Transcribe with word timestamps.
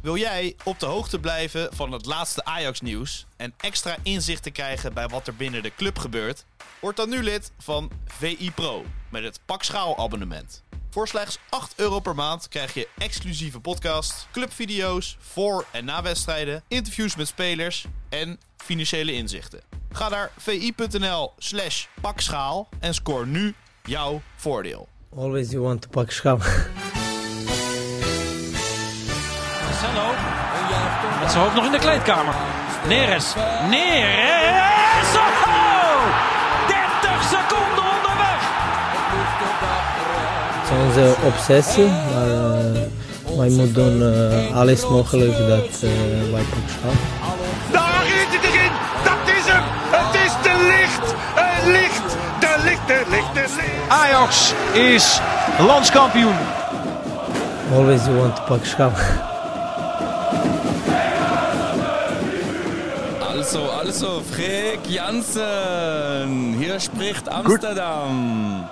Wil 0.00 0.16
jij 0.16 0.56
op 0.64 0.80
de 0.80 0.86
hoogte 0.86 1.18
blijven 1.18 1.68
van 1.72 1.92
het 1.92 2.06
laatste 2.06 2.44
Ajax-nieuws 2.44 3.26
en 3.36 3.54
extra 3.56 3.96
inzicht 4.02 4.42
te 4.42 4.50
krijgen 4.50 4.94
bij 4.94 5.08
wat 5.08 5.26
er 5.26 5.36
binnen 5.36 5.62
de 5.62 5.72
club 5.76 5.98
gebeurt? 5.98 6.44
Word 6.80 6.96
dan 6.96 7.08
nu 7.08 7.22
lid 7.22 7.52
van 7.58 7.90
VI 8.06 8.50
Pro 8.54 8.84
met 9.08 9.22
het 9.22 9.40
Pak 9.44 9.62
Schaal 9.62 9.98
abonnement. 9.98 10.62
Voor 10.90 11.08
slechts 11.08 11.38
8 11.48 11.72
euro 11.76 12.00
per 12.00 12.14
maand 12.14 12.48
krijg 12.48 12.74
je 12.74 12.88
exclusieve 12.98 13.60
podcasts, 13.60 14.26
clubvideo's 14.32 15.16
voor 15.20 15.66
en 15.72 15.84
na 15.84 16.02
wedstrijden, 16.02 16.62
interviews 16.68 17.16
met 17.16 17.26
spelers 17.26 17.86
en 18.08 18.40
financiële 18.56 19.12
inzichten. 19.12 19.60
Ga 19.92 20.08
naar 20.08 20.30
vi.nl 20.36 21.32
slash 21.38 21.86
pakschaal 22.00 22.68
en 22.78 22.94
scoor 22.94 23.26
nu 23.26 23.54
jouw 23.82 24.20
voordeel. 24.36 24.88
Always 25.16 25.50
you 25.50 25.62
want 25.62 25.82
to 25.82 25.88
pak 25.88 26.10
schaal. 26.10 26.38
Met 31.30 31.38
zijn 31.38 31.50
hoofd 31.50 31.62
nog 31.62 31.72
in 31.72 31.80
de 31.80 31.86
kleedkamer. 31.88 32.34
Neres. 32.86 33.34
Neres. 33.68 35.10
Oh! 35.14 36.02
30 36.66 37.22
seconden 37.22 37.84
onderweg. 37.96 38.40
Het 40.60 40.70
is 40.70 40.86
onze 40.86 41.14
obsessie, 41.26 41.86
maar 42.14 42.30
eh, 42.30 43.38
wij 43.38 43.48
moeten 43.48 43.72
doen 43.72 44.02
eh, 44.02 44.56
alles 44.56 44.88
mogelijk 44.88 45.38
dat 45.38 45.82
eh, 45.82 46.32
wij 46.32 46.44
schaal. 46.66 46.92
Daar 47.70 48.04
is 48.04 48.36
het 48.36 48.44
erin! 48.44 48.72
Dat 49.04 49.34
is 49.36 49.52
hem! 49.52 49.62
Het 49.90 50.14
is 50.14 50.32
de 50.42 50.56
licht! 50.66 51.14
Het 51.34 51.66
licht! 51.66 52.16
De 52.40 52.62
licht, 52.62 52.86
de 52.86 53.02
licht, 53.10 53.34
de 53.34 53.54
licht! 53.56 53.88
Ajax 53.88 54.52
is 54.72 55.20
landskampioen. 55.58 56.36
Always 57.74 58.04
you 58.04 58.16
want 58.16 58.36
to 58.36 58.42
pak 58.42 59.29
schaal. 63.50 63.70
Also, 63.70 63.86
also, 63.88 64.20
Freek 64.20 64.78
Jansen. 64.86 66.54
Hier 66.58 66.80
spricht 66.80 67.28
Amsterdam. 67.28 68.66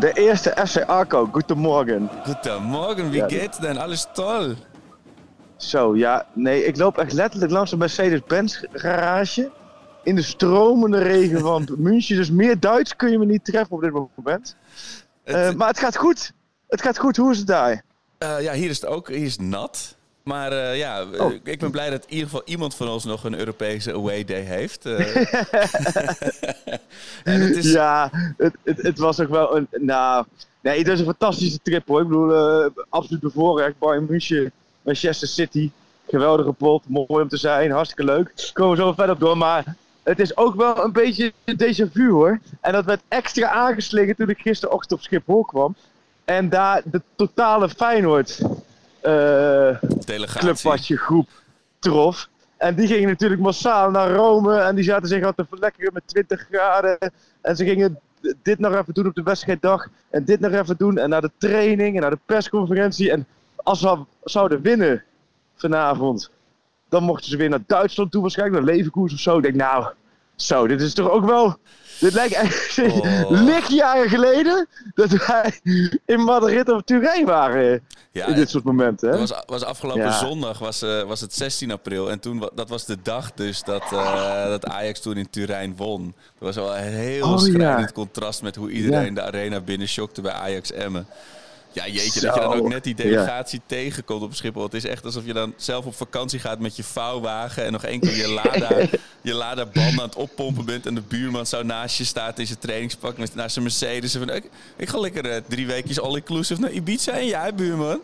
De 0.00 0.12
eerste 0.12 0.54
FC 0.66 0.82
Arco, 0.86 1.28
goedemorgen. 1.32 2.10
Guten 2.24 2.62
Morgen, 2.62 3.10
wie 3.10 3.20
Ja. 3.20 3.28
geht's 3.28 3.58
denn? 3.58 3.78
Alles 3.78 4.06
toll. 4.12 4.56
Zo, 5.56 5.96
ja, 5.96 6.26
nee, 6.32 6.64
ik 6.64 6.76
loop 6.76 6.98
echt 6.98 7.12
letterlijk 7.12 7.52
langs 7.52 7.72
een 7.72 7.78
Mercedes-Benz 7.78 8.62
garage. 8.72 9.50
In 10.02 10.14
de 10.14 10.22
stromende 10.22 10.98
regen 10.98 11.40
van 11.50 11.68
München. 11.76 12.16
Dus 12.16 12.30
meer 12.30 12.60
Duits 12.60 12.96
kun 12.96 13.10
je 13.10 13.18
me 13.18 13.24
niet 13.24 13.44
treffen 13.44 13.76
op 13.76 13.80
dit 13.82 13.92
moment. 14.16 14.56
Eh, 15.24 15.52
maar 15.52 15.68
het 15.68 15.78
gaat 15.78 15.96
goed. 15.96 16.32
Het 16.68 16.82
gaat 16.82 16.98
goed. 16.98 17.16
Hoe 17.16 17.32
is 17.32 17.38
het 17.38 17.46
daar? 17.46 17.82
Eh, 18.18 18.42
ja, 18.42 18.52
hier 18.52 18.70
is 18.70 18.80
het 18.80 18.90
ook. 18.90 19.08
Hier 19.08 19.24
is 19.24 19.32
het 19.32 19.40
nat. 19.40 19.95
Maar 20.26 20.52
eh, 20.52 20.78
ja, 20.78 21.00
eh, 21.00 21.20
Oh. 21.24 21.32
ik 21.42 21.58
ben 21.58 21.70
blij 21.70 21.90
dat 21.90 22.04
in 22.04 22.10
ieder 22.12 22.24
geval 22.28 22.42
iemand 22.44 22.74
van 22.74 22.88
ons 22.88 23.04
nog 23.04 23.24
een 23.24 23.38
Europese 23.38 23.92
away 23.92 24.24
day 24.24 24.40
heeft. 24.40 24.86
Eh, 24.86 25.16
en 27.24 27.40
het 27.40 27.56
is, 27.56 27.72
Ja, 27.72 28.10
het, 28.36 28.54
het, 28.64 28.82
het 28.82 28.98
was 28.98 29.20
ook 29.20 29.28
wel 29.28 29.56
een. 29.56 29.68
Nou, 29.70 30.24
nee, 30.60 30.78
het 30.78 30.88
is 30.88 30.98
een 30.98 31.04
fantastische 31.04 31.58
trip 31.62 31.86
hoor. 31.88 32.00
Ik 32.00 32.08
bedoel, 32.08 32.70
absoluut 32.88 33.20
bevoorrecht. 33.20 33.78
Bayern 33.78 34.06
München, 34.08 34.52
Manchester 34.82 35.28
City. 35.28 35.70
Geweldige 36.08 36.52
pot. 36.52 36.88
Mooi 36.88 37.22
om 37.22 37.28
te 37.28 37.36
zijn. 37.36 37.70
Hartstikke 37.70 38.04
leuk. 38.12 38.32
Daar 38.36 38.50
komen 38.52 38.76
we 38.76 38.82
zo 38.82 38.92
verder 38.92 39.14
op 39.14 39.20
door. 39.20 39.36
Maar 39.36 39.76
het 40.02 40.18
is 40.18 40.36
ook 40.36 40.54
wel 40.54 40.84
een 40.84 40.92
beetje 40.92 41.32
déjà 41.50 41.92
vu 41.92 42.10
hoor. 42.10 42.40
En 42.60 42.72
dat 42.72 42.84
werd 42.84 43.00
extra 43.08 43.48
aangeslingerd 43.48 44.16
toen 44.16 44.28
ik 44.28 44.38
gisterochtend 44.38 44.92
op 44.92 45.00
Schiphol 45.04 45.44
kwam. 45.44 45.74
En 46.24 46.48
daar 46.48 46.82
de 46.84 47.02
totale 47.16 47.68
Feyenoord 47.68 48.40
eh 49.06 50.26
clubpasje 50.26 50.96
groep 50.96 51.28
trof. 51.78 52.28
En 52.56 52.74
die 52.74 52.86
gingen 52.86 53.08
natuurlijk 53.08 53.40
massaal 53.40 53.90
naar 53.90 54.10
Rome. 54.10 54.56
En 54.58 54.74
die 54.74 54.84
zaten 54.84 55.08
zich 55.08 55.24
al 55.24 55.34
te 55.34 55.46
verlekkeren 55.48 55.92
met 55.92 56.02
20 56.06 56.46
graden. 56.50 56.98
En 57.40 57.56
ze 57.56 57.64
gingen 57.64 57.98
dit 58.42 58.58
nog 58.58 58.74
even 58.74 58.94
doen 58.94 59.06
op 59.06 59.14
de 59.14 59.22
wedstrijddag. 59.22 59.88
En 60.10 60.24
dit 60.24 60.40
nog 60.40 60.52
even 60.52 60.76
doen. 60.76 60.98
En 60.98 61.08
naar 61.08 61.20
de 61.20 61.30
training 61.38 61.94
en 61.94 62.00
naar 62.00 62.10
de 62.10 62.18
persconferentie. 62.26 63.10
En 63.10 63.26
als 63.56 63.82
we 63.82 63.98
zouden 64.24 64.62
winnen 64.62 65.02
vanavond. 65.54 66.30
Dan 66.88 67.02
mochten 67.02 67.30
ze 67.30 67.36
weer 67.36 67.48
naar 67.48 67.64
Duitsland 67.66 68.12
toe 68.12 68.22
waarschijnlijk. 68.22 68.64
Naar 68.64 68.74
Leverkusen 68.74 69.16
of 69.16 69.22
zo. 69.22 69.36
Ik 69.36 69.42
denk 69.42 69.54
nou, 69.54 69.86
zo, 70.36 70.66
dit 70.66 70.80
is 70.80 70.94
toch 70.94 71.10
ook 71.10 71.24
wel... 71.24 71.56
Dit 72.00 72.12
lijkt 72.12 72.34
echt 72.34 72.78
Oh. 72.78 73.30
lichtjaren 73.30 74.08
geleden 74.08 74.66
dat 74.94 75.10
wij 75.10 75.60
in 76.04 76.20
Madrid 76.20 76.68
of 76.68 76.82
Turijn 76.82 77.24
waren. 77.24 77.82
Ja, 78.12 78.26
in 78.26 78.34
dit 78.34 78.50
soort 78.50 78.64
momenten. 78.64 79.10
Hè? 79.10 79.18
Het 79.18 79.28
was, 79.28 79.42
was 79.46 79.64
afgelopen 79.64 80.02
Ja. 80.02 80.18
zondag 80.18 80.58
was, 80.58 80.82
eh, 80.82 81.02
was 81.02 81.20
het 81.20 81.34
16 81.34 81.70
april. 81.70 82.10
En 82.10 82.20
toen, 82.20 82.50
dat 82.54 82.68
was 82.68 82.84
de 82.84 82.96
dag 83.02 83.32
dus 83.32 83.62
dat, 83.62 83.82
eh, 83.92 84.44
dat 84.46 84.66
Ajax 84.66 85.00
toen 85.00 85.16
in 85.16 85.30
Turijn 85.30 85.76
won. 85.76 86.14
Dat 86.38 86.54
was 86.54 86.56
wel 86.56 86.76
een 86.76 86.82
heel 86.82 87.26
Oh, 87.28 87.38
schrijnend 87.38 87.88
ja. 87.88 87.94
contrast 87.94 88.42
met 88.42 88.56
hoe 88.56 88.70
iedereen 88.70 89.14
de 89.14 89.22
arena 89.22 89.60
binnen 89.60 89.88
bij 90.22 90.32
Ajax 90.32 90.72
Emmen. 90.72 91.06
Ja, 91.76 91.86
jeetje, 91.88 92.20
Zo. 92.20 92.26
dat 92.26 92.34
je 92.34 92.40
dan 92.40 92.52
ook 92.52 92.68
net 92.68 92.84
die 92.84 92.94
Ja. 92.96 93.02
delegatie 93.02 93.60
tegenkomt 93.66 94.22
op 94.22 94.34
Schiphol. 94.34 94.62
Het 94.62 94.74
is 94.74 94.84
echt 94.84 95.04
alsof 95.04 95.26
je 95.26 95.32
dan 95.32 95.54
zelf 95.56 95.84
op 95.86 95.94
vakantie 95.94 96.38
gaat 96.38 96.58
met 96.58 96.76
je 96.76 96.84
vouwwagen... 96.84 97.64
en 97.64 97.72
nog 97.72 97.84
enkel 97.84 98.10
je 98.10 98.28
Lada, 98.28 98.68
je 99.22 99.34
Lada 99.34 99.66
band 99.66 99.92
aan 100.00 100.06
het 100.06 100.14
oppompen 100.14 100.64
bent... 100.64 100.86
en 100.86 100.94
de 100.94 101.00
buurman 101.00 101.46
zo 101.46 101.62
naast 101.62 101.98
je 101.98 102.04
staat 102.04 102.38
in 102.38 102.46
zijn 102.46 102.58
trainingspak 102.58 103.16
met, 103.18 103.34
naar 103.34 103.50
zijn 103.50 103.64
Mercedes. 103.64 104.14
En 104.14 104.20
van, 104.26 104.30
ik, 104.36 104.44
ik 104.76 104.88
ga 104.88 104.98
lekker 104.98 105.26
eh, 105.30 105.40
drie 105.48 105.66
weekjes 105.66 106.00
all-inclusive 106.00 106.60
naar 106.60 106.70
Ibiza 106.72 107.12
en 107.12 107.26
jij, 107.26 107.54
buurman? 107.54 108.00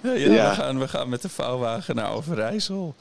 Ja, 0.00 0.12
ja, 0.12 0.30
Ja. 0.32 0.48
We, 0.50 0.54
gaan, 0.56 0.78
we 0.78 0.88
gaan 0.88 1.08
met 1.08 1.22
de 1.22 1.28
vouwwagen 1.28 1.94
naar 1.94 2.12
Overijssel. 2.12 2.94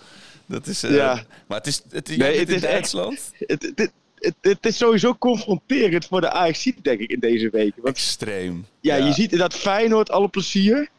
Dat 0.46 0.68
is... 0.68 0.82
Ja. 0.82 1.24
Maar 1.48 1.58
het 1.58 1.68
is, 1.68 1.82
het, 1.90 2.18
Nee, 2.18 2.40
het 2.40 2.50
in 2.50 2.56
is 2.56 2.62
echt- 2.64 2.72
Duitsland. 2.72 3.32
het, 3.40 3.72
het, 3.76 3.92
het, 4.20 4.36
het 4.42 4.66
is 4.66 4.78
sowieso 4.78 5.16
confronterend 5.16 6.06
voor 6.06 6.22
de 6.22 6.32
AXC, 6.32 6.84
denk 6.84 7.00
ik, 7.00 7.12
in 7.12 7.20
deze 7.20 7.50
weken. 7.50 7.82
Want 7.82 7.96
Extreem. 7.96 8.66
ja, 8.82 8.96
je 8.96 9.14
ziet 9.14 9.38
dat 9.38 9.54
Feyenoord 9.54 10.12
alle 10.12 10.28
plezier 10.28 10.90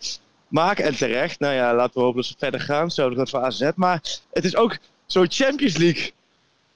maken. 0.48 0.84
En 0.84 0.96
terecht. 0.96 1.40
Nou 1.40 1.54
ja, 1.54 1.74
laten 1.74 1.94
we 1.94 2.00
hopen 2.00 2.16
dat 2.16 2.26
ze 2.26 2.34
verder 2.38 2.60
gaan. 2.60 2.90
Zo 2.90 3.10
dat 3.10 3.30
voor 3.30 3.40
AZ. 3.40 3.70
Maar 3.74 4.00
het 4.32 4.44
is 4.44 4.56
ook 4.56 4.78
zo 5.06 5.24
Champions 5.28 5.76
League. 5.76 6.12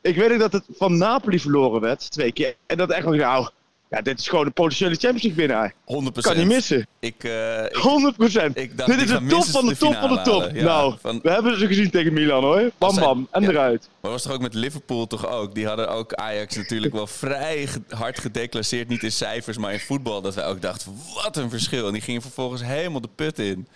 Ik 0.01 0.17
weet 0.17 0.33
ook 0.33 0.39
dat 0.39 0.53
het 0.53 0.65
van 0.77 0.97
Napoli 0.97 1.41
verloren 1.41 1.81
werd. 1.81 2.11
Twee 2.11 2.33
keer. 2.33 2.55
En 2.67 2.77
dat 2.77 2.91
echt 2.91 3.05
wel, 3.05 3.15
nou... 3.15 3.49
Ja, 3.93 4.01
dit 4.03 4.19
is 4.19 4.29
gewoon 4.29 4.47
een 4.47 4.53
potentiële 4.53 4.95
Champions 4.95 5.23
League 5.23 5.47
winnaar. 5.47 5.73
100%. 5.73 6.21
Kan 6.21 6.37
niet 6.37 6.47
missen. 6.47 6.81
100%. 6.81 6.83
Ik, 7.01 7.25
eh, 7.25 7.65
ik, 7.65 7.75
100%. 7.75 8.55
ik 8.55 8.79
dacht, 8.79 8.91
dit 8.91 9.01
is 9.01 9.07
de 9.11 9.27
top 9.29 9.45
van 9.45 9.65
de 9.67 9.73
de 9.73 9.77
top 9.77 9.95
van 9.95 10.09
de 10.09 10.23
top. 10.23 10.51
Ja, 10.55 10.63
nou, 10.65 10.95
van- 11.01 11.21
we 11.23 11.31
hebben 11.31 11.59
ze 11.59 11.67
gezien 11.67 11.91
tegen 11.91 12.13
Milan 12.13 12.43
hoor. 12.43 12.71
Bam 12.79 12.93
zijn- 12.93 13.05
bam. 13.05 13.29
En 13.31 13.43
ja. 13.43 13.49
eruit. 13.49 13.89
Maar 14.01 14.11
was 14.11 14.23
toch 14.23 14.33
ook 14.33 14.41
met 14.41 14.55
Liverpool 14.55 15.07
toch 15.07 15.27
ook? 15.29 15.55
Die 15.55 15.67
hadden 15.67 15.89
ook 15.91 16.15
Ajax 16.15 16.57
natuurlijk 16.57 16.93
wel 16.93 17.07
vrij 17.07 17.69
hard 17.89 18.19
gedeclasseerd. 18.21 18.89
Niet 18.89 19.03
in 19.03 19.13
cijfers, 19.13 19.59
maar 19.59 19.73
in 19.73 19.81
voetbal. 19.81 20.21
Dat 20.23 20.35
wij 20.35 20.47
ook 20.47 20.63
dachten, 20.63 20.93
wat 21.23 21.37
een 21.37 21.51
verschil. 21.51 21.87
En 21.87 21.93
die 21.93 22.03
gingen 22.03 22.23
vervolgens 22.23 22.65
helemaal 22.65 23.01
de 23.01 23.09
put 23.15 23.39
in. 23.39 23.67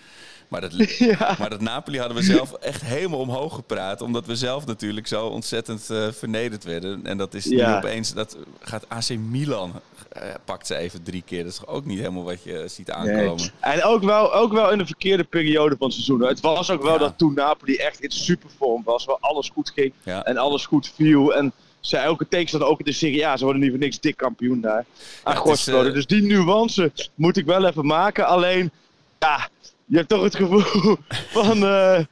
Maar 0.48 0.60
dat, 0.60 0.72
Ja. 0.98 1.36
maar 1.38 1.50
dat 1.50 1.60
Napoli 1.60 1.98
hadden 1.98 2.16
we 2.16 2.22
zelf 2.22 2.52
echt 2.52 2.82
helemaal 2.82 3.18
omhoog 3.18 3.54
gepraat. 3.54 4.00
Omdat 4.00 4.26
we 4.26 4.36
zelf 4.36 4.66
natuurlijk 4.66 5.06
zo 5.06 5.26
ontzettend 5.26 5.90
eh, 5.90 6.06
vernederd 6.12 6.64
werden. 6.64 7.06
En 7.06 7.16
dat 7.18 7.34
is 7.34 7.44
nu 7.44 7.56
Ja. 7.56 7.76
opeens... 7.76 8.12
Dat 8.14 8.36
gaat 8.60 8.88
AC 8.88 9.08
Milan, 9.18 9.72
eh, 10.08 10.22
pakt 10.44 10.66
ze 10.66 10.76
even 10.76 11.02
drie 11.02 11.22
keer. 11.26 11.42
Dat 11.44 11.52
is 11.52 11.66
ook 11.66 11.84
niet 11.84 11.98
helemaal 11.98 12.24
wat 12.24 12.42
je 12.42 12.64
ziet 12.68 12.90
aankomen. 12.90 13.36
Nee. 13.36 13.50
En 13.60 13.82
ook 13.84 14.02
wel, 14.02 14.34
ook 14.34 14.52
wel 14.52 14.70
in 14.72 14.78
de 14.78 14.86
verkeerde 14.86 15.24
periode 15.24 15.76
van 15.78 15.86
het 15.86 15.94
seizoen. 15.96 16.22
Het 16.22 16.40
was 16.40 16.70
ook 16.70 16.82
wel 16.82 16.92
Ja. 16.92 16.98
dat 16.98 17.18
toen 17.18 17.34
Napoli 17.34 17.76
echt 17.76 18.00
in 18.00 18.10
supervorm 18.10 18.82
was, 18.84 19.04
waar 19.04 19.16
alles 19.20 19.48
goed 19.48 19.70
ging 19.74 19.92
en 20.04 20.36
alles 20.36 20.66
goed 20.66 20.92
viel. 20.94 21.34
En 21.34 21.52
ze 21.80 21.96
elke 21.96 22.28
tegenstander 22.28 22.68
ook 22.68 22.78
in 22.78 22.84
de 22.84 22.92
Serie 22.92 23.26
A, 23.26 23.36
ze 23.36 23.44
worden 23.44 23.62
nu 23.62 23.70
voor 23.70 23.78
niks 23.78 24.00
dik 24.00 24.16
kampioen 24.16 24.60
daar. 24.60 24.84
Aan 25.22 25.50
is, 25.50 25.66
eh, 25.68 25.82
Dus 25.82 26.06
die 26.06 26.22
nuance 26.22 26.92
moet 27.14 27.36
ik 27.36 27.44
wel 27.46 27.64
even 27.66 27.86
maken. 27.86 28.26
Alleen, 28.26 28.70
ja, 29.18 29.48
je 29.86 29.96
hebt 29.96 30.08
toch 30.08 30.22
het 30.22 30.36
gevoel 30.36 30.96
van, 31.42 31.56
eh, 31.64 32.04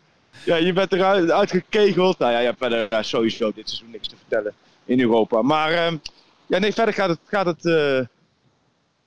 ja, 0.45 0.57
je 0.57 0.73
bent 0.73 0.93
eruit 0.93 1.31
uitgekegeld. 1.31 2.19
Nou 2.19 2.33
ja, 2.33 2.39
je 2.39 2.45
hebt 2.47 2.59
verder 2.59 2.89
sowieso 3.05 3.53
dit 3.55 3.69
seizoen 3.69 3.91
niks 3.91 4.09
te 4.09 4.17
vertellen 4.17 4.55
in 4.85 5.01
Europa. 5.01 5.43
Maar 5.43 5.73
ehm, 5.73 5.97
ja, 6.47 6.59
nee, 6.59 6.73
verder 6.73 6.95
gaat 6.95 7.09
het, 7.09 7.19
gaat 7.27 7.47
het, 7.47 7.67
eh, 7.67 8.01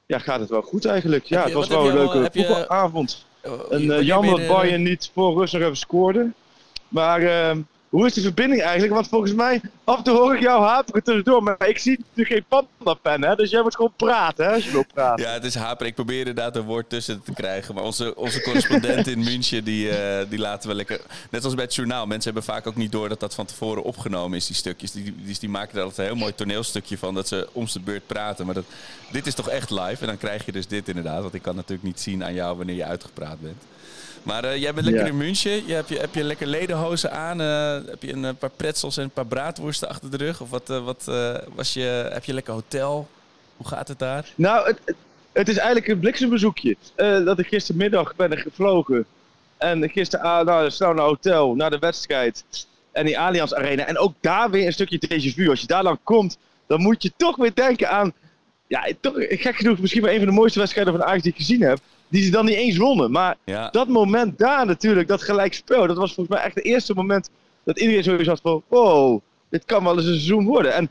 ja, 0.05 0.19
gaat 0.19 0.39
het 0.39 0.49
wel 0.49 0.61
goed 0.61 0.85
eigenlijk. 0.85 1.25
Ja, 1.25 1.43
het 1.43 1.53
was 1.53 1.67
wel 1.67 1.87
een 1.89 1.93
leuke 1.93 2.17
je- 2.17 2.29
voetbalavond. 2.45 3.25
Oh, 3.43 3.51
En 3.51 3.57
wanneer 3.69 3.91
eh, 3.97 4.05
jammer 4.05 4.37
dat 4.39 4.47
Bayern 4.47 4.83
niet 4.83 5.11
voor 5.13 5.37
rust 5.39 5.53
nog 5.53 5.61
even 5.61 5.77
scoorde. 5.77 6.31
Maar 6.87 7.21
ehm, 7.21 7.61
hoe 7.89 8.05
is 8.05 8.13
die 8.13 8.23
verbinding 8.23 8.61
eigenlijk? 8.61 8.93
Want 8.93 9.07
volgens 9.07 9.33
mij, 9.33 9.61
af 9.83 9.97
en 9.97 10.03
toe 10.03 10.17
hoor 10.17 10.35
ik 10.35 10.41
jou 10.41 10.63
haperen 10.63 11.03
tussendoor. 11.03 11.43
Maar 11.43 11.67
ik 11.67 11.77
zie 11.77 11.97
natuurlijk 11.97 12.27
geen 12.27 12.65
panda-pen, 12.77 13.23
hè? 13.23 13.35
Dus 13.35 13.49
jij 13.49 13.61
moet 13.61 13.75
gewoon 13.75 13.93
praten, 13.95 14.45
hè, 14.45 14.53
je 14.53 14.85
praten. 14.93 15.25
Ja, 15.25 15.31
het 15.31 15.43
is 15.43 15.55
haper. 15.55 15.85
Ik 15.85 15.95
probeer 15.95 16.19
inderdaad 16.19 16.55
een 16.55 16.63
woord 16.63 16.89
tussen 16.89 17.21
te 17.23 17.33
krijgen. 17.33 17.75
Maar 17.75 17.83
onze, 17.83 18.15
onze 18.15 18.41
correspondent 18.41 19.07
in 19.07 19.23
München, 19.23 19.63
die, 19.63 19.89
eh, 19.89 20.29
die 20.29 20.39
laten 20.39 20.69
we 20.69 20.75
lekker... 20.75 21.01
Net 21.29 21.43
als 21.43 21.53
bij 21.53 21.63
het 21.63 21.75
journaal. 21.75 22.05
Mensen 22.05 22.33
hebben 22.33 22.53
vaak 22.53 22.67
ook 22.67 22.75
niet 22.75 22.91
door 22.91 23.09
dat 23.09 23.19
dat 23.19 23.35
van 23.35 23.45
tevoren 23.45 23.83
opgenomen 23.83 24.37
is, 24.37 24.47
die 24.47 24.55
stukjes. 24.55 24.91
Die, 24.91 25.15
die, 25.23 25.37
die 25.39 25.49
maken 25.49 25.77
er 25.77 25.83
altijd 25.83 25.99
een 25.99 26.13
heel 26.13 26.23
mooi 26.23 26.35
toneelstukje 26.35 26.97
van, 26.97 27.13
dat 27.13 27.27
ze 27.27 27.47
om 27.51 27.65
de 27.73 27.79
beurt 27.79 28.07
praten. 28.07 28.45
Maar 28.45 28.55
dat, 28.55 28.65
dit 29.11 29.27
is 29.27 29.35
toch 29.35 29.49
echt 29.49 29.69
live? 29.69 29.97
En 29.99 30.07
dan 30.07 30.17
krijg 30.17 30.45
je 30.45 30.51
dus 30.51 30.67
dit 30.67 30.87
inderdaad. 30.87 31.21
Want 31.21 31.33
ik 31.33 31.41
kan 31.41 31.55
natuurlijk 31.55 31.87
niet 31.87 31.99
zien 31.99 32.23
aan 32.23 32.33
jou 32.33 32.57
wanneer 32.57 32.75
je 32.75 32.85
uitgepraat 32.85 33.41
bent. 33.41 33.63
Maar 34.23 34.43
eh, 34.43 34.61
jij 34.61 34.73
bent 34.73 34.85
lekker 34.85 35.03
Ja. 35.03 35.09
in 35.11 35.17
München. 35.17 35.67
Je 35.67 35.73
hebt, 35.73 35.89
je, 35.89 35.97
heb 35.99 36.13
je 36.13 36.23
lekker 36.23 36.47
ledenhozen 36.47 37.11
aan? 37.11 37.41
eh, 37.41 37.89
heb 37.89 38.03
je 38.03 38.13
een 38.13 38.25
eh, 38.25 38.33
paar 38.39 38.49
pretzels 38.49 38.97
en 38.97 39.03
een 39.03 39.09
paar 39.09 39.25
braadworsten 39.25 39.89
achter 39.89 40.11
de 40.11 40.17
rug? 40.17 40.41
Of 40.41 40.49
wat, 40.49 40.67
wat 40.67 41.03
was 41.55 41.73
je, 41.73 42.09
heb 42.13 42.23
je 42.23 42.33
lekker 42.33 42.53
hotel? 42.53 43.07
Hoe 43.57 43.67
gaat 43.67 43.87
het 43.87 43.99
daar? 43.99 44.25
Nou, 44.35 44.67
het, 44.67 44.95
het, 45.31 45.49
is 45.49 45.57
eigenlijk 45.57 45.87
een 45.87 45.99
bliksembezoekje. 45.99 46.75
Dat 46.95 47.39
ik 47.39 47.47
gistermiddag 47.47 48.15
ben 48.15 48.31
er 48.31 48.37
gevlogen. 48.37 49.05
En 49.57 49.89
gisteren 49.89 50.25
ah, 50.25 50.45
nou, 50.45 50.69
snel 50.71 50.93
naar 50.93 51.05
hotel, 51.05 51.55
naar 51.55 51.69
de 51.69 51.79
wedstrijd. 51.79 52.43
En 52.91 53.05
die 53.05 53.19
Allianz 53.19 53.51
Arena. 53.53 53.85
En 53.85 53.97
ook 53.97 54.13
daar 54.21 54.49
weer 54.49 54.65
een 54.65 54.73
stukje 54.73 55.31
vu. 55.35 55.49
Als 55.49 55.61
je 55.61 55.67
daar 55.67 55.83
dan 55.83 55.99
komt, 56.03 56.37
dan 56.67 56.81
moet 56.81 57.03
je 57.03 57.11
toch 57.17 57.35
weer 57.35 57.53
denken 57.53 57.89
aan... 57.89 58.13
Ja, 58.67 58.87
toch, 59.01 59.13
gek 59.17 59.55
genoeg 59.55 59.79
misschien 59.79 60.01
wel 60.01 60.11
een 60.11 60.17
van 60.17 60.27
de 60.27 60.33
mooiste 60.33 60.59
wedstrijden 60.59 60.93
van 60.93 61.03
Ajax 61.03 61.21
die 61.21 61.31
ik 61.31 61.37
gezien 61.37 61.61
heb. 61.61 61.79
Die 62.09 62.23
ze 62.23 62.31
dan 62.31 62.45
niet 62.45 62.55
eens 62.55 62.77
wonnen. 62.77 63.11
Maar 63.11 63.35
Ja. 63.43 63.69
dat 63.69 63.87
moment 63.87 64.37
daar 64.37 64.65
natuurlijk, 64.65 65.07
dat 65.07 65.21
gelijkspel. 65.21 65.87
Dat 65.87 65.97
was 65.97 66.13
volgens 66.13 66.35
mij 66.35 66.45
echt 66.45 66.55
het 66.55 66.63
eerste 66.63 66.93
moment 66.93 67.29
dat 67.63 67.79
iedereen 67.79 68.03
zoiets 68.03 68.27
had 68.27 68.39
van... 68.41 68.63
Wow, 68.67 69.21
dit 69.49 69.65
kan 69.65 69.83
wel 69.83 69.93
eens 69.97 70.05
een 70.05 70.13
seizoen 70.13 70.45
worden. 70.45 70.73
En 70.73 70.87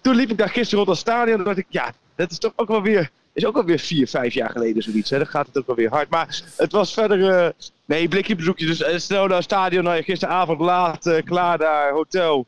toen 0.00 0.14
liep 0.14 0.30
ik 0.30 0.38
daar 0.38 0.48
gisteren 0.48 0.84
rond 0.84 0.88
dat 0.88 0.98
stadion. 0.98 1.38
En 1.38 1.44
dacht 1.44 1.58
ik, 1.58 1.66
ja, 1.68 1.92
dat 2.14 2.30
is 2.30 2.38
toch 2.38 2.52
ook 2.56 2.68
wel 2.68 2.82
weer... 2.82 3.10
Is 3.32 3.44
ook 3.46 3.56
alweer 3.56 3.78
vier, 3.78 4.08
vijf 4.08 4.34
jaar 4.34 4.50
geleden 4.50 4.82
zoiets. 4.82 5.10
Hè? 5.10 5.16
Dan 5.16 5.26
gaat 5.26 5.46
het 5.46 5.58
ook 5.58 5.66
wel 5.66 5.76
weer 5.76 5.90
hard. 5.90 6.08
Maar 6.10 6.42
het 6.56 6.72
was 6.72 6.92
verder... 6.92 7.44
eh, 7.44 7.50
nee, 7.84 8.08
blikje 8.08 8.36
bezoekje. 8.36 8.66
Dus 8.66 8.82
eh, 8.82 8.98
snel 8.98 9.26
naar 9.26 9.34
het 9.36 9.44
stadion. 9.44 9.84
Nou, 9.84 10.02
gisteravond 10.02 10.60
laat, 10.60 11.06
eh, 11.06 11.22
klaar 11.24 11.58
daar, 11.58 11.92
hotel. 11.92 12.46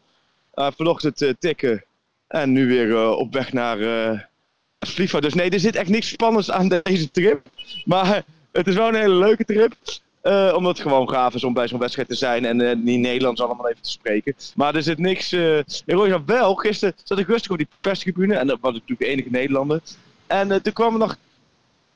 Vanochtend 0.55 1.35
tikken. 1.39 1.85
En 2.29 2.53
nu 2.53 2.67
weer 2.67 3.09
op 3.17 3.33
weg 3.33 3.53
naar 3.53 3.79
FIFA. 4.89 5.21
Dus 5.21 5.35
nee, 5.35 5.51
er 5.51 5.61
zit 5.61 5.77
echt 5.77 5.89
niks 5.89 6.09
spannends 6.09 6.51
aan 6.51 6.81
deze 6.83 7.11
trip. 7.11 7.41
Maar 7.85 8.23
het 8.53 8.67
is 8.67 8.75
wel 8.75 8.89
een 8.89 8.95
hele 8.95 9.15
leuke 9.15 9.45
trip. 9.45 9.73
eh, 10.23 10.53
omdat 10.57 10.73
het 10.73 10.87
gewoon 10.87 11.09
gaaf 11.11 11.35
is 11.35 11.45
om 11.45 11.53
bij 11.53 11.69
zo'n 11.69 11.79
wedstrijd 11.79 12.09
te 12.09 12.15
zijn 12.15 12.45
en 12.45 12.61
eh, 12.61 12.77
niet 12.77 13.01
Nederlands 13.01 13.41
allemaal 13.41 13.69
even 13.69 13.83
te 13.83 13.91
spreken. 13.91 14.35
Maar 14.55 14.75
er 14.75 14.83
zit 14.83 14.99
niks. 14.99 15.33
eh 15.33 15.59
heroïs 15.87 16.13
aan 16.13 16.23
wel. 16.27 16.55
Gisteren 16.55 16.95
zat 17.05 17.19
ik 17.19 17.27
rustig 17.27 17.51
op 17.51 17.57
die 17.59 17.69
perstribune. 17.81 18.35
En 18.35 18.47
dat 18.47 18.59
was 18.61 18.73
natuurlijk 18.73 19.01
de 19.01 19.07
enige 19.07 19.29
Nederlander. 19.31 19.81
En 20.27 20.63
toen 20.63 20.73
kwamen 20.73 20.99
nog 20.99 21.17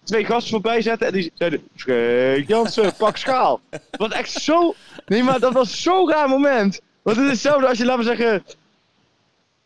twee 0.05 0.25
gasten 0.25 0.50
voorbij 0.50 0.83
zetten. 0.83 1.06
En 1.06 1.12
die 1.12 1.31
zeiden: 1.35 1.69
Freek 1.77 2.49
Jansen, 2.49 2.97
pak 2.97 3.17
schaal. 3.17 3.61
Wat 3.99 4.12
echt 4.12 4.31
zo. 4.31 4.75
Nee, 5.06 5.23
maar 5.23 5.41
dat 5.41 5.53
was 5.53 5.83
zo'n 5.83 6.11
raar 6.11 6.29
moment. 6.29 6.81
Want 7.03 7.17
het 7.17 7.27
is 7.27 7.33
hetzelfde 7.33 7.69
als 7.69 7.79
je, 7.79 7.85
laten 7.85 8.05
we 8.05 8.17
zeggen. 8.17 8.43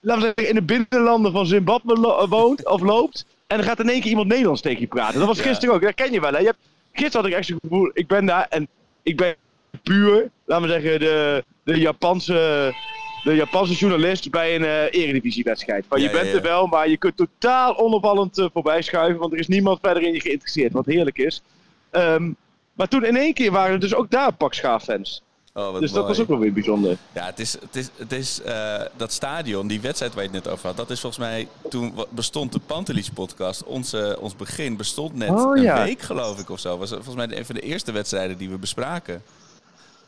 Laten 0.01 0.23
we 0.23 0.33
zeggen, 0.37 0.49
in 0.57 0.67
de 0.67 0.87
binnenlanden 0.89 1.33
van 1.33 1.47
Zimbabwe 1.47 1.95
lo- 1.99 2.29
woont 2.29 2.67
of 2.67 2.81
loopt. 2.81 3.27
En 3.47 3.57
dan 3.57 3.67
gaat 3.67 3.81
in 3.81 3.89
één 3.89 4.01
keer 4.01 4.11
iemand 4.11 4.29
Nederlands 4.29 4.61
tegen 4.61 4.81
je 4.81 4.87
praten. 4.87 5.19
Dat 5.19 5.29
was 5.29 5.39
Ja. 5.39 5.45
gisteren 5.45 5.75
ook. 5.75 5.83
Dat 5.83 5.95
ken 5.95 6.13
je 6.13 6.21
wel. 6.21 6.33
Hè? 6.33 6.39
Je 6.39 6.45
hebt, 6.45 6.59
gisteren 6.93 7.21
had 7.21 7.31
ik 7.31 7.37
echt 7.37 7.47
zo'n 7.47 7.59
gevoel. 7.63 7.91
Ik 7.95 8.07
ben 8.07 8.27
daar 8.27 8.47
en 8.49 8.69
ik 9.03 9.17
ben 9.17 9.35
puur, 9.83 10.31
laten 10.45 10.67
we 10.67 10.73
zeggen, 10.73 11.01
de, 11.01 11.45
de 11.63 11.79
Japanse. 11.79 12.75
De 13.23 13.35
Japanse 13.35 13.75
journalist 13.75 14.31
bij 14.31 14.55
een 14.55 14.65
eh 14.65 15.01
eredivisiewedstrijd. 15.03 15.85
Maar 15.89 15.99
Ja, 15.99 16.05
je 16.05 16.11
bent 16.11 16.27
ja, 16.27 16.35
er 16.35 16.43
wel, 16.43 16.67
maar 16.67 16.89
je 16.89 16.97
kunt 16.97 17.17
totaal 17.17 17.79
onopvallend 17.79 18.39
eh, 18.39 18.47
voorbij 18.53 18.83
schuiven. 18.83 19.21
Want 19.21 19.33
er 19.33 19.39
is 19.39 19.49
niemand 19.49 19.79
verder 19.83 20.03
in 20.03 20.13
je 20.13 20.21
geïnteresseerd. 20.21 20.73
Wat 20.73 20.87
heerlijk 20.87 21.19
is. 21.19 21.43
Ehm, 21.91 22.31
maar 22.73 22.89
toen 22.89 23.05
in 23.05 23.17
één 23.17 23.35
keer 23.35 23.51
waren 23.53 23.73
er 23.73 23.81
dus 23.81 23.95
ook 23.95 24.11
daar 24.11 24.33
Pak 24.33 24.55
Schaaf-fans. 24.55 25.23
Oh, 25.61 25.79
Dus 25.79 25.93
dat 25.93 26.03
mooi. 26.03 26.07
was 26.07 26.21
ook 26.21 26.29
wel 26.29 26.39
weer 26.39 26.53
bijzonder. 26.53 26.97
Ja, 27.13 27.25
het 27.25 27.39
is, 27.39 27.53
het 27.53 27.77
is, 27.77 27.89
het 27.97 28.13
is 28.13 28.43
eh, 28.43 28.81
dat 28.97 29.13
stadion, 29.13 29.67
die 29.67 29.81
wedstrijd 29.81 30.15
waar 30.15 30.23
je 30.23 30.31
het 30.31 30.45
net 30.45 30.53
over 30.53 30.67
had, 30.67 30.77
dat 30.77 30.91
is 30.91 31.01
volgens 31.01 31.23
mij, 31.23 31.49
toen 31.69 31.95
bestond 32.09 32.53
de 32.53 32.61
Pantelis 32.67 33.11
podcast, 33.11 33.65
onze, 33.65 34.17
ons 34.21 34.37
begin 34.37 34.77
bestond 34.77 35.15
net 35.15 35.31
Oh, 35.31 35.57
een 35.57 35.63
ja. 35.63 35.85
week 35.85 36.01
geloof 36.01 36.39
ik 36.39 36.51
of 36.51 36.61
zo. 36.61 36.79
Was 36.79 36.91
volgens 36.91 37.15
mij 37.15 37.39
een 37.39 37.47
van 37.47 37.55
de 37.55 37.61
eerste 37.61 37.93
wedstrijden 37.93 38.39
die 38.39 38.51
we 38.51 38.57
bespraken. 38.57 39.23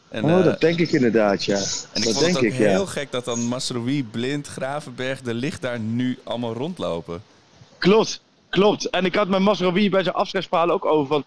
En, 0.08 0.24
oh, 0.24 0.38
eh, 0.38 0.44
dat 0.44 0.60
denk 0.60 0.78
ik 0.78 0.92
inderdaad, 0.92 1.44
ja. 1.44 1.56
en 1.56 1.62
ik 1.92 2.02
dat 2.02 2.02
vond 2.02 2.18
denk 2.18 2.28
het 2.28 2.36
ook 2.36 2.42
ik, 2.52 2.58
ja. 2.58 2.68
heel 2.68 2.86
gek 2.86 3.10
dat 3.10 3.24
dan 3.24 3.40
Masrowi, 3.40 4.04
Blind, 4.04 4.46
Gravenberg, 4.46 5.20
de 5.20 5.34
licht 5.34 5.62
daar 5.62 5.78
nu 5.78 6.18
allemaal 6.24 6.52
rondlopen. 6.52 7.22
Klopt, 7.78 8.20
klopt. 8.48 8.90
En 8.90 9.04
ik 9.04 9.14
had 9.14 9.28
met 9.28 9.40
Masraoui 9.40 9.90
bij 9.90 10.02
zijn 10.02 10.14
afscheidsverhaal 10.14 10.70
ook 10.70 10.84
over 10.84 11.06
van... 11.06 11.24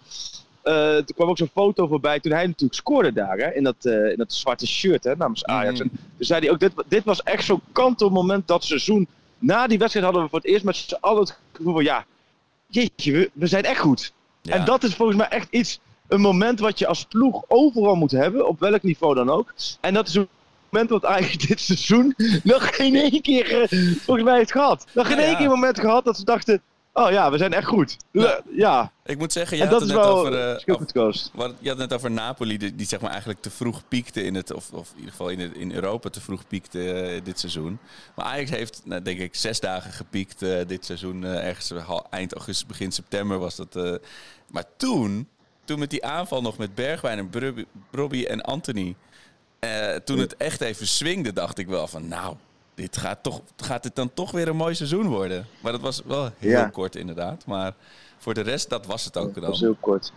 eh, 0.66 0.96
er 0.96 1.14
kwam 1.16 1.30
ook 1.30 1.38
zo'n 1.38 1.50
foto 1.54 1.88
voorbij 1.88 2.20
toen 2.20 2.32
hij 2.32 2.46
natuurlijk 2.46 2.74
scoorde 2.74 3.14
daar, 3.14 3.38
hè, 3.38 3.54
in, 3.54 3.64
dat, 3.64 3.76
eh, 3.82 4.10
in 4.10 4.18
dat 4.18 4.34
zwarte 4.34 4.68
shirt 4.68 5.04
hè, 5.04 5.16
namens 5.16 5.46
Ajax. 5.46 5.80
Mhm. 5.80 5.82
En 5.82 5.90
toen 5.90 6.26
zei 6.26 6.40
hij 6.40 6.52
ook, 6.52 6.60
dit, 6.60 6.72
dit 6.88 7.04
was 7.04 7.24
echt 7.24 7.46
zo'n 7.46 7.62
kantelmoment 7.72 8.48
dat 8.48 8.64
seizoen. 8.64 9.08
Na 9.40 9.68
die 9.68 9.78
wedstrijd 9.78 10.06
hadden 10.06 10.24
we 10.24 10.30
voor 10.30 10.40
het 10.40 10.48
eerst 10.48 10.66
met 10.66 10.76
z'n 10.76 10.98
allen 11.00 11.20
het 11.20 11.38
gevoel 11.52 11.74
van, 11.74 11.84
ja, 11.84 12.06
jeetje, 12.68 13.12
we, 13.12 13.30
we 13.34 13.48
zijn 13.48 13.64
echt 13.64 13.80
goed. 13.80 14.14
Ja. 14.42 14.54
En 14.54 14.66
dat 14.66 14.84
is 14.84 14.96
volgens 14.96 15.18
mij 15.18 15.28
echt 15.28 15.48
iets, 15.52 15.80
een 16.08 16.22
moment 16.22 16.60
wat 16.60 16.80
je 16.80 16.88
als 16.88 17.06
ploeg 17.06 17.44
overal 17.48 17.96
moet 17.96 18.12
hebben, 18.12 18.48
op 18.48 18.60
welk 18.60 18.84
niveau 18.84 19.16
dan 19.16 19.30
ook. 19.30 19.54
En 19.82 19.94
dat 19.94 20.08
is 20.08 20.16
een 20.16 20.28
moment 20.70 20.90
wat 20.90 21.04
eigenlijk 21.04 21.48
dit 21.48 21.60
seizoen 21.60 22.16
nog 22.44 22.76
geen 22.76 22.96
één 22.96 23.22
keer 23.22 23.62
eh, 23.62 23.68
volgens 23.98 24.26
mij 24.26 24.38
heeft 24.38 24.52
gehad. 24.52 24.86
Nog 24.94 25.08
geen 25.08 25.18
Ja, 25.18 25.24
één 25.24 25.36
keer 25.36 25.46
een 25.46 25.52
moment 25.52 25.80
gehad 25.80 26.06
dat 26.06 26.18
ze 26.18 26.24
dachten, 26.24 26.62
oh 26.96 27.12
ja, 27.12 27.32
we 27.32 27.38
zijn 27.38 27.54
echt 27.54 27.68
goed. 27.68 27.98
Ja. 28.12 28.92
Ik 29.06 29.18
moet 29.18 29.32
zeggen, 29.32 29.58
je 29.58 29.64
en 29.64 29.70
had 29.70 29.80
het 29.80 29.90
net 29.90 29.98
over... 30.06 30.34
eh. 30.34 30.56
Wat, 31.34 31.54
je 31.60 31.70
had 31.70 31.78
net 31.78 31.94
over 31.94 32.12
Napoli, 32.12 32.58
die, 32.58 32.76
die 32.76 32.88
zeg 32.88 33.02
maar 33.02 33.10
eigenlijk 33.10 33.42
te 33.42 33.50
vroeg 33.50 33.88
piekte 33.88 34.24
in 34.24 34.36
het, 34.36 34.54
of, 34.54 34.72
of 34.72 34.90
in 34.92 34.96
ieder 34.98 35.12
geval 35.12 35.30
in, 35.30 35.40
het, 35.40 35.54
in 35.54 35.72
Europa 35.74 36.10
te 36.10 36.22
vroeg 36.22 36.48
piekte 36.48 36.92
eh, 36.92 37.22
dit 37.24 37.40
seizoen. 37.40 37.80
Maar 38.16 38.26
Ajax 38.26 38.50
heeft, 38.50 38.82
nou, 38.84 39.02
denk 39.02 39.20
ik, 39.20 39.36
zes 39.36 39.60
dagen 39.60 39.92
gepiekt 39.92 40.42
eh, 40.42 40.60
dit 40.68 40.86
seizoen. 40.86 41.24
eh, 41.24 41.48
ergens 41.48 41.74
eind 42.10 42.34
augustus, 42.34 42.66
begin 42.68 42.92
september 42.92 43.38
was 43.40 43.56
dat. 43.56 43.76
eh. 43.76 43.94
maar 44.52 44.66
toen, 44.78 45.28
toen 45.66 45.80
met 45.80 45.90
die 45.90 46.06
aanval 46.06 46.42
nog 46.42 46.58
met 46.58 46.76
Bergwijn 46.76 47.18
en 47.18 47.30
Brobby 47.92 48.24
en 48.24 48.42
Anthony, 48.42 48.96
eh, 49.60 49.96
toen 49.96 50.20
het 50.20 50.38
echt 50.38 50.62
even 50.62 50.88
swingde, 50.88 51.34
dacht 51.34 51.58
ik 51.58 51.68
wel 51.68 51.88
van, 51.88 52.08
nou, 52.08 52.36
dit 52.76 52.98
gaat, 52.98 53.24
toch, 53.24 53.42
gaat 53.58 53.84
dit 53.84 53.96
dan 53.96 54.14
toch 54.14 54.32
weer 54.32 54.48
een 54.48 54.56
mooi 54.56 54.76
seizoen 54.76 55.08
worden? 55.08 55.46
Maar 55.60 55.72
dat 55.72 55.82
was 55.82 56.02
wel 56.06 56.30
heel 56.38 56.50
Ja. 56.52 56.70
kort 56.70 56.96
inderdaad. 56.96 57.44
Maar 57.46 57.74
voor 58.18 58.34
de 58.34 58.42
rest, 58.42 58.70
dat 58.70 58.86
was 58.86 59.06
het 59.06 59.18
ook 59.18 59.34
Dat 59.34 59.42
dan. 59.44 59.52
was 59.52 59.60
heel 59.60 59.78
kort. 59.80 60.12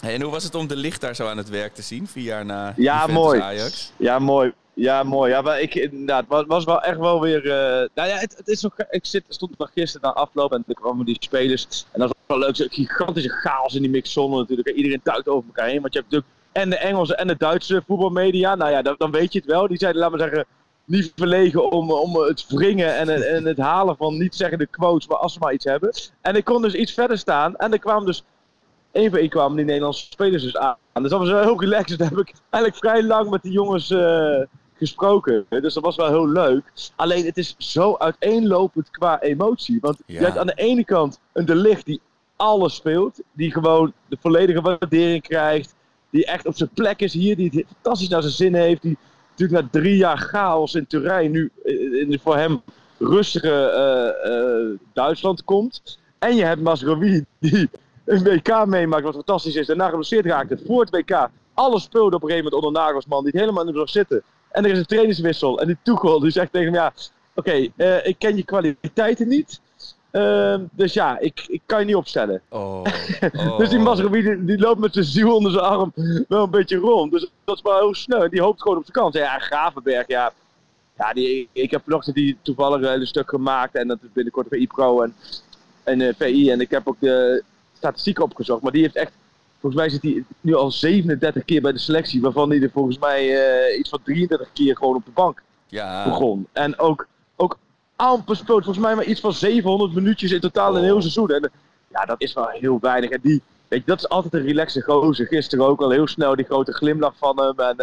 Hey, 0.00 0.14
en 0.14 0.22
hoe 0.22 0.30
was 0.30 0.44
het 0.44 0.54
om 0.54 0.66
de 0.66 0.76
licht 0.76 1.00
daar 1.00 1.14
zo 1.16 1.26
aan 1.26 1.36
het 1.36 1.48
werk 1.48 1.74
te 1.74 1.82
zien, 1.82 2.06
vier 2.06 2.24
jaar 2.24 2.44
na 2.44 2.72
Ja, 2.76 2.94
Juventus 2.94 3.14
mooi. 3.14 3.40
Ajax? 3.40 3.92
Ja, 3.96 4.18
mooi. 4.18 4.52
Ja, 4.74 5.02
mooi. 5.02 5.30
Ja, 5.30 5.40
maar 5.40 5.60
ik, 5.60 5.74
inderdaad, 5.74 6.20
het 6.20 6.28
was, 6.28 6.44
was 6.46 6.64
wel 6.64 6.82
echt 6.82 6.98
wel 6.98 7.20
weer. 7.20 7.38
eh, 7.50 7.88
nou 7.94 8.08
ja, 8.08 8.16
het, 8.16 8.34
het 8.36 8.48
is 8.48 8.60
nog. 8.62 8.74
Ik 8.90 9.06
zit, 9.06 9.24
stond 9.28 9.58
nog 9.58 9.70
gisteren 9.74 10.08
na 10.08 10.14
afloop 10.14 10.52
en 10.52 10.62
toen 10.66 10.74
kwamen 10.74 11.04
die 11.06 11.16
spelers. 11.20 11.86
En 11.92 12.00
dat 12.00 12.08
was 12.08 12.38
wel 12.38 12.38
leuk. 12.38 12.72
Gigantische 12.72 13.28
chaos 13.30 13.74
in 13.74 13.82
die 13.82 13.90
mixzone 13.90 14.36
natuurlijk. 14.36 14.68
Iedereen 14.68 15.00
duikt 15.02 15.28
over 15.28 15.46
elkaar 15.46 15.66
heen. 15.68 15.80
Want 15.80 15.92
je 15.92 15.98
hebt 15.98 16.12
natuurlijk 16.12 16.34
en 16.52 16.70
de 16.70 16.76
Engelse 16.76 17.14
en 17.16 17.26
de 17.26 17.34
Duitse 17.38 17.82
voetbalmedia. 17.86 18.54
Nou 18.54 18.70
ja, 18.70 18.82
dan, 18.82 18.94
dan 18.98 19.10
weet 19.10 19.32
je 19.32 19.38
het 19.38 19.48
wel. 19.48 19.68
Die 19.68 19.78
zeiden, 19.78 20.00
laten 20.02 20.16
we 20.18 20.22
zeggen, 20.24 20.46
niet 20.86 21.12
verlegen 21.16 21.70
om, 21.70 21.90
om 21.90 22.16
het 22.16 22.44
wringen 22.48 22.96
en, 22.96 23.08
het- 23.08 23.24
en 23.24 23.44
het 23.44 23.58
halen 23.58 23.96
van 23.96 24.18
niet 24.18 24.34
zeggende 24.34 24.66
quotes, 24.66 25.08
maar 25.08 25.16
als 25.18 25.32
ze 25.32 25.38
maar 25.38 25.52
iets 25.52 25.64
hebben. 25.64 25.92
En 26.20 26.36
ik 26.36 26.44
kon 26.44 26.62
dus 26.62 26.74
iets 26.74 26.92
verder 26.92 27.18
staan. 27.18 27.56
En 27.56 27.72
er 27.72 27.78
kwamen 27.78 28.06
dus 28.06 28.24
één 28.92 29.10
voor 29.10 29.18
één 29.18 29.28
kwamen 29.28 29.56
die 29.56 29.64
Nederlandse 29.64 30.04
spelers 30.04 30.42
dus 30.42 30.56
aan. 30.56 30.76
Dus 30.92 31.10
dat 31.10 31.18
was 31.20 31.28
wel 31.28 31.42
heel 31.42 31.60
relaxed. 31.60 31.98
Daar 31.98 32.08
heb 32.08 32.18
ik 32.18 32.32
eigenlijk 32.50 32.76
vrij 32.84 33.02
lang 33.02 33.30
met 33.30 33.42
die 33.42 33.52
jongens 33.52 33.90
eh, 33.90 34.40
gesproken. 34.74 35.46
Dus 35.48 35.74
dat 35.74 35.82
was 35.84 35.96
wel 35.96 36.08
heel 36.08 36.28
leuk. 36.28 36.72
Alleen 36.96 37.24
het 37.24 37.36
is 37.36 37.54
zo 37.58 37.96
uiteenlopend 37.96 38.90
qua 38.90 39.20
emotie. 39.20 39.78
Want 39.80 39.98
Ja. 40.06 40.18
je 40.18 40.24
hebt 40.24 40.38
aan 40.38 40.46
de 40.46 40.54
ene 40.54 40.84
kant 40.84 41.20
een 41.32 41.44
De 41.46 41.54
Ligt 41.54 41.86
die 41.86 42.00
alles 42.36 42.74
speelt. 42.74 43.20
Die 43.32 43.52
gewoon 43.52 43.92
de 44.08 44.16
volledige 44.20 44.60
waardering 44.60 45.22
krijgt. 45.22 45.74
Die 46.10 46.26
echt 46.26 46.46
op 46.46 46.56
zijn 46.56 46.70
plek 46.74 47.00
is 47.00 47.12
hier. 47.12 47.36
Die 47.36 47.50
het 47.54 47.64
fantastisch 47.72 48.08
naar 48.08 48.22
zijn 48.22 48.34
zin 48.34 48.54
heeft. 48.54 48.82
Die 48.82 48.98
natuurlijk 49.38 49.72
na 49.72 49.80
drie 49.80 49.96
jaar 49.96 50.18
chaos 50.18 50.74
in 50.74 50.86
Turijn 50.86 51.30
nu 51.30 51.50
eh, 51.64 52.00
in 52.00 52.10
de 52.10 52.18
voor 52.18 52.36
hem 52.36 52.62
rustige 52.98 53.70
eh, 53.70 54.32
eh, 54.32 54.78
Duitsland 54.92 55.44
komt. 55.44 55.98
En 56.18 56.36
je 56.36 56.44
hebt 56.44 56.60
Masrowi 56.60 57.24
die 57.40 57.70
een 58.04 58.22
WK 58.22 58.66
meemaakt 58.66 59.04
wat 59.04 59.14
fantastisch 59.14 59.54
is. 59.54 59.66
Daarna 59.66 59.88
geblesseerd 59.88 60.26
raakte 60.26 60.58
voor 60.66 60.80
het 60.80 60.90
WK. 60.90 61.28
Alles 61.54 61.82
speelde 61.82 62.16
op 62.16 62.22
een 62.22 62.28
gegeven 62.28 62.50
moment 62.50 62.64
onder 62.64 62.82
Nagelsman. 62.82 63.22
Die 63.22 63.30
het 63.32 63.40
helemaal 63.40 63.64
niet 63.64 63.74
meer 63.74 63.88
zitten. 63.88 64.22
En 64.50 64.64
er 64.64 64.70
is 64.70 64.78
een 64.78 64.86
trainingswissel. 64.86 65.60
En 65.60 65.66
die 65.66 65.76
Tuchel 65.82 66.20
die 66.20 66.30
zegt 66.30 66.52
tegen 66.52 66.72
hem, 66.72 66.82
ja, 66.82 66.92
oké, 67.34 67.68
eh, 67.76 68.06
ik 68.06 68.18
ken 68.18 68.36
je 68.36 68.44
kwaliteiten 68.44 69.28
niet. 69.28 69.60
Ehm, 70.16 70.64
dus 70.70 70.92
ja, 70.92 71.18
ik, 71.18 71.44
ik 71.48 71.60
kan 71.66 71.80
je 71.80 71.86
niet 71.86 71.94
opstellen. 71.94 72.40
Oh, 72.48 72.84
Dus 73.58 73.68
die 73.68 73.78
oh. 73.78 73.84
Masrowi 73.84 74.22
die, 74.22 74.44
die 74.44 74.58
loopt 74.58 74.80
met 74.80 74.92
zijn 74.92 75.04
ziel 75.04 75.36
onder 75.36 75.52
zijn 75.52 75.64
arm 75.64 75.92
wel 76.28 76.42
een 76.42 76.50
beetje 76.50 76.76
rond. 76.76 77.12
Dus 77.12 77.30
dat 77.44 77.56
is 77.56 77.62
wel 77.62 77.78
heel 77.78 77.94
snel. 77.94 78.30
Die 78.30 78.40
hoopt 78.40 78.62
gewoon 78.62 78.76
op 78.76 78.86
de 78.86 78.92
kans. 78.92 79.14
Ja, 79.14 79.38
Gravenberg, 79.38 80.06
ja. 80.06 80.32
Ja, 80.98 81.12
die, 81.12 81.48
ik 81.52 81.70
heb 81.70 81.82
vanochtend 81.84 82.14
die 82.16 82.36
toevallig 82.42 82.82
een 82.82 82.90
hele 82.90 83.06
stuk 83.06 83.28
gemaakt. 83.28 83.74
En 83.74 83.88
dat 83.88 83.98
is 84.02 84.08
binnenkort 84.12 84.48
bij 84.48 84.58
IPRO 84.58 85.02
en, 85.02 85.14
en 85.82 86.00
eh, 86.00 86.14
VI. 86.18 86.50
En 86.50 86.60
ik 86.60 86.70
heb 86.70 86.88
ook 86.88 87.00
de 87.00 87.42
statistieken 87.72 88.24
opgezocht. 88.24 88.62
Maar 88.62 88.72
die 88.72 88.82
heeft 88.82 88.96
echt, 88.96 89.12
volgens 89.60 89.82
mij 89.82 89.90
zit 89.90 90.02
hij 90.02 90.24
nu 90.40 90.54
al 90.54 90.70
37 90.70 91.44
keer 91.44 91.62
bij 91.62 91.72
de 91.72 91.78
selectie. 91.78 92.20
Waarvan 92.20 92.50
hij 92.50 92.62
er 92.62 92.70
volgens 92.70 92.98
mij 92.98 93.36
eh, 93.36 93.78
iets 93.78 93.90
van 93.90 94.00
33 94.02 94.48
keer 94.52 94.76
gewoon 94.76 94.96
op 94.96 95.04
de 95.04 95.10
bank 95.10 95.42
Ja, 95.66 96.04
begon. 96.04 96.46
En 96.52 96.78
ook 96.78 97.06
amper 97.96 98.36
speelt. 98.36 98.64
Volgens 98.64 98.84
mij 98.86 98.94
maar 98.94 99.04
iets 99.04 99.20
van 99.20 99.32
700 99.32 99.94
minuutjes 99.94 100.32
in 100.32 100.40
totaal 100.40 100.70
in 100.70 100.76
een 100.76 100.84
heel 100.84 101.00
seizoen. 101.00 101.30
En 101.30 101.50
ja, 101.88 102.04
dat 102.04 102.20
is 102.20 102.32
wel 102.32 102.48
heel 102.48 102.78
weinig. 102.80 103.10
En 103.10 103.20
die, 103.22 103.42
weet 103.68 103.80
je, 103.80 103.86
dat 103.86 103.98
is 103.98 104.08
altijd 104.08 104.34
een 104.34 104.46
relaxe 104.46 104.82
gozer. 104.82 105.26
Gisteren 105.26 105.66
ook 105.66 105.80
al 105.80 105.90
heel 105.90 106.06
snel 106.06 106.36
die 106.36 106.44
grote 106.44 106.72
glimlach 106.72 107.14
van 107.16 107.40
hem. 107.40 107.58
En 107.58 107.76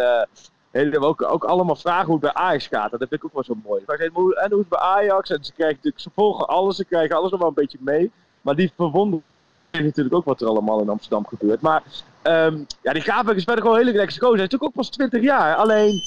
eh, 0.72 1.02
ook, 1.02 1.22
ook 1.22 1.44
allemaal 1.44 1.76
vragen 1.76 2.06
hoe 2.06 2.14
het 2.14 2.22
bij 2.22 2.34
Ajax 2.34 2.66
gaat. 2.66 2.90
Dat 2.90 2.98
vind 2.98 3.12
ik 3.12 3.24
ook 3.24 3.32
wel 3.32 3.44
zo 3.44 3.54
mooi. 3.64 3.82
En 3.86 4.10
hoe 4.12 4.34
is 4.34 4.48
het 4.50 4.68
bij 4.68 4.78
Ajax? 4.78 5.30
En 5.30 5.44
ze, 5.44 5.52
krijgen 5.52 5.76
natuurlijk, 5.76 6.02
ze 6.02 6.10
volgen 6.14 6.48
alles. 6.48 6.76
Ze 6.76 6.84
krijgen 6.84 7.16
alles 7.16 7.30
nog 7.30 7.40
wel 7.40 7.48
een 7.48 7.54
beetje 7.54 7.78
mee. 7.80 8.10
Maar 8.40 8.56
die 8.56 8.72
verwonderen 8.76 9.24
natuurlijk 9.82 10.14
ook 10.14 10.24
wat 10.24 10.40
er 10.40 10.48
allemaal 10.48 10.80
in 10.80 10.88
Amsterdam 10.88 11.26
gebeurt. 11.26 11.60
Maar 11.60 11.82
ehm, 12.22 12.58
ja, 12.82 12.92
die 12.92 13.02
Graafberg 13.02 13.36
is 13.36 13.44
verder 13.44 13.62
gewoon 13.62 13.78
een 13.78 13.84
hele 13.84 13.96
relaxe 13.96 14.20
gozer. 14.20 14.36
Hij 14.36 14.44
is 14.44 14.50
natuurlijk 14.50 14.70
ook 14.70 14.84
pas 14.84 14.90
20 14.90 15.22
jaar. 15.22 15.54
Alleen 15.54 16.00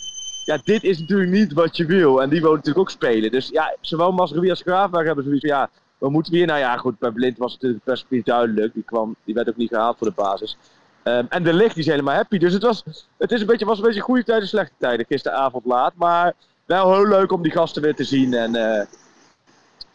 ja, 0.48 0.60
dit 0.64 0.84
is 0.84 1.00
natuurlijk 1.00 1.32
niet 1.32 1.54
wat 1.54 1.78
je 1.78 1.86
wil. 1.86 2.22
En 2.22 2.30
die 2.30 2.42
wil 2.42 2.52
natuurlijk 2.52 2.78
ook 2.78 2.90
spelen. 2.90 3.32
Dus 3.32 3.50
ja, 3.50 3.76
zowel 3.82 4.12
Masrowi 4.12 4.50
als 4.50 4.62
Graafberg 4.62 5.06
hebben 5.06 5.24
zoiets 5.24 5.46
van, 5.48 5.58
ja, 5.58 5.70
wat 5.98 6.12
moeten 6.12 6.32
we 6.32 6.38
hier? 6.38 6.48
Nou 6.48 6.60
ja, 6.60 6.78
goed, 6.78 7.00
bij 7.00 7.12
Blind 7.12 7.38
was 7.38 7.52
het 7.52 7.62
natuurlijk 7.62 7.90
best 7.90 8.06
niet 8.10 8.26
duidelijk. 8.26 8.74
Die, 8.74 8.84
kwam, 8.84 9.16
die 9.24 9.34
werd 9.34 9.50
ook 9.50 9.58
niet 9.58 9.70
gehaald 9.70 9.98
voor 9.98 10.08
de 10.08 10.14
basis. 10.14 10.58
Ehm, 11.04 11.26
en 11.30 11.44
de 11.44 11.54
licht 11.54 11.78
is 11.78 11.86
helemaal 11.86 12.16
happy. 12.16 12.38
Dus 12.38 12.54
het, 12.54 12.64
was, 12.64 12.84
het 13.18 13.32
is 13.32 13.42
een 13.42 13.48
beetje, 13.48 13.66
was 13.66 13.78
een 13.78 13.84
beetje 13.84 14.02
goede 14.02 14.24
tijden, 14.24 14.48
slechte 14.48 14.74
tijden. 14.78 15.06
Gisteravond 15.10 15.66
laat. 15.66 15.94
Maar 15.96 16.34
wel 16.66 16.94
heel 16.94 17.08
leuk 17.08 17.32
om 17.32 17.42
die 17.42 17.52
gasten 17.52 17.82
weer 17.82 17.96
te 17.96 18.04
zien. 18.04 18.34
En 18.34 18.56
eh, 18.56 18.86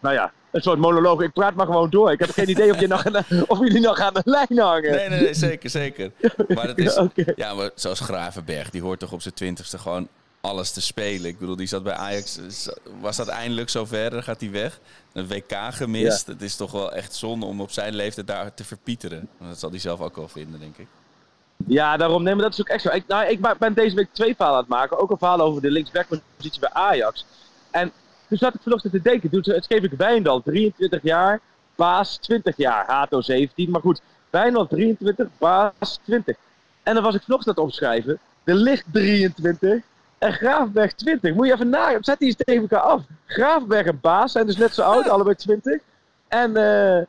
nou 0.00 0.14
ja, 0.14 0.32
een 0.50 0.62
soort 0.62 0.78
monoloog. 0.78 1.22
Ik 1.22 1.32
praat 1.32 1.54
maar 1.54 1.66
gewoon 1.66 1.90
door. 1.90 2.12
Ik 2.12 2.20
heb 2.20 2.30
geen 2.30 2.50
idee 2.50 2.70
of, 2.70 2.80
je 2.80 2.86
nog 2.86 3.06
aan 3.06 3.24
of 3.46 3.58
jullie 3.58 3.80
nog 3.80 4.00
aan 4.00 4.14
de 4.14 4.22
lijn 4.24 4.58
hangen. 4.58 4.90
Nee, 4.90 5.08
nee, 5.08 5.20
nee, 5.20 5.34
zeker, 5.34 5.70
zeker. 5.70 6.10
Maar 6.48 6.68
het 6.68 6.78
is, 6.78 7.00
ja, 7.36 7.54
maar 7.54 7.70
zoals 7.74 8.00
Gravenberg, 8.00 8.70
die 8.70 8.82
hoort 8.82 8.98
toch 8.98 9.12
op 9.12 9.22
zijn 9.22 9.34
twintigste 9.34 9.78
gewoon 9.78 10.08
alles 10.42 10.70
te 10.70 10.80
spelen. 10.80 11.30
Ik 11.30 11.38
bedoel, 11.38 11.56
die 11.56 11.66
zat 11.66 11.82
bij 11.82 11.94
Ajax, 11.94 12.38
was 13.00 13.16
dat 13.16 13.28
eindelijk 13.28 13.68
zover, 13.68 14.10
dan 14.10 14.22
gaat 14.22 14.40
hij 14.40 14.50
weg. 14.50 14.80
Een 15.12 15.26
WK 15.26 15.56
gemist. 15.70 16.26
Het 16.26 16.42
is 16.42 16.56
toch 16.56 16.70
wel 16.72 16.92
echt 16.92 17.14
zonde 17.14 17.46
om 17.46 17.60
op 17.60 17.70
zijn 17.70 17.94
leeftijd 17.94 18.26
daar 18.26 18.54
te 18.54 18.64
verpieteren. 18.64 19.28
Dat 19.38 19.58
zal 19.58 19.70
hij 19.70 19.78
zelf 19.78 20.00
ook 20.00 20.16
wel 20.16 20.28
vinden, 20.28 20.60
denk 20.60 20.76
ik. 20.76 20.86
Ja, 21.66 21.96
daarom 21.96 22.22
nemen 22.22 22.42
dat 22.42 22.52
is 22.52 22.60
ook 22.60 22.68
echt 22.68 22.82
zo. 22.82 22.88
Ik, 22.88 23.06
nou, 23.06 23.26
ik 23.26 23.58
ben 23.58 23.74
deze 23.74 23.96
week 23.96 24.08
twee 24.12 24.36
verhalen 24.36 24.58
aan 24.58 24.64
het 24.64 24.72
maken. 24.72 24.98
Ook 24.98 25.10
een 25.10 25.18
verhaal 25.18 25.40
over 25.40 25.62
de 25.62 25.70
linksbackpositie 25.70 26.60
bij 26.60 26.72
Ajax. 26.72 27.24
En 27.70 27.92
toen 28.28 28.38
zat 28.38 28.54
ik 28.54 28.60
vanochtend 28.62 28.92
te 28.92 29.02
denken. 29.02 29.30
Toen 29.30 29.42
schreef 29.44 29.82
ik 29.82 29.92
Wijndal, 29.96 30.42
23 30.42 31.02
jaar. 31.02 31.40
Baas, 31.74 32.16
20 32.16 32.56
jaar. 32.56 32.86
Hato, 32.86 33.20
17. 33.20 33.70
Maar 33.70 33.80
goed, 33.80 34.00
Wijndal, 34.30 34.66
23. 34.66 35.28
Baas, 35.38 35.98
20. 36.04 36.36
En 36.82 36.94
dan 36.94 37.02
was 37.02 37.14
ik 37.14 37.22
vanochtend 37.22 37.58
aan 37.58 37.64
het 37.64 37.72
opschrijven. 37.72 38.18
De 38.44 38.54
licht 38.54 38.84
23. 38.92 39.82
En 40.22 40.32
Graafberg 40.32 40.92
20. 40.92 41.34
Moet 41.34 41.46
je 41.46 41.52
even 41.52 41.68
na. 41.68 41.96
Zet 42.00 42.18
die 42.18 42.28
eens 42.28 42.36
tegen 42.44 42.62
elkaar 42.62 42.80
af. 42.80 43.02
Graafberg 43.26 43.86
en 43.86 43.98
Baas 44.00 44.32
zijn 44.32 44.46
dus 44.46 44.56
net 44.56 44.74
zo 44.74 44.82
oud. 44.82 45.08
Allebei 45.08 45.36
20. 45.36 45.80
En, 46.28 46.56
eh 46.56 47.04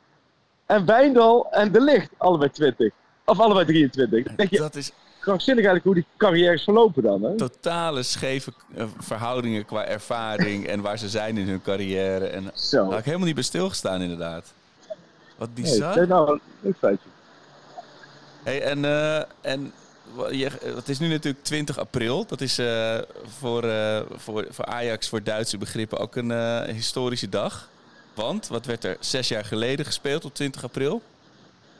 en 0.65 0.86
Wijndal 0.86 1.48
en 1.51 1.72
De 1.72 1.82
Licht, 1.82 2.10
allebei 2.17 2.50
20. 2.51 2.91
Of 3.25 3.39
allebei 3.39 3.65
23. 3.65 4.36
Denk 4.36 4.50
je, 4.50 4.58
Dat 4.58 4.75
is 4.75 4.91
krankzinnig 5.20 5.65
eigenlijk 5.65 5.84
hoe 5.84 5.93
die 5.93 6.05
carrières 6.17 6.63
verlopen 6.63 7.03
dan, 7.03 7.24
hè? 7.24 7.36
totale 7.36 8.03
scheve 8.03 8.53
eh, 8.75 8.86
verhoudingen 8.98 9.65
qua 9.65 9.86
ervaring 9.86 10.67
en 10.67 10.82
waar 10.82 10.98
ze 10.98 11.10
zijn 11.10 11.38
in 11.38 11.48
hun 11.48 11.62
carrière. 11.62 12.25
En 12.27 12.43
daar 12.43 12.51
Zo. 12.55 12.91
ik 12.91 13.05
helemaal 13.05 13.25
niet 13.25 13.36
bij 13.36 13.43
stilgestaan, 13.43 14.01
inderdaad. 14.01 14.53
Wat 15.38 15.53
bizar. 15.53 16.08
nou, 16.08 16.32
een 16.32 16.41
leuk 16.62 16.77
feitje. 16.77 17.08
Hey, 18.43 18.62
en 18.62 18.86
eh, 18.86 19.24
en 19.41 19.74
je, 20.31 20.50
het 20.75 20.89
is 20.89 21.00
nu 21.00 21.07
natuurlijk 21.07 21.43
20 21.43 21.77
april. 21.79 22.25
Dat 22.25 22.41
is 22.41 22.57
eh, 22.57 22.98
voor, 23.39 23.63
eh, 23.63 24.01
voor, 24.15 24.48
voor 24.50 24.65
Ajax, 24.65 25.10
voor 25.10 25.24
Duitse 25.24 25.57
begrippen, 25.57 25.98
ook 25.98 26.15
een 26.15 26.31
eh, 26.31 26.62
historische 26.74 27.29
dag. 27.29 27.69
Want, 28.13 28.48
wat 28.48 28.65
werd 28.65 28.83
er 28.83 28.98
zes 29.00 29.27
jaar 29.27 29.45
geleden 29.45 29.86
gespeeld 29.86 30.25
op 30.25 30.33
20 30.36 30.63
april? 30.63 31.01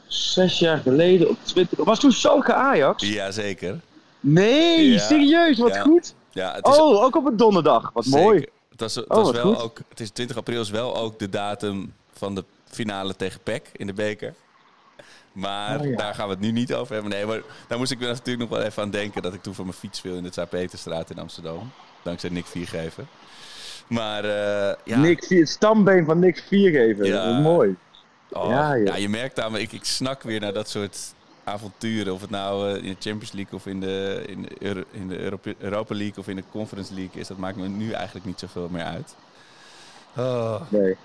Zes 0.08 0.60
jaar 0.60 0.78
geleden 0.78 1.30
op 1.30 1.38
20. 1.44 1.84
Was 1.86 2.00
toen 2.00 2.12
Schalke 2.12 2.54
Ajax? 2.54 3.04
Jazeker. 3.08 3.80
Nee, 4.20 4.90
Ja. 4.92 5.00
serieus, 5.00 5.58
wat 5.58 5.74
Ja. 5.74 5.82
goed. 5.82 6.14
Ja, 6.32 6.54
het 6.54 6.68
is 6.68 6.78
Oh, 6.78 7.04
ook 7.04 7.16
op 7.16 7.26
een 7.26 7.38
donderdag. 7.38 7.90
Wat 7.94 8.06
zeker. 8.06 8.20
mooi. 8.22 8.40
Het, 8.70 8.80
was, 8.80 8.96
het, 8.96 9.10
Oh, 9.10 9.18
was 9.18 9.32
wel 9.32 9.54
goed. 9.54 9.64
ook, 9.64 9.78
het 9.90 10.00
is 10.00 10.10
20 10.10 10.38
april 10.38 10.62
is 10.62 10.70
wel 10.70 10.96
ook 10.98 11.20
de 11.20 11.30
datum 11.30 11.94
van 12.14 12.36
de 12.36 12.44
finale 12.70 13.16
tegen 13.16 13.40
PEC 13.44 13.70
in 13.74 13.88
de 13.88 13.94
beker. 13.94 14.34
Maar 15.34 15.80
Oh, 15.80 15.86
ja. 15.90 15.96
daar 15.98 16.16
gaan 16.16 16.26
we 16.28 16.32
het 16.34 16.42
nu 16.44 16.52
niet 16.52 16.74
over 16.74 16.94
hebben. 16.94 17.12
Nee, 17.12 17.26
maar 17.26 17.42
daar 17.68 17.78
moest 17.78 17.92
ik 17.92 18.00
natuurlijk 18.00 18.38
nog 18.50 18.50
wel 18.50 18.62
even 18.68 18.84
aan 18.84 18.90
denken 18.92 19.22
dat 19.22 19.34
ik 19.34 19.42
toen 19.42 19.54
van 19.54 19.66
mijn 19.66 19.78
fiets 19.78 20.00
viel 20.02 20.16
in 20.16 20.24
de 20.24 20.30
Tsaar-Peterstraat 20.30 21.10
in 21.10 21.20
Amsterdam. 21.20 21.72
Dankzij 22.02 22.30
Nick 22.30 22.46
Viergever. 22.46 23.06
Maar 23.88 24.24
eh, 24.24 24.76
ja, 24.86 24.98
Nick, 24.98 25.24
Vier- 25.26 25.40
het 25.40 25.50
stambeen 25.50 26.06
van 26.06 26.20
Nick 26.20 26.44
Viergever. 26.48 27.06
Ja. 27.06 27.26
Dat 27.26 27.36
is 27.36 27.42
mooi. 27.42 27.76
oh, 28.32 28.50
ja, 28.50 28.74
ja, 28.74 28.96
je 28.96 29.10
merkt 29.10 29.40
aan 29.40 29.52
me, 29.52 29.60
ik, 29.62 29.72
ik 29.72 29.84
snak 29.86 30.22
weer 30.22 30.40
naar 30.40 30.54
dat 30.54 30.70
soort 30.70 31.14
avonturen. 31.44 32.14
Of 32.14 32.22
het 32.22 32.30
nou 32.30 32.70
eh, 32.70 32.76
in 32.76 32.82
de 32.90 32.96
Champions 33.00 33.32
League 33.32 33.54
of 33.54 33.66
in 33.68 33.80
de, 33.80 34.24
in 34.28 34.42
de, 34.42 34.50
Euro- 34.60 34.84
in 34.92 35.08
de 35.08 35.20
Europe- 35.20 35.56
Europa 35.58 35.96
League 35.96 36.18
of 36.18 36.28
in 36.28 36.36
de 36.36 36.44
Conference 36.52 36.94
League 36.94 37.22
is. 37.22 37.28
Dat 37.28 37.38
maakt 37.38 37.58
me 37.58 37.68
nu 37.68 37.92
eigenlijk 37.92 38.26
niet 38.26 38.40
zoveel 38.40 38.68
meer 38.72 38.84
uit. 38.84 39.16
Oh. 40.18 40.62
Nee. 40.70 40.96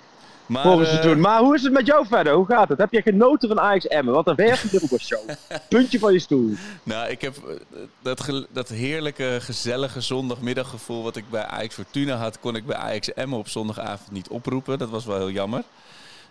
Maar, 0.49 0.63
Volgens 0.63 0.89
eh, 0.89 0.95
het 0.95 1.03
doen. 1.03 1.21
Maar 1.21 1.41
hoe 1.41 1.55
is 1.55 1.63
het 1.63 1.73
met 1.73 1.87
jou 1.87 2.07
verder? 2.07 2.33
Hoe 2.33 2.47
gaat 2.47 2.69
het? 2.69 2.79
Heb 2.79 2.93
je 2.93 3.03
genoten 3.03 3.49
van 3.49 3.61
Ajax 3.61 3.87
Emmen? 3.87 4.15
Wat 4.15 4.27
een 4.27 4.57
voetbalshow. 4.57 5.29
Puntje 5.69 5.99
van 5.99 6.13
je 6.13 6.19
stoel. 6.19 6.55
Nou, 6.83 7.09
ik 7.09 7.21
heb 7.21 7.37
eh, 7.37 7.81
dat, 8.03 8.47
dat 8.53 8.69
heerlijke, 8.69 9.39
gezellige 9.41 10.01
zondagmiddaggevoel 10.01 11.03
wat 11.03 11.17
ik 11.17 11.31
bij 11.31 11.45
Ajax 11.45 11.75
Fortuna 11.75 12.17
had, 12.17 12.41
kon 12.41 12.57
ik 12.57 12.67
bij 12.67 12.77
Ajax 12.77 13.13
Emmen 13.13 13.39
op 13.39 13.49
zondagavond 13.49 14.11
niet 14.11 14.29
oproepen. 14.29 14.79
Dat 14.79 14.91
was 14.91 15.05
wel 15.05 15.17
heel 15.17 15.31
jammer. 15.31 15.63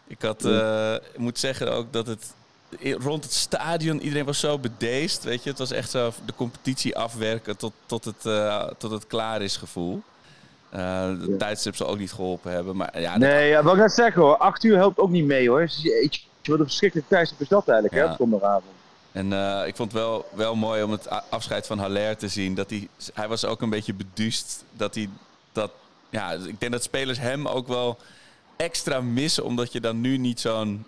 Ik 0.07 0.21
had, 0.21 0.45
eh, 0.45 0.93
ik 0.93 1.17
moet 1.17 1.39
zeggen 1.39 1.73
ook 1.73 1.93
dat 1.93 2.07
het 2.07 2.33
rond 2.79 3.23
het 3.23 3.33
stadion, 3.33 4.01
iedereen 4.01 4.25
was 4.25 4.39
zo 4.39 4.59
bedeesd. 4.59 5.23
Weet 5.23 5.43
je, 5.43 5.49
het 5.49 5.59
was 5.59 5.71
echt 5.71 5.89
zo 5.89 6.11
de 6.25 6.33
competitie 6.35 6.97
afwerken 6.97 7.57
tot, 7.57 7.73
tot, 7.85 8.05
het, 8.05 8.25
eh, 8.25 8.67
tot 8.77 8.91
het 8.91 9.07
klaar 9.07 9.41
is 9.41 9.57
gevoel. 9.57 10.03
Eh 10.69 10.79
de 11.19 11.35
tijdstip 11.37 11.75
zal 11.75 11.87
ook 11.87 11.97
niet 11.97 12.11
geholpen 12.11 12.51
hebben. 12.51 12.75
Maar 12.75 12.99
ja, 13.01 13.17
Nee, 13.17 13.49
ja, 13.49 13.63
wat 13.63 13.73
ik 13.73 13.79
net 13.79 13.91
zeggen 13.91 14.21
hoor. 14.21 14.37
8 14.37 14.63
uur 14.63 14.75
helpt 14.77 14.97
ook 14.97 15.09
niet 15.09 15.25
mee 15.25 15.49
hoor. 15.49 15.65
Jeetje, 15.65 16.21
wat 16.43 16.59
een 16.59 16.65
verschrikkelijke 16.65 17.09
tijdstip 17.15 17.39
is 17.41 17.47
dat 17.47 17.67
eigenlijk, 17.67 18.03
Ja. 18.03 18.09
hè? 18.09 18.15
Zondagavond. 18.15 18.75
En 19.11 19.33
eh, 19.33 19.67
ik 19.67 19.75
vond 19.75 19.91
het 19.91 20.01
wel, 20.01 20.25
wel 20.33 20.55
mooi 20.55 20.83
om 20.83 20.91
het 20.91 21.07
afscheid 21.29 21.67
van 21.67 21.79
Haller 21.79 22.17
te 22.17 22.27
zien. 22.27 22.55
Dat 22.55 22.69
hij, 22.69 22.87
hij 23.13 23.27
was 23.27 23.45
ook 23.45 23.61
een 23.61 23.69
beetje 23.69 23.93
beduust 23.93 24.63
dat 24.73 24.95
hij 24.95 25.09
dat. 25.51 25.71
Ja, 26.09 26.31
ik 26.31 26.59
denk 26.59 26.71
dat 26.71 26.83
spelers 26.83 27.19
hem 27.19 27.47
ook 27.47 27.67
wel 27.67 27.97
extra 28.55 29.01
missen, 29.01 29.43
omdat 29.45 29.71
je 29.71 29.79
dan 29.81 30.01
nu 30.01 30.17
niet 30.17 30.39
zo'n 30.39 30.85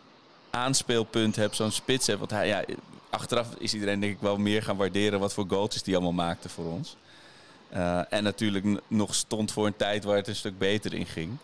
aanspeelpunt 0.50 1.36
hebt, 1.36 1.56
zo'n 1.56 1.72
spits 1.72 2.08
hebt. 2.08 2.20
Want 2.20 2.32
hij, 2.32 2.48
ja, 2.48 2.64
achteraf 3.10 3.48
is 3.58 3.74
iedereen 3.74 4.00
denk 4.00 4.14
ik 4.14 4.22
wel 4.22 4.38
meer 4.38 4.64
gaan 4.64 4.78
waarderen 4.78 5.20
wat 5.20 5.34
voor 5.34 5.46
goaltjes 5.48 5.84
die 5.84 5.94
allemaal 5.96 6.26
maakte 6.26 6.50
voor 6.50 6.66
ons. 6.66 6.96
Eh, 7.70 8.00
en 8.10 8.24
natuurlijk 8.24 8.66
nog 8.88 9.16
stond 9.16 9.52
voor 9.52 9.66
een 9.66 9.76
tijd 9.76 10.04
waar 10.04 10.16
het 10.16 10.28
een 10.28 10.36
stuk 10.36 10.58
beter 10.58 10.94
in 10.94 11.06
ging. 11.06 11.38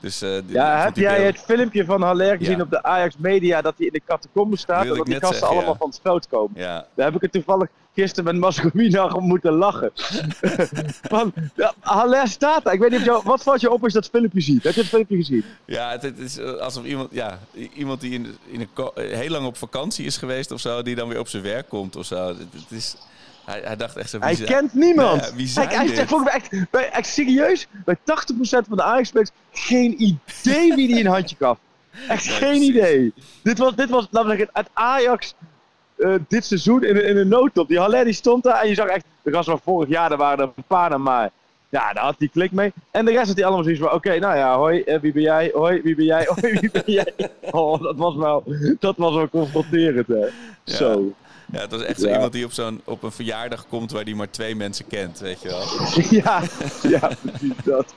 Dus, 0.00 0.22
eh, 0.22 0.30
Ja, 0.46 0.82
vond 0.82 0.84
heb 0.84 0.96
jij 0.96 1.24
het 1.24 1.38
filmpje 1.38 1.84
van 1.84 2.02
Haller 2.02 2.36
gezien 2.36 2.56
Ja. 2.56 2.62
op 2.62 2.70
de 2.70 2.82
Ajax 2.82 3.16
Media 3.16 3.62
dat 3.62 3.74
hij 3.76 3.86
in 3.86 3.92
de 3.92 4.02
catacombe 4.06 4.56
staat 4.56 4.86
en 4.86 4.94
dat 4.94 5.06
die 5.06 5.14
gasten 5.14 5.28
zeggen, 5.38 5.48
allemaal 5.48 5.72
ja. 5.72 5.78
van 5.78 5.88
het 5.88 6.00
veld 6.02 6.28
komen? 6.28 6.60
Ja, 6.60 6.86
Daar 6.94 7.06
heb 7.06 7.14
ik 7.14 7.20
het 7.20 7.32
toevallig 7.32 7.68
gisteren 7.94 8.24
met 8.24 8.36
Mascomina 8.36 9.06
om 9.06 9.24
moeten 9.24 9.52
lachen. 9.52 9.90
van, 11.14 11.32
Haller 11.80 12.28
staat 12.28 12.64
daar. 12.64 12.74
Ik 12.74 12.80
weet 12.80 12.90
niet 12.90 12.98
of 12.98 13.04
jou, 13.04 13.22
wat 13.24 13.42
valt 13.42 13.60
je 13.60 13.70
op 13.70 13.82
als 13.82 13.92
je 13.92 14.00
dat 14.00 14.08
filmpje 14.10 14.40
ziet? 14.40 14.62
Heb 14.62 14.74
je 14.74 14.80
het 14.80 14.88
filmpje 14.88 15.16
gezien? 15.16 15.44
Ja, 15.64 15.90
het, 15.90 16.02
het 16.02 16.18
is 16.18 16.38
eh, 16.38 16.52
alsof 16.52 16.84
iemand, 16.84 17.08
ja, 17.12 17.38
iemand 17.74 18.00
die 18.00 18.12
in, 18.12 18.36
in 18.46 18.60
een 18.60 18.92
heel 18.96 19.30
lang 19.30 19.46
op 19.46 19.56
vakantie 19.56 20.06
is 20.06 20.16
geweest 20.16 20.50
of 20.50 20.60
zo, 20.60 20.82
die 20.82 20.94
dan 20.94 21.08
weer 21.08 21.18
op 21.18 21.28
zijn 21.28 21.42
werk 21.42 21.68
komt 21.68 21.96
of 21.96 22.06
zo. 22.06 22.28
Het, 22.28 22.38
het 22.38 22.70
is, 22.70 22.96
hij, 23.50 23.60
hij 23.64 23.76
dacht 23.76 23.96
echt 23.96 24.10
zo. 24.10 24.18
Hij 24.20 24.34
kent 24.36 24.74
niemand. 24.74 25.24
Ja, 25.24 25.34
wie 25.34 25.46
zijn 25.46 25.66
hij, 25.68 25.76
hij 25.76 25.86
dit? 25.86 25.96
zegt 25.96 26.08
volgens 26.08 26.30
mij 26.30 26.40
echt, 26.40 26.70
bij, 26.70 26.90
echt 26.90 27.06
serieus, 27.06 27.66
bij 27.84 27.96
80% 27.96 28.00
van 28.40 28.76
de 28.76 28.82
Ajax-spelers 28.82 29.30
geen 29.52 30.02
idee 30.02 30.74
wie 30.74 30.86
die 30.88 31.00
een 31.00 31.06
handje 31.06 31.36
gaf. 31.38 31.58
Echt 32.08 32.24
Ja, 32.24 32.32
geen 32.32 32.48
precies. 32.50 32.68
idee. 32.68 33.12
Dit 33.42 33.58
was, 33.58 33.74
dit 33.74 33.90
was 33.90 34.06
laten 34.10 34.30
we 34.30 34.36
zeggen, 34.36 34.54
het 34.54 34.68
Ajax 34.72 35.34
eh, 35.96 36.14
dit 36.28 36.44
seizoen 36.44 36.84
in, 36.84 36.96
een- 36.96 37.06
in 37.06 37.16
een 37.16 37.28
noodtop. 37.28 37.68
Die 37.68 37.78
Haller 37.78 38.04
die 38.04 38.12
stond 38.12 38.42
daar 38.42 38.60
en 38.62 38.68
je 38.68 38.74
zag 38.74 38.86
echt, 38.86 39.04
de 39.22 39.32
gasten 39.32 39.52
van 39.58 39.74
vorig 39.74 39.88
jaar, 39.88 40.08
daar 40.08 40.18
waren 40.18 40.38
er 40.44 40.52
een 40.56 40.64
paar 40.66 41.00
maar. 41.00 41.30
Ja, 41.70 41.92
daar 41.92 42.04
had 42.04 42.14
hij 42.18 42.28
klik 42.28 42.52
mee. 42.52 42.72
En 42.90 43.04
de 43.04 43.10
rest 43.12 43.26
had 43.26 43.36
hij 43.36 43.44
allemaal 43.44 43.62
zoiets 43.62 43.80
van, 43.82 43.92
oké, 43.92 44.18
nou 44.18 44.36
ja, 44.36 44.56
hoi, 44.56 44.80
eh, 44.82 45.00
wie 45.00 45.12
ben 45.12 45.22
jij? 45.22 45.50
Hoi, 45.54 45.82
wie 45.82 45.94
ben 45.94 46.04
jij? 46.04 46.28
Hoi, 46.34 46.58
wie 46.60 46.70
ben 46.70 46.82
jij? 46.86 47.12
Oh, 47.50 47.82
dat 47.82 47.96
was 47.96 48.14
wel, 48.16 48.42
dat 48.78 48.96
was 48.96 49.14
wel 49.14 49.28
confronterend, 49.28 50.06
hè. 50.06 50.26
Zo. 50.64 51.12
Ja, 51.52 51.60
het 51.60 51.70
was 51.70 51.82
echt 51.82 52.00
zo 52.00 52.06
Ja. 52.06 52.12
iemand 52.14 52.32
die 52.32 52.44
op, 52.44 52.52
zo'n, 52.52 52.80
op 52.84 53.02
een 53.02 53.12
verjaardag 53.12 53.66
komt 53.68 53.90
waar 53.90 54.04
hij 54.04 54.14
maar 54.14 54.30
twee 54.30 54.56
mensen 54.56 54.86
kent, 54.86 55.18
weet 55.18 55.42
je 55.42 55.48
wel. 55.48 55.62
ja, 56.20 56.42
ja, 56.82 57.10
precies 57.22 57.56
dat. 57.64 57.94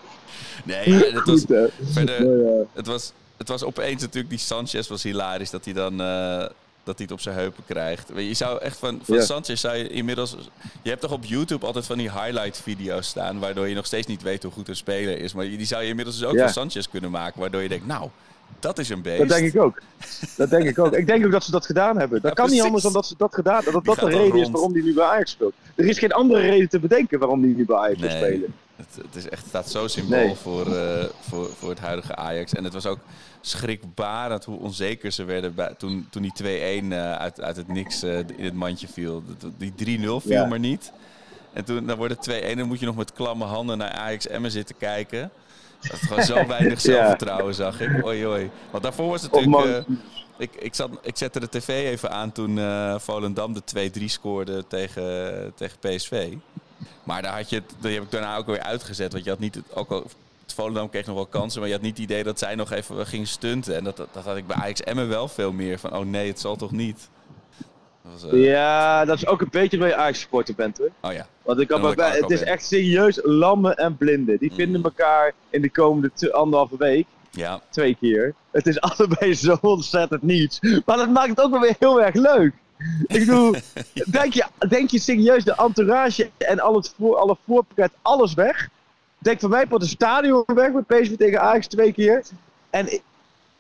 Nee, 0.63 0.89
ja, 0.89 0.97
het 0.97 1.25
was, 1.25 1.39
Goed, 1.47 1.71
verder, 1.91 2.43
ja. 2.43 2.63
het 2.73 2.87
was, 2.87 3.11
het 3.37 3.47
was 3.47 3.63
opeens 3.63 4.01
natuurlijk, 4.01 4.29
die 4.29 4.39
Sanchez 4.39 4.87
was 4.87 5.03
hilarisch 5.03 5.49
dat 5.49 5.65
hij 5.65 5.73
dan 5.73 6.01
eh, 6.01 6.45
dat 6.83 6.95
hij 6.97 7.05
het 7.05 7.11
op 7.11 7.21
zijn 7.21 7.35
heupen 7.35 7.63
krijgt. 7.65 8.09
Je 8.15 8.33
zou 8.33 8.61
echt 8.61 8.77
van, 8.77 8.99
van. 9.03 9.21
Sanchez 9.21 9.61
zou 9.61 9.75
je 9.75 9.89
inmiddels... 9.89 10.35
Je 10.81 10.89
hebt 10.89 11.01
toch 11.01 11.11
op 11.11 11.25
YouTube 11.25 11.65
altijd 11.65 11.85
van 11.85 11.97
die 11.97 12.11
highlight 12.11 12.61
video's 12.61 13.07
staan, 13.07 13.39
waardoor 13.39 13.67
je 13.67 13.75
nog 13.75 13.85
steeds 13.85 14.07
niet 14.07 14.21
weet 14.21 14.43
hoe 14.43 14.51
goed 14.51 14.67
een 14.67 14.75
speler 14.75 15.17
is. 15.19 15.33
Maar 15.33 15.45
die 15.45 15.57
die 15.57 15.65
zou 15.65 15.81
je 15.81 15.89
inmiddels 15.89 16.19
dus 16.19 16.27
ook 16.27 16.37
van 16.37 16.49
Sanchez 16.49 16.87
kunnen 16.91 17.11
maken, 17.11 17.39
waardoor 17.39 17.61
je 17.61 17.69
denkt, 17.69 17.85
nou, 17.87 18.09
dat 18.59 18.79
is 18.79 18.89
een 18.89 19.01
beest. 19.01 19.17
Dat 19.19 19.27
denk 19.29 19.53
ik 19.53 19.61
ook. 19.61 19.81
Dat 20.37 20.49
denk 20.49 20.63
ik 20.63 20.79
ook. 20.79 20.93
Ik 20.93 21.07
denk 21.07 21.25
ook 21.25 21.31
dat 21.31 21.43
ze 21.43 21.51
dat 21.51 21.65
gedaan 21.65 21.97
hebben. 21.97 22.21
Dat 22.21 22.37
Ja, 22.37 22.43
kan 22.43 22.51
niet 22.53 22.61
anders 22.61 22.83
dan 22.83 22.93
dat 22.93 23.05
ze 23.05 23.13
dat 23.17 23.33
gedaan 23.33 23.55
hebben. 23.63 23.73
Dat 23.73 23.83
Die 23.83 23.95
dat 23.95 24.11
de 24.11 24.17
reden 24.17 24.39
is 24.39 24.49
waarom 24.49 24.73
hij 24.73 24.81
nu 24.81 24.93
bij 24.93 25.05
Ajax 25.05 25.31
speelt. 25.31 25.53
Er 25.75 25.85
is 25.85 25.99
geen 25.99 26.11
andere 26.11 26.41
reden 26.41 26.69
te 26.69 26.79
bedenken 26.79 27.19
waarom 27.19 27.41
hij 27.43 27.53
nu 27.55 27.65
bij 27.65 27.75
Ajax 27.77 27.99
Nee. 27.99 28.09
spelen. 28.09 28.53
Het, 28.75 28.95
het 29.05 29.15
is 29.15 29.29
echt, 29.29 29.39
het 29.41 29.49
staat 29.49 29.69
zo 29.69 29.87
symbool 29.87 30.17
Nee. 30.25 30.35
voor, 30.35 30.75
eh, 30.75 31.05
voor, 31.29 31.49
voor 31.57 31.69
het 31.69 31.79
huidige 31.79 32.15
Ajax. 32.15 32.53
En 32.53 32.63
het 32.63 32.73
was 32.73 32.85
ook 32.85 32.99
schrikbarend 33.41 34.45
hoe 34.45 34.59
onzeker 34.59 35.11
ze 35.11 35.23
werden 35.23 35.55
bij, 35.55 35.73
toen, 35.77 36.07
toen 36.09 36.21
die 36.21 36.33
2-1 36.33 36.91
eh, 36.91 37.13
uit, 37.15 37.41
uit 37.41 37.55
het 37.55 37.67
niks 37.67 38.03
eh, 38.03 38.17
in 38.17 38.43
het 38.45 38.53
mandje 38.53 38.87
viel. 38.87 39.23
Die 39.57 39.73
3-0 39.99 40.19
viel 40.19 40.31
Ja. 40.31 40.45
maar 40.45 40.59
niet. 40.59 40.91
En 41.53 41.65
toen 41.65 41.85
dan 41.85 41.97
wordt 41.97 42.13
het 42.13 42.23
2-1 42.43 42.43
en 42.49 42.57
dan 42.57 42.67
moet 42.67 42.79
je 42.79 42.85
nog 42.85 42.95
met 42.95 43.13
klamme 43.13 43.45
handen 43.45 43.77
naar 43.77 43.91
Ajax 43.91 44.27
Emmen 44.27 44.51
zitten 44.51 44.77
kijken. 44.77 45.31
Dat 45.81 45.91
is 46.01 46.07
gewoon 46.07 46.23
zo 46.23 46.47
weinig 46.57 46.81
zelfvertrouwen, 46.81 47.53
zag 47.55 47.79
ik. 47.81 48.05
Oei, 48.05 48.27
oei. 48.27 48.49
Want 48.71 48.83
daarvoor 48.83 49.09
was 49.09 49.21
het 49.21 49.31
natuurlijk... 49.31 49.87
eh, 49.87 49.95
ik, 50.37 50.55
ik, 50.55 50.75
zat, 50.75 50.89
ik 51.01 51.17
zette 51.17 51.39
de 51.39 51.49
tv 51.49 51.67
even 51.67 52.11
aan 52.11 52.31
toen 52.31 52.57
eh, 52.59 52.95
Volendam 52.99 53.53
de 53.53 53.91
2-3 53.99 54.03
scoorde 54.05 54.67
tegen, 54.67 55.51
tegen 55.55 55.77
PSV. 55.79 56.33
Maar 57.03 57.21
daar 57.21 57.35
had 57.35 57.49
je, 57.49 57.55
het- 57.55 57.73
die 57.79 57.93
heb 57.93 58.03
ik 58.03 58.11
daarna 58.11 58.37
ook 58.37 58.45
weer 58.45 58.61
uitgezet. 58.61 59.11
Want 59.11 59.23
je 59.23 59.29
had 59.29 59.39
niet, 59.39 59.55
het- 59.55 59.75
ook 59.75 59.89
al, 59.91 60.03
het 60.41 60.53
Volendam 60.53 60.89
kreeg 60.89 61.05
nog 61.05 61.15
wel 61.15 61.25
kansen, 61.25 61.59
maar 61.59 61.69
je 61.69 61.75
had 61.75 61.83
niet 61.83 61.97
het 61.97 62.05
idee 62.05 62.23
dat 62.23 62.39
zij 62.39 62.55
nog 62.55 62.71
even 62.71 63.07
gingen 63.07 63.27
stunten. 63.27 63.75
En 63.75 63.83
dat, 63.83 63.97
dat, 63.97 64.07
dat 64.11 64.23
had 64.23 64.37
ik 64.37 64.47
bij 64.47 64.55
Ajax 64.57 64.81
Emmen 64.81 65.07
wel 65.07 65.27
veel 65.27 65.51
meer 65.51 65.79
van, 65.79 65.95
oh 65.95 66.05
nee, 66.05 66.27
het 66.27 66.39
zal 66.39 66.55
toch 66.55 66.71
niet. 66.71 67.09
Was, 68.11 68.31
eh, 68.31 68.43
Ja, 68.43 69.05
dat 69.05 69.17
is 69.17 69.27
ook 69.27 69.41
een 69.41 69.47
beetje 69.51 69.77
waar 69.77 69.87
je 69.87 69.95
Ajax 69.95 70.19
supporter 70.19 70.55
bent 70.55 70.77
hoor. 70.77 70.89
Oh 71.01 71.13
ja, 71.13 71.27
Want 71.41 71.59
ik 71.59 71.69
had 71.71 71.95
bij, 71.95 72.11
het 72.17 72.29
is 72.31 72.41
echt 72.43 72.65
serieus 72.65 73.19
lammen 73.23 73.75
en 73.75 73.97
blinden. 73.97 74.37
Die 74.37 74.51
vinden 74.53 74.79
Mm. 74.79 74.85
elkaar 74.85 75.33
in 75.49 75.61
de 75.61 75.69
komende 75.69 76.33
anderhalve 76.33 76.75
week 76.77 77.05
ja, 77.31 77.61
twee 77.69 77.97
keer. 77.99 78.33
Het 78.51 78.67
is 78.67 78.81
allebei 78.89 79.33
zo 79.33 79.57
ontzettend 79.61 80.21
niets. 80.21 80.59
Maar 80.85 80.97
dat 80.97 81.09
maakt 81.09 81.29
het 81.29 81.41
ook 81.41 81.51
wel 81.51 81.59
weer 81.59 81.75
heel 81.79 82.01
erg 82.01 82.15
leuk. 82.15 82.53
Ik 83.07 83.19
bedoel, 83.19 83.55
denk, 84.11 84.33
je, 84.33 84.45
denk 84.67 84.89
je 84.89 84.99
serieus 84.99 85.43
de 85.43 85.55
entourage 85.55 86.29
en 86.37 86.59
al 86.59 86.75
het 86.75 86.93
voor, 86.97 87.15
alle 87.17 87.37
voorpret, 87.45 87.91
alles 88.01 88.33
weg? 88.33 88.69
Denk 89.17 89.39
van 89.39 89.49
mij 89.49 89.67
wordt 89.67 89.83
het 89.83 89.93
stadion 89.93 90.43
weg 90.45 90.71
met 90.71 90.87
PSV 90.87 91.15
tegen 91.17 91.41
Ajax 91.41 91.67
twee 91.67 91.93
keer. 91.93 92.23
En 92.69 92.93
ik- 92.93 93.01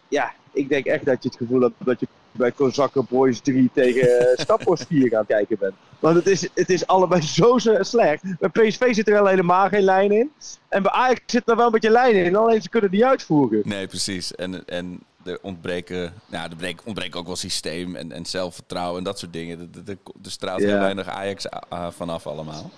ja, 0.07 0.31
ik 0.51 0.69
denk 0.69 0.85
echt 0.85 1.05
dat 1.05 1.23
je 1.23 1.29
het 1.29 1.37
gevoel 1.37 1.61
hebt 1.61 1.73
dat 1.77 1.99
je 1.99 2.07
bij 2.31 2.51
Kozakken 2.51 3.05
Boys 3.09 3.39
3 3.39 3.69
tegen 3.73 4.07
uh, 4.21 4.27
Staphorst 4.43 4.85
4 4.87 5.09
gaan 5.09 5.25
kijken 5.25 5.57
bent. 5.59 5.73
Want 5.99 6.15
het 6.15 6.27
is, 6.27 6.49
het 6.53 6.69
is 6.69 6.87
allebei 6.87 7.21
zo 7.21 7.57
slecht. 7.79 8.23
Bij 8.39 8.49
PSV 8.49 8.93
zit 8.93 9.07
er 9.07 9.13
wel 9.13 9.27
helemaal 9.27 9.67
geen 9.67 9.83
lijn 9.83 10.11
in. 10.11 10.31
En 10.69 10.83
bij 10.83 10.91
Ajax 10.91 11.19
zit 11.25 11.49
er 11.49 11.55
wel 11.55 11.65
een 11.65 11.71
beetje 11.71 11.89
lijn 11.89 12.15
in. 12.15 12.35
Alleen 12.35 12.61
ze 12.61 12.69
kunnen 12.69 12.91
die 12.91 13.05
uitvoeren. 13.05 13.61
nee, 13.65 13.87
precies. 13.87 14.35
En, 14.35 14.65
en 14.65 14.99
er 15.23 15.37
ontbreken, 15.41 16.13
nou, 16.27 16.49
er 16.49 16.55
breek- 16.55 16.81
ontbreken 16.85 17.19
ook 17.19 17.25
wel 17.25 17.35
systeem 17.35 17.95
en, 17.95 18.11
en 18.11 18.25
zelfvertrouwen 18.25 18.97
en 18.97 19.03
dat 19.03 19.19
soort 19.19 19.33
dingen. 19.33 19.71
Er, 19.87 19.97
straalt 20.21 20.61
Ja. 20.61 20.67
heel 20.67 20.79
weinig 20.79 21.07
Ajax 21.07 21.49
ah, 21.49 21.87
vanaf 21.91 22.27
allemaal. 22.27 22.71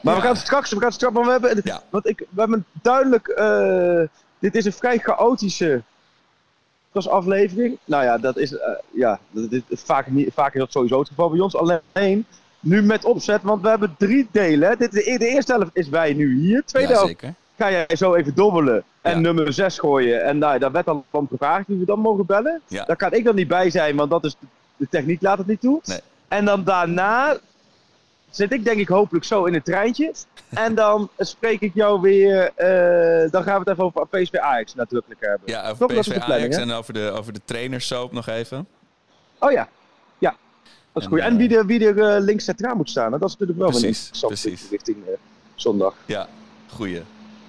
Maar 0.00 0.14
Ja. 0.14 0.20
we 0.20 0.26
gaan 0.26 0.36
straks, 0.36 0.70
we 0.72 0.80
gaan 0.80 0.92
straks, 0.92 1.14
maar 1.14 1.24
we 1.24 1.30
hebben, 1.30 1.60
Ja. 1.64 1.82
want 1.90 2.08
ik, 2.08 2.18
we 2.18 2.40
hebben 2.40 2.64
duidelijk, 2.82 3.28
eh, 3.28 4.00
dit 4.38 4.54
is 4.54 4.64
een 4.64 4.72
vrij 4.72 4.98
chaotische 4.98 5.82
als 6.92 7.08
aflevering. 7.08 7.78
Nou 7.84 8.04
ja, 8.04 8.18
dat 8.18 8.36
is, 8.36 8.56
eh, 8.56 8.68
ja, 8.90 9.18
dat 9.30 9.46
is, 9.50 9.80
vaak, 9.84 10.06
niet, 10.10 10.28
vaak 10.34 10.54
is 10.54 10.60
dat 10.60 10.72
sowieso 10.72 10.98
het 10.98 11.08
geval 11.08 11.30
bij 11.30 11.40
ons. 11.40 11.56
Alleen, 11.56 12.26
nu 12.60 12.82
met 12.82 13.04
opzet, 13.04 13.42
want 13.42 13.62
we 13.62 13.68
hebben 13.68 13.94
drie 13.98 14.28
delen. 14.32 14.68
hè. 14.68 14.76
Dit, 14.76 14.92
de, 14.92 15.16
de 15.18 15.26
eerste 15.26 15.52
helft 15.52 15.70
is 15.76 15.88
wij 15.88 16.12
nu 16.12 16.38
hier. 16.40 16.62
Tweede 16.64 16.92
Ja, 16.92 16.98
helft 16.98 17.22
ga 17.56 17.70
jij 17.70 17.86
zo 17.96 18.14
even 18.14 18.34
dobbelen 18.34 18.82
en 19.00 19.12
Ja. 19.14 19.18
nummer 19.20 19.52
6 19.52 19.78
gooien. 19.78 20.24
En 20.24 20.38
nou, 20.38 20.58
daar 20.58 20.72
werd 20.72 20.86
dan 20.86 21.04
van 21.10 21.26
gevraagd 21.30 21.66
wie 21.66 21.78
we 21.78 21.84
dan 21.84 21.98
mogen 21.98 22.26
bellen. 22.26 22.60
Ja. 22.68 22.84
Daar 22.84 22.96
kan 22.96 23.12
ik 23.12 23.24
dan 23.24 23.34
niet 23.34 23.48
bij 23.48 23.70
zijn, 23.70 23.96
want 23.96 24.10
dat 24.10 24.24
is, 24.24 24.36
de 24.76 24.86
techniek 24.90 25.22
laat 25.22 25.38
het 25.38 25.46
niet 25.46 25.60
toe. 25.60 25.80
Nee. 25.84 26.00
En 26.28 26.44
dan 26.44 26.64
daarna 26.64 27.36
zit 28.36 28.52
ik 28.52 28.64
denk 28.64 28.78
ik 28.78 28.88
hopelijk 28.88 29.24
zo 29.24 29.44
in 29.44 29.54
het 29.54 29.64
treintje. 29.64 30.12
En 30.48 30.74
dan 30.74 31.10
spreek 31.18 31.60
ik 31.60 31.74
jou 31.74 32.00
weer, 32.00 32.52
eh, 32.54 33.30
dan 33.30 33.42
gaan 33.42 33.54
we 33.54 33.58
het 33.60 33.68
even 33.68 33.84
over 33.84 34.06
PSV 34.06 34.34
Ajax 34.34 34.74
nadrukkelijk 34.74 35.20
hebben. 35.20 35.40
Ja, 35.44 35.70
over 35.70 35.86
Toch? 35.86 35.98
PSV 36.00 36.16
Ajax 36.18 36.56
en 36.56 36.70
over 36.72 36.94
de, 36.94 37.10
over 37.10 37.32
de 37.32 37.40
trainersoap 37.44 38.12
nog 38.12 38.26
even. 38.28 38.66
Oh 39.38 39.52
ja, 39.52 39.68
ja. 40.18 40.36
Dat 40.92 41.02
is 41.02 41.08
En, 41.08 41.08
goed. 41.08 41.18
En 41.20 41.32
eh, 41.32 41.38
wie 41.38 41.56
er, 41.56 41.66
wie 41.66 41.86
er 41.86 42.14
eh, 42.14 42.22
links 42.22 42.44
centraal 42.44 42.74
moet 42.76 42.90
staan, 42.90 43.12
hè? 43.12 43.18
dat 43.18 43.28
is 43.28 43.36
natuurlijk 43.36 43.58
wel 43.58 43.68
Precies, 43.70 44.10
een 44.22 44.28
precies. 44.28 44.68
richting 44.70 44.96
zondag. 45.54 45.94
Ja, 46.06 46.28
goeie. 46.74 47.02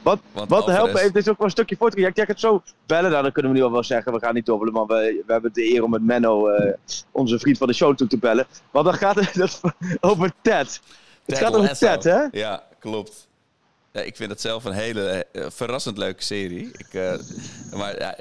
Wat, 0.03 0.19
Want 0.31 0.49
wat 0.49 0.67
me 0.67 0.73
even, 0.73 1.13
dit 1.13 1.15
is 1.15 1.29
ook 1.29 1.37
wel 1.37 1.45
een 1.45 1.51
stukje 1.51 1.77
ik 2.07 2.11
zeg 2.15 2.27
het 2.27 2.39
zo 2.39 2.63
bellen, 2.85 3.11
nou, 3.11 3.23
dan 3.23 3.31
kunnen 3.31 3.51
we 3.51 3.57
nu 3.57 3.63
al 3.63 3.71
wel 3.71 3.83
zeggen, 3.83 4.13
we 4.13 4.19
gaan 4.19 4.33
niet 4.33 4.45
dobbelen, 4.45 4.73
maar 4.73 4.85
we, 4.85 5.23
we 5.25 5.31
hebben 5.33 5.53
de 5.53 5.73
eer 5.73 5.83
om 5.83 5.89
met 5.89 6.03
Menno, 6.03 6.47
eh, 6.47 6.73
onze 7.11 7.39
vriend 7.39 7.57
van 7.57 7.67
de 7.67 7.73
show, 7.73 7.95
toe 7.95 8.07
te 8.07 8.17
bellen. 8.17 8.45
Want 8.71 8.85
dan 8.85 8.93
gaat 8.93 9.15
het 9.15 9.61
over 10.01 10.31
Ted. 10.41 10.81
Het 11.25 11.37
gaat 11.37 11.55
over. 11.55 11.77
Ted, 11.77 12.03
hè? 12.03 12.21
Ja, 12.31 12.63
klopt. 12.79 13.27
Ja, 13.91 14.01
ik 14.01 14.15
vind 14.15 14.29
het 14.29 14.41
zelf 14.41 14.65
een 14.65 14.73
hele 14.73 15.25
eh, 15.31 15.45
verrassend 15.49 15.97
leuke 15.97 16.23
serie. 16.23 16.71
Ik, 16.77 16.93
eh, 16.93 17.13
maar 17.77 18.17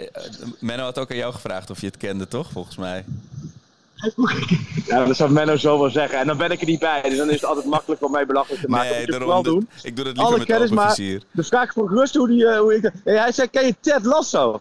Menno 0.61 0.83
had 0.83 0.99
ook 0.99 1.11
aan 1.11 1.17
jou 1.17 1.33
gevraagd 1.33 1.71
of 1.71 1.81
je 1.81 1.87
het 1.87 1.97
kende, 1.97 2.29
toch? 2.29 2.51
Volgens 2.51 2.77
mij. 2.77 3.05
Ja, 4.87 5.05
dat 5.05 5.17
zou 5.17 5.31
Menno 5.31 5.57
zo 5.57 5.79
wel 5.79 5.91
zeggen. 5.91 6.19
En 6.19 6.27
dan 6.27 6.37
ben 6.37 6.51
ik 6.51 6.61
er 6.61 6.67
niet 6.67 6.79
bij, 6.79 7.03
dus 7.03 7.17
dan 7.17 7.29
is 7.29 7.35
het 7.35 7.45
altijd 7.45 7.67
makkelijk 7.67 8.05
om 8.05 8.11
mij 8.11 8.27
belachelijk 8.27 8.63
te 8.63 8.69
maken. 8.69 8.89
dat 8.89 9.01
je 9.01 9.07
daarom 9.07 9.29
wel 9.29 9.43
de- 9.43 9.51
doen. 9.51 9.69
Ik 9.83 9.97
doe 9.97 10.07
het 10.07 10.17
liever 10.17 10.25
Alle 10.25 10.39
met 10.39 10.47
kennis, 10.47 10.71
maar 10.71 10.95
de 11.31 11.43
vraag 11.45 11.73
voor 11.73 11.89
gerust 11.89 12.15
hoe, 12.15 12.29
die, 12.29 12.47
eh, 12.47 12.59
hoe 12.61 12.75
ik... 12.75 12.91
Hey, 13.05 13.17
hij 13.19 13.33
zei, 13.33 13.49
ken 13.49 13.67
je 13.67 13.75
Ted 13.81 14.05
Lasso? 14.05 14.61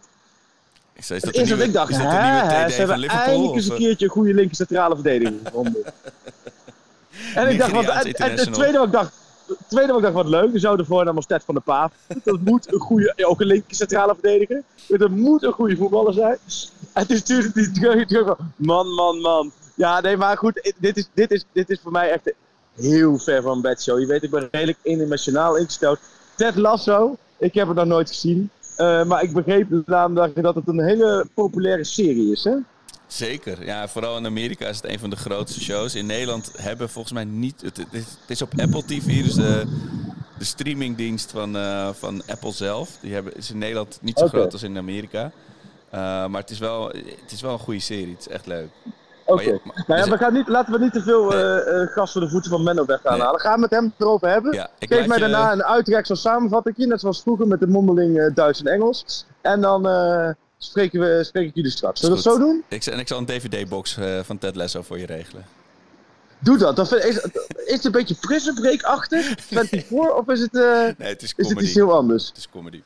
Ik 0.92 1.04
zei, 1.04 1.18
is 1.18 1.24
dat 1.24 1.44
nieuwe, 1.46 1.64
ik 1.64 1.72
dacht, 1.72 1.90
is 1.90 1.96
dat 1.96 2.06
nieuwe 2.06 2.64
TD 2.66 2.72
ze 2.72 2.78
hebben 2.78 3.08
eindelijk 3.08 3.54
eens 3.54 3.66
een 3.66 3.72
eh? 3.72 3.78
keertje 3.78 4.04
een 4.04 4.10
goede 4.10 4.34
linker 4.34 4.56
centrale 4.56 4.94
verdediger 4.94 5.34
gevonden. 5.44 5.82
en 7.34 7.48
ik 7.48 7.58
dacht, 7.58 7.72
wat, 7.72 7.82
Nigeriaans 7.84 8.14
en, 8.14 8.38
het 8.38 8.52
tweede 8.54 8.78
wat 8.78 8.86
ik 8.86 8.92
dacht, 8.92 9.12
tweede 9.68 9.92
wat 9.92 9.96
ik 9.96 10.02
dacht, 10.02 10.14
wat 10.14 10.26
leuk, 10.26 10.52
we 10.52 10.58
zouden 10.58 10.86
voornaam 10.86 11.16
als 11.16 11.26
Ted 11.26 11.44
van 11.44 11.54
der 11.54 11.62
Paaf. 11.62 11.92
Dat 12.24 12.40
moet 12.40 12.72
een 12.72 12.80
goede, 12.80 13.12
ja, 13.16 13.26
ook 13.26 13.40
een 13.40 13.46
linker 13.46 13.76
centrale 13.76 14.14
verdediger. 14.20 14.62
Dat 14.88 15.10
moet 15.10 15.42
een 15.42 15.52
goede 15.52 15.76
voetballer 15.76 16.12
zijn. 16.12 16.38
En 16.92 17.06
toen 17.06 17.16
stuurde 17.16 17.70
hij 17.80 18.06
terug, 18.06 18.36
man, 18.56 18.86
man, 18.94 19.20
man. 19.20 19.52
Ja, 19.74 20.00
nee, 20.00 20.16
maar 20.16 20.36
goed, 20.36 20.74
dit 20.78 20.96
is, 20.96 21.08
dit 21.14 21.30
is, 21.30 21.44
dit 21.52 21.70
is 21.70 21.80
voor 21.82 21.92
mij 21.92 22.10
echt 22.10 22.32
heel 22.74 23.18
ver 23.18 23.42
van 23.42 23.60
bedshow. 23.60 24.00
Je 24.00 24.06
weet, 24.06 24.22
ik 24.22 24.30
ben 24.30 24.48
redelijk 24.50 24.78
internationaal 24.82 25.56
ingesteld. 25.56 25.98
Ted 26.34 26.56
Lasso, 26.56 27.16
ik 27.38 27.54
heb 27.54 27.68
het 27.68 27.76
nog 27.76 27.86
nooit 27.86 28.08
gezien. 28.08 28.50
Eh, 28.76 29.04
maar 29.04 29.22
ik 29.22 29.32
begreep 29.32 29.66
namelijk 29.86 30.42
dat 30.42 30.54
het 30.54 30.68
een 30.68 30.84
hele 30.84 31.26
populaire 31.34 31.84
serie 31.84 32.32
is, 32.32 32.44
hè? 32.44 32.54
Zeker. 33.12 33.64
Ja, 33.64 33.88
vooral 33.88 34.16
in 34.16 34.26
Amerika 34.26 34.66
is 34.66 34.76
het 34.76 34.88
een 34.90 34.98
van 34.98 35.10
de 35.10 35.16
grootste 35.16 35.60
shows. 35.60 35.94
In 35.94 36.06
Nederland 36.06 36.50
hebben 36.56 36.88
volgens 36.88 37.14
mij 37.14 37.24
niet... 37.24 37.60
Het, 37.60 37.76
het, 37.76 37.86
is, 37.92 38.04
het 38.26 38.42
op 38.42 38.60
Apple 38.60 38.84
TV, 38.84 39.22
dus 39.24 39.34
de, 39.34 39.64
de 40.38 40.44
streamingdienst 40.44 41.30
van, 41.30 41.56
eh, 41.56 41.88
van 41.92 42.22
Apple 42.26 42.52
zelf. 42.52 42.90
Die 43.00 43.14
hebben, 43.14 43.36
is 43.36 43.50
in 43.50 43.58
Nederland 43.58 43.98
niet 44.00 44.18
zo 44.18 44.26
groot 44.26 44.52
als 44.52 44.62
in 44.62 44.76
Amerika. 44.78 45.30
Eh, 45.90 46.00
maar 46.26 46.40
het 46.40 46.50
is, 46.50 46.58
wel, 46.58 46.86
het 47.22 47.32
is 47.32 47.40
wel 47.40 47.52
een 47.52 47.58
goede 47.58 47.80
serie. 47.80 48.10
Het 48.12 48.20
is 48.20 48.28
echt 48.28 48.46
leuk. 48.46 48.68
Oké. 49.26 49.44
Nou 49.44 49.60
ja, 49.86 49.96
dus- 49.96 50.08
we 50.08 50.16
gaan 50.18 50.32
niet, 50.32 50.48
laten 50.48 50.72
we 50.72 50.78
niet 50.78 50.92
te 50.92 51.02
veel 51.02 51.28
Nee. 51.28 51.42
eh, 51.42 51.86
gas 51.92 52.12
voor 52.12 52.20
de 52.20 52.28
voeten 52.28 52.50
van 52.50 52.62
Menno 52.62 52.84
weg 52.84 53.00
gaan 53.00 53.12
Nee. 53.12 53.22
halen. 53.22 53.40
Gaan 53.40 53.54
we 53.54 53.60
met 53.60 53.70
hem 53.70 53.92
erover 53.98 54.28
hebben. 54.28 54.52
Ja, 54.54 54.68
ik 54.78 54.92
Geef 54.92 55.06
mij 55.06 55.16
je- 55.18 55.22
daarna 55.22 55.52
een 55.52 55.64
uitreksel 55.64 56.16
samenvatting, 56.16 56.76
net 56.76 57.00
zoals 57.00 57.22
vroeger 57.22 57.46
met 57.46 57.60
de 57.60 57.66
mondeling 57.66 58.34
Duits 58.34 58.60
en 58.62 58.66
Engels. 58.72 59.26
En 59.40 59.60
dan 59.60 59.82
spreken, 60.64 61.00
we, 61.00 61.24
spreek 61.24 61.48
ik 61.48 61.54
jullie 61.54 61.70
straks. 61.70 62.00
Zullen 62.00 62.16
we 62.16 62.22
dat 62.22 62.32
zo 62.32 62.38
doen? 62.38 62.64
Ik, 62.68 62.84
en 62.86 62.98
ik 62.98 63.08
zal 63.08 63.18
een 63.18 63.26
DVD-box 63.26 63.96
eh, 63.96 64.20
van 64.22 64.38
Ted 64.38 64.56
Lasso 64.56 64.82
voor 64.82 64.98
je 64.98 65.06
regelen. 65.06 65.44
Doe 66.38 66.58
dat. 66.58 66.76
dat 66.76 66.88
vind- 66.88 67.04
is, 67.04 67.16
is 67.66 67.72
het 67.74 67.84
een 67.84 67.92
beetje 67.92 68.14
Prison 68.14 68.54
Break-achtig? 68.54 69.26
24? 69.40 69.90
of 69.90 70.28
is 70.28 70.40
het, 70.40 70.54
eh, 70.56 70.62
Nee, 70.98 71.08
het 71.08 71.22
is 71.22 71.32
is 71.36 71.48
het 71.48 71.60
iets 71.60 71.74
heel 71.74 71.92
anders? 71.96 72.28
Het 72.28 72.36
is 72.36 72.48
comedy. 72.48 72.82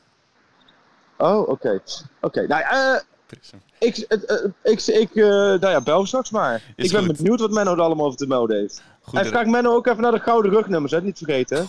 Oh, 1.17 1.49
oké. 1.49 1.81
Oké, 2.21 2.47
nou 2.47 2.61
ja, 2.61 2.93
eh, 2.95 3.01
Prism. 3.25 3.55
ik, 3.79 3.97
eh, 3.97 4.37
ik, 4.63 4.81
ik, 4.81 5.15
eh, 5.15 5.23
nou 5.25 5.67
ja, 5.67 5.81
bel 5.81 6.05
straks 6.05 6.29
maar. 6.31 6.63
Is 6.75 6.85
ik 6.85 6.91
ben 6.91 7.05
goed. 7.05 7.17
benieuwd 7.17 7.39
wat 7.39 7.51
Menno 7.51 7.73
er 7.73 7.81
allemaal 7.81 8.05
over 8.05 8.17
te 8.17 8.27
melden 8.27 8.57
heeft. 8.57 8.81
Goed 9.09 9.19
En 9.19 9.25
vraag 9.25 9.45
Menno 9.45 9.75
ook 9.75 9.87
even 9.87 10.01
naar 10.01 10.11
de 10.11 10.19
gouden 10.19 10.51
rugnummers, 10.51 10.91
hè? 10.91 11.01
Niet 11.01 11.17
vergeten. 11.17 11.67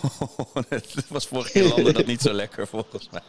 Het 0.69 1.05
was 1.09 1.27
vorige 1.27 1.51
keer 1.51 1.93
dat 1.93 2.05
niet 2.05 2.21
zo 2.21 2.33
lekker, 2.33 2.67
volgens 2.67 3.09
mij. 3.11 3.21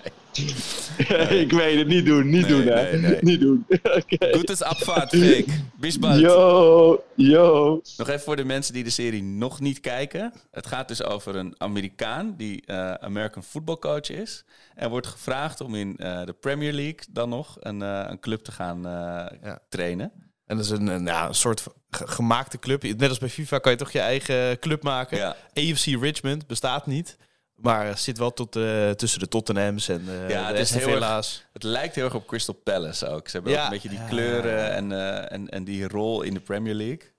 ik 1.43 1.53
weet 1.53 1.79
het, 1.79 1.87
niet 1.87 2.07
doen, 2.07 2.29
niet 2.31 2.49
Nee, 2.49 2.65
doen, 2.65 2.73
hè? 2.73 2.93
nee, 2.93 3.01
nee. 3.01 3.19
Niet 3.31 3.41
doen. 3.41 3.67
Oké. 3.83 4.17
Gutes 4.37 4.63
Abfahrt, 4.63 5.09
Freek. 5.09 5.61
Bis 5.75 5.99
bald. 5.99 6.21
Yo, 6.21 7.03
yo. 7.15 7.81
Nog 7.97 8.09
even 8.09 8.21
voor 8.21 8.37
de 8.37 8.45
mensen 8.45 8.75
die 8.75 8.85
de 8.85 8.91
serie 8.91 9.23
nog 9.23 9.61
niet 9.61 9.81
kijken. 9.81 10.33
Het 10.51 10.67
gaat 10.67 10.89
dus 10.89 11.05
over 11.05 11.37
een 11.37 11.55
Amerikaan 11.59 12.35
die 12.37 12.63
eh, 12.67 12.93
American 12.93 13.43
football 13.43 13.77
coach 13.79 14.11
is. 14.11 14.45
En 14.75 14.91
wordt 14.91 15.07
gevraagd 15.07 15.61
om 15.61 15.75
in 15.75 15.97
eh, 15.97 16.25
de 16.25 16.33
Premier 16.33 16.73
League 16.73 17.01
dan 17.11 17.29
nog 17.29 17.57
een, 17.61 17.83
eh, 17.83 18.05
een 18.07 18.21
club 18.21 18.41
te 18.41 18.53
gaan 18.53 18.87
eh, 18.87 19.53
trainen. 19.69 20.13
En 20.51 20.57
dat 20.57 20.65
is 20.65 20.71
een, 20.71 20.87
een, 20.87 21.05
ja, 21.05 21.29
een 21.29 21.35
soort 21.35 21.63
ge- 21.91 22.07
gemaakte 22.07 22.59
club. 22.59 22.83
Net 22.83 23.09
als 23.09 23.19
bij 23.19 23.29
FIFA 23.29 23.59
kan 23.59 23.73
je 23.73 23.79
toch 23.79 23.91
je 23.91 24.01
eigen 24.01 24.59
club 24.59 24.83
maken. 24.83 25.17
Ja. 25.19 25.37
AFC 25.55 25.85
Richmond 25.85 26.47
bestaat 26.47 26.87
niet. 26.87 27.17
Maar 27.55 27.99
zit 27.99 28.19
wel 28.19 28.33
tot, 28.33 28.57
eh, 28.57 28.91
tussen 28.91 29.21
de 29.21 29.29
Tottenhams 29.29 29.89
en 29.89 30.05
eh 30.09 30.29
Ja, 30.31 30.47
het 30.47 30.59
is 30.59 30.75
erg- 30.75 30.83
Villa's. 30.85 31.45
Het 31.53 31.63
lijkt 31.63 31.95
heel 31.95 32.05
erg 32.05 32.15
op 32.15 32.27
Crystal 32.27 32.55
Palace 32.55 33.09
ook. 33.09 33.29
Ze 33.29 33.33
hebben 33.37 33.53
Ja. 33.53 33.59
ook 33.59 33.65
een 33.65 33.71
beetje 33.71 33.89
die 33.89 34.05
kleuren 34.09 34.73
en, 34.75 34.93
eh, 34.93 35.33
en, 35.33 35.49
en 35.49 35.65
die 35.65 35.89
rol 35.89 36.23
in 36.23 36.35
de 36.35 36.41
Premier 36.41 36.75
League. 36.75 37.11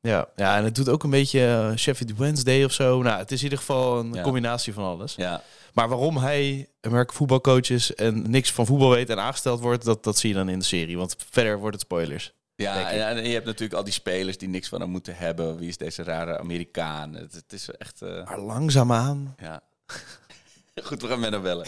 Ja. 0.00 0.28
ja, 0.36 0.56
en 0.56 0.64
het 0.64 0.74
doet 0.74 0.88
ook 0.88 1.02
een 1.02 1.10
beetje 1.10 1.72
Sheffield 1.76 2.16
Wednesday 2.18 2.64
of 2.64 2.72
zo. 2.72 3.02
Nou, 3.02 3.18
het 3.18 3.30
is 3.32 3.38
in 3.38 3.44
ieder 3.44 3.58
geval 3.58 3.98
een 3.98 4.12
Ja. 4.12 4.22
combinatie 4.22 4.72
van 4.72 4.84
alles. 4.84 5.14
Ja, 5.14 5.42
Maar 5.72 5.88
waarom 5.88 6.16
hij 6.16 6.68
American 6.80 7.16
voetbalcoach 7.16 7.70
is 7.70 7.94
en 7.94 8.30
niks 8.30 8.52
van 8.52 8.66
voetbal 8.66 8.90
weet 8.90 9.10
en 9.10 9.20
aangesteld 9.20 9.60
wordt, 9.60 9.84
dat, 9.84 10.04
dat 10.04 10.18
zie 10.18 10.28
je 10.28 10.34
dan 10.34 10.48
in 10.48 10.58
de 10.58 10.64
serie. 10.64 10.96
Want 10.98 11.16
verder 11.30 11.58
wordt 11.58 11.74
het 11.76 11.84
spoilers. 11.84 12.32
Ja 12.56 12.90
en, 12.90 13.16
en 13.16 13.26
je 13.26 13.32
hebt 13.34 13.46
natuurlijk 13.46 13.74
al 13.78 13.84
die 13.84 13.92
spelers 13.92 14.38
die 14.38 14.48
niks 14.48 14.68
van 14.68 14.80
hem 14.80 14.90
moeten 14.90 15.16
hebben. 15.16 15.56
Wie 15.58 15.68
is 15.68 15.76
deze 15.76 16.02
rare 16.02 16.38
Amerikaan? 16.38 17.14
Het, 17.14 17.32
het 17.32 17.52
is 17.52 17.70
echt... 17.70 18.02
eh, 18.02 18.24
Maar 18.24 18.40
langzaamaan. 18.40 19.34
ja. 19.38 19.60
Goed, 20.84 21.02
we 21.02 21.08
gaan 21.08 21.20
Menno 21.20 21.40
bellen. 21.40 21.66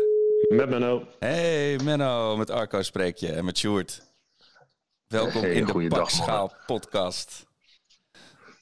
Met 0.48 0.68
Menno. 0.68 1.06
Hey 1.18 1.78
Menno, 1.84 2.36
met 2.36 2.50
Arco 2.50 2.82
spreek 2.82 3.16
je 3.16 3.32
en 3.32 3.44
met 3.44 3.58
Sjoerd. 3.58 4.02
Welkom 5.06 5.40
Hey, 5.40 5.52
in 5.52 5.66
de 5.66 5.88
Pakschaal 5.88 6.52
podcast. 6.66 7.46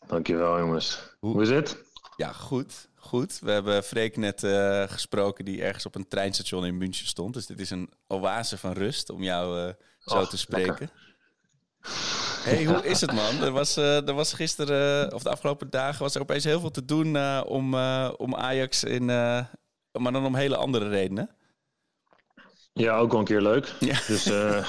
Dankjewel 0.07 0.59
jongens. 0.59 1.03
Hoe- 1.19 1.33
Hoe, 1.33 1.43
is 1.43 1.49
het? 1.51 1.83
Ja, 2.17 2.33
goed. 2.33 2.89
Goed. 2.95 3.39
We 3.39 3.51
hebben 3.51 3.85
Freek 3.85 4.17
net 4.17 4.43
eh, 4.45 4.83
gesproken 4.89 5.45
die 5.45 5.63
ergens 5.63 5.87
op 5.87 5.95
een 5.95 6.09
treinstation 6.09 6.67
in 6.67 6.77
München 6.79 7.07
stond. 7.07 7.35
Dus 7.35 7.47
dit 7.47 7.61
is 7.61 7.71
een 7.71 7.91
oase 8.07 8.59
van 8.59 8.73
rust 8.73 9.11
om 9.11 9.23
jou 9.23 9.69
eh, 9.69 9.75
zo 9.99 10.19
Och, 10.21 10.29
te 10.29 10.39
spreken. 10.39 10.69
lekker. 10.69 10.91
Hey, 12.43 12.65
hoe 12.65 12.87
is 12.87 13.01
het 13.01 13.13
man? 13.13 13.43
Er 13.43 13.51
was, 13.51 13.77
eh, 13.77 14.09
er 14.09 14.15
was 14.15 14.33
gisteren, 14.33 15.15
of 15.15 15.23
de 15.23 15.31
afgelopen 15.31 15.71
dagen, 15.71 16.03
was 16.03 16.15
er 16.15 16.21
opeens 16.21 16.45
heel 16.45 16.61
veel 16.61 16.71
te 16.71 16.85
doen 16.85 17.17
eh, 17.17 17.41
om, 17.47 17.75
eh, 17.75 18.11
om 18.17 18.35
Ajax 18.35 18.85
in, 18.85 19.11
eh, 19.11 19.41
maar 19.93 20.13
dan 20.13 20.27
om 20.27 20.35
hele 20.35 20.57
andere 20.57 20.89
redenen. 20.89 21.31
Ja, 22.73 22.97
ook 22.99 23.11
wel 23.11 23.21
een 23.21 23.27
keer 23.27 23.41
leuk. 23.41 23.75
Ja. 23.81 23.99
Dus 24.07 24.27
eh, 24.27 24.69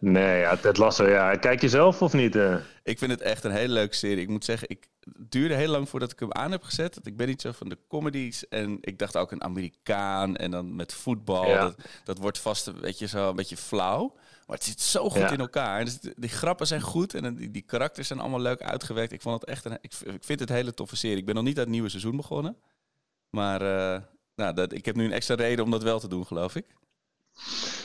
nee, 0.00 0.38
ja, 0.40 0.56
Ted 0.56 0.76
Lasso, 0.76 1.08
ja. 1.08 1.36
Kijk 1.36 1.60
je 1.60 1.68
zelf 1.68 2.02
of 2.02 2.12
niet? 2.12 2.36
eh? 2.36 2.56
Ik 2.82 2.98
vind 2.98 3.10
het 3.10 3.20
echt 3.20 3.44
een 3.44 3.50
hele 3.50 3.72
leuke 3.72 3.94
serie. 3.94 4.20
Ik 4.22 4.28
moet 4.28 4.44
zeggen, 4.44 4.68
ik, 4.70 4.86
het 5.00 5.30
duurde 5.30 5.54
heel 5.54 5.68
lang 5.68 5.88
voordat 5.88 6.12
ik 6.12 6.20
hem 6.20 6.32
aan 6.32 6.50
heb 6.50 6.62
gezet. 6.62 6.98
Ik 7.02 7.16
ben 7.16 7.26
niet 7.26 7.40
zo 7.40 7.52
van 7.52 7.68
de 7.68 7.78
comedies. 7.88 8.48
En 8.48 8.78
ik 8.80 8.98
dacht 8.98 9.16
ook 9.16 9.32
een 9.32 9.42
Amerikaan 9.44 10.36
en 10.36 10.50
dan 10.50 10.76
met 10.76 10.94
voetbal. 10.94 11.46
Ja. 11.48 11.60
Dat, 11.60 11.74
dat 12.04 12.18
wordt 12.18 12.38
vast 12.38 12.66
een 12.66 12.80
beetje, 12.80 13.06
zo, 13.06 13.28
een 13.28 13.36
beetje 13.36 13.56
flauw. 13.56 14.14
Maar 14.52 14.60
het 14.60 14.70
zit 14.70 14.80
zo 14.80 15.10
goed 15.10 15.20
Ja. 15.20 15.30
in 15.30 15.40
elkaar. 15.40 15.84
Dus 15.84 15.98
die, 16.00 16.28
grappen 16.28 16.66
zijn 16.66 16.80
goed 16.80 17.14
en 17.14 17.34
die, 17.34 17.50
die 17.50 17.62
karakters 17.62 18.06
zijn 18.06 18.18
allemaal 18.18 18.40
leuk 18.40 18.62
uitgewerkt. 18.62 19.12
Ik, 19.12 19.20
vond 19.20 19.40
het 19.40 19.50
echt 19.50 19.64
een, 19.64 19.78
ik, 19.80 19.92
ik 20.04 20.24
vind 20.24 20.40
het 20.40 20.50
een 20.50 20.56
hele 20.56 20.74
toffe 20.74 20.96
serie. 20.96 21.16
Ik 21.16 21.26
ben 21.26 21.34
nog 21.34 21.44
niet 21.44 21.56
aan 21.56 21.62
het 21.62 21.72
nieuwe 21.72 21.88
seizoen 21.88 22.16
begonnen. 22.16 22.56
Maar 23.30 23.60
eh, 23.60 24.00
nou, 24.34 24.54
dat, 24.54 24.72
ik 24.72 24.84
heb 24.84 24.96
nu 24.96 25.04
een 25.04 25.12
extra 25.12 25.34
reden 25.34 25.64
om 25.64 25.70
dat 25.70 25.82
wel 25.82 26.00
te 26.00 26.08
doen, 26.08 26.26
geloof 26.26 26.56
ik. 26.56 26.64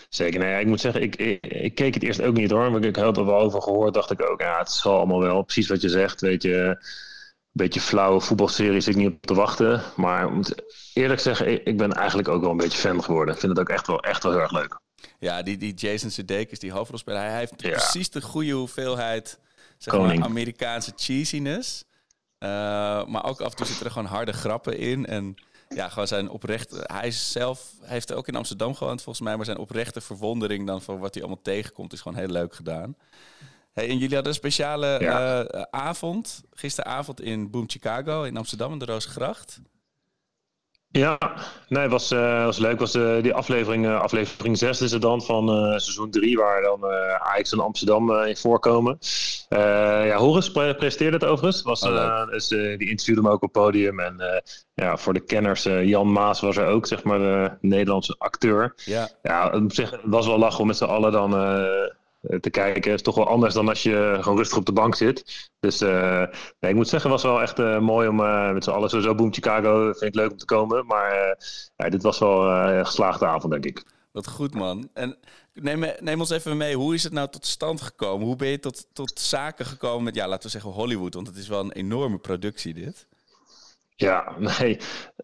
Zeker, 0.09 0.39
nee, 0.39 0.49
ja, 0.49 0.57
ik 0.57 0.67
moet 0.67 0.79
zeggen, 0.79 1.01
ik, 1.01 1.15
ik, 1.15 1.47
ik 1.47 1.75
keek 1.75 1.93
het 1.93 2.03
eerst 2.03 2.21
ook 2.21 2.35
niet 2.35 2.51
hoor. 2.51 2.71
Maar 2.71 2.83
ik 2.83 2.95
had 2.95 3.17
er 3.17 3.25
wel 3.25 3.39
over 3.39 3.61
gehoord, 3.61 3.93
dacht 3.93 4.11
ik 4.11 4.29
ook, 4.29 4.41
ja, 4.41 4.57
het 4.57 4.71
zal 4.71 4.97
allemaal 4.97 5.21
wel. 5.21 5.43
Precies 5.43 5.67
wat 5.67 5.81
je 5.81 5.89
zegt, 5.89 6.21
weet 6.21 6.41
je. 6.41 6.53
Een 6.53 7.63
beetje 7.63 7.81
flauwe 7.81 8.21
voetbalserie 8.21 8.81
zit 8.81 8.95
ik 8.95 9.01
niet 9.01 9.13
op 9.13 9.25
te 9.25 9.33
wachten. 9.33 9.81
Maar 9.95 10.25
ik 10.25 10.31
moet 10.31 10.63
eerlijk 10.93 11.19
zeggen, 11.19 11.51
ik, 11.51 11.63
ik 11.63 11.77
ben 11.77 11.93
eigenlijk 11.93 12.27
ook 12.27 12.41
wel 12.41 12.51
een 12.51 12.57
beetje 12.57 12.79
fan 12.79 13.03
geworden. 13.03 13.33
Ik 13.33 13.39
vind 13.39 13.51
het 13.51 13.61
ook 13.61 13.75
echt 13.75 13.87
wel, 13.87 13.99
echt 13.99 14.23
wel 14.23 14.31
heel 14.31 14.41
erg 14.41 14.51
leuk. 14.51 14.85
Ja, 15.19 15.41
die, 15.41 15.57
die 15.57 15.73
Jason 15.73 16.09
Sudeikis, 16.09 16.59
die 16.59 16.71
hoofdrolspeler, 16.71 17.19
hij 17.21 17.37
heeft 17.37 17.53
Ja. 17.61 17.69
precies 17.71 18.09
de 18.09 18.21
goede 18.21 18.51
hoeveelheid 18.51 19.39
zeg 19.77 19.93
maar, 19.93 20.23
Amerikaanse 20.23 20.91
cheesiness. 20.95 21.83
Eh, 22.37 22.49
maar 23.05 23.25
ook 23.25 23.41
af 23.41 23.49
en 23.51 23.55
toe 23.57 23.65
zitten 23.65 23.85
er 23.85 23.91
gewoon 23.91 24.07
harde 24.07 24.31
grappen 24.33 24.77
in. 24.77 25.05
En 25.05 25.35
ja, 25.69 25.89
gewoon 25.89 26.07
zijn 26.07 26.29
oprecht. 26.29 26.69
Hij 26.83 27.11
zelf 27.11 27.71
heeft 27.81 28.13
ook 28.13 28.27
in 28.27 28.35
Amsterdam 28.35 28.75
gewoond 28.75 29.01
volgens 29.01 29.25
mij, 29.25 29.35
maar 29.35 29.45
zijn 29.45 29.57
oprechte 29.57 30.01
verwondering 30.01 30.67
dan 30.67 30.81
voor 30.81 30.99
wat 30.99 31.13
hij 31.13 31.23
allemaal 31.23 31.41
tegenkomt 31.43 31.93
is 31.93 32.01
gewoon 32.01 32.17
heel 32.17 32.27
leuk 32.27 32.55
gedaan. 32.55 32.95
Hey, 33.73 33.87
en 33.89 33.97
jullie 33.97 34.13
hadden 34.15 34.27
een 34.33 34.37
speciale 34.39 34.97
Ja. 35.01 35.43
eh, 35.45 35.61
avond, 35.69 36.41
gisteravond 36.53 37.21
in 37.21 37.49
Boom 37.51 37.69
Chicago 37.69 38.23
in 38.23 38.37
Amsterdam, 38.37 38.71
in 38.71 38.79
de 38.79 38.85
Roosgracht. 38.85 39.59
Ja, 40.91 41.17
nee, 41.69 41.87
was, 41.87 42.11
eh, 42.11 42.45
was 42.45 42.57
leuk. 42.57 42.79
Was 42.79 42.95
eh, 42.95 43.21
die 43.21 43.33
aflevering, 43.33 43.85
eh, 43.85 43.99
aflevering 43.99 44.57
6 44.57 44.81
is 44.81 44.91
het 44.91 45.01
dan 45.01 45.21
van 45.21 45.47
seizoen 45.79 46.11
3, 46.11 46.37
waar 46.37 46.61
dan 46.61 46.85
Ajax 47.19 47.51
en 47.51 47.59
Amsterdam 47.59 48.11
in 48.11 48.37
voorkomen. 48.37 48.97
Ja, 49.49 50.15
Horus 50.15 50.51
pre- 50.51 50.75
presenteerde 50.75 51.17
het 51.17 51.25
overigens. 51.25 51.61
Was, 51.61 51.83
Oh, 51.83 52.27
dus, 52.29 52.47
die 52.47 52.89
interviewde 52.89 53.21
hem 53.21 53.29
ook 53.31 53.43
op 53.43 53.51
podium. 53.51 53.99
En 53.99 54.43
ja, 54.73 54.97
voor 54.97 55.13
de 55.13 55.19
kenners, 55.19 55.63
Jan 55.63 56.11
Maas 56.11 56.41
was 56.41 56.57
er 56.57 56.67
ook, 56.67 56.85
zeg 56.85 57.03
maar, 57.03 57.19
de 57.19 57.51
Nederlandse 57.61 58.15
acteur. 58.17 58.73
Ja, 58.85 59.09
Ja, 59.23 59.49
op 59.49 59.73
zich 59.73 59.99
was 60.03 60.27
wel 60.27 60.37
lachen 60.39 60.59
om 60.59 60.67
met 60.67 60.77
z'n 60.77 60.83
allen 60.83 61.11
dan 61.11 61.31
te 62.39 62.49
kijken. 62.49 62.93
Is 62.93 63.01
toch 63.01 63.15
wel 63.15 63.27
anders 63.27 63.53
dan 63.53 63.67
als 63.69 63.83
je 63.83 64.17
gewoon 64.21 64.37
rustig 64.37 64.57
op 64.57 64.65
de 64.65 64.71
bank 64.71 64.95
zit. 64.95 65.49
Dus 65.59 65.81
eh, 65.81 66.23
ik 66.59 66.75
moet 66.75 66.87
zeggen, 66.87 67.09
was 67.09 67.23
wel 67.23 67.41
echt 67.41 67.59
eh, 67.59 67.79
mooi 67.79 68.07
om 68.07 68.19
eh, 68.19 68.51
met 68.51 68.63
z'n 68.63 68.69
allen 68.69 68.89
sowieso 68.89 69.15
Boom 69.15 69.33
Chicago. 69.33 69.83
Vind 69.85 70.03
ik 70.03 70.15
leuk 70.15 70.31
om 70.31 70.37
te 70.37 70.45
komen. 70.45 70.85
Maar 70.85 71.11
eh, 71.11 71.35
ja, 71.75 71.89
dit 71.89 72.03
was 72.03 72.19
wel 72.19 72.49
eh, 72.49 72.77
een 72.77 72.85
geslaagde 72.85 73.25
avond, 73.25 73.51
denk 73.51 73.65
ik. 73.65 73.83
Wat 74.11 74.27
goed, 74.27 74.53
man. 74.53 74.89
En 74.93 75.17
neem, 75.53 75.85
neem 75.99 76.19
ons 76.19 76.29
even 76.29 76.57
mee. 76.57 76.75
Hoe 76.75 76.93
is 76.93 77.03
het 77.03 77.13
nou 77.13 77.29
tot 77.29 77.45
stand 77.45 77.81
gekomen? 77.81 78.27
Hoe 78.27 78.35
ben 78.35 78.47
je 78.47 78.59
tot, 78.59 78.87
tot 78.93 79.19
zaken 79.19 79.65
gekomen 79.65 80.03
met, 80.03 80.15
ja, 80.15 80.27
laten 80.27 80.43
we 80.43 80.49
zeggen 80.49 80.71
Hollywood? 80.71 81.13
Want 81.13 81.27
het 81.27 81.37
is 81.37 81.47
wel 81.47 81.59
een 81.59 81.71
enorme 81.71 82.17
productie, 82.17 82.73
dit. 82.73 83.07
Ja, 83.97 84.35
nee. 84.59 84.77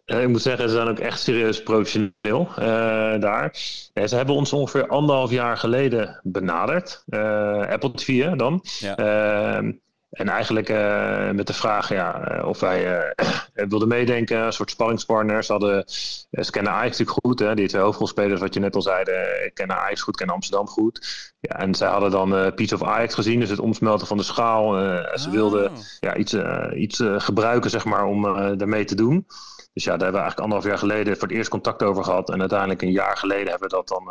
Eh, 0.04 0.22
Ik 0.22 0.28
moet 0.28 0.42
zeggen, 0.42 0.68
ze 0.68 0.74
zijn 0.74 0.88
ook 0.88 0.98
echt 0.98 1.20
serieus 1.20 1.62
professioneel 1.62 2.48
eh, 2.56 3.20
daar. 3.20 3.56
Eh, 3.92 4.06
ze 4.06 4.16
hebben 4.16 4.34
ons 4.34 4.52
ongeveer 4.52 4.88
anderhalf 4.88 5.30
jaar 5.30 5.56
geleden 5.56 6.20
benaderd. 6.22 7.04
Apple 7.70 7.92
TV 7.92 8.30
dan. 8.30 8.64
Ja. 8.78 8.96
Ehm, 8.96 9.72
en 10.14 10.28
eigenlijk 10.28 10.68
eh, 10.68 11.30
met 11.30 11.46
de 11.46 11.52
vraag 11.52 11.88
ja, 11.88 12.20
eh, 12.20 12.48
of 12.48 12.60
wij 12.60 12.98
eh, 12.98 13.28
wilden 13.68 13.88
meedenken, 13.88 14.38
een 14.38 14.52
soort 14.52 14.70
sparringspartners. 14.70 15.46
Ze, 15.46 15.52
hadden, 15.52 15.84
ze 15.86 16.50
kennen 16.50 16.72
Ajax 16.72 16.98
natuurlijk 16.98 17.26
goed, 17.26 17.38
hè, 17.38 17.54
die 17.54 17.68
twee 17.68 17.82
hoofdrolspelers, 17.82 18.40
wat 18.40 18.54
je 18.54 18.60
net 18.60 18.74
al 18.74 18.82
zei, 18.82 19.04
kennen 19.54 19.76
Ajax 19.76 20.02
goed, 20.02 20.16
kennen 20.16 20.34
Amsterdam 20.34 20.68
goed. 20.68 21.32
Ja, 21.40 21.58
en 21.58 21.74
zij 21.74 21.88
hadden 21.88 22.10
dan 22.10 22.54
Piece 22.54 22.74
of 22.74 22.82
Ajax 22.82 23.14
gezien, 23.14 23.40
dus 23.40 23.48
het 23.50 23.58
omsmelten 23.58 24.06
van 24.06 24.16
de 24.16 24.22
schaal. 24.22 24.72
Ze 25.14 25.30
wilden 25.30 25.52
Oh. 25.54 25.76
ja, 26.00 26.16
iets, 26.16 26.36
iets 26.74 27.02
gebruiken, 27.16 27.70
zeg 27.70 27.84
maar, 27.84 28.04
om 28.04 28.22
daarmee 28.58 28.84
te 28.84 28.94
doen. 28.94 29.26
Dus 29.72 29.84
ja, 29.84 29.96
daar 29.96 30.02
hebben 30.02 30.20
we 30.20 30.26
eigenlijk 30.26 30.40
anderhalf 30.40 30.64
jaar 30.64 30.78
geleden 30.78 31.16
voor 31.16 31.28
het 31.28 31.36
eerst 31.36 31.50
contact 31.50 31.82
over 31.82 32.04
gehad. 32.04 32.30
En 32.30 32.40
uiteindelijk 32.40 32.82
een 32.82 32.90
jaar 32.90 33.16
geleden 33.16 33.50
hebben 33.50 33.68
we 33.68 33.74
dat 33.74 33.88
dan 33.88 34.04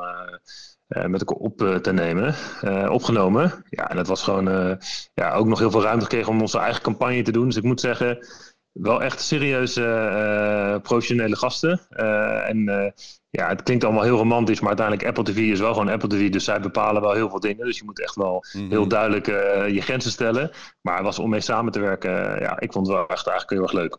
met 1.08 1.19
elkaar 1.19 1.38
op 1.38 1.62
eh, 1.62 1.75
te 1.75 1.93
nemen, 1.93 2.36
eh, 2.62 2.89
opgenomen. 2.91 3.63
Ja, 3.69 3.89
en 3.89 3.97
het 3.97 4.08
was 4.08 4.23
gewoon 4.23 4.49
eh, 4.49 4.75
ja, 5.13 5.34
ook 5.34 5.45
nog 5.47 5.60
heel 5.60 5.71
veel 5.71 5.82
ruimte 5.84 6.03
gekregen 6.06 6.32
om 6.32 6.41
onze 6.41 6.58
eigen 6.60 6.82
campagne 6.82 7.21
te 7.21 7.32
doen. 7.32 7.45
Dus 7.45 7.56
ik 7.58 7.63
moet 7.63 7.79
zeggen, 7.82 8.27
wel 8.71 9.01
echt 9.03 9.21
serieuze, 9.21 9.84
eh, 9.86 10.82
professionele 10.82 11.36
gasten. 11.36 11.82
Eh, 11.89 12.49
en 12.49 12.69
eh, 12.69 12.91
ja, 13.29 13.47
het 13.47 13.63
klinkt 13.63 13.84
allemaal 13.84 14.03
heel 14.03 14.17
romantisch, 14.17 14.60
maar 14.60 14.67
uiteindelijk 14.67 15.08
Apple 15.08 15.23
TV 15.34 15.38
is 15.38 15.60
wel 15.60 15.73
gewoon 15.73 15.89
Apple 15.89 16.10
TV. 16.10 16.32
Dus 16.32 16.43
zij 16.43 16.60
bepalen 16.60 17.01
wel 17.01 17.13
heel 17.13 17.29
veel 17.29 17.39
dingen. 17.39 17.65
Dus 17.65 17.77
je 17.77 17.84
moet 17.86 18.01
echt 18.01 18.15
wel 18.15 18.43
Mhm. 18.53 18.69
heel 18.69 18.88
duidelijk 18.88 19.27
eh, 19.27 19.67
je 19.69 19.82
grenzen 19.82 20.12
stellen. 20.12 20.51
Maar 20.82 20.95
het 20.95 21.06
was 21.06 21.19
om 21.19 21.29
mee 21.29 21.41
samen 21.41 21.71
te 21.71 21.79
werken, 21.79 22.36
eh, 22.36 22.41
ja, 22.41 22.60
ik 22.60 22.71
vond 22.71 22.88
het 22.88 22.95
wel 22.95 23.08
echt 23.08 23.27
eigenlijk 23.27 23.49
heel 23.49 23.62
erg 23.62 23.71
leuk. 23.71 23.97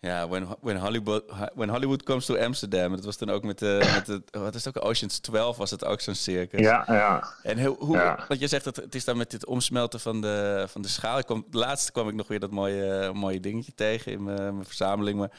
Ja, 0.00 0.28
when, 0.28 0.56
when, 0.60 0.76
Hollywood, 0.76 1.22
when 1.54 1.68
Hollywood 1.68 2.02
comes 2.02 2.26
to 2.26 2.36
Amsterdam. 2.36 2.96
Dat 2.96 3.04
was 3.04 3.18
dan 3.18 3.30
ook 3.30 3.44
met 3.44 3.58
de, 3.58 3.80
met 3.94 4.06
de 4.06 4.22
wat 4.30 4.54
is 4.54 4.64
het 4.64 4.76
ook, 4.78 4.84
Oceans 4.84 5.18
12 5.18 5.56
was 5.56 5.70
het 5.70 5.84
ook 5.84 6.00
zo'n 6.00 6.14
circus. 6.14 6.60
Ja, 6.60 6.84
ja. 6.86 7.28
En 7.42 7.64
hoe, 7.64 7.76
hoe 7.78 7.96
Ja. 7.96 8.24
want 8.28 8.40
je 8.40 8.48
zegt 8.48 8.64
dat 8.64 8.76
het 8.76 8.94
is 8.94 9.04
dan 9.04 9.16
met 9.16 9.30
dit 9.30 9.46
omsmelten 9.46 10.00
van 10.00 10.20
de, 10.20 10.64
van 10.68 10.82
de 10.82 10.88
schaal. 10.88 11.18
Ik 11.18 11.24
kwam, 11.26 11.46
laatst 11.50 11.92
kwam 11.92 12.08
ik 12.08 12.14
nog 12.14 12.28
weer 12.28 12.40
dat 12.40 12.50
mooie, 12.50 13.10
mooie 13.14 13.40
dingetje 13.40 13.72
tegen 13.74 14.12
in 14.12 14.22
mijn, 14.24 14.54
mijn 14.54 14.66
verzameling. 14.66 15.18
Maar 15.18 15.30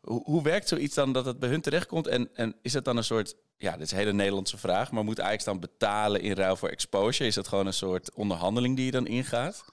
hoe, 0.00 0.22
hoe 0.24 0.42
werkt 0.42 0.68
zoiets 0.68 0.94
dan 0.94 1.12
dat 1.12 1.26
het 1.26 1.38
bij 1.38 1.48
hun 1.48 1.60
terechtkomt? 1.60 2.06
En, 2.06 2.28
en 2.34 2.54
is 2.62 2.72
het 2.72 2.84
dan 2.84 2.96
een 2.96 3.04
soort, 3.04 3.34
ja, 3.56 3.72
dit 3.72 3.80
is 3.80 3.90
een 3.92 3.98
hele 3.98 4.12
Nederlandse 4.12 4.58
vraag, 4.58 4.90
maar 4.90 5.04
moet 5.04 5.20
Ajax 5.20 5.44
dan 5.44 5.60
betalen 5.60 6.20
in 6.20 6.32
ruil 6.32 6.56
voor 6.56 6.68
exposure? 6.68 7.28
Is 7.28 7.34
dat 7.34 7.48
gewoon 7.48 7.66
een 7.66 7.72
soort 7.74 8.14
onderhandeling 8.14 8.76
die 8.76 8.84
je 8.84 8.90
dan 8.90 9.06
ingaat? 9.06 9.64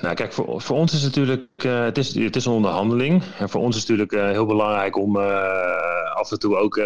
Nou, 0.00 0.14
kijk, 0.14 0.32
voor, 0.32 0.60
voor 0.60 0.76
ons 0.76 0.92
is 0.92 1.02
het 1.02 1.16
natuurlijk, 1.16 1.64
uh, 1.64 1.84
het, 1.84 1.98
is, 1.98 2.14
het 2.14 2.36
is 2.36 2.44
een 2.44 2.52
onderhandeling. 2.52 3.22
En 3.38 3.48
voor 3.48 3.60
ons 3.60 3.76
is 3.76 3.88
het 3.88 3.90
natuurlijk 3.90 4.26
uh, 4.26 4.30
heel 4.30 4.46
belangrijk 4.46 4.96
om 4.96 5.16
uh, 5.16 6.12
af 6.14 6.30
en 6.30 6.38
toe 6.38 6.56
ook, 6.56 6.80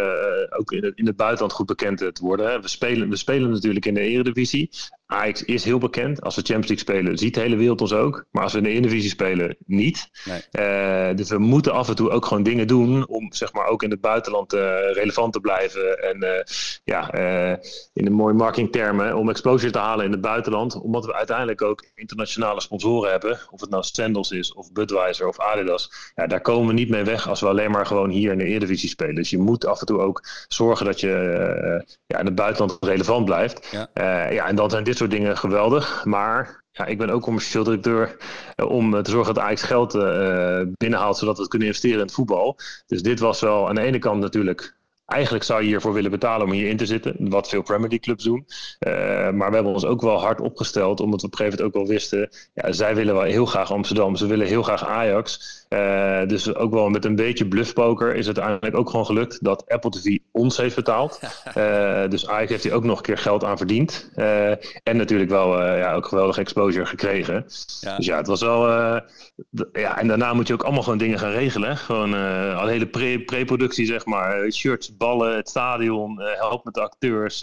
ook 0.59 0.72
in, 0.72 0.85
het, 0.85 0.96
in 0.96 1.07
het 1.07 1.16
buitenland 1.16 1.53
goed 1.53 1.66
bekend 1.66 1.98
te 1.98 2.20
worden. 2.20 2.62
We, 2.62 2.68
spelen, 2.68 3.09
we 3.09 3.16
spelen 3.16 3.51
natuurlijk 3.51 3.87
in 3.87 3.94
de 3.94 4.01
Eredivisie. 4.01 4.70
Ajax 5.12 5.44
is 5.44 5.64
heel 5.64 5.79
bekend. 5.79 6.22
Als 6.22 6.35
we 6.35 6.42
Champions 6.42 6.68
League 6.68 6.96
spelen, 6.96 7.18
ziet 7.18 7.35
de 7.35 7.40
hele 7.40 7.57
wereld 7.57 7.81
ons 7.81 7.92
ook. 7.92 8.25
Maar 8.31 8.42
als 8.42 8.53
we 8.53 8.59
in 8.59 8.64
de 8.64 8.70
Eredivisie 8.70 9.11
spelen, 9.11 9.57
niet. 9.66 10.11
Nee. 10.25 11.14
dus 11.14 11.29
we 11.29 11.38
moeten 11.38 11.72
af 11.72 11.88
en 11.88 11.94
toe 11.94 12.11
ook 12.11 12.27
gewoon 12.27 12.42
dingen 12.42 12.66
doen 12.66 13.09
om 13.09 13.33
zeg 13.33 13.53
maar 13.53 13.66
ook 13.66 13.83
in 13.83 13.90
het 13.90 14.01
buitenland 14.01 14.53
relevant 14.92 15.33
te 15.33 15.40
blijven. 15.40 16.03
En 16.03 16.44
ja, 16.85 17.12
in 17.92 18.05
de 18.05 18.11
mooie 18.11 18.35
marketingtermen, 18.35 19.16
om 19.16 19.29
exposure 19.29 19.72
te 19.72 19.79
halen 19.79 20.05
in 20.05 20.12
het 20.12 20.20
buitenland. 20.20 20.81
Omdat 20.81 21.07
we 21.07 21.14
uiteindelijk 21.14 21.62
ook 21.62 21.85
internationale 21.94 22.61
sponsoren 22.61 23.11
hebben, 23.11 23.38
of 23.51 23.61
het 23.61 23.70
nou 23.70 23.83
Sandals 23.83 24.31
is, 24.31 24.55
of 24.55 24.72
Budweiser 24.72 25.29
of 25.29 25.40
Adidas, 25.40 25.90
ja, 26.14 26.27
daar 26.27 26.40
komen 26.40 26.66
we 26.66 26.72
niet 26.72 26.88
mee 26.88 27.05
weg 27.05 27.29
als 27.29 27.40
we 27.40 27.46
alleen 27.46 27.70
maar 27.70 27.87
gewoon 27.87 28.11
hier 28.11 28.33
in 28.33 28.38
de 28.38 28.44
Eredivisie 28.44 28.88
spelen. 28.88 29.14
Dus 29.14 29.31
je 29.31 29.38
moet 29.38 29.66
af 29.66 29.81
en 29.81 29.87
toe 29.87 30.01
ook 30.01 30.25
zorgen 30.48 30.87
dat 30.87 31.01
je 31.01 31.11
ja, 32.07 32.18
in 32.18 32.27
het 32.27 32.35
buitenland 32.35 32.79
relevant 32.81 33.25
blijft. 33.25 33.68
Ja. 33.70 33.90
Ja, 34.31 34.46
en 34.46 34.57
dan 34.57 34.70
zijn 34.70 34.85
dit 34.85 34.96
soort 34.96 35.02
dingen 35.09 35.38
geweldig. 35.38 36.05
Maar 36.05 36.62
ja, 36.73 36.87
ik 36.87 36.99
ben 36.99 37.11
ook 37.11 37.23
commercieel 37.23 37.65
directeur 37.65 38.17
uh, 38.57 38.71
om 38.71 39.03
te 39.03 39.11
zorgen 39.11 39.35
dat 39.35 39.43
Ajax 39.43 39.62
geld 39.62 39.93
binnenhaalt, 40.79 41.17
zodat 41.17 41.35
we 41.35 41.41
het 41.41 41.51
kunnen 41.51 41.69
investeren 41.69 41.99
in 41.99 42.05
het 42.05 42.15
voetbal. 42.15 42.59
Dus 42.87 43.03
dit 43.03 43.21
was 43.21 43.41
wel 43.41 43.69
aan 43.69 43.75
de 43.75 43.81
ene 43.81 43.99
kant 43.99 44.21
natuurlijk 44.21 44.75
Eigenlijk 45.12 45.45
zou 45.45 45.62
je 45.62 45.67
hiervoor 45.67 45.93
willen 45.93 46.11
betalen 46.11 46.47
om 46.47 46.53
hierin 46.53 46.77
te 46.77 46.87
zitten, 46.87 47.17
wat 47.19 47.49
veel 47.49 47.62
Premier 47.62 47.88
League 47.88 47.99
clubs 47.99 48.25
doen. 48.25 48.47
Maar 49.37 49.49
we 49.49 49.55
hebben 49.55 49.73
ons 49.73 49.85
ook 49.85 50.01
wel 50.01 50.21
hard 50.21 50.41
opgesteld, 50.41 51.01
omdat 51.01 51.21
we 51.21 51.27
op 51.27 51.33
een 51.33 51.38
gegeven 51.38 51.59
moment 51.59 51.77
ook 51.77 51.83
wel 51.83 51.95
wisten, 51.95 52.31
ja, 52.55 52.73
zij 52.73 52.95
willen 52.95 53.15
wel 53.15 53.23
heel 53.23 53.47
graag 53.47 53.73
Amsterdam, 53.73 54.17
ze 54.17 54.27
willen 54.27 54.47
heel 54.47 54.62
graag 54.62 54.87
Ajax. 54.87 55.61
Uh, 55.73 56.27
dus 56.27 56.55
ook 56.55 56.73
wel 56.73 56.89
met 56.89 57.05
een 57.05 57.17
beetje 57.17 57.49
bluffpoker 57.49 58.15
is 58.15 58.27
het 58.27 58.39
uiteindelijk 58.39 58.77
ook 58.77 58.91
gewoon 58.91 59.07
gelukt 59.07 59.45
dat 59.45 59.69
Apple 59.69 59.91
TV 59.91 60.19
ons 60.33 60.57
heeft 60.57 60.77
betaald. 60.77 61.21
Uh, 61.57 62.09
dus 62.09 62.29
Ajax 62.29 62.51
heeft 62.51 62.63
hier 62.63 62.73
ook 62.73 62.85
nog 62.85 62.97
een 62.97 63.05
keer 63.05 63.19
geld 63.19 63.45
aan 63.45 63.57
verdiend. 63.57 64.11
en 64.83 64.97
natuurlijk 64.97 65.31
wel 65.31 65.77
ja, 65.77 65.95
ook 65.95 66.07
geweldige 66.07 66.41
exposure 66.41 66.87
gekregen. 66.87 67.35
Ja. 67.81 67.97
Dus 67.97 68.07
ja, 68.07 68.17
het 68.17 68.27
was 68.27 68.41
wel. 68.41 68.69
ja, 69.73 69.99
en 69.99 70.09
daarna 70.09 70.35
moet 70.35 70.47
je 70.47 70.55
ook 70.55 70.63
allemaal 70.63 70.83
gewoon 70.83 70.99
dingen 70.99 71.19
gaan 71.19 71.31
regelen. 71.31 71.77
Gewoon 71.77 72.15
al 72.55 72.67
hele 72.67 72.87
pre-productie, 73.25 73.87
zeg 73.87 74.07
maar. 74.07 74.51
Shirts, 74.51 74.97
ballen, 74.97 75.37
het 75.37 75.49
stadion, 75.49 76.21
help 76.21 76.65
met 76.65 76.75
de 76.75 76.81
acteurs. 76.81 77.39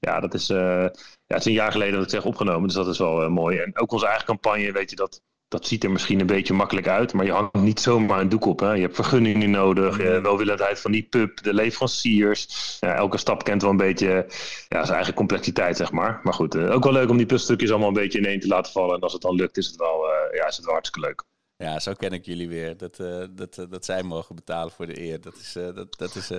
ja, 0.00 0.20
dat 0.20 0.34
is. 0.34 0.46
ja, 0.46 0.90
het 1.26 1.38
is 1.38 1.44
een 1.44 1.52
jaar 1.52 1.72
geleden 1.72 1.94
dat 1.94 2.02
ik 2.02 2.10
zeg 2.10 2.24
opgenomen, 2.24 2.66
dus 2.66 2.76
dat 2.76 2.88
is 2.88 2.98
wel 2.98 3.30
mooi. 3.30 3.58
En 3.58 3.78
ook 3.78 3.92
onze 3.92 4.06
eigen 4.06 4.26
campagne, 4.26 4.72
weet 4.72 4.90
je 4.90 4.96
dat 4.96 5.20
dat 5.50 5.66
ziet 5.66 5.84
er 5.84 5.90
misschien 5.90 6.20
een 6.20 6.26
beetje 6.26 6.54
makkelijk 6.54 6.88
uit, 6.88 7.12
maar 7.12 7.24
je 7.24 7.32
hangt 7.32 7.54
niet 7.54 7.80
zomaar 7.80 8.20
een 8.20 8.28
doek 8.28 8.44
op. 8.44 8.60
Hè? 8.60 8.72
Je 8.72 8.80
hebt 8.80 8.94
vergunningen 8.94 9.50
nodig, 9.50 9.98
mm. 9.98 10.22
welwillendheid 10.22 10.80
van 10.80 10.92
die 10.92 11.02
pub, 11.02 11.42
de 11.42 11.54
leveranciers. 11.54 12.76
Ja, 12.80 12.94
elke 12.94 13.18
stap 13.18 13.44
kent 13.44 13.62
wel 13.62 13.70
een 13.70 13.76
beetje 13.76 14.26
ja, 14.68 14.84
zijn 14.84 14.96
eigen 14.96 15.14
complexiteit, 15.14 15.76
zeg 15.76 15.92
maar. 15.92 16.20
Maar 16.22 16.34
goed, 16.34 16.54
uh, 16.54 16.74
ook 16.74 16.84
wel 16.84 16.92
leuk 16.92 17.10
om 17.10 17.16
die 17.16 17.26
puzzelstukjes 17.26 17.70
allemaal 17.70 17.88
een 17.88 17.94
beetje 17.94 18.18
ineen 18.18 18.40
te 18.40 18.46
laten 18.46 18.72
vallen. 18.72 18.94
En 18.96 19.00
als 19.00 19.12
het 19.12 19.22
dan 19.22 19.34
lukt, 19.34 19.56
is 19.56 19.66
het 19.66 19.76
wel, 19.76 20.04
uh, 20.04 20.38
ja, 20.38 20.46
is 20.46 20.56
het 20.56 20.64
wel 20.64 20.74
hartstikke 20.74 21.08
leuk. 21.08 21.24
Ja, 21.60 21.80
zo 21.80 21.92
ken 21.92 22.12
ik 22.12 22.24
jullie 22.24 22.48
weer. 22.48 22.76
Dat, 22.76 22.98
uh, 22.98 23.24
dat, 23.30 23.58
uh, 23.58 23.64
dat 23.70 23.84
zij 23.84 24.02
mogen 24.02 24.34
betalen 24.34 24.72
voor 24.72 24.86
de 24.86 25.00
eer. 25.00 25.20
Dat 25.20 25.36
is, 25.36 25.56
uh, 25.56 25.74
dat, 25.74 25.98
dat 25.98 26.14
is 26.14 26.30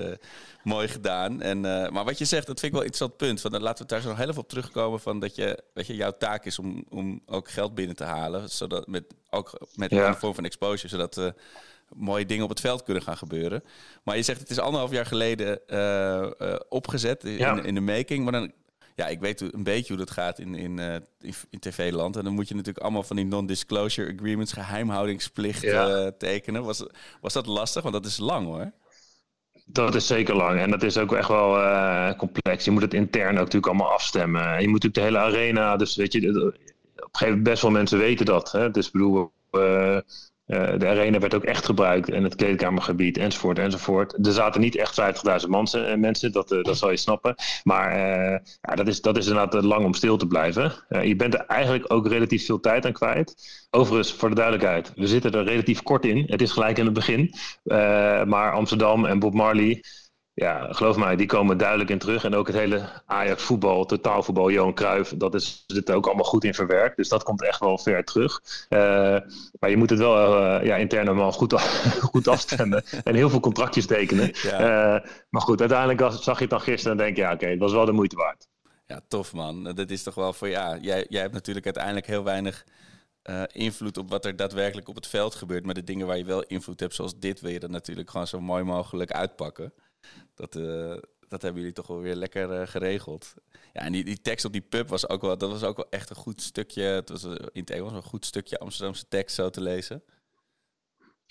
mooi 0.63 0.87
gedaan. 0.87 1.41
En, 1.41 1.61
maar 1.61 2.03
wat 2.03 2.17
je 2.17 2.25
zegt, 2.25 2.47
dat 2.47 2.59
vind 2.59 2.73
ik 2.73 2.79
wel 2.79 2.87
iets 2.87 3.01
interessant 3.01 3.17
punt. 3.17 3.41
Van, 3.41 3.51
dan 3.51 3.61
laten 3.61 3.83
we 3.83 3.91
daar 3.91 4.01
zo 4.01 4.07
nog 4.07 4.17
heel 4.17 4.29
even 4.29 4.41
op 4.41 4.49
terugkomen. 4.49 4.99
Van 4.99 5.19
dat 5.19 5.35
je, 5.35 5.63
weet 5.73 5.87
je, 5.87 5.95
jouw 5.95 6.17
taak 6.17 6.45
is 6.45 6.59
om, 6.59 6.85
om 6.89 7.21
ook 7.25 7.49
geld 7.49 7.75
binnen 7.75 7.95
te 7.95 8.03
halen. 8.03 8.49
Zodat 8.49 8.87
met, 8.87 9.03
ook 9.29 9.67
met 9.75 9.91
ja. 9.91 10.07
een 10.07 10.15
vorm 10.15 10.35
van 10.35 10.45
exposure. 10.45 10.87
Zodat 10.87 11.33
mooie 11.95 12.25
dingen 12.25 12.43
op 12.43 12.49
het 12.49 12.59
veld 12.59 12.83
kunnen 12.83 13.03
gaan 13.03 13.17
gebeuren. 13.17 13.63
Maar 14.03 14.15
je 14.15 14.23
zegt, 14.23 14.39
het 14.39 14.49
is 14.49 14.59
anderhalf 14.59 14.91
jaar 14.91 15.05
geleden 15.05 15.59
opgezet 16.69 17.23
in, 17.23 17.31
ja. 17.31 17.63
in 17.63 17.75
de 17.75 17.81
making. 17.81 18.23
Maar 18.23 18.33
dan 18.33 18.51
ja, 19.01 19.07
ik 19.07 19.19
weet 19.19 19.41
een 19.41 19.63
beetje 19.63 19.87
hoe 19.87 20.05
dat 20.05 20.11
gaat 20.11 20.39
in, 20.39 20.55
in, 20.55 20.77
uh, 20.77 20.95
in, 21.49 21.59
tv-land. 21.59 22.15
En 22.15 22.23
dan 22.23 22.33
moet 22.33 22.47
je 22.47 22.55
natuurlijk 22.55 22.83
allemaal 22.83 23.03
van 23.03 23.15
die 23.15 23.25
non-disclosure 23.25 24.13
agreements, 24.13 24.53
geheimhoudingsplicht 24.53 25.61
ja. 25.61 25.87
uh, 25.87 26.07
tekenen. 26.17 26.63
Was, 26.63 26.85
was 27.21 27.33
dat 27.33 27.45
lastig? 27.45 27.81
Want 27.81 27.93
dat 27.93 28.05
is 28.05 28.17
lang 28.17 28.45
hoor. 28.45 28.71
Dat 29.65 29.95
is 29.95 30.07
zeker 30.07 30.35
lang 30.35 30.59
en 30.59 30.69
dat 30.69 30.83
is 30.83 30.97
ook 30.97 31.13
echt 31.13 31.27
wel 31.27 31.57
uh, 31.57 32.13
complex. 32.13 32.65
Je 32.65 32.71
moet 32.71 32.81
het 32.81 32.93
intern 32.93 33.31
ook 33.31 33.37
natuurlijk 33.37 33.67
allemaal 33.67 33.91
afstemmen. 33.91 34.41
En 34.41 34.61
je 34.61 34.67
moet 34.67 34.83
natuurlijk 34.83 34.93
de 34.93 35.01
hele 35.01 35.17
arena, 35.17 35.77
dus 35.77 35.95
weet 35.95 36.13
je, 36.13 36.19
op 36.19 36.35
een 36.35 36.53
gegeven 36.93 37.27
moment 37.27 37.43
best 37.43 37.61
wel 37.61 37.71
mensen 37.71 37.97
weten 37.97 38.25
dat. 38.25 38.51
Hè? 38.51 38.71
Dus 38.71 38.91
bedoel, 38.91 39.31
de 40.51 40.87
arena 40.87 41.19
werd 41.19 41.33
ook 41.33 41.43
echt 41.43 41.65
gebruikt 41.65 42.09
en 42.09 42.23
het 42.23 42.35
kleedkamergebied 42.35 43.17
enzovoort 43.17 43.59
enzovoort. 43.59 44.25
Er 44.25 44.33
zaten 44.33 44.61
niet 44.61 44.75
echt 44.75 45.01
50.000 45.43 45.49
mensen, 45.49 45.91
uh, 45.91 45.95
mensen 45.95 46.31
dat, 46.31 46.51
uh, 46.51 46.63
dat 46.63 46.77
zal 46.77 46.89
je 46.89 46.97
snappen. 46.97 47.35
Maar 47.63 47.99
ja, 48.61 48.75
dat, 48.75 48.87
is, 48.87 49.01
dat 49.01 49.17
is 49.17 49.27
inderdaad 49.27 49.63
lang 49.63 49.85
om 49.85 49.93
stil 49.93 50.17
te 50.17 50.27
blijven. 50.27 50.73
je 51.03 51.15
bent 51.15 51.33
er 51.33 51.45
eigenlijk 51.45 51.93
ook 51.93 52.07
relatief 52.07 52.45
veel 52.45 52.59
tijd 52.59 52.85
aan 52.85 52.91
kwijt. 52.91 53.35
Overigens, 53.69 54.13
voor 54.13 54.29
de 54.29 54.35
duidelijkheid, 54.35 54.91
we 54.95 55.07
zitten 55.07 55.31
er 55.31 55.43
relatief 55.43 55.81
kort 55.81 56.05
in. 56.05 56.23
Het 56.27 56.41
is 56.41 56.51
gelijk 56.51 56.77
in 56.77 56.85
het 56.85 56.93
begin. 56.93 57.33
maar 58.27 58.51
Amsterdam 58.51 59.05
en 59.05 59.19
Bob 59.19 59.33
Marley 59.33 59.83
ja, 60.33 60.73
geloof 60.73 60.97
mij, 60.97 61.15
die 61.15 61.27
komen 61.27 61.57
duidelijk 61.57 61.89
in 61.89 61.99
terug. 61.99 62.23
En 62.23 62.35
ook 62.35 62.47
het 62.47 62.55
hele 62.55 62.89
Ajax 63.05 63.43
voetbal, 63.43 63.85
totaalvoetbal, 63.85 64.51
Johan 64.51 64.73
Cruijff, 64.73 65.13
dat 65.17 65.33
is, 65.33 65.63
zit 65.67 65.91
ook 65.91 66.05
allemaal 66.05 66.25
goed 66.25 66.43
in 66.43 66.53
verwerkt. 66.53 66.97
Dus 66.97 67.09
dat 67.09 67.23
komt 67.23 67.43
echt 67.43 67.59
wel 67.59 67.77
ver 67.77 68.03
terug. 68.03 68.41
Uh, 68.69 68.79
maar 69.59 69.69
je 69.69 69.77
moet 69.77 69.89
het 69.89 69.99
wel 69.99 70.41
uh, 70.41 70.65
ja, 70.65 70.75
intern 70.75 71.07
allemaal 71.07 71.31
goed, 71.31 71.61
goed 72.11 72.27
afstemmen. 72.27 72.83
en 73.03 73.15
heel 73.15 73.29
veel 73.29 73.39
contractjes 73.39 73.85
tekenen. 73.85 74.31
Ja. 74.33 74.59
Uh, 74.59 75.07
maar 75.29 75.41
goed, 75.41 75.59
uiteindelijk 75.59 76.13
zag 76.21 76.35
je 76.35 76.41
het 76.41 76.49
dan 76.49 76.61
gisteren 76.61 76.97
en 76.97 77.03
denk 77.03 77.15
je, 77.15 77.21
ja 77.21 77.33
oké, 77.33 77.47
het 77.47 77.59
was 77.59 77.71
wel 77.71 77.85
de 77.85 77.91
moeite 77.91 78.15
waard. 78.15 78.47
Ja, 78.85 79.01
tof 79.07 79.33
man. 79.33 79.63
Dat 79.63 79.89
is 79.89 80.03
toch 80.03 80.15
wel 80.15 80.33
voor, 80.33 80.47
ja, 80.47 80.77
jij, 80.77 81.05
jij 81.09 81.21
hebt 81.21 81.33
natuurlijk 81.33 81.65
uiteindelijk 81.65 82.07
heel 82.07 82.23
weinig... 82.23 82.65
Uh, 83.29 83.43
invloed 83.51 83.97
op 83.97 84.09
wat 84.09 84.25
er 84.25 84.35
daadwerkelijk 84.35 84.87
op 84.87 84.95
het 84.95 85.07
veld 85.07 85.35
gebeurt. 85.35 85.65
Maar 85.65 85.73
de 85.73 85.83
dingen 85.83 86.07
waar 86.07 86.17
je 86.17 86.25
wel 86.25 86.43
invloed 86.43 86.79
hebt, 86.79 86.95
zoals 86.95 87.19
dit, 87.19 87.41
wil 87.41 87.51
je 87.51 87.59
dan 87.59 87.71
natuurlijk 87.71 88.09
gewoon 88.09 88.27
zo 88.27 88.39
mooi 88.39 88.63
mogelijk 88.63 89.11
uitpakken. 89.11 89.73
Dat, 90.35 90.55
uh, 90.55 90.95
dat 91.27 91.41
hebben 91.41 91.61
jullie 91.61 91.75
toch 91.75 91.87
wel 91.87 91.99
weer 91.99 92.15
lekker 92.15 92.61
uh, 92.61 92.67
geregeld. 92.67 93.33
Ja, 93.73 93.81
en 93.81 93.91
die, 93.91 94.03
die 94.03 94.21
tekst 94.21 94.45
op 94.45 94.51
die 94.51 94.61
pub 94.61 94.89
was 94.89 95.09
ook 95.09 95.21
wel, 95.21 95.37
dat 95.37 95.49
was 95.51 95.63
ook 95.63 95.75
wel 95.75 95.89
echt 95.89 96.09
een 96.09 96.15
goed 96.15 96.41
stukje. 96.41 96.83
Het 96.83 97.09
was 97.09 97.23
in 97.23 97.37
het 97.51 97.69
Engels 97.69 97.93
een 97.93 98.03
goed 98.03 98.25
stukje 98.25 98.59
Amsterdamse 98.59 99.07
tekst 99.07 99.35
zo 99.35 99.49
te 99.49 99.61
lezen. 99.61 100.03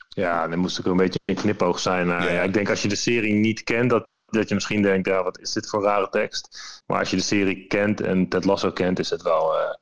Ja, 0.09 0.49
dan 0.49 0.59
moest 0.59 0.79
ook 0.79 0.87
een 0.87 0.97
beetje 0.97 1.21
een 1.25 1.35
knipoog 1.35 1.79
zijn. 1.79 2.07
Uh, 2.07 2.13
ja. 2.13 2.31
ja. 2.31 2.43
ik 2.43 2.53
denk 2.53 2.69
als 2.69 2.83
je 2.83 2.89
de 2.89 2.95
serie 2.95 3.35
niet 3.35 3.63
kent, 3.63 3.91
dat, 3.91 4.09
dat 4.25 4.49
je 4.49 4.55
misschien 4.55 4.83
denkt, 4.83 5.09
ja, 5.09 5.23
wat 5.23 5.41
is 5.41 5.53
dit 5.53 5.69
voor 5.69 5.83
rare 5.83 6.09
tekst? 6.09 6.59
Maar 6.87 6.99
als 6.99 7.11
je 7.11 7.17
de 7.17 7.23
serie 7.23 7.67
kent 7.67 8.01
en 8.01 8.29
Ted 8.29 8.45
Lasso 8.45 8.71
kent, 8.71 8.99
is 8.99 9.11
het 9.11 9.23
wel, 9.23 9.55
uh, 9.55 9.75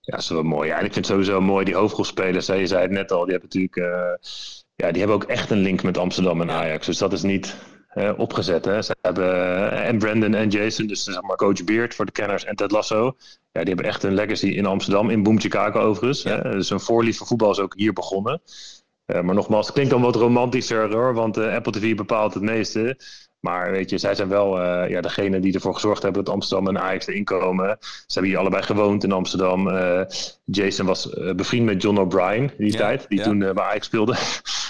ja, 0.00 0.16
is 0.16 0.28
wel 0.28 0.42
mooi. 0.42 0.68
Ja, 0.68 0.78
en 0.78 0.84
ik 0.84 0.92
vind 0.92 1.06
het 1.08 1.14
sowieso 1.14 1.40
mooi, 1.40 1.64
die 1.64 1.74
hoofdrolspelers, 1.74 2.46
je 2.46 2.66
zei 2.66 2.82
het 2.82 2.90
net 2.90 3.12
al, 3.12 3.24
die 3.24 3.32
hebben 3.32 3.50
natuurlijk, 3.52 4.20
ja, 4.74 4.90
die 4.90 4.98
hebben 4.98 5.16
ook 5.16 5.24
echt 5.24 5.50
een 5.50 5.58
link 5.58 5.82
met 5.82 5.98
Amsterdam 5.98 6.40
en 6.40 6.50
Ajax. 6.50 6.86
Dus 6.86 6.98
dat 6.98 7.12
is 7.12 7.22
niet, 7.22 7.56
uh, 7.96 8.12
opgezet. 8.16 8.64
Hè. 8.64 8.82
Ze 8.82 8.96
hebben 9.00 9.24
uh, 9.24 9.88
en 9.88 9.98
Brandon 9.98 10.34
en 10.34 10.48
Jason, 10.48 10.86
dus 10.86 11.04
zeg 11.04 11.22
maar 11.22 11.36
coach 11.36 11.64
Beard 11.64 11.94
voor 11.94 12.06
de 12.06 12.12
kenners 12.12 12.44
en 12.44 12.56
Ted 12.56 12.70
Lasso. 12.70 13.16
Ja, 13.52 13.60
die 13.60 13.74
hebben 13.74 13.84
echt 13.84 14.02
een 14.02 14.14
legacy 14.14 14.46
in 14.46 14.66
Amsterdam, 14.66 15.10
in 15.10 15.22
Boom 15.22 15.40
Chicago 15.40 15.80
overigens. 15.80 16.22
Ja. 16.22 16.40
Hè. 16.42 16.50
Dus 16.50 16.70
een 16.70 16.80
voorliefde 16.80 17.18
voor 17.18 17.26
voetbal 17.26 17.50
is 17.50 17.58
ook 17.58 17.74
hier 17.76 17.92
begonnen. 17.92 18.40
Uh, 19.06 19.20
maar 19.20 19.34
nogmaals, 19.34 19.66
het 19.66 19.74
klinkt 19.74 19.92
dan 19.92 20.02
wat 20.02 20.16
romantischer 20.16 20.92
hoor, 20.92 21.14
want 21.14 21.38
Apple 21.38 21.72
TV 21.72 21.96
bepaalt 21.96 22.34
het 22.34 22.42
meeste. 22.42 22.98
Maar 23.40 23.70
weet 23.70 23.90
je, 23.90 23.98
zij 23.98 24.14
zijn 24.14 24.28
wel 24.28 24.58
uh, 24.58 24.90
ja, 24.90 25.00
degene 25.00 25.40
die 25.40 25.54
ervoor 25.54 25.74
gezorgd 25.74 26.02
hebben 26.02 26.24
dat 26.24 26.34
Amsterdam 26.34 26.68
en 26.68 26.78
Ajax 26.78 27.06
erin 27.06 27.24
komen. 27.24 27.76
Ze 27.80 28.12
hebben 28.12 28.30
hier 28.30 28.40
allebei 28.40 28.62
gewoond 28.62 29.04
in 29.04 29.12
Amsterdam. 29.12 29.68
Jason 30.44 30.86
was 30.86 31.08
bevriend 31.36 31.64
met 31.64 31.82
John 31.82 31.98
O'Brien 31.98 32.50
die 32.58 32.72
ja, 32.72 32.78
tijd, 32.78 33.06
die 33.08 33.18
ja. 33.18 33.24
toen 33.24 33.38
bij 33.38 33.54
Ajax 33.54 33.86
speelde. 33.86 34.16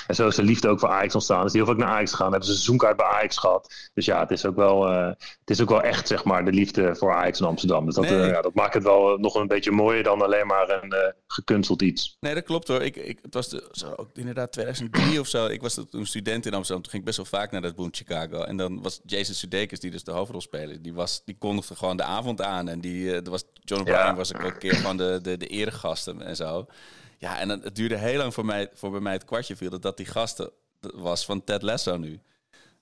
En 0.07 0.14
zo 0.14 0.27
is 0.29 0.35
de 0.35 0.42
liefde 0.42 0.69
ook 0.69 0.79
voor 0.79 0.88
Ajax 0.88 1.14
ontstaan. 1.14 1.42
Dus 1.42 1.53
die 1.53 1.62
heel 1.62 1.71
vaak 1.71 1.81
naar 1.81 1.95
Ajax 1.95 2.11
gegaan. 2.11 2.31
Hebben 2.31 2.47
ze 2.47 2.51
een 2.51 2.61
seizoenkaart 2.61 2.97
bij 2.97 3.07
Ajax 3.07 3.37
gehad. 3.37 3.90
Dus 3.95 4.05
ja, 4.05 4.21
het 4.21 4.31
is 4.31 4.47
ook 4.47 4.57
wel, 4.57 4.88
het 4.88 5.51
is 5.51 5.61
ook 5.61 5.69
wel 5.69 5.83
echt 5.83 6.09
zeg 6.09 6.25
maar 6.25 6.45
de 6.45 6.53
liefde 6.53 6.95
voor 6.95 7.14
Ajax 7.14 7.40
in 7.40 7.47
Amsterdam. 7.47 7.87
Dus 7.87 7.95
dat, 7.95 8.05
nee. 8.05 8.27
ja, 8.27 8.42
dat 8.42 8.55
maakt 8.55 8.75
het 8.75 8.83
wel 8.83 9.16
nog 9.19 9.35
een 9.35 9.47
beetje 9.47 9.71
mooier 9.71 10.03
dan 10.03 10.23
alleen 10.23 10.47
maar 10.47 10.71
een 10.71 11.14
gekunsteld 11.27 11.83
iets. 11.83 12.16
Nee, 12.21 12.35
dat 12.35 12.45
klopt 12.45 12.69
hoor. 12.69 12.83
Ik, 12.83 12.97
ik, 12.97 13.19
het 13.23 13.35
was 13.35 13.49
de, 13.49 13.69
zo, 13.73 14.09
inderdaad 14.14 14.53
2003 14.53 15.21
of 15.21 15.27
zo. 15.27 15.47
Ik 15.47 15.61
was 15.61 15.81
toen 15.90 16.07
student 16.07 16.47
in 16.47 16.55
Amsterdam. 16.55 16.83
Toen 16.83 16.90
ging 16.90 17.03
ik 17.03 17.16
best 17.16 17.31
wel 17.31 17.40
vaak 17.40 17.51
naar 17.51 17.62
dat 17.62 17.75
Boom 17.75 17.88
Chicago. 17.92 18.42
En 18.42 18.57
dan 18.57 18.83
was 18.83 19.01
Jason 19.05 19.35
Sudeikis, 19.35 19.81
die 19.81 19.90
dus 19.90 20.05
de 20.05 20.12
hoofdrol 20.12 20.40
speelde, 20.40 20.81
die, 20.81 20.95
was, 20.95 21.23
die 21.25 21.37
kondigde 21.38 21.77
gewoon 21.77 21.97
de 21.97 22.03
avond 22.03 22.42
aan. 22.42 22.69
En 22.69 22.81
die, 22.81 23.05
uh, 23.05 23.14
er 23.14 23.31
was, 23.31 23.45
John 23.55 23.81
O'Brien 23.81 23.99
ja. 23.99 24.14
was 24.14 24.35
ook 24.35 24.42
een 24.42 24.59
keer 24.59 24.77
van 24.77 24.97
de, 24.97 25.19
de, 25.23 25.37
de 25.37 25.47
eregasten 25.47 26.23
en 26.23 26.37
zo. 26.37 26.66
Ja, 27.18 27.38
en 27.38 27.48
het 27.48 27.76
duurde 27.76 27.96
heel 27.96 28.18
lang 28.18 28.35
voor, 28.35 28.44
mij, 28.44 28.70
voor 28.72 28.90
bij 28.90 29.00
mij 29.00 29.12
het 29.12 29.24
kwartje 29.24 29.57
viel 29.57 29.70
dat 29.70 29.83
dat 29.83 29.96
die 29.96 30.07
gasten 30.07 30.50
was 30.81 31.24
van 31.24 31.44
Ted 31.44 31.62
Lasso 31.62 31.96
nu. 31.96 32.20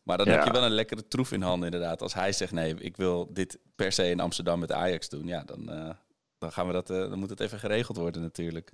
Maar 0.03 0.17
dan 0.17 0.27
ja. 0.27 0.33
heb 0.33 0.45
je 0.45 0.53
wel 0.53 0.65
een 0.65 0.71
lekkere 0.71 1.09
troef 1.09 1.33
in 1.33 1.43
handen 1.43 1.73
inderdaad. 1.73 2.03
Als 2.03 2.15
hij 2.15 2.33
zegt, 2.33 2.53
nee, 2.53 2.75
ik 2.79 2.97
wil 2.97 3.31
dit 3.33 3.59
per 3.77 3.93
se 3.93 4.11
in 4.11 4.21
Amsterdam 4.21 4.59
met 4.59 4.73
Ajax 4.73 5.09
doen. 5.09 5.27
Ja, 5.27 5.43
dan, 5.47 5.71
uh, 5.71 5.91
dan, 6.39 6.53
gaan 6.53 6.67
we 6.67 6.73
dat, 6.73 6.91
uh, 6.91 6.99
dan 6.99 7.19
moet 7.19 7.31
het 7.31 7.41
even 7.41 7.59
geregeld 7.59 7.97
worden 7.97 8.23
natuurlijk. 8.23 8.71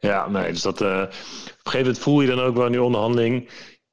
Ja, 0.00 0.28
nee, 0.28 0.52
dus 0.52 0.62
dat, 0.62 0.80
uh, 0.80 0.88
op 0.88 1.10
een 1.10 1.12
gegeven 1.62 1.78
moment 1.78 1.98
voel 1.98 2.20
je 2.20 2.28
dan 2.28 2.40
ook 2.40 2.56
wel 2.56 2.66
in 2.66 2.72
die 2.72 2.82
onderhandeling. 2.82 3.48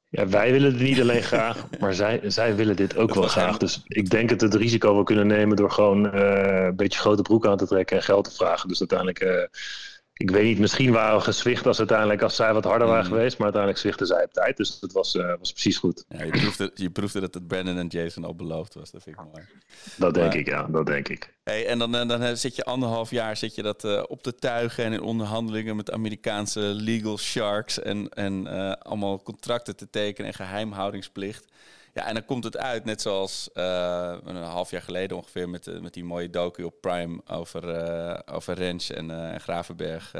Ja, 0.08 0.28
wij 0.28 0.52
willen 0.52 0.72
het 0.72 0.80
niet 0.80 1.00
alleen 1.00 1.22
graag, 1.22 1.66
maar 1.80 1.94
zij, 1.94 2.20
zij 2.24 2.56
willen 2.56 2.76
dit 2.76 2.96
ook 2.96 3.14
wel 3.14 3.28
graag. 3.28 3.56
Dus 3.56 3.82
ik 3.86 4.10
denk 4.10 4.28
dat 4.28 4.40
het 4.40 4.54
risico 4.54 4.94
wel 4.94 5.02
kunnen 5.02 5.26
nemen 5.26 5.56
door 5.56 5.70
gewoon 5.70 6.14
een 6.14 6.76
beetje 6.76 6.98
grote 6.98 7.22
broek 7.22 7.46
aan 7.46 7.56
te 7.56 7.66
trekken 7.66 7.96
en 7.96 8.02
geld 8.02 8.24
te 8.24 8.30
vragen. 8.30 8.68
Dus 8.68 8.78
uiteindelijk 8.78 9.48
ik 10.22 10.30
weet 10.30 10.44
niet, 10.44 10.58
misschien 10.58 10.92
waren 10.92 11.16
we 11.16 11.22
gezwicht 11.24 11.66
als 11.66 11.78
uiteindelijk 11.78 12.22
als 12.22 12.36
zij 12.36 12.52
wat 12.52 12.64
harder 12.64 12.86
waren 12.88 13.04
Mm. 13.04 13.10
geweest, 13.10 13.32
maar 13.34 13.42
uiteindelijk 13.42 13.82
zwichten 13.82 14.06
zij 14.06 14.24
op 14.24 14.32
tijd. 14.32 14.56
Dus 14.56 14.78
dat 14.80 14.92
was, 14.92 15.14
uh, 15.14 15.32
was 15.38 15.52
precies 15.52 15.76
goed. 15.76 16.04
Ja, 16.08 16.24
je, 16.24 16.30
proefde, 16.30 16.70
je 16.74 16.90
proefde 16.90 17.20
dat 17.20 17.34
het 17.34 17.46
Brandon 17.46 17.78
en 17.78 17.86
Jason 17.86 18.24
al 18.24 18.34
beloofd 18.34 18.74
was. 18.74 18.90
Dat 18.90 19.02
vind 19.02 19.16
ik 19.18 19.22
mooi. 19.32 19.44
Dat 19.96 20.14
denk 20.14 20.26
Maar- 20.26 20.36
ik, 20.36 20.46
ja, 20.46 20.62
dat 20.70 20.86
denk 20.86 21.08
ik. 21.08 21.34
Hey, 21.44 21.66
en 21.66 21.78
dan, 21.78 21.94
eh, 21.96 22.08
dan 22.08 22.22
eh, 22.22 22.34
zit 22.34 22.56
je 22.56 22.64
anderhalf 22.64 23.10
jaar 23.10 23.36
zit 23.36 23.54
je 23.54 23.62
dat 23.62 23.84
eh, 23.84 24.02
op 24.08 24.22
te 24.22 24.34
tuigen 24.34 24.84
en 24.84 24.92
in 24.92 25.00
onderhandelingen 25.02 25.76
met 25.76 25.90
Amerikaanse 25.90 26.60
legal 26.60 27.18
sharks 27.18 27.78
en, 27.82 28.08
en 28.08 28.46
eh, 28.46 28.72
allemaal 28.72 29.22
contracten 29.22 29.76
te 29.76 29.90
tekenen 29.90 30.30
en 30.30 30.36
geheimhoudingsplicht. 30.36 31.44
Ja, 31.94 32.06
en 32.06 32.14
dan 32.14 32.24
komt 32.24 32.44
het 32.44 32.56
uit, 32.56 32.84
net 32.84 33.00
zoals 33.02 33.50
eh, 33.52 34.16
een 34.24 34.36
half 34.36 34.70
jaar 34.70 34.82
geleden 34.82 35.16
ongeveer 35.16 35.48
met, 35.48 35.66
eh, 35.66 35.80
met 35.80 35.94
die 35.94 36.04
mooie 36.04 36.30
docu 36.30 36.62
op 36.62 36.80
Prime 36.80 37.20
over, 37.26 37.68
eh 37.68 38.34
over 38.34 38.54
Rens 38.54 38.90
en, 38.90 39.10
en 39.10 39.40
Gravenberg. 39.40 40.12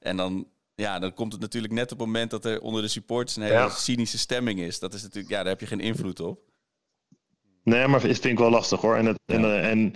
en 0.00 0.16
dan, 0.16 0.48
ja, 0.74 0.98
dan 0.98 1.14
komt 1.14 1.32
het 1.32 1.40
natuurlijk 1.40 1.72
net 1.72 1.92
op 1.92 1.98
het 1.98 2.06
moment 2.06 2.30
dat 2.30 2.44
er 2.44 2.60
onder 2.60 2.82
de 2.82 2.88
supporters 2.88 3.36
een 3.36 3.42
hele 3.42 3.54
Ja. 3.54 3.68
cynische 3.68 4.18
stemming 4.18 4.60
is. 4.60 4.78
Dat 4.78 4.94
is 4.94 5.02
natuurlijk, 5.02 5.32
ja, 5.32 5.38
daar 5.38 5.48
heb 5.52 5.60
je 5.60 5.66
geen 5.66 5.80
invloed 5.80 6.20
op. 6.20 6.40
Nee, 7.64 7.86
maar 7.86 8.02
het 8.02 8.10
vind 8.10 8.24
ik 8.24 8.38
wel 8.38 8.50
lastig 8.50 8.80
hoor. 8.80 8.96
En, 8.96 9.06
het, 9.06 9.18
en, 9.26 9.40
Ja. 9.40 9.60
en 9.60 9.86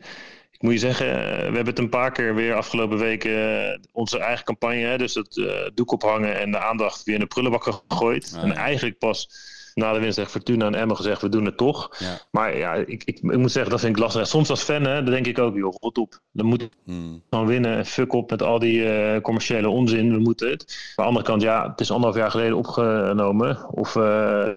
ik 0.50 0.62
moet 0.62 0.72
je 0.72 0.78
zeggen, 0.78 1.06
we 1.06 1.12
hebben 1.42 1.66
het 1.66 1.78
een 1.78 1.88
paar 1.88 2.12
keer 2.12 2.34
weer 2.34 2.54
afgelopen 2.54 2.98
weken 2.98 3.80
onze 3.92 4.18
eigen 4.18 4.44
campagne, 4.44 4.80
hè, 4.84 4.98
dus 4.98 5.14
het 5.14 5.42
doek 5.74 5.92
ophangen 5.92 6.38
en 6.40 6.50
de 6.50 6.58
aandacht 6.58 7.02
weer 7.02 7.14
in 7.14 7.20
de 7.20 7.26
prullenbak 7.26 7.64
gegooid. 7.88 8.32
Ah, 8.36 8.42
en 8.42 8.52
eigenlijk 8.52 8.98
pas 8.98 9.28
na 9.74 9.92
de 9.92 9.98
winst 10.00 10.16
tegen 10.16 10.30
Fortuna 10.30 10.66
en 10.66 10.74
Emmen 10.74 10.96
gezegd, 10.96 11.22
we 11.22 11.28
doen 11.28 11.44
het 11.44 11.56
toch. 11.56 11.96
Ja. 11.98 12.18
Maar 12.30 12.56
ja, 12.56 12.74
ik, 12.74 12.86
ik, 13.04 13.18
ik 13.22 13.36
moet 13.36 13.52
zeggen, 13.52 13.70
dat 13.70 13.80
vind 13.80 13.96
ik 13.96 14.02
lastig. 14.02 14.26
Soms 14.26 14.50
als 14.50 14.62
fan, 14.62 14.84
hè, 14.84 14.94
dan 14.94 15.12
denk 15.12 15.26
ik 15.26 15.38
ook, 15.38 15.56
joh, 15.56 15.74
rot 15.80 15.98
op. 15.98 16.20
Dan 16.32 16.46
moet 16.46 16.68
Hmm. 16.84 17.22
gewoon 17.30 17.46
winnen. 17.46 17.76
en 17.76 17.86
Fuck 17.86 18.12
op 18.12 18.30
met 18.30 18.42
al 18.42 18.58
die 18.58 18.88
eh, 18.92 19.20
commerciële 19.20 19.68
onzin. 19.68 20.12
We 20.12 20.18
moeten 20.18 20.50
het. 20.50 20.92
Aan 20.96 21.04
de 21.04 21.08
andere 21.08 21.24
kant, 21.26 21.42
ja, 21.42 21.70
het 21.70 21.80
is 21.80 21.90
anderhalf 21.90 22.16
jaar 22.18 22.30
geleden 22.30 22.56
opgenomen. 22.56 23.70
Of 23.70 23.96
eh, 23.96 24.48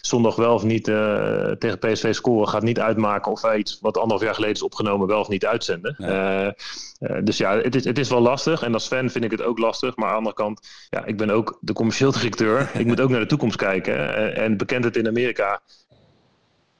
zondag 0.00 0.36
wel 0.36 0.54
of 0.54 0.62
niet 0.62 0.88
eh, 0.88 1.50
tegen 1.50 1.78
PSV 1.78 2.14
scoren 2.14 2.48
gaat 2.48 2.62
niet 2.62 2.80
uitmaken 2.80 3.32
of 3.32 3.40
wij 3.40 3.56
iets 3.56 3.78
wat 3.80 3.96
anderhalf 3.96 4.22
jaar 4.22 4.34
geleden 4.34 4.54
is 4.54 4.62
opgenomen 4.62 5.06
wel 5.06 5.20
of 5.20 5.28
niet 5.28 5.46
uitzenden. 5.46 5.94
Nee. 5.98 6.10
Eh, 6.10 6.46
eh, 6.46 7.24
dus 7.24 7.36
ja, 7.36 7.56
het 7.56 7.74
is, 7.74 7.84
het 7.84 7.98
is 7.98 8.08
wel 8.08 8.20
lastig. 8.20 8.62
En 8.62 8.74
als 8.74 8.86
fan 8.86 9.10
vind 9.10 9.24
ik 9.24 9.30
het 9.30 9.42
ook 9.42 9.58
lastig. 9.58 9.96
Maar 9.96 10.06
aan 10.06 10.12
de 10.12 10.18
andere 10.18 10.34
kant, 10.34 10.68
ja, 10.90 11.04
ik 11.04 11.16
ben 11.16 11.30
ook 11.30 11.58
de 11.60 11.72
commercieel 11.72 12.12
directeur. 12.18 12.70
ik 12.74 12.86
moet 12.86 13.00
ook 13.00 13.10
naar 13.10 13.20
de 13.20 13.26
toekomst 13.26 13.56
kijken. 13.56 14.34
En 14.34 14.56
bekend 14.56 14.84
het 14.84 14.96
in 14.96 15.06
Amerika 15.06 15.60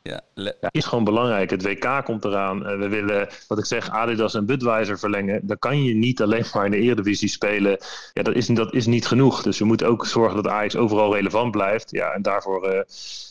Ja, 0.09 0.71
is 0.71 0.85
gewoon 0.85 1.05
belangrijk. 1.05 1.51
Het 1.51 1.63
WK 1.63 2.05
komt 2.05 2.25
eraan. 2.25 2.67
Eh, 2.67 2.79
we 2.79 2.89
willen, 2.89 3.29
wat 3.49 3.59
ik 3.59 3.65
zeg, 3.65 3.91
Adidas 3.91 4.35
en 4.35 4.47
Budweiser 4.47 4.99
verlengen. 4.99 5.41
Dan 5.47 5.59
kan 5.59 5.83
je 5.83 5.95
niet 5.95 6.23
alleen 6.23 6.45
maar 6.55 6.65
in 6.65 6.71
de 6.71 6.77
Eredivisie 6.77 7.29
spelen. 7.29 7.79
Ja, 8.13 8.23
dat 8.23 8.35
is, 8.35 8.47
dat 8.47 8.75
is 8.75 8.87
niet 8.87 9.07
genoeg. 9.07 9.43
Dus 9.43 9.59
je 9.59 9.65
moet 9.65 9.85
ook 9.85 10.07
zorgen 10.07 10.43
dat 10.43 10.53
Ajax 10.53 10.77
overal 10.77 11.15
relevant 11.15 11.51
blijft. 11.51 11.91
Ja, 11.91 12.11
en 12.11 12.23
daarvoor 12.23 12.67
eh, 12.67 12.81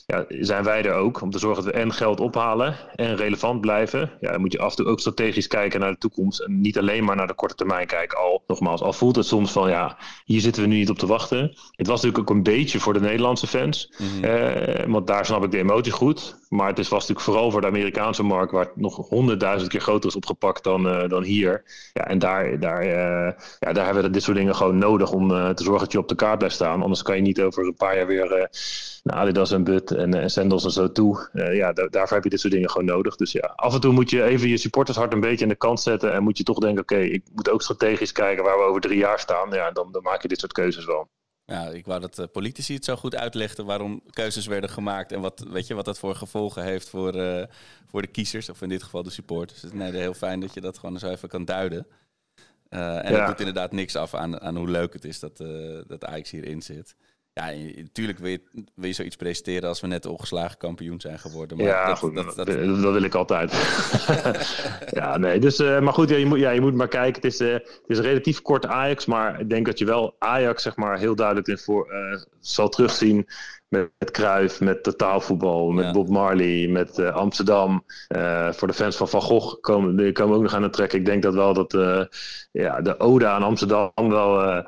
ja, 0.06 0.26
zijn 0.30 0.64
wij 0.64 0.84
er 0.84 0.94
ook. 0.94 1.22
Om 1.22 1.32
te 1.32 1.40
zorgen 1.40 1.64
dat 1.64 1.74
we 1.74 1.80
en 1.80 1.94
geld 1.94 2.20
ophalen 2.20 2.76
en 2.96 3.16
relevant 3.16 3.62
blijven. 3.62 4.12
Ja, 4.20 4.32
dan 4.32 4.42
moet 4.42 4.52
je 4.52 4.60
af 4.60 4.70
en 4.70 4.76
toe 4.76 4.86
ook 4.86 5.00
strategisch 5.00 5.48
kijken 5.48 5.80
naar 5.80 5.92
de 5.92 5.98
toekomst. 5.98 6.40
En 6.40 6.62
niet 6.62 6.78
alleen 6.78 7.04
maar 7.04 7.16
naar 7.16 7.28
de 7.28 7.34
korte 7.34 7.56
termijn 7.56 7.88
kijken. 7.88 8.18
Al, 8.18 8.44
nogmaals, 8.48 8.82
al 8.82 8.94
voelt 8.94 9.16
het 9.16 9.26
soms 9.26 9.52
van 9.52 9.70
ja, 9.70 9.98
hier 10.26 10.42
zitten 10.42 10.62
we 10.62 10.68
nu 10.68 10.76
niet 10.76 10.90
op 10.90 10.98
te 10.98 11.08
wachten. 11.08 11.58
Het 11.72 11.88
was 11.88 12.02
natuurlijk 12.02 12.30
ook 12.30 12.36
een 12.36 12.44
beetje 12.44 12.80
voor 12.80 12.94
de 12.94 13.00
Nederlandse 13.00 13.48
fans. 13.48 13.94
Mhm. 13.98 14.24
Eh, 14.24 14.86
want 14.88 15.08
daar 15.08 15.26
snap 15.26 15.44
ik 15.44 15.52
de 15.52 15.58
emotie 15.58 15.92
goed. 15.92 16.36
Maar 16.50 16.67
het 16.68 16.80
is, 16.80 16.88
was 16.88 17.00
natuurlijk 17.00 17.26
vooral 17.26 17.52
voor 17.52 17.62
de 17.62 17.68
Amerikaanse 17.68 18.24
markt, 18.24 18.52
waar 18.52 18.66
het 18.66 18.76
nog 18.76 18.96
honderdduizend 19.10 19.70
keer 19.72 19.82
groter 19.82 20.10
is 20.10 20.16
opgepakt 20.16 20.64
dan, 20.64 20.88
eh, 20.88 21.10
dan 21.10 21.24
hier. 21.24 21.64
Ja, 21.94 22.08
en 22.08 22.20
daar, 22.20 22.60
daar, 22.60 22.82
eh, 22.82 23.34
ja, 23.60 23.74
daar 23.74 23.86
hebben 23.86 24.04
we 24.04 24.10
dit 24.10 24.24
soort 24.24 24.38
dingen 24.38 24.56
gewoon 24.56 24.78
nodig 24.78 25.12
om 25.12 25.32
eh, 25.32 25.50
te 25.50 25.64
zorgen 25.64 25.84
dat 25.84 25.92
je 25.92 26.00
op 26.00 26.08
de 26.08 26.16
kaart 26.16 26.38
blijft 26.38 26.56
staan. 26.56 26.82
Anders 26.82 27.02
kan 27.02 27.16
je 27.16 27.22
niet 27.22 27.42
over 27.42 27.64
een 27.66 27.76
paar 27.76 27.96
jaar 27.96 28.08
weer 28.08 28.50
naar 29.04 29.16
Adidas 29.16 29.52
en 29.52 29.64
Bud 29.64 29.92
en, 29.92 30.14
en 30.14 30.30
Sandals 30.30 30.64
en 30.66 30.72
zo 30.72 30.92
toe. 30.92 31.30
Ja, 31.34 31.74
da- 31.74 31.88
daarvoor 31.88 32.16
heb 32.16 32.24
je 32.24 32.30
dit 32.30 32.40
soort 32.40 32.54
dingen 32.54 32.70
gewoon 32.70 32.88
nodig. 32.88 33.16
Dus 33.16 33.32
ja, 33.32 33.54
af 33.56 33.74
en 33.74 33.82
toe 33.82 33.94
moet 33.94 34.10
je 34.10 34.24
even 34.24 34.48
je 34.50 34.58
supportershart 34.58 35.14
een 35.14 35.20
beetje 35.20 35.44
aan 35.44 35.50
de 35.52 35.56
kant 35.56 35.82
zetten. 35.82 36.14
En 36.14 36.24
moet 36.24 36.38
je 36.38 36.44
toch 36.44 36.60
denken, 36.60 36.82
oké, 36.82 36.98
ik 36.98 37.24
moet 37.34 37.50
ook 37.50 37.62
strategisch 37.62 38.12
kijken 38.12 38.44
waar 38.44 38.58
we 38.58 38.64
over 38.64 38.82
drie 38.82 38.98
jaar 38.98 39.20
staan. 39.20 39.50
Ja, 39.52 39.72
dan, 39.72 39.92
dan 39.92 40.02
maak 40.04 40.22
je 40.22 40.28
dit 40.28 40.40
soort 40.40 40.54
keuzes 40.54 40.86
wel. 40.86 41.10
Ja, 41.52 41.68
ik 41.70 41.86
wou 41.86 42.00
dat 42.00 42.16
de 42.16 42.28
politici 42.28 42.74
het 42.74 42.86
zo 42.86 42.96
goed 42.96 43.16
uitlegden 43.16 43.66
waarom 43.66 44.02
keuzes 44.10 44.46
werden 44.46 44.70
gemaakt 44.70 45.12
en 45.12 45.22
wat, 45.22 45.46
weet 45.50 45.68
je, 45.68 45.74
wat 45.74 45.86
dat 45.86 46.00
voor 46.00 46.16
gevolgen 46.16 46.64
heeft 46.64 46.90
voor, 46.90 47.14
eh, 47.16 47.46
voor 47.86 48.02
de 48.02 48.08
kiezers, 48.08 48.50
of 48.50 48.62
in 48.62 48.70
dit 48.70 48.84
geval 48.84 49.04
de 49.04 49.10
supporters. 49.10 49.60
Dus 49.62 49.72
nee, 49.72 49.92
heel 49.92 50.14
fijn 50.14 50.40
dat 50.40 50.54
je 50.54 50.62
dat 50.62 50.78
gewoon 50.78 51.00
zo 51.00 51.10
even 51.10 51.30
kan 51.30 51.46
duiden. 51.46 51.88
Eh, 52.70 53.06
en 53.06 53.12
Ja. 53.12 53.18
dat 53.18 53.28
doet 53.28 53.40
inderdaad 53.40 53.72
niks 53.72 53.96
af 53.96 54.14
aan, 54.14 54.42
aan 54.42 54.56
hoe 54.56 54.70
leuk 54.70 54.94
het 54.94 55.06
is 55.06 55.20
dat, 55.20 55.40
eh 55.40 55.80
dat 55.88 56.06
Ajax 56.06 56.30
hierin 56.32 56.62
zit. 56.62 56.96
Ja, 57.38 57.52
natuurlijk 57.76 58.18
wil 58.20 58.30
je, 58.30 58.42
wil 58.76 58.88
je 58.88 58.94
zoiets 58.94 59.16
presenteren 59.16 59.70
als 59.70 59.82
we 59.82 59.88
net 59.88 60.06
ongeslagen 60.06 60.58
kampioen 60.58 61.02
zijn 61.02 61.20
geworden. 61.20 61.58
Maar 61.58 61.66
ja, 61.66 61.88
dat, 61.88 61.98
goed, 61.98 62.16
dat, 62.16 62.26
dat, 62.26 62.36
dat- 62.48 62.82
dat, 62.82 62.94
wil 62.94 63.04
ik 63.04 63.16
altijd. 63.16 63.52
ja, 65.00 65.18
nee, 65.18 65.40
dus, 65.40 65.60
eh, 65.60 65.80
maar 65.80 65.94
goed, 65.94 66.10
ja, 66.10 66.16
je, 66.18 66.26
moet, 66.26 66.40
ja, 66.40 66.50
je 66.50 66.62
moet 66.62 66.74
maar 66.76 66.88
kijken. 66.88 67.22
Het 67.22 67.34
is, 67.34 67.40
eh, 67.40 67.54
het 67.54 67.82
is 67.88 67.98
een 67.98 68.04
relatief 68.04 68.42
kort 68.42 68.66
Ajax, 68.66 69.06
maar 69.06 69.40
ik 69.40 69.50
denk 69.50 69.66
dat 69.66 69.80
je 69.80 69.86
wel 69.86 70.16
Ajax 70.20 70.64
zeg 70.64 70.76
maar, 70.76 70.98
heel 71.00 71.16
duidelijk 71.16 71.48
in 71.48 71.58
voor, 71.58 71.92
eh, 71.92 72.22
zal 72.40 72.70
terugzien 72.70 73.28
met, 73.68 73.90
met 73.98 74.12
Cruijff, 74.12 74.60
met 74.60 74.84
totaalvoetbal, 74.84 75.72
met 75.72 75.86
Ja. 75.86 75.92
Bob 75.92 76.10
Marley, 76.10 76.68
met 76.68 77.00
Amsterdam. 77.00 77.84
Voor 78.52 78.68
de 78.68 78.74
fans 78.74 78.96
van 78.96 79.10
Van 79.10 79.22
Gogh 79.22 79.62
komen, 79.62 79.96
die 79.96 80.12
komen 80.12 80.36
ook 80.36 80.42
nog 80.42 80.54
aan 80.54 80.64
het 80.64 80.74
trekken. 80.74 81.00
Ik 81.00 81.06
denk 81.06 81.24
dat 81.24 81.34
wel 81.34 81.54
dat 81.54 81.72
ja, 82.52 82.82
de 82.82 83.00
ode 83.00 83.28
aan 83.28 83.44
Amsterdam 83.44 83.92
wel, 83.96 84.64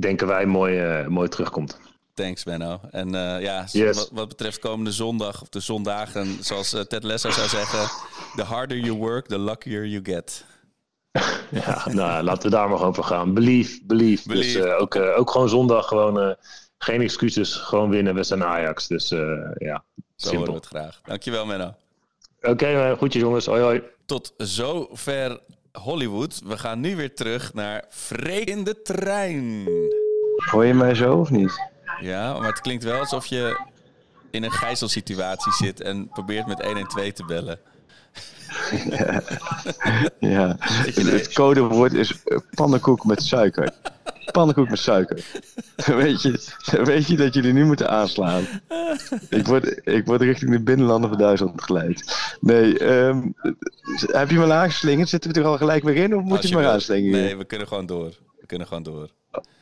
denken 0.00 0.26
wij, 0.26 0.46
mooi, 0.46 0.78
eh, 0.78 1.06
mooi 1.06 1.28
terugkomt. 1.28 1.78
Thanks, 2.14 2.42
Benno. 2.42 2.80
En 2.90 3.14
eh, 3.14 3.42
ja, 3.42 3.64
Yes. 3.72 3.96
wat, 3.96 4.10
wat 4.12 4.28
betreft 4.28 4.58
komende 4.58 4.92
zondag, 4.92 5.42
of 5.42 5.48
de 5.48 5.60
zondagen, 5.60 6.44
zoals 6.44 6.72
eh, 6.72 6.80
Ted 6.80 7.02
Lasso 7.02 7.30
zou 7.30 7.48
zeggen, 7.48 7.88
the 8.36 8.42
harder 8.42 8.76
you 8.78 8.92
work, 8.96 9.26
the 9.26 9.38
luckier 9.38 9.86
you 9.86 10.04
get. 10.04 10.44
Ja, 11.50 11.88
nou, 11.92 12.22
laten 12.22 12.42
we 12.42 12.56
daar 12.56 12.68
maar 12.68 12.78
gewoon 12.78 12.94
voor 12.94 13.04
gaan. 13.04 13.34
Believe, 13.34 13.80
believe. 13.84 14.28
Dus 14.28 14.60
ook, 14.60 14.96
ook 14.96 15.30
gewoon 15.30 15.48
zondag 15.48 15.86
gewoon 15.88 16.36
geen 16.78 17.00
excuses. 17.00 17.54
Gewoon 17.54 17.90
winnen. 17.90 18.14
We 18.14 18.22
zijn 18.22 18.44
Ajax. 18.44 18.86
Dus 18.86 19.08
ja, 19.08 19.18
Zo 19.18 19.24
horen 19.58 19.84
we 19.84 19.84
simpel. 20.16 20.54
het 20.54 20.66
graag. 20.66 21.00
Dankjewel, 21.04 21.46
Menno. 21.46 21.74
Oké, 22.42 22.66
eh, 22.66 22.98
goedjes 22.98 23.22
jongens. 23.22 23.46
Hoi 23.46 23.62
hoi. 23.62 23.82
Tot 24.06 24.34
zover 24.36 25.40
Hollywood. 25.72 26.40
We 26.44 26.58
gaan 26.58 26.80
nu 26.80 26.96
weer 26.96 27.14
terug 27.14 27.54
naar 27.54 27.84
Freek 27.88 28.48
in 28.48 28.64
de 28.64 28.82
trein. 28.82 29.68
Hoor 30.50 30.64
je 30.64 30.74
mij 30.74 30.94
zo 30.94 31.16
of 31.16 31.30
niet? 31.30 31.70
Ja, 32.00 32.38
maar 32.38 32.48
het 32.48 32.60
klinkt 32.60 32.84
wel 32.84 32.98
alsof 32.98 33.26
je 33.26 33.60
in 34.30 34.42
een 34.42 34.52
gijzelsituatie 34.52 35.52
zit 35.52 35.80
en 35.80 36.08
probeert 36.08 36.46
met 36.46 36.64
112 36.64 37.12
te 37.12 37.24
bellen. 37.24 37.58
Ja. 40.20 40.56
Nee. 40.94 41.14
Het 41.14 41.32
codewoord 41.32 41.92
is 41.92 42.14
pannenkoek 42.54 43.04
met 43.04 43.22
suiker. 43.22 43.72
Pannenkoek 44.30 44.70
met 44.70 44.78
suiker. 44.78 45.24
weet, 45.86 46.22
je, 46.22 46.54
weet 46.84 47.06
je 47.06 47.16
dat 47.16 47.34
jullie 47.34 47.52
nu 47.52 47.64
moeten 47.64 47.90
aanslaan? 47.90 48.42
Ik 49.28 49.46
word, 49.46 49.80
ik 49.86 50.06
word 50.06 50.20
richting 50.20 50.50
de 50.50 50.62
binnenlanden 50.62 51.10
van 51.10 51.18
Duitsland 51.18 51.62
geleid. 51.62 52.16
Nee, 52.40 52.78
ehm, 52.78 53.22
heb 54.00 54.30
je 54.30 54.36
me 54.36 54.44
al 54.44 54.52
aangeslingerd? 54.52 55.08
Zitten 55.08 55.32
we 55.32 55.40
er 55.40 55.46
al 55.46 55.56
gelijk 55.56 55.82
weer 55.82 55.96
in? 55.96 56.16
Of 56.16 56.22
moet 56.22 56.36
Als 56.36 56.48
je 56.48 56.56
me 56.56 56.66
aanslingeren? 56.66 57.20
Nee, 57.20 57.36
we 57.36 57.44
kunnen 57.44 57.68
gewoon 57.68 57.86
door. 57.86 58.08
We 58.40 58.46
kunnen 58.46 58.66
gewoon 58.66 58.82
door. 58.82 59.10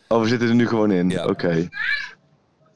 Oh, 0.09 0.21
we 0.21 0.29
zitten 0.29 0.49
er 0.49 0.55
nu 0.55 0.69
gewoon 0.69 0.91
in. 0.91 1.11
Ja. 1.11 1.25
Oké. 1.25 1.69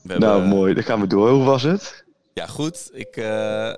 Nou, 0.02 0.44
mooi. 0.44 0.74
Dan 0.74 0.82
gaan 0.82 1.00
we 1.00 1.06
door. 1.06 1.30
Hoe 1.30 1.44
was 1.44 1.62
het? 1.62 2.03
Ja, 2.34 2.46
goed. 2.46 2.90
Ik, 2.92 3.16
eh, 3.16 3.68
eh, 3.70 3.76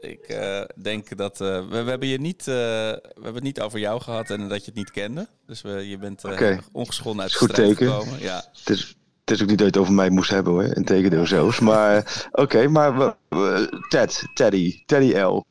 ik 0.00 0.22
eh, 0.28 0.62
denk 0.82 1.16
dat... 1.16 1.38
we, 1.38 1.66
we 1.70 1.76
hebben 1.76 2.08
je 2.08 2.20
niet, 2.20 2.44
we 2.44 3.00
hebben 3.14 3.34
het 3.34 3.42
niet 3.42 3.60
over 3.60 3.78
jou 3.78 4.00
gehad 4.00 4.30
en 4.30 4.48
dat 4.48 4.58
je 4.58 4.66
het 4.66 4.74
niet 4.74 4.90
kende. 4.90 5.28
Dus 5.46 5.62
we, 5.62 5.88
je 5.88 5.98
bent 5.98 6.24
Oké. 6.24 6.58
ongeschonden 6.72 7.22
uit 7.22 7.32
de 7.32 7.38
goed 7.38 7.50
strijd 7.50 7.68
teken. 7.76 7.92
gekomen. 7.92 8.20
Ja. 8.20 8.44
Het 8.58 8.70
is, 8.70 8.96
het 9.20 9.30
is 9.30 9.42
ook 9.42 9.48
niet 9.48 9.58
dat 9.58 9.66
je 9.66 9.72
het 9.72 9.76
over 9.76 9.92
mij 9.92 10.10
moest 10.10 10.30
hebben 10.30 10.52
hoor. 10.52 10.64
Integendeel 10.64 11.26
zelfs. 11.26 11.58
Maar 11.60 12.04
oké, 12.32 12.68
maar 12.68 12.98
we- 12.98 13.14
we- 13.28 13.84
Ted, 13.88 14.22
Teddy, 14.34 14.82
Teddy 14.86 15.12
L. 15.18 15.44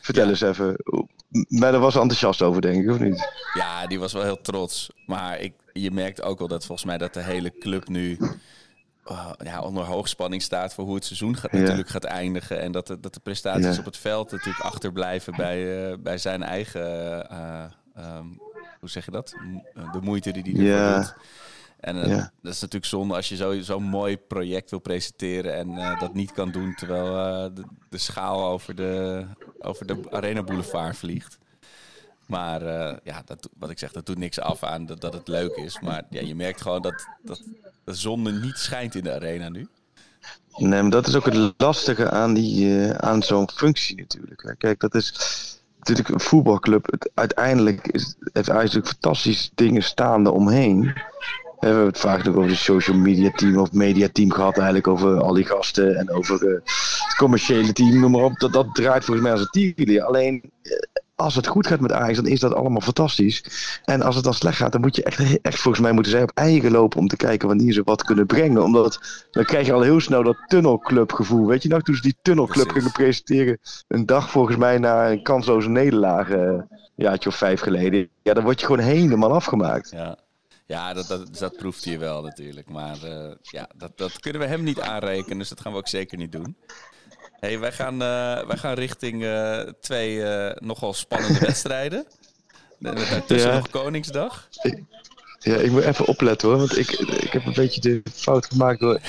Vertel 0.00 0.24
Ja. 0.24 0.30
eens 0.30 0.40
even. 0.40 0.76
Men 1.48 1.80
was 1.80 1.94
enthousiast 1.96 2.42
over, 2.42 2.60
denk 2.60 2.82
ik, 2.84 2.90
of 2.90 2.98
niet? 2.98 3.28
ja, 3.54 3.86
die 3.86 3.98
was 3.98 4.12
wel 4.12 4.22
heel 4.22 4.40
trots. 4.40 4.90
Maar 5.06 5.40
ik, 5.40 5.52
je 5.72 5.90
merkt 5.90 6.22
ook 6.22 6.38
wel 6.38 6.48
dat 6.48 6.64
volgens 6.66 6.86
mij 6.86 6.98
dat 6.98 7.14
de 7.14 7.22
hele 7.22 7.58
club 7.58 7.88
nu... 7.88 8.18
eh, 9.06 9.30
ja, 9.44 9.60
onder 9.62 9.84
hoogspanning 9.84 10.42
staat 10.42 10.74
voor 10.74 10.84
hoe 10.84 10.94
het 10.94 11.04
seizoen 11.04 11.36
gaat, 11.36 11.52
Ja. 11.52 11.58
natuurlijk 11.58 11.88
gaat 11.88 12.04
eindigen. 12.04 12.60
En 12.60 12.72
dat 12.72 12.86
de, 12.86 13.00
dat 13.00 13.14
de 13.14 13.20
prestaties 13.20 13.72
Ja. 13.74 13.78
op 13.78 13.84
het 13.84 13.96
veld 13.96 14.30
natuurlijk 14.30 14.64
achterblijven 14.64 15.36
bij, 15.36 15.90
eh, 15.90 15.96
bij 15.98 16.18
zijn 16.18 16.42
eigen 16.42 17.28
ehm, 17.30 18.26
hoe 18.80 18.88
zeg 18.90 19.04
je 19.04 19.10
dat? 19.10 19.34
De 19.92 20.00
moeite 20.00 20.30
die 20.32 20.42
die 20.42 20.72
ervoor 20.72 21.00
doet. 21.00 21.14
En 21.80 21.96
Ja. 22.08 22.30
dat 22.42 22.52
is 22.52 22.60
natuurlijk 22.60 22.84
zonde 22.84 23.14
als 23.14 23.28
je 23.28 23.36
zo- 23.36 23.60
zo'n 23.60 23.82
mooi 23.82 24.16
project 24.18 24.70
wil 24.70 24.78
presenteren 24.78 25.54
en 25.54 25.96
dat 25.98 26.14
niet 26.14 26.32
kan 26.32 26.50
doen 26.50 26.74
terwijl 26.74 27.12
de, 27.54 27.62
de 27.88 27.98
schaal 27.98 28.44
over 28.46 28.74
de, 28.74 29.24
over 29.58 29.86
de 29.86 30.00
Arena 30.10 30.42
Boulevard 30.42 30.96
vliegt. 30.96 31.38
Maar 32.26 32.62
eh, 32.62 32.96
ja, 33.04 33.22
dat, 33.24 33.48
wat 33.58 33.70
ik 33.70 33.78
zeg, 33.78 33.92
dat 33.92 34.06
doet 34.06 34.18
niks 34.18 34.40
af 34.40 34.62
aan 34.62 34.86
dat, 34.86 35.00
dat 35.00 35.12
het 35.12 35.28
leuk 35.28 35.56
is. 35.56 35.80
Maar 35.80 36.02
ja, 36.10 36.20
je 36.20 36.34
merkt 36.34 36.60
gewoon 36.60 36.82
dat, 36.82 37.06
dat 37.22 37.42
de 37.84 37.94
zon 37.94 38.40
niet 38.40 38.56
schijnt 38.56 38.94
in 38.94 39.04
de 39.04 39.12
arena 39.12 39.48
nu. 39.48 39.68
Nee, 40.56 40.82
maar 40.82 40.90
dat 40.90 41.06
is 41.06 41.14
ook 41.14 41.24
het 41.24 41.54
lastige 41.56 42.10
aan, 42.10 42.34
die, 42.34 42.80
eh, 42.80 42.90
aan 42.90 43.22
zo'n 43.22 43.50
functie 43.50 43.96
natuurlijk. 43.96 44.54
Kijk, 44.58 44.80
dat 44.80 44.94
is 44.94 45.12
natuurlijk 45.78 46.08
een 46.08 46.20
voetbalclub. 46.20 47.08
Uiteindelijk 47.14 47.86
is, 47.86 48.16
heeft 48.32 48.48
natuurlijk 48.48 48.86
fantastische 48.86 49.50
dingen 49.54 49.82
staande 49.82 50.30
omheen. 50.30 50.80
We 51.60 51.66
hebben 51.66 51.86
het 51.86 51.98
vaak 51.98 52.28
over 52.28 52.48
het 52.48 52.58
social 52.58 52.96
media 52.96 53.30
team 53.30 53.58
of 53.58 53.72
media 53.72 54.08
team 54.12 54.32
gehad 54.32 54.56
eigenlijk. 54.56 54.86
Over 54.86 55.20
al 55.20 55.34
die 55.34 55.44
gasten 55.44 55.96
en 55.96 56.10
over 56.10 56.46
eh, 56.46 56.52
het 57.06 57.14
commerciële 57.16 57.72
team, 57.72 58.00
noem 58.00 58.10
maar 58.10 58.22
op. 58.22 58.38
Dat, 58.38 58.52
dat 58.52 58.74
draait 58.74 59.04
volgens 59.04 59.26
mij 59.26 59.32
als 59.32 59.40
een 59.40 59.50
tierenlier. 59.50 60.02
Alleen 60.02 60.42
als 61.16 61.34
het 61.34 61.46
goed 61.46 61.66
gaat 61.66 61.80
met 61.80 61.92
Ajax, 61.92 62.16
dan 62.16 62.26
is 62.26 62.40
dat 62.40 62.54
allemaal 62.54 62.80
fantastisch. 62.80 63.44
En 63.84 64.02
als 64.02 64.14
het 64.14 64.24
dan 64.24 64.34
slecht 64.34 64.56
gaat, 64.56 64.72
dan 64.72 64.80
moet 64.80 64.96
je 64.96 65.02
echt, 65.02 65.40
echt 65.40 65.60
volgens 65.60 65.82
mij 65.82 65.92
moeten 65.92 66.12
zij 66.12 66.22
op 66.22 66.30
eigen 66.34 66.70
lopen 66.70 66.98
om 66.98 67.08
te 67.08 67.16
kijken 67.16 67.48
wanneer 67.48 67.72
ze 67.72 67.82
wat 67.84 68.04
kunnen 68.04 68.26
brengen. 68.26 68.62
Omdat 68.62 69.00
dan 69.30 69.44
krijg 69.44 69.66
je 69.66 69.72
al 69.72 69.82
heel 69.82 70.00
snel 70.00 70.22
dat 70.22 70.36
tunnelclub 70.46 71.12
gevoel. 71.12 71.46
Weet 71.46 71.62
je 71.62 71.68
nog, 71.68 71.82
toen 71.82 71.94
ze 71.94 72.02
die 72.02 72.16
tunnelclub 72.22 72.70
gingen 72.70 72.92
presenteren, 72.92 73.58
een 73.88 74.06
dag 74.06 74.30
volgens 74.30 74.56
mij 74.56 74.78
na 74.78 75.10
een 75.10 75.22
kansloze 75.22 75.68
nederlaag, 75.68 76.30
eh, 76.30 76.40
een 76.40 76.68
jaartje 76.94 77.28
of 77.28 77.36
vijf 77.36 77.60
geleden. 77.60 78.08
Ja, 78.22 78.34
dan 78.34 78.44
word 78.44 78.60
je 78.60 78.66
gewoon 78.66 78.84
helemaal 78.84 79.32
afgemaakt. 79.32 79.90
Ja, 79.90 80.18
ja 80.66 80.92
dat, 80.92 81.06
dat, 81.06 81.38
dat 81.38 81.56
proeft 81.56 81.84
hij 81.84 81.98
wel 81.98 82.22
natuurlijk. 82.22 82.70
Maar 82.70 83.02
eh, 83.02 83.30
ja, 83.40 83.68
dat, 83.76 83.98
dat 83.98 84.20
kunnen 84.20 84.40
we 84.40 84.46
hem 84.46 84.62
niet 84.62 84.80
aanrekenen, 84.80 85.38
dus 85.38 85.48
dat 85.48 85.60
gaan 85.60 85.72
we 85.72 85.78
ook 85.78 85.88
zeker 85.88 86.18
niet 86.18 86.32
doen. 86.32 86.56
Hey, 87.40 87.58
wij, 87.58 87.72
gaan, 87.72 88.02
eh, 88.02 88.46
wij 88.46 88.56
gaan 88.56 88.74
richting 88.74 89.24
eh, 89.24 89.60
twee 89.80 90.22
eh, 90.24 90.56
nogal 90.66 90.94
spannende 90.94 91.38
wedstrijden. 91.38 92.06
Met 92.78 92.96
daartussen 93.10 93.50
Ja. 93.50 93.56
nog 93.56 93.70
Koningsdag. 93.70 94.48
Ja, 95.46 95.56
ik 95.56 95.70
moet 95.70 95.82
even 95.82 96.06
opletten 96.06 96.48
hoor, 96.48 96.58
want 96.58 96.78
ik, 96.78 96.90
ik 97.22 97.32
heb 97.32 97.46
een 97.46 97.52
beetje 97.54 97.80
de 97.80 98.02
fout 98.12 98.46
gemaakt 98.46 98.80
door 98.80 99.00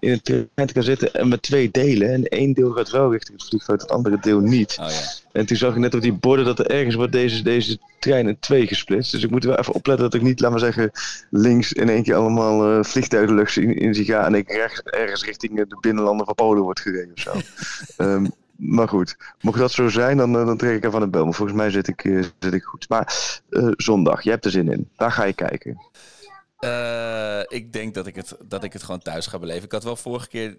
in 0.00 0.12
een 0.12 0.22
trein 0.22 0.48
te 0.54 0.72
gaan 0.72 0.82
zitten 0.82 1.14
en 1.14 1.28
met 1.28 1.42
twee 1.42 1.70
delen. 1.70 2.12
En 2.12 2.24
één 2.24 2.52
deel 2.52 2.70
gaat 2.70 2.90
wel 2.90 3.12
richting 3.12 3.38
het 3.38 3.48
vliegveld, 3.48 3.80
het 3.80 3.90
andere 3.90 4.18
deel 4.20 4.40
niet. 4.40 4.76
Oh 4.80 4.88
ja. 4.88 5.00
En 5.32 5.46
toen 5.46 5.56
zag 5.56 5.72
ik 5.72 5.78
net 5.78 5.94
op 5.94 6.00
die 6.00 6.12
borden 6.12 6.44
dat 6.44 6.58
er 6.58 6.70
ergens 6.70 6.94
wordt 6.94 7.12
deze, 7.12 7.42
deze 7.42 7.78
trein 7.98 8.28
in 8.28 8.38
twee 8.40 8.66
gesplitst. 8.66 9.12
Dus 9.12 9.22
ik 9.22 9.30
moet 9.30 9.44
wel 9.44 9.58
even 9.58 9.74
opletten 9.74 10.04
dat 10.04 10.14
ik 10.14 10.22
niet, 10.22 10.40
laat 10.40 10.50
maar 10.50 10.60
zeggen, 10.60 10.90
links 11.30 11.72
in 11.72 11.88
één 11.88 12.02
keer 12.02 12.14
allemaal 12.14 12.78
eh 12.78 12.84
vliegtuigen 12.84 13.34
de 13.34 13.40
lucht 13.40 13.56
in, 13.56 13.76
in 13.76 13.94
zie 13.94 14.04
gaan. 14.04 14.24
En 14.24 14.34
ik 14.34 14.52
rechts, 14.52 14.80
ergens 14.80 15.24
richting 15.24 15.56
de 15.56 15.76
binnenlanden 15.80 16.26
van 16.26 16.34
Polen 16.34 16.62
wordt 16.62 16.80
gereden 16.80 17.12
of 17.14 17.20
zo. 17.20 17.32
Ehm, 18.04 18.26
maar 18.66 18.88
goed, 18.88 19.16
mocht 19.40 19.58
dat 19.58 19.72
zo 19.72 19.88
zijn, 19.88 20.16
dan, 20.16 20.38
eh, 20.38 20.46
dan 20.46 20.56
trek 20.56 20.76
ik 20.76 20.84
even 20.84 20.94
aan 20.94 21.04
de 21.04 21.08
bel. 21.08 21.24
Maar 21.24 21.34
volgens 21.34 21.58
mij 21.58 21.70
zit 21.70 21.88
ik, 21.88 22.04
eh, 22.04 22.24
zit 22.38 22.52
ik 22.52 22.62
goed. 22.62 22.88
Maar 22.88 23.34
eh, 23.50 23.68
zondag, 23.76 24.22
je 24.22 24.30
hebt 24.30 24.44
er 24.44 24.50
zin 24.50 24.72
in. 24.72 24.90
Daar 24.96 25.12
ga 25.12 25.24
je 25.24 25.32
kijken. 25.32 25.92
Ik 27.48 27.72
denk 27.72 27.94
dat 27.94 28.06
ik, 28.06 28.16
het, 28.16 28.36
dat 28.44 28.64
ik 28.64 28.72
het 28.72 28.82
gewoon 28.82 29.00
thuis 29.00 29.26
ga 29.26 29.38
beleven. 29.38 29.64
Ik 29.64 29.72
had 29.72 29.84
wel 29.84 29.96
vorige 29.96 30.28
keer 30.28 30.58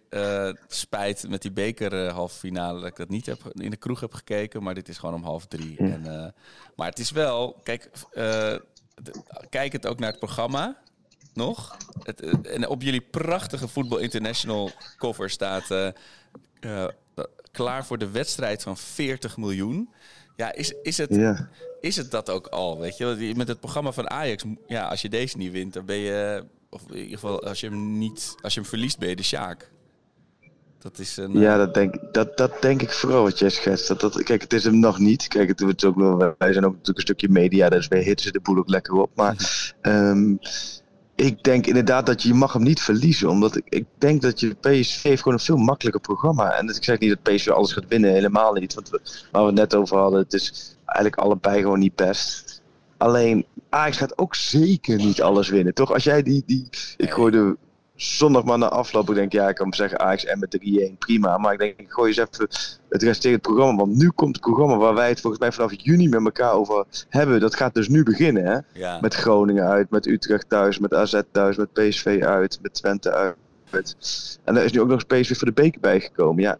spijt 0.68 1.30
met 1.30 1.42
die 1.42 1.52
beker 1.52 2.10
halve 2.10 2.38
finale 2.38 2.80
dat 2.80 2.90
ik 2.90 2.96
dat 2.96 3.10
niet 3.10 3.26
heb, 3.26 3.40
in 3.54 3.70
de 3.70 3.78
kroeg 3.78 4.00
heb 4.00 4.14
gekeken. 4.14 4.64
Maar 4.64 4.74
dit 4.74 4.90
is 4.90 4.98
gewoon 4.98 5.16
om 5.16 5.24
half 5.24 5.46
drie. 5.46 5.78
En, 5.78 6.34
maar 6.76 6.88
het 6.88 7.00
is 7.00 7.12
wel, 7.12 7.60
kijk, 7.64 7.90
kijk 9.50 9.72
het 9.72 9.88
ook 9.88 10.00
naar 10.00 10.10
het 10.10 10.20
programma 10.20 10.78
nog. 11.34 11.78
Het, 12.04 12.48
en 12.48 12.68
op 12.68 12.82
jullie 12.82 13.02
prachtige 13.02 13.68
Voetbal 13.68 13.98
International 13.98 14.72
cover 14.98 15.30
staat 15.30 15.94
klaar 17.56 17.86
voor 17.86 17.98
de 17.98 18.10
wedstrijd 18.10 18.64
van 18.64 18.78
40 18.78 19.38
miljoen. 19.38 19.90
Ja, 20.36 20.54
is, 20.54 20.74
is 20.82 20.98
het 20.98 21.16
Ja. 21.16 21.50
is 21.82 21.96
het 21.96 22.12
dat 22.12 22.30
ook 22.30 22.48
al, 22.48 22.80
weet 22.80 22.98
je? 22.98 23.34
Met 23.36 23.48
het 23.48 23.60
programma 23.60 23.92
van 23.92 24.10
Ajax, 24.10 24.44
ja, 24.68 24.88
als 24.88 25.02
je 25.02 25.10
deze 25.10 25.38
niet 25.38 25.52
wint, 25.52 25.74
dan 25.74 25.86
ben 25.86 25.98
je, 25.98 26.44
of 26.70 26.82
in 26.90 26.96
ieder 26.96 27.14
geval 27.14 27.44
als 27.44 27.60
je 27.60 27.70
hem 27.70 27.98
niet, 27.98 28.36
als 28.42 28.54
je 28.54 28.60
hem 28.60 28.70
verliest, 28.70 28.98
ben 29.00 29.10
je 29.10 29.16
de 29.16 29.24
Sjaak. 29.24 29.72
Dat 30.86 31.00
is 31.00 31.18
een. 31.18 31.40
Ja, 31.40 31.58
dat 31.58 31.74
denk, 31.74 32.14
dat, 32.14 32.38
dat 32.38 32.62
denk 32.62 32.82
ik 32.82 32.92
vooral 32.92 33.24
wat 33.24 33.40
jij 33.40 33.50
schetst. 33.50 33.88
Dat, 33.88 34.00
dat, 34.00 34.24
kijk, 34.24 34.42
het 34.42 34.54
is 34.54 34.64
hem 34.64 34.80
nog 34.80 35.00
niet. 35.00 35.28
Kijk, 35.28 35.48
het, 35.48 35.60
het 35.60 35.84
is 35.84 35.90
ook 35.90 35.96
nog, 35.96 36.18
wij 36.38 36.54
zijn 36.54 36.66
ook 36.66 36.72
natuurlijk 36.72 36.98
een 36.98 37.02
stukje 37.16 37.30
media, 37.30 37.70
dus 37.70 37.88
wij 37.88 38.02
hitten 38.02 38.26
ze 38.26 38.32
de 38.32 38.40
boel 38.40 38.58
ook 38.58 38.70
lekker 38.70 38.94
op. 38.94 39.12
Maar 39.16 39.36
ehm, 39.82 40.36
ik 41.16 41.44
denk 41.44 41.68
inderdaad 41.68 42.06
dat 42.06 42.22
je, 42.22 42.28
je 42.28 42.34
mag 42.34 42.54
hem 42.54 42.64
niet 42.64 42.82
verliezen. 42.82 43.30
Omdat 43.30 43.56
ik, 43.56 43.66
ik 43.70 43.86
denk 43.98 44.22
dat 44.22 44.40
je 44.40 44.56
PSV 44.60 45.04
heeft 45.04 45.22
gewoon 45.22 45.38
een 45.38 45.44
veel 45.44 45.58
makkelijker 45.58 46.02
programma. 46.02 46.52
En 46.52 46.70
ik 46.70 46.84
zeg 46.84 47.00
niet 47.00 47.10
dat 47.10 47.34
PSV 47.34 47.48
alles 47.48 47.74
gaat 47.74 47.88
winnen, 47.88 48.12
helemaal 48.12 48.54
niet. 48.54 48.74
Want 48.74 48.90
we, 48.90 49.02
waar 49.32 49.42
we 49.42 49.48
het 49.48 49.58
net 49.58 49.76
over 49.76 49.98
hadden, 49.98 50.20
het 50.20 50.34
is 50.34 50.78
eigenlijk 50.86 51.16
allebei 51.16 51.62
gewoon 51.62 51.80
niet 51.80 51.96
best. 51.96 52.62
Alleen, 52.98 53.46
Ajax 53.70 53.98
gaat 53.98 54.18
ook 54.18 54.36
zeker 54.36 54.98
niet 54.98 55.22
alles 55.22 55.50
winnen, 55.50 55.74
toch? 55.74 55.94
Als 55.94 56.04
jij 56.04 56.24
die, 56.24 56.44
die 56.46 56.68
ik 56.98 57.12
gooide 57.12 57.58
zondag 57.96 58.44
maar 58.44 58.58
na 58.58 58.70
afloop, 58.70 59.10
ik 59.10 59.16
denk, 59.16 59.32
ja, 59.32 59.50
ik 59.50 59.56
kan 59.56 59.74
zeggen 59.74 60.00
Ajax 60.00 60.26
en 60.26 60.40
met 60.40 60.58
3-1, 60.92 60.98
prima. 60.98 61.38
Maar 61.38 61.54
ik 61.54 61.60
denk, 61.60 61.80
ik 61.80 61.92
gooi 61.92 62.08
eens 62.08 62.18
even 62.18 62.48
het 62.90 63.04
resterend 63.04 63.42
programma. 63.42 63.76
Want 63.76 63.96
nu 63.96 64.10
komt 64.10 64.36
het 64.36 64.46
programma 64.46 64.78
waar 64.78 64.94
wij 64.94 65.10
het 65.10 65.22
volgens 65.22 65.42
mij 65.42 65.52
vanaf 65.52 65.74
juni 65.78 66.10
met 66.10 66.26
elkaar 66.26 66.52
over 66.52 66.86
hebben. 67.10 67.40
Dat 67.40 67.56
gaat 67.56 67.74
dus 67.74 67.88
nu 67.88 68.04
beginnen, 68.04 68.46
hè? 68.46 68.80
ja. 68.80 69.00
Met 69.02 69.16
Groningen 69.16 69.68
uit, 69.68 69.90
met 69.90 70.06
Utrecht 70.06 70.50
thuis, 70.50 70.80
met 70.80 70.94
AZ 70.94 71.22
thuis, 71.32 71.58
met 71.58 71.74
PSV 71.74 72.22
uit, 72.26 72.60
met 72.62 72.74
Twente 72.74 73.12
uit. 73.12 73.36
En 74.44 74.58
er 74.58 74.64
is 74.64 74.72
nu 74.72 74.82
ook 74.82 74.88
nog 74.88 75.04
eens 75.04 75.22
PSV 75.22 75.38
voor 75.38 75.48
de 75.48 75.54
beker 75.54 75.82
bijgekomen. 75.82 76.44
Ja, 76.44 76.58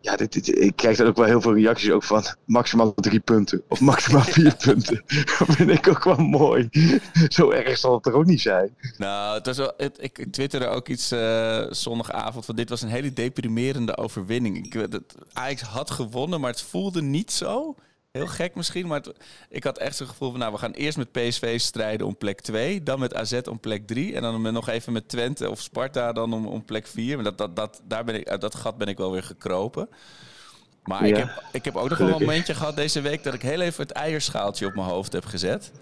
ja 0.00 0.16
dit, 0.16 0.58
ik 0.58 0.76
krijg 0.76 0.96
dan 0.96 1.06
ook 1.06 1.16
wel 1.16 1.26
heel 1.26 1.40
veel 1.40 1.54
reacties 1.54 1.90
ook 1.90 2.04
van 2.04 2.24
maximaal 2.44 2.94
drie 2.94 3.20
punten 3.20 3.62
of 3.68 3.80
maximaal 3.80 4.22
vier 4.38 4.56
punten. 4.56 5.02
Dat 5.38 5.48
vind 5.48 5.70
ik 5.70 5.88
ook 5.88 6.04
wel 6.04 6.16
mooi. 6.16 6.68
Zo 7.28 7.50
erg 7.50 7.78
zal 7.78 7.94
het 7.94 8.06
er 8.06 8.12
ook 8.12 8.26
niet 8.26 8.40
zijn. 8.40 8.76
Nou, 8.96 9.34
het 9.34 9.46
was 9.46 9.56
wel, 9.56 9.72
ik 9.98 10.26
twitterde 10.30 10.66
ook 10.66 10.88
iets 10.88 11.10
eh, 11.10 11.66
zondagavond 11.70 12.44
van 12.44 12.56
dit 12.56 12.68
was 12.68 12.82
een 12.82 12.88
hele 12.88 13.12
deprimerende 13.12 13.96
overwinning. 13.96 14.64
Ik, 14.64 14.74
weet 14.74 14.92
het, 14.92 15.14
Ajax 15.32 15.62
had 15.62 15.90
gewonnen, 15.90 16.40
maar 16.40 16.50
het 16.50 16.62
voelde 16.62 17.02
niet 17.02 17.32
zo. 17.32 17.74
Heel 18.10 18.26
gek 18.26 18.54
misschien, 18.54 18.86
maar 18.86 19.00
het- 19.00 19.16
ik 19.48 19.64
had 19.64 19.78
echt 19.78 19.96
zo'n 19.96 20.06
gevoel 20.06 20.30
van... 20.30 20.38
nou, 20.38 20.52
we 20.52 20.58
gaan 20.58 20.70
eerst 20.72 20.96
met 20.98 21.12
PSV 21.12 21.60
strijden 21.60 22.06
om 22.06 22.16
plek 22.16 22.40
2... 22.40 22.82
dan 22.82 22.98
met 22.98 23.14
AZ 23.14 23.40
om 23.50 23.60
plek 23.60 23.86
3... 23.86 24.14
en 24.14 24.22
dan 24.22 24.40
met- 24.40 24.52
nog 24.52 24.68
even 24.68 24.92
met 24.92 25.08
Twente 25.08 25.50
of 25.50 25.60
Sparta 25.60 26.12
dan 26.12 26.32
om, 26.32 26.46
om 26.46 26.64
plek 26.64 26.86
4. 26.86 27.14
Maar 27.14 27.24
dat, 27.24 27.38
dat, 27.38 27.56
dat, 27.56 27.80
daar 27.84 28.04
ben 28.04 28.14
ik, 28.14 28.28
uit 28.28 28.40
dat 28.40 28.54
gat 28.54 28.78
ben 28.78 28.88
ik 28.88 28.96
wel 28.96 29.12
weer 29.12 29.22
gekropen. 29.22 29.88
Maar 30.84 31.06
ik, 31.06 31.16
heb, 31.16 31.42
ik 31.52 31.64
heb 31.64 31.76
ook 31.76 31.88
nog 31.88 31.98
wel 31.98 32.06
een 32.06 32.12
gelukkig. 32.12 32.26
momentje 32.26 32.54
gehad 32.54 32.76
deze 32.76 33.00
week... 33.00 33.22
dat 33.24 33.34
ik 33.34 33.42
heel 33.42 33.60
even 33.60 33.82
het 33.82 33.92
eierschaaltje 33.92 34.66
op 34.66 34.74
mijn 34.74 34.88
hoofd 34.88 35.12
heb 35.12 35.24
gezet. 35.24 35.72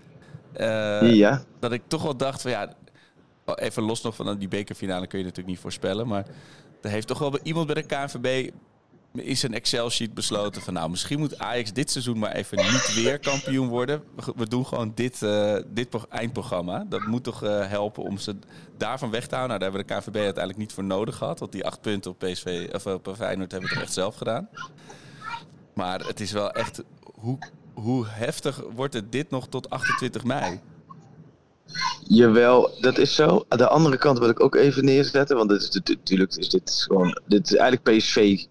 Eh, 0.53 1.15
ja, 1.15 1.43
dat 1.61 1.73
ik 1.73 1.83
toch 1.87 2.03
wel 2.03 2.17
dacht 2.17 2.43
van 2.43 2.51
ja, 2.51 2.73
oh, 3.45 3.55
even 3.59 3.83
los 3.83 4.03
nog 4.03 4.15
van 4.17 4.39
die 4.39 4.49
bekerfinale 4.49 5.07
kun 5.07 5.19
je 5.19 5.25
natuurlijk 5.25 5.51
niet 5.55 5.63
voorspellen, 5.63 6.07
maar 6.07 6.27
er 6.83 6.91
heeft 6.91 7.07
toch 7.07 7.19
wel 7.19 7.39
iemand 7.43 7.67
bij 7.67 7.75
de 7.75 7.83
KNVB 7.83 8.51
in 9.19 9.37
zijn 9.37 9.55
Excel-sheet 9.55 10.15
besloten 10.15 10.63
van 10.63 10.75
nou, 10.75 10.91
misschien 10.91 11.19
moet 11.19 11.39
Ajax 11.39 11.73
dit 11.73 11.91
seizoen 11.91 12.19
maar 12.19 12.33
even 12.33 12.57
niet 12.59 12.95
weer 12.95 13.19
kampioen 13.19 13.69
worden. 13.69 14.03
We, 14.37 14.49
doen 14.49 14.67
gewoon 14.67 14.93
dit, 14.95 15.23
eh, 15.23 15.57
dit 15.67 15.89
pro- 15.89 16.05
eindprogramma. 16.09 16.85
Dat 16.89 17.07
moet 17.07 17.25
toch 17.25 17.43
eh, 17.43 17.69
helpen 17.69 18.03
om 18.03 18.19
ze 18.19 18.37
daarvan 18.77 19.11
weg 19.11 19.27
te 19.27 19.35
houden. 19.35 19.59
Nou, 19.59 19.61
daar 19.61 19.71
hebben 19.73 19.97
we 19.97 20.03
de 20.05 20.11
KNVB 20.11 20.25
uiteindelijk 20.25 20.59
niet 20.59 20.73
voor 20.73 20.85
nodig 20.85 21.17
gehad, 21.17 21.39
want 21.39 21.53
die 21.53 21.65
acht 21.67 21.81
punten 21.81 22.11
op 22.11 22.19
PSV 22.19 22.69
of 22.73 22.87
op 22.87 23.13
Feyenoord 23.17 23.51
hebben 23.53 23.69
we 23.69 23.75
toch 23.75 23.85
echt 23.85 23.95
zelf 23.95 24.17
gedaan. 24.17 24.49
Maar 25.75 26.01
het 26.07 26.21
is 26.21 26.33
wel 26.33 26.51
echt 26.53 26.83
hoe, 27.15 27.39
hoe 27.75 28.07
heftig 28.09 28.63
wordt 28.75 28.95
het 28.95 29.13
dit 29.13 29.31
nog 29.31 29.49
tot 29.49 29.71
28 29.71 30.25
mei? 30.25 30.61
jawel, 32.09 32.71
dat 32.81 32.99
is 32.99 33.15
zo. 33.15 33.45
Aan 33.49 33.59
de 33.59 33.69
andere 33.69 33.97
kant 33.99 34.19
wil 34.19 34.29
ik 34.29 34.41
ook 34.43 34.55
even 34.55 34.85
neerzetten, 34.85 35.37
want 35.37 35.49
dit 35.49 35.61
is 35.63 35.71
natu- 35.71 35.95
natuurlijk 35.95 36.35
is 36.37 36.49
dit 36.49 36.85
gewoon, 36.89 37.21
dit 37.27 37.47
is 37.51 37.57
eigenlijk 37.57 37.99
PSV 37.99 38.45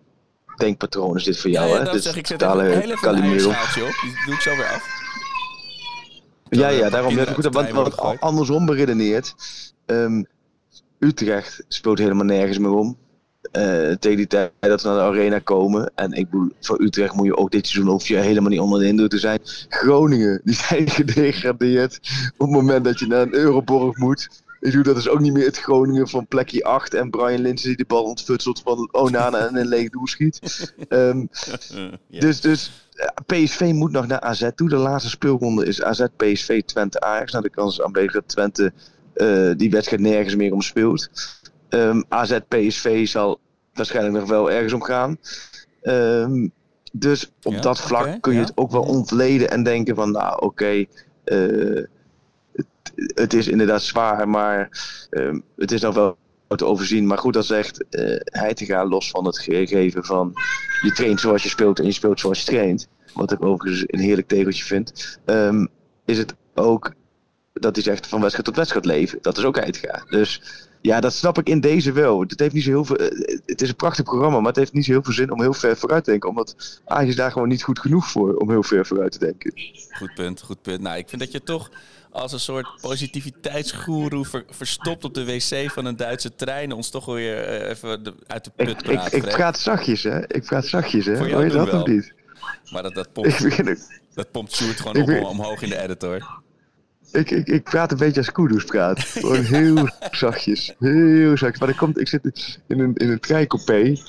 denkpatroon 0.57 1.15
is 1.15 1.23
dit 1.23 1.39
voor 1.39 1.49
jou, 1.49 1.69
ja, 1.69 1.77
hè? 1.77 1.83
dat 1.83 1.93
Dit 1.93 2.03
zeg 2.03 2.15
ik. 2.15 2.27
Zet 2.27 2.41
even, 2.41 2.59
heel 2.59 2.91
even 2.91 3.15
een 3.17 3.23
eierschaaltje 3.23 3.83
op. 3.83 3.95
Die 4.01 4.13
doe 4.25 4.33
ik 4.33 4.41
zo 4.41 4.55
weer 4.55 4.65
af. 4.65 5.03
Ja, 6.49 6.69
ja, 6.69 6.85
een 6.85 6.91
daarom. 6.91 7.15
paar 7.15 7.27
Ja, 7.27 7.33
goed, 7.33 7.43
want, 7.53 7.69
want 7.71 8.21
andersom 8.21 8.65
beredeneerd. 8.65 9.35
ehm, 9.85 10.23
Utrecht 10.99 11.63
speelt 11.67 11.97
helemaal 11.99 12.25
nergens 12.25 12.57
meer 12.57 12.71
om. 12.73 12.97
Eh, 13.51 13.91
tegen 13.91 14.17
die 14.17 14.27
tijd 14.27 14.51
dat 14.59 14.81
we 14.81 14.87
naar 14.87 14.97
de 14.97 15.03
arena 15.03 15.39
komen. 15.39 15.91
En 15.95 16.11
ik 16.11 16.29
bedoel, 16.29 16.51
voor 16.59 16.81
Utrecht 16.81 17.13
moet 17.13 17.25
je 17.25 17.37
ook 17.37 17.51
dit 17.51 17.67
seizoen 17.67 17.91
hoef 17.91 18.07
je 18.07 18.15
helemaal 18.15 18.49
niet 18.49 18.59
onder 18.59 18.79
de 18.79 18.87
indruk 18.87 19.09
te 19.09 19.17
zijn. 19.19 19.39
Groningen, 19.69 20.41
die 20.43 20.55
zijn 20.55 20.89
gedegradeerd. 20.99 21.99
Op 22.37 22.47
het 22.47 22.55
moment 22.55 22.85
dat 22.85 22.99
je 22.99 23.07
naar 23.07 23.21
een 23.21 23.33
Euroborg 23.33 23.97
moet. 23.97 24.43
Ik 24.59 24.71
bedoel, 24.71 24.83
dat 24.83 24.97
is 24.97 25.07
ook 25.07 25.19
niet 25.19 25.33
meer 25.33 25.45
het 25.45 25.57
Groningen 25.57 26.07
van 26.07 26.27
plekje 26.27 26.63
8 26.63 26.93
en 26.93 27.09
Brian 27.09 27.41
Linsen 27.41 27.67
die 27.67 27.77
de 27.77 27.85
bal 27.87 28.03
ontfutselt 28.03 28.61
van 28.63 28.89
Onana 28.91 29.47
en 29.47 29.55
een 29.55 29.67
leeg 29.67 29.89
doel 29.89 30.07
schiet. 30.07 30.39
Ehm, 30.89 31.25
Ja. 32.07 32.19
Dus, 32.19 32.41
dus 32.41 32.89
eh, 32.93 33.07
PSV 33.25 33.71
moet 33.73 33.91
nog 33.91 34.07
naar 34.07 34.19
AZ 34.19 34.49
toe. 34.55 34.69
De 34.69 34.75
laatste 34.75 35.09
speelronde 35.09 35.65
is 35.65 35.81
AZ, 35.81 36.05
PSV, 36.17 36.63
Twente, 36.63 36.99
Ajax. 36.99 37.31
Nou, 37.31 37.43
de 37.43 37.49
kans 37.49 37.77
is 37.77 37.85
aanwezig 37.85 38.11
dat 38.11 38.27
Twente 38.27 38.73
eh, 39.13 39.51
die 39.57 39.69
wedstrijd 39.69 40.01
nergens 40.01 40.35
meer 40.35 40.53
om 40.53 40.61
speelt. 40.61 41.09
Ehm, 41.69 42.01
AZ, 42.09 42.37
PSV 42.47 43.07
zal 43.07 43.39
waarschijnlijk 43.73 44.15
nog 44.17 44.29
wel 44.29 44.51
ergens 44.51 44.73
om 44.73 44.83
gaan. 44.83 45.17
Ehm, 45.81 46.47
dus 46.91 47.31
op 47.43 47.53
Ja, 47.53 47.61
dat 47.61 47.79
vlak 47.81 48.21
kun 48.21 48.33
je 48.33 48.39
ja. 48.39 48.45
het 48.45 48.57
ook 48.57 48.71
wel 48.71 48.83
ontleden 48.83 49.49
en 49.49 49.63
denken 49.63 49.95
van, 49.95 50.11
nou 50.11 50.41
oké, 50.41 50.85
eh, 51.23 51.83
het 52.95 53.33
is 53.33 53.47
inderdaad 53.47 53.81
zwaar, 53.81 54.29
maar 54.29 54.69
ehm, 55.09 55.39
het 55.55 55.71
is 55.71 55.81
nog 55.81 55.95
wel 55.95 56.17
te 56.47 56.65
overzien. 56.65 57.07
Maar 57.07 57.17
goed, 57.17 57.33
dat 57.33 57.45
zegt 57.45 57.85
eh 57.89 58.19
Heitinga 58.23 58.85
los 58.85 59.09
van 59.09 59.25
het 59.25 59.39
gegeven 59.39 60.05
van 60.05 60.33
je 60.81 60.91
traint 60.91 61.19
zoals 61.19 61.43
je 61.43 61.49
speelt 61.49 61.79
en 61.79 61.85
je 61.85 61.91
speelt 61.91 62.19
zoals 62.19 62.39
je 62.39 62.45
traint. 62.45 62.87
Wat 63.13 63.31
ik 63.31 63.43
overigens 63.43 63.83
een 63.87 63.99
heerlijk 63.99 64.27
tegeltje 64.27 64.63
vind. 64.63 65.19
ehm, 65.25 65.65
is 66.05 66.17
het 66.17 66.35
ook 66.53 66.93
dat 67.53 67.75
hij 67.75 67.83
zegt 67.83 68.07
van 68.07 68.19
wedstrijd 68.19 68.45
tot 68.45 68.55
wedstrijd 68.55 68.85
leven. 68.85 69.17
Dat 69.21 69.37
is 69.37 69.43
ook 69.43 69.55
Heitinga. 69.55 70.03
Dus 70.09 70.41
ja, 70.81 70.99
dat 70.99 71.13
snap 71.13 71.37
ik 71.37 71.49
in 71.49 71.59
deze 71.59 71.91
wel. 71.91 72.19
Het, 72.19 72.39
heeft 72.39 72.53
niet 72.53 72.63
zo 72.63 72.69
heel 72.69 72.85
veel, 72.85 72.95
eh, 72.95 73.37
het 73.45 73.61
is 73.61 73.69
een 73.69 73.75
prachtig 73.75 74.03
programma, 74.03 74.37
maar 74.37 74.47
het 74.47 74.55
heeft 74.55 74.73
niet 74.73 74.85
zo 74.85 74.91
heel 74.91 75.03
veel 75.03 75.13
zin 75.13 75.31
om 75.31 75.41
heel 75.41 75.53
ver 75.53 75.77
vooruit 75.77 76.03
te 76.03 76.09
denken. 76.09 76.29
Omdat 76.29 76.81
Ajax 76.85 77.15
daar 77.15 77.31
gewoon 77.31 77.47
niet 77.47 77.63
goed 77.63 77.79
genoeg 77.79 78.09
voor 78.09 78.35
om 78.35 78.49
heel 78.49 78.63
ver 78.63 78.85
vooruit 78.85 79.11
te 79.11 79.19
denken. 79.19 79.53
Goed 79.91 80.13
punt, 80.13 80.41
goed 80.41 80.61
punt. 80.61 80.81
Nou, 80.81 80.97
ik 80.97 81.09
vind 81.09 81.21
dat 81.21 81.31
je 81.31 81.43
toch 81.43 81.69
als 82.15 82.31
een 82.33 82.39
soort 82.39 82.67
positiviteitsgoeroe 82.81 84.25
ver- 84.25 84.45
verstopt 84.49 85.03
op 85.03 85.13
de 85.13 85.25
wc 85.25 85.71
van 85.71 85.85
een 85.85 85.95
Duitse 85.95 86.35
trein 86.35 86.71
ons 86.71 86.89
toch 86.89 87.05
weer 87.05 87.43
eh, 87.43 87.69
even 87.69 88.03
de- 88.03 88.13
uit 88.27 88.43
de 88.43 88.51
put 88.55 88.69
Ik, 88.69 88.77
ik, 88.81 88.83
praat. 88.93 89.13
ik 89.13 89.21
praat 89.23 89.59
zachtjes, 89.59 90.03
hè? 90.03 90.19
Ik 90.33 90.43
praat 90.43 90.65
zachtjes, 90.65 91.05
hè? 91.05 91.17
Hoor 91.17 91.43
je 91.43 91.49
dat 91.49 91.73
of 91.73 91.87
niet? 91.87 92.13
Maar 92.71 92.83
dat, 92.83 92.93
dat, 92.93 93.13
pompt, 93.13 93.39
dat 94.13 94.31
pompt 94.31 94.55
Sjoerd 94.55 94.77
gewoon 94.79 94.95
Ik 94.95 95.01
op, 95.01 95.07
ben- 95.07 95.25
omhoog 95.25 95.61
in 95.61 95.69
de 95.69 95.81
editor. 95.81 96.27
ik, 97.11 97.31
ik, 97.31 97.47
ik 97.47 97.63
praat 97.63 97.91
een 97.91 97.97
beetje 97.97 98.19
als 98.19 98.31
Kudus 98.31 98.63
praat. 98.63 98.99
Gewoon 98.99 99.43
heel 99.55 99.89
zachtjes. 100.11 100.73
Heel 100.79 101.37
zachtjes. 101.37 101.59
Maar 101.59 101.69
er 101.69 101.75
komt, 101.75 101.99
ik 101.99 102.07
zit 102.07 102.59
in 102.67 102.79
een, 102.79 102.95
in 102.95 103.09
een. 103.09 103.99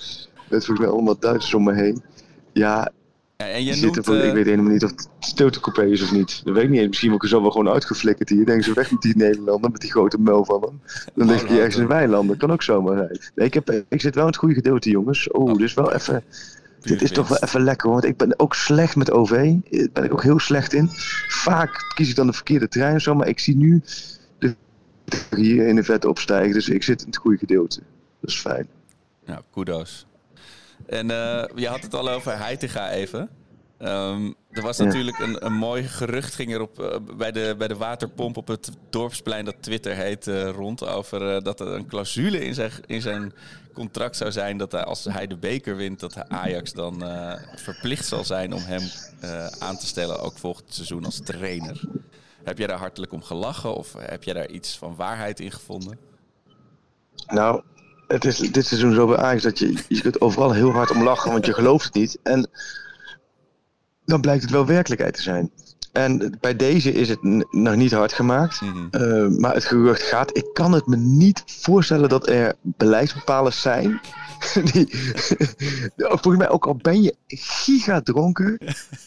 Met 0.48 0.64
volgens 0.64 0.78
mij 0.78 0.88
allemaal 0.88 1.18
Duitsers 1.18 1.54
om 1.54 1.64
me 1.64 1.74
heen. 1.74 2.02
Ja, 2.52 2.90
Ja, 3.36 3.46
en 3.46 3.56
die 3.56 3.64
je 3.64 3.72
zitten 3.72 3.92
noemt... 3.92 4.04
voor, 4.06 4.14
eh, 4.14 4.28
ik 4.28 4.34
weet 4.34 4.44
helemaal 4.44 4.72
niet 4.72 4.84
of 4.84 4.90
het 4.90 5.08
stiltecoupé 5.18 5.84
is 5.84 6.02
of 6.02 6.12
niet. 6.12 6.40
Dat 6.44 6.54
weet 6.54 6.64
ik 6.64 6.70
niet. 6.70 6.86
Misschien 6.86 7.10
word 7.10 7.22
ik 7.22 7.28
er 7.30 7.36
zo 7.36 7.42
wel 7.42 7.50
gewoon 7.50 7.68
uitgeflikkerd 7.68 8.28
hier. 8.28 8.46
Denken 8.46 8.64
ze 8.64 8.72
weg 8.72 8.90
met 8.90 9.02
die 9.02 9.16
Nederlander, 9.16 9.70
met 9.70 9.80
die 9.80 9.90
grote 9.90 10.20
mel 10.20 10.44
van 10.44 10.62
hem. 10.62 10.80
Dan 11.14 11.26
lig 11.26 11.42
ik 11.42 11.48
hier 11.48 11.58
ergens 11.58 11.76
in 11.76 11.86
Wijnlanden. 11.86 12.36
Kan 12.36 12.52
ook 12.52 12.62
zomaar 12.62 12.96
zijn. 12.96 13.20
Nee, 13.34 13.46
ik, 13.46 13.54
heb, 13.54 13.84
ik 13.88 14.00
zit 14.00 14.14
wel 14.14 14.24
in 14.24 14.30
het 14.30 14.38
goede 14.38 14.54
gedeelte, 14.54 14.90
jongens. 14.90 15.30
Oh. 15.30 15.60
is 15.60 15.74
wel 15.74 15.92
even... 15.92 16.24
Dit 16.80 17.02
is 17.02 17.10
toch 17.10 17.28
wel 17.28 17.38
even 17.38 17.62
lekker, 17.62 17.90
want 17.90 18.04
ik 18.04 18.16
ben 18.16 18.38
ook 18.38 18.54
slecht 18.54 18.96
met 18.96 19.10
OV. 19.10 19.30
Daar 19.70 19.88
ben 19.92 20.04
ik 20.04 20.12
ook 20.12 20.22
heel 20.22 20.38
slecht 20.38 20.72
in. 20.72 20.88
Vaak 21.28 21.92
kies 21.94 22.08
ik 22.08 22.16
dan 22.16 22.26
de 22.26 22.32
verkeerde 22.32 22.68
trein 22.68 22.94
of 22.94 23.02
zo, 23.02 23.14
maar 23.14 23.28
ik 23.28 23.38
zie 23.38 23.56
nu 23.56 23.82
de 24.38 24.54
hier 25.36 25.66
in 25.66 25.76
de 25.76 25.84
vet 25.84 26.04
opstijgen. 26.04 26.52
Dus 26.52 26.68
ik 26.68 26.82
zit 26.82 27.00
in 27.00 27.06
het 27.06 27.16
goede 27.16 27.38
gedeelte. 27.38 27.80
Dat 28.20 28.30
is 28.30 28.40
fijn. 28.40 28.66
Nou, 29.24 29.40
kudos. 29.50 30.05
En 30.86 31.10
eh, 31.10 31.44
je 31.54 31.68
had 31.68 31.82
het 31.82 31.94
al 31.94 32.08
over 32.08 32.38
Heitinga 32.38 32.90
even. 32.90 33.28
Ehm, 33.78 34.32
er 34.50 34.62
was 34.62 34.76
Ja. 34.76 34.84
natuurlijk 34.84 35.18
een, 35.18 35.46
een 35.46 35.52
mooi 35.52 35.82
gerucht 35.82 36.34
ging 36.34 36.52
er 36.54 36.60
op, 36.60 36.80
eh, 36.80 36.96
bij, 37.16 37.32
de, 37.32 37.54
bij 37.58 37.68
de 37.68 37.76
waterpomp 37.76 38.36
op 38.36 38.48
het 38.48 38.70
dorpsplein 38.90 39.44
dat 39.44 39.54
Twitter 39.60 39.94
heet 39.94 40.26
eh, 40.26 40.48
rond 40.50 40.86
over 40.86 41.42
dat 41.42 41.60
er 41.60 41.66
een 41.66 41.86
clausule 41.86 42.44
in 42.44 42.54
zijn, 42.54 42.70
in 42.86 43.00
zijn 43.00 43.32
contract 43.74 44.16
zou 44.16 44.32
zijn 44.32 44.56
dat 44.56 44.72
hij, 44.72 44.84
als 44.84 45.04
hij 45.04 45.26
de 45.26 45.36
beker 45.36 45.76
wint, 45.76 46.00
dat 46.00 46.28
Ajax 46.28 46.72
dan 46.72 47.02
verplicht 47.54 48.06
zal 48.06 48.24
zijn 48.24 48.52
om 48.54 48.62
hem 48.62 48.82
aan 49.58 49.76
te 49.76 49.86
stellen, 49.86 50.20
ook 50.20 50.38
volgend 50.38 50.74
seizoen 50.74 51.04
als 51.04 51.20
trainer. 51.24 51.80
Heb 52.44 52.58
jij 52.58 52.66
daar 52.66 52.78
hartelijk 52.78 53.12
om 53.12 53.22
gelachen 53.22 53.74
of 53.74 53.92
heb 53.98 54.24
jij 54.24 54.34
daar 54.34 54.48
iets 54.50 54.78
van 54.78 54.94
waarheid 54.96 55.40
in 55.40 55.52
gevonden? 55.52 55.98
Nou, 57.26 57.62
het 58.06 58.24
is 58.24 58.38
dit 58.38 58.66
seizoen 58.66 58.94
zo 58.94 59.06
bij 59.06 59.16
Ajax 59.16 59.42
dat 59.42 59.58
je, 59.58 59.74
je 59.88 60.00
kunt 60.00 60.20
overal 60.20 60.52
heel 60.52 60.70
hard 60.70 60.90
om 60.90 61.02
lachen, 61.02 61.32
want 61.32 61.46
je 61.46 61.52
gelooft 61.52 61.84
het 61.84 61.94
niet. 61.94 62.18
En 62.22 62.50
dan 64.04 64.20
blijkt 64.20 64.42
het 64.42 64.50
wel 64.50 64.66
werkelijkheid 64.66 65.14
te 65.14 65.22
zijn. 65.22 65.50
En 65.92 66.38
bij 66.40 66.56
deze 66.56 66.92
is 66.92 67.08
het 67.08 67.22
nog 67.50 67.76
niet 67.76 67.92
hard 67.92 68.12
gemaakt. 68.12 68.60
Mhm. 68.60 68.86
Eh, 68.90 69.28
maar 69.38 69.54
het 69.54 69.64
gerucht 69.64 70.02
gaat. 70.02 70.36
Ik 70.36 70.46
kan 70.52 70.72
het 70.72 70.86
me 70.86 70.96
niet 70.96 71.42
voorstellen 71.46 72.08
dat 72.08 72.28
er 72.28 72.54
beleidsbepalers 72.62 73.60
zijn. 73.60 74.00
Die, 74.72 74.88
volgens 75.96 76.36
mij, 76.36 76.48
ook 76.48 76.66
al 76.66 76.76
ben 76.76 77.02
je 77.02 77.14
giga 77.26 78.00
dronken, 78.00 78.58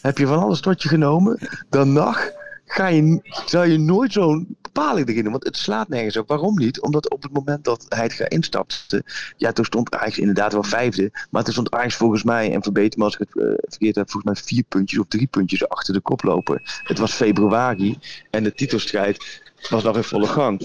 heb 0.02 0.18
je 0.18 0.26
van 0.26 0.38
alles 0.38 0.60
tot 0.60 0.82
je 0.82 0.88
genomen, 0.88 1.38
dan 1.68 1.92
nog 1.92 2.30
ga 2.70 2.86
je, 2.86 3.20
zou 3.46 3.68
je 3.68 3.78
nooit 3.78 4.12
zo'n 4.12 4.56
bepaling 4.62 5.08
erin 5.08 5.22
doen. 5.22 5.32
Want 5.32 5.44
het 5.44 5.56
slaat 5.56 5.88
nergens 5.88 6.16
op. 6.16 6.28
Waarom 6.28 6.58
niet? 6.58 6.80
Omdat 6.80 7.10
op 7.10 7.22
het 7.22 7.32
moment 7.32 7.64
dat 7.64 7.86
hij 7.88 8.10
gaat 8.10 8.32
instapte, 8.32 9.04
ja, 9.36 9.52
toen 9.52 9.64
stond 9.64 9.94
Ajax 9.94 10.18
inderdaad 10.18 10.52
wel 10.52 10.62
vijfde. 10.62 11.10
Maar 11.30 11.44
toen 11.44 11.52
stond 11.52 11.70
Ajax 11.70 11.94
volgens 11.94 12.22
mij, 12.22 12.52
en 12.52 12.62
verbeter 12.62 12.98
me 12.98 13.04
als 13.04 13.14
ik 13.18 13.26
het 13.28 13.42
eh, 13.42 13.52
verkeerd 13.68 13.94
heb, 13.94 14.10
volgens 14.10 14.32
mij 14.34 14.44
vier 14.44 14.64
puntjes 14.68 14.98
of 14.98 15.06
drie 15.08 15.26
puntjes 15.26 15.68
achter 15.68 15.94
de 15.94 16.00
koploper. 16.00 16.80
Het 16.84 16.98
was 16.98 17.12
februari 17.12 17.98
en 18.30 18.42
de 18.42 18.54
titelstrijd 18.54 19.42
was 19.70 19.82
nog 19.82 19.96
in 19.96 20.04
volle 20.04 20.26
gang. 20.26 20.60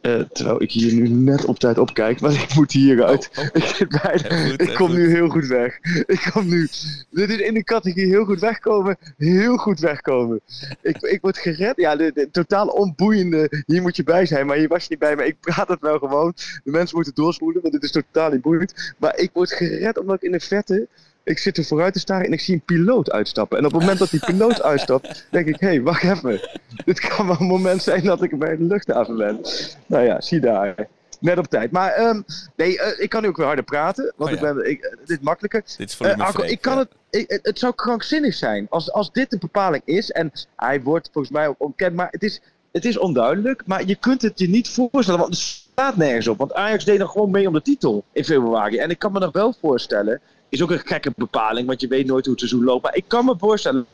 Eh, 0.00 0.20
terwijl 0.32 0.62
ik 0.62 0.70
hier 0.70 0.92
nu 0.92 1.08
net 1.08 1.44
op 1.44 1.58
tijd 1.58 1.78
opkijk, 1.78 2.20
maar 2.20 2.32
ik 2.32 2.54
moet 2.54 2.72
hieruit. 2.72 3.30
Oh, 3.36 3.44
oh. 3.44 3.62
Ik, 3.80 3.88
bijna- 4.02 4.48
goed, 4.48 4.60
ik 4.62 4.74
kom 4.74 4.86
goed. 4.86 4.96
nu 4.96 5.08
heel 5.10 5.28
goed 5.28 5.46
weg. 5.46 5.78
Ik 6.06 6.28
kom 6.32 6.48
nu. 6.48 6.68
Dit 7.10 7.30
is 7.30 7.38
in 7.38 7.54
de 7.54 7.64
categorie 7.64 8.06
heel 8.06 8.24
goed 8.24 8.40
wegkomen. 8.40 8.96
Heel 9.16 9.56
goed 9.56 9.80
wegkomen. 9.80 10.40
Ik, 10.82 10.96
ik 10.96 11.20
word 11.20 11.38
gered. 11.38 11.76
Ja, 11.76 11.96
de, 11.96 12.10
de 12.14 12.28
totaal 12.30 12.66
onboeiende. 12.66 13.62
Hier 13.66 13.82
moet 13.82 13.96
je 13.96 14.02
bij 14.04 14.26
zijn, 14.26 14.46
maar 14.46 14.56
hier 14.56 14.68
was 14.68 14.82
je 14.82 14.86
niet 14.90 14.98
bij. 14.98 15.16
Maar 15.16 15.26
ik 15.26 15.36
praat 15.40 15.68
het 15.68 15.80
wel 15.80 15.98
gewoon. 15.98 16.32
De 16.64 16.70
mensen 16.70 16.96
moeten 16.96 17.14
doorspoelen, 17.14 17.62
want 17.62 17.74
dit 17.74 17.82
is 17.82 17.90
totaal 17.90 18.30
niet 18.30 18.42
boeiend. 18.42 18.94
Maar 18.98 19.18
ik 19.18 19.30
word 19.32 19.52
gered 19.52 19.98
omdat 19.98 20.14
ik 20.16 20.22
in 20.22 20.32
de 20.32 20.40
verte. 20.40 20.88
Ik 21.28 21.38
zit 21.38 21.56
er 21.56 21.64
vooruit 21.64 21.92
te 21.92 21.98
staren 21.98 22.26
en 22.26 22.32
ik 22.32 22.40
zie 22.40 22.54
een 22.54 22.60
piloot 22.60 23.10
uitstappen. 23.10 23.58
En 23.58 23.64
op 23.64 23.72
het 23.72 23.80
moment 23.80 23.98
dat 23.98 24.10
die 24.10 24.24
piloot 24.26 24.62
uitstapt, 24.72 25.26
denk 25.30 25.46
ik: 25.46 25.60
hé, 25.60 25.66
hey, 25.66 25.82
wacht 25.82 26.02
even. 26.02 26.40
Dit 26.84 27.00
kan 27.00 27.26
wel 27.26 27.36
een 27.40 27.46
moment 27.46 27.82
zijn 27.82 28.04
dat 28.04 28.22
ik 28.22 28.38
bij 28.38 28.56
de 28.56 28.64
luchthaven 28.64 29.16
ben. 29.16 29.40
Nou 29.86 30.04
ja, 30.04 30.20
zie 30.20 30.40
daar. 30.40 30.88
Net 31.20 31.38
op 31.38 31.46
tijd. 31.46 31.70
Maar 31.70 31.90
ehm, 31.92 32.20
nee, 32.56 32.80
eh, 32.80 33.02
ik 33.02 33.08
kan 33.08 33.22
nu 33.22 33.28
ook 33.28 33.36
weer 33.36 33.46
harder 33.46 33.64
praten. 33.64 34.12
Want 34.16 34.30
Oh 34.30 34.36
ik 34.36 34.42
ja. 34.42 34.54
ben, 34.54 34.70
ik, 34.70 34.80
dit 34.80 35.18
is 35.18 35.18
makkelijker. 35.20 35.62
Dit 35.76 35.90
is 35.90 35.98
Eh, 35.98 36.18
Arco, 36.18 36.42
ik 36.42 36.60
kan 36.60 36.72
ja. 36.72 36.78
het, 36.78 36.88
ik, 37.10 37.30
het, 37.30 37.46
het 37.46 37.58
zou 37.58 37.74
krankzinnig 37.74 38.34
zijn 38.34 38.66
als, 38.70 38.92
als 38.92 39.12
dit 39.12 39.30
de 39.30 39.38
bepaling 39.38 39.82
is. 39.84 40.10
En 40.10 40.32
hij 40.56 40.82
wordt 40.82 41.08
volgens 41.12 41.34
mij 41.34 41.48
ook 41.48 41.54
ontkend, 41.58 41.94
maar 41.94 42.08
het 42.10 42.22
is, 42.22 42.40
het 42.72 42.84
is 42.84 42.98
onduidelijk. 42.98 43.62
Maar 43.66 43.86
je 43.86 43.96
kunt 43.96 44.22
het 44.22 44.38
je 44.38 44.48
niet 44.48 44.68
voorstellen, 44.68 45.20
want 45.20 45.32
het 45.32 45.42
staat 45.42 45.96
nergens 45.96 46.28
op. 46.28 46.38
Want 46.38 46.54
Ajax 46.54 46.84
deed 46.84 46.98
nog 46.98 47.12
gewoon 47.12 47.30
mee 47.30 47.46
om 47.46 47.52
de 47.52 47.62
titel 47.62 48.04
in 48.12 48.24
februari. 48.24 48.78
En 48.78 48.90
ik 48.90 48.98
kan 48.98 49.12
me 49.12 49.18
nog 49.18 49.32
wel 49.32 49.54
voorstellen, 49.60 50.20
is 50.48 50.62
ook 50.62 50.70
een 50.70 50.78
gekke 50.78 51.12
bepaling, 51.16 51.66
want 51.66 51.80
je 51.80 51.88
weet 51.88 52.06
nooit 52.06 52.24
hoe 52.24 52.34
het 52.34 52.42
seizoen 52.42 52.64
loopt. 52.64 52.82
Maar 52.82 52.96
ik 52.96 53.04
kan 53.06 53.24
me 53.24 53.34
voorstellen 53.38 53.86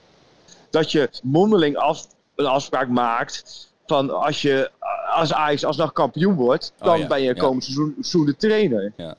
dat 0.70 0.92
je 0.92 1.10
mondeling 1.22 1.76
af, 1.76 2.06
een 2.34 2.46
afspraak 2.46 2.88
maakt 2.88 3.72
van 3.86 4.10
als 4.10 4.42
je 4.42 4.70
als 5.14 5.32
Ajax 5.32 5.64
alsnog 5.64 5.92
kampioen 5.92 6.34
wordt, 6.34 6.72
Oh 6.78 6.84
dan 6.86 6.98
ja, 6.98 7.06
ben 7.06 7.22
je 7.22 7.34
ja. 7.34 7.40
komend 7.40 7.64
seizoen, 7.64 7.92
seizoen 7.94 8.26
de 8.26 8.36
trainer. 8.36 8.92
Ja. 8.96 9.16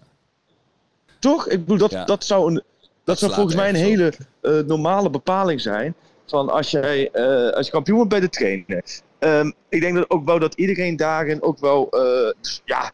Toch? 1.19 1.47
Ik 1.47 1.59
bedoel, 1.65 1.87
dat, 1.89 2.07
dat 2.07 2.23
zou, 2.23 2.51
een, 2.51 2.63
dat 3.03 3.19
zou 3.19 3.33
volgens 3.33 3.55
mij 3.55 3.69
een 3.69 3.75
hele 3.75 4.13
eh, 4.41 4.59
normale 4.59 5.09
bepaling 5.09 5.61
zijn. 5.61 5.95
Van 6.25 6.49
als, 6.49 6.71
jij, 6.71 7.11
eh, 7.11 7.49
als 7.49 7.65
je 7.65 7.71
kampioen 7.71 7.95
wordt 7.95 8.11
bij 8.11 8.19
de 8.19 8.29
trainer. 8.29 8.83
Ehm, 9.19 9.51
ik 9.69 9.81
denk 9.81 9.95
dat 9.95 10.09
ook 10.09 10.25
wel 10.25 10.39
dat 10.39 10.53
iedereen 10.53 10.95
daarin 10.95 11.41
ook 11.41 11.59
wel. 11.59 11.89
eh, 11.89 12.33
dus, 12.41 12.61
ja, 12.65 12.91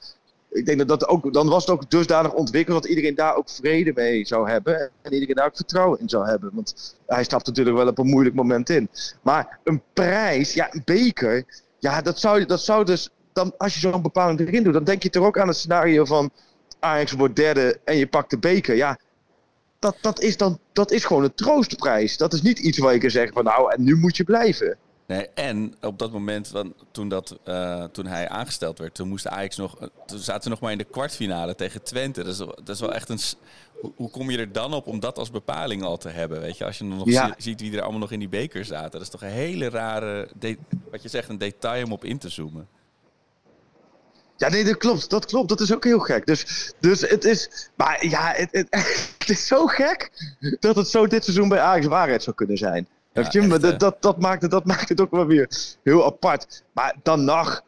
ik 0.52 0.66
denk 0.66 0.78
dat 0.78 0.88
dat 0.88 1.08
ook. 1.08 1.34
Dan 1.34 1.49
was 1.49 1.66
het 1.66 1.74
ook 1.74 1.89
dusdanig 1.89 2.34
ontwikkeld 2.34 2.82
dat 2.82 2.89
iedereen 2.89 3.16
daar 3.16 3.36
ook 3.36 3.49
vrede 3.49 3.91
mee 3.95 4.26
zou 4.26 4.49
hebben. 4.49 4.91
En 5.02 5.14
iedereen 5.14 5.36
daar 5.36 5.45
ook 5.45 5.56
vertrouwen 5.56 5.99
in 5.99 6.10
zou 6.10 6.28
hebben. 6.28 6.52
Want 6.54 6.95
hij 7.08 7.24
stapt 7.24 7.45
natuurlijk 7.45 7.78
wel 7.78 7.88
op 7.88 7.97
een 7.97 8.08
moeilijk 8.08 8.36
moment 8.36 8.70
in. 8.70 8.89
Maar 9.22 9.60
een 9.64 9.82
prijs, 9.93 10.54
ja, 10.54 10.74
een 10.74 10.82
beker. 10.86 11.45
Ja, 11.80 12.02
dat 12.02 12.20
zou, 12.20 12.45
dat 12.45 12.62
zou 12.62 12.86
dus. 12.86 13.10
Dan, 13.34 13.54
als 13.58 13.74
je 13.74 13.80
zo'n 13.80 14.02
bepaling 14.02 14.39
erin 14.39 14.64
doet, 14.64 14.74
dan 14.74 14.84
denk 14.84 15.04
je 15.04 15.10
toch 15.10 15.26
ook 15.26 15.39
aan 15.39 15.47
het 15.47 15.58
scenario 15.58 16.06
van. 16.06 16.32
Ajax 16.80 17.12
wordt 17.12 17.36
derde 17.36 17.80
en 17.84 17.97
je 17.97 18.08
pakt 18.08 18.30
de 18.30 18.38
beker. 18.38 18.76
Ja, 18.76 18.99
dat, 19.80 19.97
dat, 20.02 20.22
is 20.22 20.38
dan, 20.38 20.60
dat 20.74 20.91
is 20.91 21.06
gewoon 21.06 21.24
een 21.24 21.34
troostprijs. 21.34 22.18
Dat 22.18 22.34
is 22.34 22.41
niet 22.41 22.60
iets 22.60 22.78
waar 22.78 22.93
je 22.93 22.99
kan 22.99 23.10
zeggen 23.10 23.34
van 23.34 23.43
nou, 23.43 23.74
en 23.74 23.84
nu 23.84 23.95
moet 23.95 24.18
je 24.18 24.24
blijven. 24.24 24.78
Nee, 25.12 25.28
en 25.34 25.74
op 25.82 25.99
dat 25.99 26.12
moment, 26.12 26.51
toen, 26.91 27.09
dat, 27.09 27.38
eh, 27.43 27.84
toen 27.84 28.05
hij 28.05 28.30
aangesteld 28.30 28.80
werd, 28.80 28.93
toen 28.93 29.07
moest 29.07 29.28
Ajax 29.28 29.57
nog. 29.57 29.80
eh, 29.80 29.88
Toen 30.05 30.20
zaten 30.20 30.43
ze 30.43 30.49
nog 30.49 30.59
maar 30.59 30.72
in 30.72 30.78
de 30.78 30.84
kwartfinale 30.84 31.55
tegen 31.55 31.84
Twente. 31.84 32.24
Dat 32.24 32.32
is, 32.34 32.38
dat 32.38 32.70
is 32.70 32.80
wel 32.80 32.93
echt 32.93 33.09
een. 33.09 33.20
Hoe, 33.95 34.09
kom 34.09 34.30
je 34.30 34.38
er 34.38 34.51
dan 34.51 34.74
op 34.74 34.88
om 34.88 34.99
dat 34.99 35.18
als 35.18 35.32
bepaling 35.32 35.84
al 35.84 35.97
te 35.97 36.09
hebben? 36.09 36.39
Weet 36.41 36.57
je, 36.57 36.66
als 36.66 36.78
je 36.78 36.84
nog 36.84 37.09
Ja. 37.09 37.26
zie- 37.26 37.34
ziet 37.38 37.62
wie 37.62 37.76
er 37.76 37.82
allemaal 37.82 37.99
nog 37.99 38.12
in 38.12 38.20
die 38.20 38.30
beker 38.30 38.66
zaten. 38.66 38.91
Dat 38.91 39.01
is 39.01 39.09
toch 39.09 39.22
een 39.22 39.28
hele 39.30 39.70
rare. 39.70 40.28
wat 40.91 41.01
je 41.01 41.09
zegt, 41.09 41.30
een 41.30 41.38
detail 41.38 41.86
om 41.86 41.91
op 41.91 42.03
in 42.05 42.18
te 42.18 42.30
zoomen. 42.30 42.68
Ja, 44.38 44.49
nee, 44.49 44.64
dat 44.64 44.78
klopt. 44.78 45.09
Dat 45.09 45.26
klopt. 45.26 45.49
Dat 45.49 45.59
is 45.62 45.74
ook 45.74 45.84
heel 45.84 45.99
gek. 45.99 46.26
Dus, 46.26 46.72
dus 46.80 47.01
het 47.01 47.24
is. 47.24 47.70
Maar 47.76 48.05
ja, 48.07 48.32
het, 48.36 48.49
het, 48.51 48.68
het 49.20 49.30
is 49.30 49.47
zo 49.47 49.66
gek 49.66 50.12
dat 50.59 50.76
het 50.76 50.88
zo 50.88 51.07
dit 51.07 51.24
seizoen 51.24 51.49
bij 51.49 51.59
Ajax 51.59 51.86
waarheid 51.86 52.24
zou 52.24 52.36
kunnen 52.36 52.57
zijn. 52.57 52.88
Ja, 53.14 53.28
je? 53.32 53.39
Echt, 53.39 53.62
dat, 53.62 53.80
dat, 53.80 54.01
dat, 54.01 54.20
maakt 54.20 54.41
het, 54.41 54.51
dat 54.51 54.66
maakt 54.66 54.89
het 54.89 55.01
ook 55.01 55.12
wel 55.12 55.26
weer 55.26 55.49
heel 55.84 56.05
apart. 56.05 56.64
Maar 56.72 56.95
dan 57.03 57.24
nog. 57.24 57.62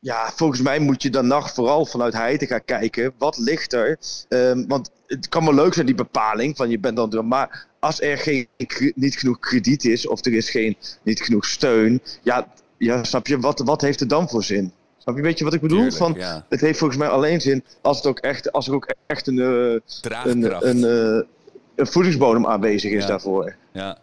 Ja, 0.00 0.30
volgens 0.34 0.60
mij 0.60 0.78
moet 0.78 1.02
je 1.02 1.10
dan 1.10 1.26
nog 1.26 1.50
vooral 1.50 1.86
vanuit 1.86 2.12
Heide 2.12 2.46
gaan 2.46 2.64
kijken. 2.64 3.12
Wat 3.18 3.38
ligt 3.38 3.72
er? 3.72 3.98
Ehm, 4.28 4.64
want 4.66 4.90
het 5.06 5.28
kan 5.28 5.44
wel 5.44 5.54
leuk 5.54 5.74
zijn, 5.74 5.86
die 5.86 5.94
bepaling. 5.94 6.56
Van 6.56 6.70
je 6.70 6.78
bent 6.78 6.96
dan. 6.96 7.28
Maar 7.28 7.66
als 7.78 8.00
er 8.00 8.18
geen, 8.18 8.48
niet 8.94 9.16
genoeg 9.16 9.38
krediet 9.38 9.84
is. 9.84 10.06
Of 10.06 10.24
er 10.24 10.32
is 10.32 10.50
geen, 10.50 10.76
niet 11.02 11.20
genoeg 11.20 11.46
steun. 11.46 12.02
Ja, 12.22 12.46
ja 12.78 13.04
snap 13.04 13.26
je? 13.26 13.38
Wat, 13.38 13.58
wat 13.58 13.80
heeft 13.80 14.00
het 14.00 14.08
dan 14.08 14.28
voor 14.28 14.44
zin? 14.44 14.72
Snap 14.98 15.16
je? 15.16 15.22
Weet 15.22 15.38
je 15.38 15.44
wat 15.44 15.54
ik 15.54 15.60
bedoel? 15.60 15.78
Tuurlijk, 15.78 15.96
van, 15.96 16.14
ja. 16.16 16.46
Het 16.48 16.60
heeft 16.60 16.78
volgens 16.78 16.98
mij 16.98 17.08
alleen 17.08 17.40
zin 17.40 17.64
als, 17.82 17.96
het 17.96 18.06
ook 18.06 18.18
echt, 18.18 18.52
als 18.52 18.68
er 18.68 18.74
ook 18.74 18.94
echt 19.06 19.26
een, 19.26 19.38
eh, 19.38 19.46
een, 19.46 19.82
Draagkracht. 20.00 20.64
een, 20.64 20.84
eh, 20.84 21.26
een 21.76 21.86
voedingsbodem 21.86 22.46
aanwezig 22.46 22.92
is 22.92 23.02
Ja. 23.02 23.08
daarvoor. 23.08 23.54
Ja, 23.72 23.98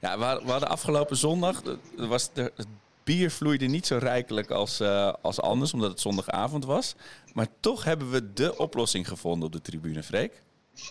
ja 0.00 0.18
we, 0.18 0.24
hadden, 0.24 0.44
we 0.44 0.50
hadden 0.50 0.68
afgelopen 0.68 1.16
zondag. 1.16 1.62
Was 1.96 2.32
de, 2.32 2.52
het 2.56 2.66
bier 3.04 3.30
vloeide 3.30 3.66
niet 3.66 3.86
zo 3.86 3.96
rijkelijk 4.00 4.50
als, 4.50 4.80
eh, 4.80 5.12
als 5.22 5.40
anders, 5.40 5.72
omdat 5.72 5.90
het 5.90 6.00
zondagavond 6.00 6.64
was. 6.64 6.94
Maar 7.32 7.46
toch 7.60 7.84
hebben 7.84 8.10
we 8.10 8.32
de 8.32 8.58
oplossing 8.58 9.08
gevonden 9.08 9.46
op 9.46 9.52
de 9.52 9.60
tribune, 9.60 10.02
Freek. 10.02 10.42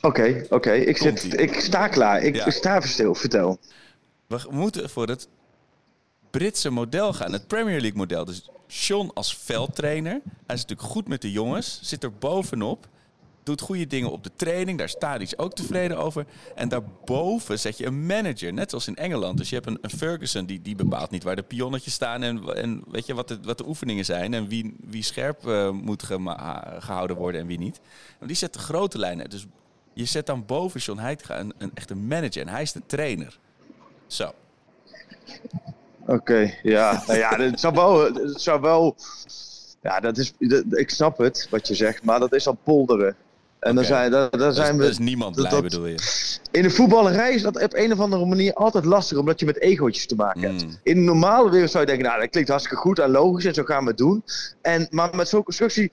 Oké, 0.01 0.45
oké. 0.49 0.71
Ik, 0.71 0.97
zit- 0.97 1.39
ik 1.39 1.59
sta 1.59 1.87
klaar. 1.87 2.21
Ik 2.21 2.35
Ja. 2.35 2.49
sta 2.49 2.77
even 2.77 2.89
stil. 2.89 3.15
Vertel. 3.15 3.59
We 4.27 4.39
moeten 4.49 4.89
voor 4.89 5.07
het 5.07 5.27
Britse 6.31 6.69
model 6.69 7.13
gaan, 7.13 7.31
het 7.31 7.47
Premier 7.47 7.79
League 7.81 7.97
model. 7.97 8.25
Dus 8.25 8.49
Sean 8.67 9.11
als 9.13 9.35
veldtrainer. 9.37 10.11
Hij 10.45 10.55
is 10.55 10.61
natuurlijk 10.61 10.89
goed 10.89 11.07
met 11.07 11.21
de 11.21 11.31
jongens, 11.31 11.79
zit 11.83 12.03
er 12.03 12.13
bovenop. 12.13 12.87
Doet 13.49 13.61
goede 13.61 13.87
dingen 13.87 14.11
op 14.11 14.23
de 14.23 14.31
training, 14.35 14.77
daar 14.77 14.89
staat 14.89 15.21
iets 15.21 15.37
ook 15.37 15.53
tevreden 15.53 15.97
over. 15.97 16.25
En 16.55 16.69
daarboven 16.69 17.59
zet 17.59 17.77
je 17.77 17.85
een 17.85 18.05
manager, 18.05 18.53
net 18.53 18.69
zoals 18.69 18.87
in 18.87 18.95
Engeland. 18.95 19.37
Dus 19.37 19.49
je 19.49 19.55
hebt 19.55 19.67
een, 19.67 19.77
een 19.81 19.89
Ferguson, 19.89 20.45
die, 20.45 20.61
die 20.61 20.75
bepaalt 20.75 21.09
niet 21.09 21.23
waar 21.23 21.35
de 21.35 21.43
pionnetjes 21.43 21.93
staan... 21.93 22.23
en, 22.23 22.55
en 22.55 22.83
weet 22.91 23.05
je 23.05 23.13
wat 23.13 23.27
de, 23.27 23.39
wat 23.41 23.57
de 23.57 23.67
oefeningen 23.67 24.05
zijn 24.05 24.33
en 24.33 24.47
wie, 24.47 24.75
wie 24.83 25.03
scherp 25.03 25.47
eh, 25.47 25.69
moet 25.69 26.03
gehouden 26.79 27.15
worden 27.15 27.41
en 27.41 27.47
wie 27.47 27.57
niet. 27.57 27.79
Maar 28.19 28.27
die 28.27 28.37
zet 28.37 28.53
de 28.53 28.59
grote 28.59 28.97
lijnen. 28.97 29.29
Dus 29.29 29.45
je 29.93 30.05
zet 30.05 30.25
dan 30.25 30.45
boven 30.45 30.81
Sean 30.81 30.99
Heitinga 30.99 31.39
een, 31.39 31.53
een 31.57 31.71
echte 31.73 31.95
manager 31.95 32.41
en 32.41 32.47
hij 32.47 32.61
is 32.61 32.71
de 32.71 32.81
trainer. 32.85 33.39
Zo. 34.07 34.33
Oké, 36.05 36.53
ja. 36.63 37.03
nou 37.07 37.19
ja, 37.19 37.39
het 37.39 37.59
zou 37.59 37.73
wel... 37.73 38.13
Het 38.13 38.41
zou 38.41 38.61
wel 38.61 38.95
ja, 39.81 39.99
dat 39.99 40.17
is, 40.17 40.33
ik 40.69 40.89
snap 40.89 41.17
het, 41.17 41.47
wat 41.49 41.67
je 41.67 41.75
zegt. 41.75 42.03
Maar 42.03 42.19
dat 42.19 42.33
is 42.33 42.43
dan 42.43 42.57
polderen. 42.63 43.15
En 43.59 43.75
dan 43.75 43.83
Oké. 43.83 43.93
zijn, 43.93 44.11
daar, 44.11 44.53
zijn 44.53 44.73
is, 44.75 44.81
we... 44.81 44.87
is 44.87 44.97
niemand 44.97 45.35
blij, 45.35 45.49
dat- 45.49 45.61
bedoel 45.61 45.85
je? 45.85 45.95
In 46.51 46.61
de 46.61 46.69
voetballerij 46.69 47.33
is 47.33 47.41
dat 47.41 47.63
op 47.63 47.73
een 47.73 47.91
of 47.93 47.99
andere 47.99 48.25
manier 48.25 48.53
altijd 48.53 48.85
lastig, 48.85 49.17
omdat 49.17 49.39
je 49.39 49.45
met 49.45 49.59
egootjes 49.59 50.05
te 50.07 50.15
maken 50.15 50.41
hebt. 50.41 50.65
Mm. 50.65 50.77
In 50.83 50.95
de 50.95 51.01
normale 51.01 51.49
wereld 51.49 51.69
zou 51.71 51.83
je 51.83 51.89
denken, 51.89 52.07
nou, 52.07 52.19
dat 52.21 52.29
klinkt 52.29 52.49
hartstikke 52.49 52.81
goed 52.81 52.99
en 52.99 53.09
logisch 53.11 53.45
en 53.45 53.53
zo 53.53 53.63
gaan 53.63 53.83
we 53.83 53.89
het 53.89 53.97
doen. 53.97 54.23
En, 54.61 54.87
maar 54.89 55.15
met 55.15 55.27
zo'n 55.29 55.43
constructie, 55.43 55.91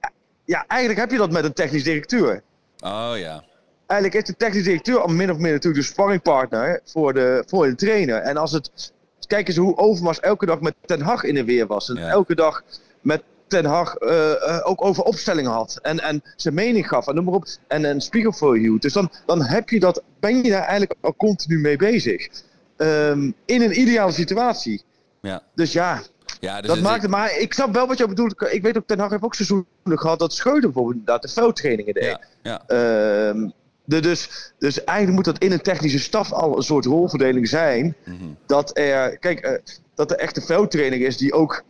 ja, 0.00 0.10
ja, 0.44 0.64
eigenlijk 0.66 1.00
heb 1.00 1.10
je 1.10 1.16
dat 1.18 1.30
met 1.30 1.44
een 1.44 1.52
technisch 1.52 1.84
directeur. 1.84 2.42
Oh 2.80 3.12
ja. 3.16 3.44
Eigenlijk 3.86 4.22
is 4.22 4.28
de 4.28 4.36
technisch 4.36 4.64
directeur 4.64 4.98
al 5.00 5.08
min 5.08 5.30
of 5.30 5.38
meer 5.38 5.52
natuurlijk 5.52 5.82
de 5.82 5.88
sparringpartner 5.92 6.80
voor 6.84 7.14
de, 7.14 7.42
voor 7.46 7.66
de 7.66 7.74
trainer. 7.74 8.16
En 8.16 8.36
als 8.36 8.52
het, 8.52 8.92
kijk 9.26 9.48
eens 9.48 9.56
hoe 9.56 9.76
Overmars 9.76 10.20
elke 10.20 10.46
dag 10.46 10.60
met 10.60 10.74
Ten 10.86 11.00
Hag 11.00 11.22
in 11.24 11.34
de 11.34 11.44
weer 11.44 11.66
was. 11.66 11.88
En 11.88 11.96
Ja. 11.96 12.08
elke 12.08 12.34
dag 12.34 12.62
met 13.00 13.22
Ten 13.48 13.64
Hag 13.64 13.94
eh, 13.94 14.30
eh, 14.30 14.60
ook 14.68 14.84
over 14.84 15.02
opstellingen 15.02 15.50
had. 15.50 15.78
En, 15.82 16.00
en 16.00 16.22
zijn 16.36 16.54
mening 16.54 16.88
gaf 16.88 17.06
en 17.06 17.14
noem 17.14 17.24
maar 17.24 17.34
op. 17.34 17.46
En 17.66 17.84
een 17.84 18.00
spiegel 18.00 18.32
voor 18.32 18.54
je 18.56 18.60
hield. 18.60 18.82
Dus 18.82 18.92
dan, 18.92 19.10
dan 19.26 19.42
heb 19.42 19.68
je 19.68 19.80
dat, 19.80 20.02
ben 20.20 20.44
je 20.44 20.50
daar 20.50 20.62
eigenlijk 20.62 20.94
al 21.00 21.16
continu 21.16 21.58
mee 21.58 21.76
bezig. 21.76 22.28
Ehm, 22.76 23.30
in 23.44 23.62
een 23.62 23.80
ideale 23.80 24.12
situatie. 24.12 24.82
Ja. 25.20 25.42
Dus 25.54 25.72
ja, 25.72 26.02
ja 26.40 26.60
dus 26.60 26.70
dat 26.70 26.80
maakt 26.80 27.02
het. 27.02 27.10
Maar 27.10 27.38
ik 27.38 27.52
snap 27.52 27.74
wel 27.74 27.86
wat 27.86 27.98
je 27.98 28.08
bedoelt. 28.08 28.52
Ik 28.52 28.62
weet 28.62 28.76
ook, 28.76 28.86
Ten 28.86 28.98
Hag 28.98 29.10
heeft 29.10 29.22
ook 29.22 29.34
seizoenen 29.34 29.66
gehad 29.84 30.18
dat 30.18 30.32
Schreuder 30.32 30.62
bijvoorbeeld 30.62 30.96
inderdaad 30.96 31.22
de 31.22 31.28
veldtrainingen 31.28 31.94
deed. 31.94 32.04
Ja, 32.04 32.20
ja. 32.42 32.62
Ehm, 32.66 33.48
de, 33.84 34.00
dus, 34.00 34.52
dus 34.58 34.84
eigenlijk 34.84 35.16
moet 35.16 35.34
dat 35.34 35.44
in 35.44 35.52
een 35.52 35.62
technische 35.62 35.98
staf 35.98 36.32
al 36.32 36.56
een 36.56 36.62
soort 36.62 36.84
rolverdeling 36.84 37.48
zijn. 37.48 37.96
Mhm. 38.04 38.16
Dat 38.46 38.78
er, 38.78 39.18
kijk, 39.18 39.40
eh, 39.40 39.58
dat 39.94 40.10
er 40.10 40.16
echt 40.16 40.36
een 40.36 40.42
veldtraining 40.42 41.02
is 41.02 41.16
die 41.16 41.32
ook 41.32 41.64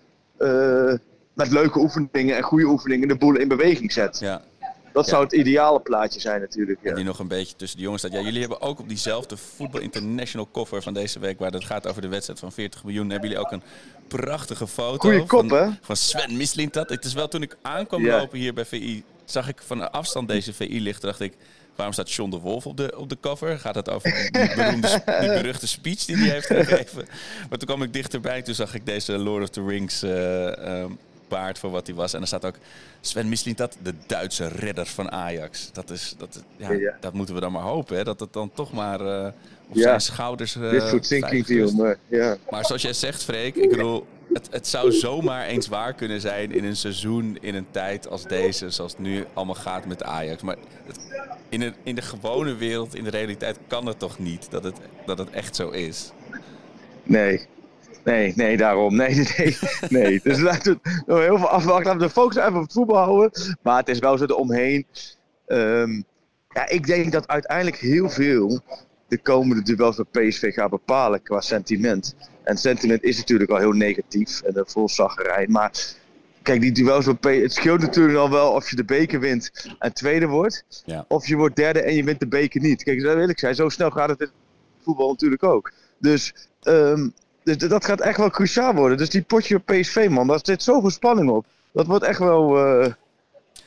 met 1.39 1.51
leuke 1.51 1.79
oefeningen 1.79 2.37
en 2.37 2.43
goede 2.43 2.65
oefeningen 2.65 3.09
de 3.09 3.17
boel 3.17 3.37
in 3.37 3.49
beweging 3.49 3.93
zet. 3.93 4.19
ja. 4.21 4.43
Dat 4.93 5.05
Ja. 5.07 5.13
zou 5.13 5.25
het 5.25 5.33
ideale 5.33 5.81
plaatje 5.81 6.21
zijn 6.21 6.41
natuurlijk. 6.41 6.79
En 6.83 6.89
Ja. 6.91 6.95
die 6.97 7.05
nog 7.05 7.19
een 7.19 7.29
beetje 7.29 7.57
tussen 7.57 7.77
de 7.79 7.85
jongens 7.85 8.03
staat. 8.03 8.15
Ja, 8.17 8.21
jullie 8.25 8.41
hebben 8.41 8.61
ook 8.61 8.79
op 8.79 8.89
diezelfde 8.89 9.37
Voetbal 9.37 9.81
International 9.81 10.49
cover 10.53 10.83
van 10.83 10.95
deze 10.95 11.19
week, 11.19 11.39
waar 11.39 11.51
het 11.51 11.65
gaat 11.65 11.87
over 11.87 12.03
de 12.03 12.09
wedstrijd 12.09 12.39
van 12.39 12.53
40 12.53 12.85
miljoen, 12.85 13.11
hebben 13.11 13.29
jullie 13.29 13.45
ook 13.45 13.53
een 13.53 13.63
prachtige 14.09 14.67
foto 14.67 14.99
Goeie 14.99 15.27
kop, 15.27 15.49
van, 15.49 15.59
hè? 15.59 15.69
van 15.81 15.97
Sven 15.97 16.37
Mislintat. 16.37 16.89
Het 16.89 17.05
is 17.05 17.13
wel 17.15 17.29
toen 17.29 17.43
ik 17.43 17.57
aankwam 17.63 18.05
Ja. 18.05 18.19
lopen 18.19 18.39
hier 18.39 18.55
bij 18.55 18.65
VI, 18.65 19.03
zag 19.25 19.49
ik 19.49 19.61
van 19.67 19.93
afstand 19.93 20.29
deze 20.29 20.53
VI 20.53 20.81
lichten, 20.83 21.09
dacht 21.09 21.21
ik. 21.21 21.33
Waarom 21.75 21.95
staat 21.95 22.13
John 22.13 22.31
de 22.31 22.39
Wolf 22.39 22.67
op 22.67 22.77
de, 22.77 22.95
op 22.97 23.09
de 23.09 23.17
cover? 23.21 23.59
Gaat 23.59 23.75
het 23.75 23.91
over 23.91 24.29
die, 24.33 24.55
beroemde, 24.55 25.03
die 25.21 25.29
beruchte 25.29 25.67
speech 25.69 26.05
die 26.05 26.17
hij 26.17 26.29
heeft 26.29 26.47
gegeven? 26.65 27.07
Maar 27.49 27.59
toen 27.59 27.69
kwam 27.69 27.83
ik 27.83 27.93
dichterbij. 27.93 28.43
Toen 28.43 28.55
zag 28.55 28.75
ik 28.75 28.87
deze 28.87 29.19
Lord 29.19 29.43
of 29.43 29.49
the 29.49 29.65
Rings 29.65 30.03
eh, 30.03 30.81
ehm, 30.81 30.91
paard 31.29 31.59
voor 31.59 31.71
wat 31.71 31.87
hij 31.87 31.97
was. 31.97 32.13
En 32.15 32.21
er 32.21 32.27
staat 32.27 32.45
ook 32.45 32.57
Sven 33.01 33.29
Mislintat, 33.29 33.77
de 33.83 33.95
Duitse 34.07 34.49
redder 34.49 34.87
van 34.87 35.11
Ajax. 35.11 35.71
Dat, 35.73 35.91
is, 35.91 36.15
dat, 36.19 36.43
ja, 36.57 36.73
Ja. 36.73 36.97
dat 37.01 37.13
moeten 37.13 37.35
we 37.35 37.41
dan 37.41 37.53
maar 37.53 37.63
hopen. 37.63 37.97
Hè? 37.97 38.05
Dat 38.05 38.21
het 38.21 38.33
dan 38.33 38.51
toch 38.55 38.73
maar 38.73 39.01
eh, 39.01 39.27
op 39.69 39.75
Ja. 39.77 39.83
zijn 39.83 40.01
schouders 40.01 40.55
uh, 40.57 40.71
Dit 40.71 40.83
soort 40.83 41.77
me. 41.77 41.97
Ja. 42.09 42.37
Maar 42.51 42.65
zoals 42.67 42.83
jij 42.83 42.93
zegt, 42.93 43.25
Freek, 43.25 43.57
ik 43.57 43.71
bedoel, 43.71 44.07
het, 44.33 44.49
het 44.51 44.67
zou 44.67 44.93
zomaar 44.93 45.47
eens 45.47 45.69
waar 45.69 45.95
kunnen 45.95 46.21
zijn 46.21 46.53
in 46.53 46.65
een 46.65 46.77
seizoen, 46.77 47.39
in 47.41 47.55
een 47.55 47.67
tijd 47.71 48.09
als 48.09 48.23
deze, 48.23 48.71
zoals 48.71 48.93
het 48.93 49.01
nu 49.01 49.25
allemaal 49.35 49.55
gaat 49.55 49.87
met 49.87 50.03
Ajax. 50.03 50.43
Maar 50.43 50.57
het, 50.87 50.99
in, 51.49 51.61
een, 51.61 51.75
in 51.83 51.95
de 51.95 52.03
gewone 52.03 52.55
wereld, 52.57 52.95
in 52.95 53.05
de 53.05 53.11
realiteit, 53.11 53.59
kan 53.67 53.87
het 53.87 53.99
toch 53.99 54.19
niet 54.19 54.51
dat 54.51 54.65
het, 54.65 54.77
dat 55.07 55.19
het 55.19 55.31
echt 55.31 55.57
zo 55.57 55.69
is. 55.71 56.13
Nee. 57.03 57.47
Nee, 58.11 58.33
nee, 58.37 58.57
daarom. 58.57 58.97
Nee, 58.97 59.15
nee, 59.37 59.57
nee. 59.89 60.21
Dus 60.23 60.41
laten 60.51 60.81
we 60.83 61.03
nog 61.07 61.19
heel 61.19 61.39
veel 61.39 61.49
afwachten. 61.49 61.85
Laten 61.85 62.01
we 62.01 62.07
de 62.07 62.13
focus 62.13 62.37
even 62.37 62.57
op 62.57 62.63
het 62.63 62.73
voetbal 62.73 62.97
houden. 62.97 63.57
Maar 63.63 63.79
het 63.79 63.89
is 63.89 63.99
wel 63.99 64.19
zo 64.19 64.25
eromheen. 64.25 64.87
Ehm 65.47 66.03
ja, 66.49 66.69
ik 66.69 66.87
denk 66.87 67.13
dat 67.13 67.29
uiteindelijk 67.29 67.77
heel 67.77 68.11
veel 68.11 68.61
de 69.09 69.19
komende 69.19 69.63
duels 69.63 69.97
met 69.97 70.11
PSV 70.11 70.55
gaat 70.55 70.71
bepalen 70.71 71.23
qua 71.23 71.41
sentiment. 71.41 72.15
En 72.43 72.57
sentiment 72.57 73.03
is 73.03 73.17
natuurlijk 73.17 73.51
al 73.51 73.57
heel 73.57 73.73
negatief 73.73 74.41
en 74.43 74.65
vol 74.67 74.89
zaggerij. 74.89 75.47
Maar 75.49 75.73
kijk, 76.43 76.61
die 76.61 76.73
duels 76.73 77.07
met 77.07 77.21
PSV, 77.21 77.43
het 77.43 77.53
scheelt 77.53 77.81
natuurlijk 77.81 78.19
al 78.19 78.31
wel 78.31 78.53
of 78.53 78.71
je 78.71 78.77
de 78.77 78.85
beker 78.85 79.21
wint 79.21 79.75
en 79.79 79.93
tweede 79.93 80.27
wordt. 80.27 80.83
Ja. 80.85 81.05
Of 81.09 81.27
je 81.27 81.37
wordt 81.37 81.57
derde 81.57 81.81
en 81.81 81.95
je 81.95 82.05
wint 82.05 82.21
de 82.21 82.29
beker 82.29 82.61
niet. 82.61 82.83
Kijk, 82.83 83.03
dat 83.03 83.15
wil 83.15 83.29
ik 83.29 83.39
zijn. 83.39 83.55
Zo 83.55 83.69
snel 83.69 83.91
gaat 83.91 84.09
het 84.09 84.21
in 84.21 84.31
voetbal 84.83 85.11
natuurlijk 85.11 85.43
ook. 85.43 85.73
Dus, 85.99 86.35
ehm, 86.63 87.09
dat 87.57 87.85
gaat 87.85 88.01
echt 88.01 88.17
wel 88.19 88.31
cruciaal 88.31 88.75
worden. 88.75 88.99
Dus 88.99 89.09
die 89.11 89.23
potje 89.23 89.57
op 89.57 89.67
PSV, 89.67 90.07
man, 90.11 90.27
daar 90.27 90.39
zit 90.43 90.63
zoveel 90.63 90.91
spanning 90.91 91.31
op. 91.31 91.47
Dat 91.73 91.87
wordt 91.87 92.05
echt 92.05 92.19
wel... 92.19 92.57
eh, 92.59 92.93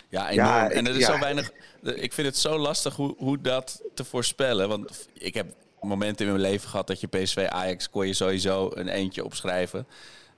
Ja, 0.09 0.29
enorm. 0.29 0.47
Ja, 0.47 0.69
en 0.69 0.87
er 0.87 0.95
is 0.95 1.05
ja. 1.05 1.13
zo 1.13 1.19
weinig. 1.19 1.51
Ik 1.83 2.13
vind 2.13 2.27
het 2.27 2.37
zo 2.37 2.57
lastig 2.57 2.95
hoe, 2.95 3.15
hoe 3.17 3.41
dat 3.41 3.81
te 3.93 4.03
voorspellen. 4.03 4.69
Want 4.69 5.07
ik 5.13 5.33
heb 5.33 5.53
momenten 5.81 6.25
in 6.25 6.31
mijn 6.31 6.43
leven 6.51 6.69
gehad 6.69 6.87
dat 6.87 6.99
je 7.01 7.07
PSV 7.07 7.45
Ajax 7.49 7.89
kon 7.89 8.07
je 8.07 8.13
sowieso 8.13 8.71
een 8.73 8.87
eentje 8.87 9.25
opschrijven. 9.25 9.87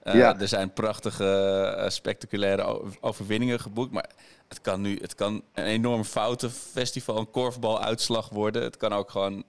Eh, 0.02 0.14
Ja. 0.14 0.38
Er 0.40 0.48
zijn 0.48 0.72
prachtige, 0.72 1.24
eh, 1.78 1.88
spectaculaire 1.90 2.80
overwinningen 3.00 3.60
geboekt. 3.60 3.92
Maar 3.92 4.10
het 4.48 4.60
kan 4.60 4.80
nu 4.80 4.98
het 5.00 5.14
kan 5.14 5.42
een 5.54 5.64
enorm 5.64 6.04
foutenfestival, 6.04 7.18
een 7.18 7.30
korfbaluitslag 7.30 8.28
worden. 8.28 8.62
Het 8.62 8.76
kan 8.76 8.92
ook 8.92 9.10
gewoon. 9.10 9.44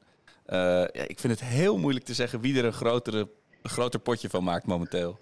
ja, 0.48 0.88
ik 0.92 1.20
vind 1.20 1.40
het 1.40 1.44
heel 1.50 1.78
moeilijk 1.78 2.06
te 2.06 2.14
zeggen 2.14 2.40
wie 2.42 2.58
er 2.58 2.66
een, 2.66 2.74
grotere, 2.74 3.28
een 3.66 3.72
groter 3.72 4.00
potje 4.00 4.30
van 4.30 4.44
maakt 4.44 4.66
momenteel. 4.66 5.20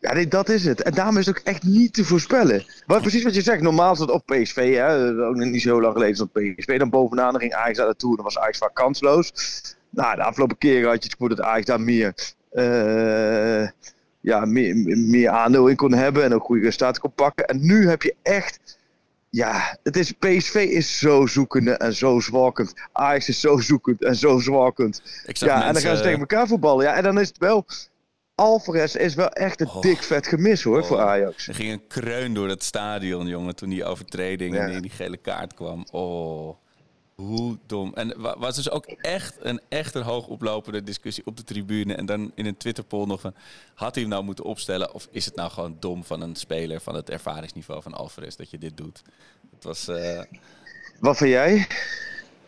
Ja, 0.00 0.24
dat 0.24 0.48
is 0.48 0.64
het. 0.64 0.82
En 0.82 0.92
daarom 0.92 1.18
is 1.18 1.26
het 1.26 1.38
ook 1.38 1.44
echt 1.44 1.62
niet 1.62 1.92
te 1.92 2.04
voorspellen. 2.04 2.64
Maar 2.86 3.00
precies 3.00 3.22
wat 3.24 3.34
je 3.34 3.42
zegt, 3.42 3.62
normaal 3.62 3.96
het 3.96 4.10
op 4.10 4.26
PSV, 4.26 4.74
hè, 4.74 5.10
ook 5.26 5.36
niet 5.36 5.62
zo 5.62 5.80
lang 5.80 5.92
geleden 5.92 6.14
stond 6.14 6.32
PSV 6.32 6.78
dan 6.78 6.90
bovenaan, 6.90 7.32
dan 7.32 7.40
ging 7.40 7.54
Ajax 7.54 7.78
aan 7.78 7.88
de 7.88 7.96
Tour, 7.96 8.16
dan 8.16 8.24
was 8.24 8.38
Ajax 8.38 8.58
vaak 8.58 8.74
kansloos. 8.74 9.32
Nou, 9.90 10.16
de 10.16 10.22
afgelopen 10.22 10.58
keren 10.58 10.88
had 10.88 11.02
je 11.02 11.08
het 11.08 11.12
gevoel 11.12 11.28
dat 11.28 11.40
Ajax 11.40 11.66
daar 11.66 11.80
meer, 11.80 12.14
eh, 12.50 13.68
ja, 14.20 14.44
meer, 14.44 14.76
meer 14.98 15.28
aandeel 15.28 15.66
in 15.66 15.76
kon 15.76 15.92
hebben 15.92 16.24
en 16.24 16.34
ook 16.34 16.44
goede 16.44 16.62
resultaten 16.62 17.02
kon 17.02 17.12
pakken. 17.12 17.46
En 17.46 17.66
nu 17.66 17.88
heb 17.88 18.02
je 18.02 18.14
echt, 18.22 18.75
ja, 19.30 19.78
het 19.82 19.96
is, 19.96 20.12
PSV 20.12 20.54
is 20.54 20.98
zo 20.98 21.26
zoekende 21.26 21.72
en 21.72 21.94
zo 21.94 22.20
zwakend. 22.20 22.72
Ajax 22.92 23.28
is 23.28 23.40
zo 23.40 23.58
zoekend 23.58 24.04
en 24.04 24.16
zo 24.16 24.38
zag 25.38 25.48
Ja, 25.48 25.66
en 25.66 25.72
dan 25.72 25.82
gaan 25.82 25.96
ze 25.96 26.02
tegen 26.02 26.18
elkaar 26.20 26.46
voetballen. 26.46 26.84
Ja, 26.84 26.94
en 26.94 27.02
dan 27.02 27.20
is 27.20 27.28
het 27.28 27.38
wel. 27.38 27.66
Alvarez 28.34 28.94
is 28.94 29.14
wel 29.14 29.28
echt 29.30 29.60
een 29.60 29.68
Oh. 29.68 29.80
dik 29.80 30.02
vet 30.02 30.26
gemis 30.26 30.62
hoor, 30.62 30.84
voor 30.84 30.96
Oh. 30.96 31.02
Ajax. 31.02 31.48
Er 31.48 31.54
ging 31.54 31.72
een 31.72 31.86
kreun 31.86 32.34
door 32.34 32.48
het 32.48 32.62
stadion, 32.64 33.26
jongen, 33.26 33.56
toen 33.56 33.68
die 33.68 33.84
overtreding 33.84 34.54
Ja. 34.54 34.68
en 34.68 34.82
die 34.82 34.90
gele 34.90 35.16
kaart 35.16 35.54
kwam. 35.54 35.84
Oh, 35.90 36.56
hoe 37.16 37.58
dom. 37.66 37.94
En 37.94 38.20
wa- 38.20 38.38
was 38.38 38.56
dus 38.56 38.70
ook 38.70 38.86
echt 38.86 39.36
een, 39.40 39.60
echt 39.68 39.94
een 39.94 40.02
hoog 40.02 40.26
oplopende 40.26 40.82
discussie 40.82 41.26
op 41.26 41.36
de 41.36 41.44
tribune. 41.44 41.94
En 41.94 42.06
dan 42.06 42.32
in 42.34 42.46
een 42.46 42.56
Twitter-poll 42.56 43.06
nog 43.06 43.20
van, 43.20 43.34
had 43.74 43.94
hij 43.94 44.02
hem 44.02 44.12
nou 44.12 44.24
moeten 44.24 44.44
opstellen? 44.44 44.94
Of 44.94 45.08
is 45.10 45.24
het 45.24 45.34
nou 45.36 45.50
gewoon 45.50 45.76
dom 45.80 46.04
van 46.04 46.20
een 46.20 46.36
speler 46.36 46.80
van 46.80 46.94
het 46.94 47.10
ervaringsniveau 47.10 47.82
van 47.82 47.94
Alvarez 47.94 48.34
dat 48.36 48.50
je 48.50 48.58
dit 48.58 48.76
doet? 48.76 49.02
Het 49.54 49.64
was... 49.64 49.88
eh, 49.88 50.22
Wat 51.00 51.16
vind 51.16 51.30
jij? 51.30 51.66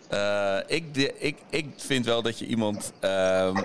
eh, 0.08 0.58
ik, 0.66 0.94
de- 0.94 1.14
ik, 1.18 1.36
ik 1.50 1.66
vind 1.76 2.04
wel 2.04 2.22
dat 2.22 2.38
je 2.38 2.46
iemand. 2.46 2.92
ehm, 3.00 3.62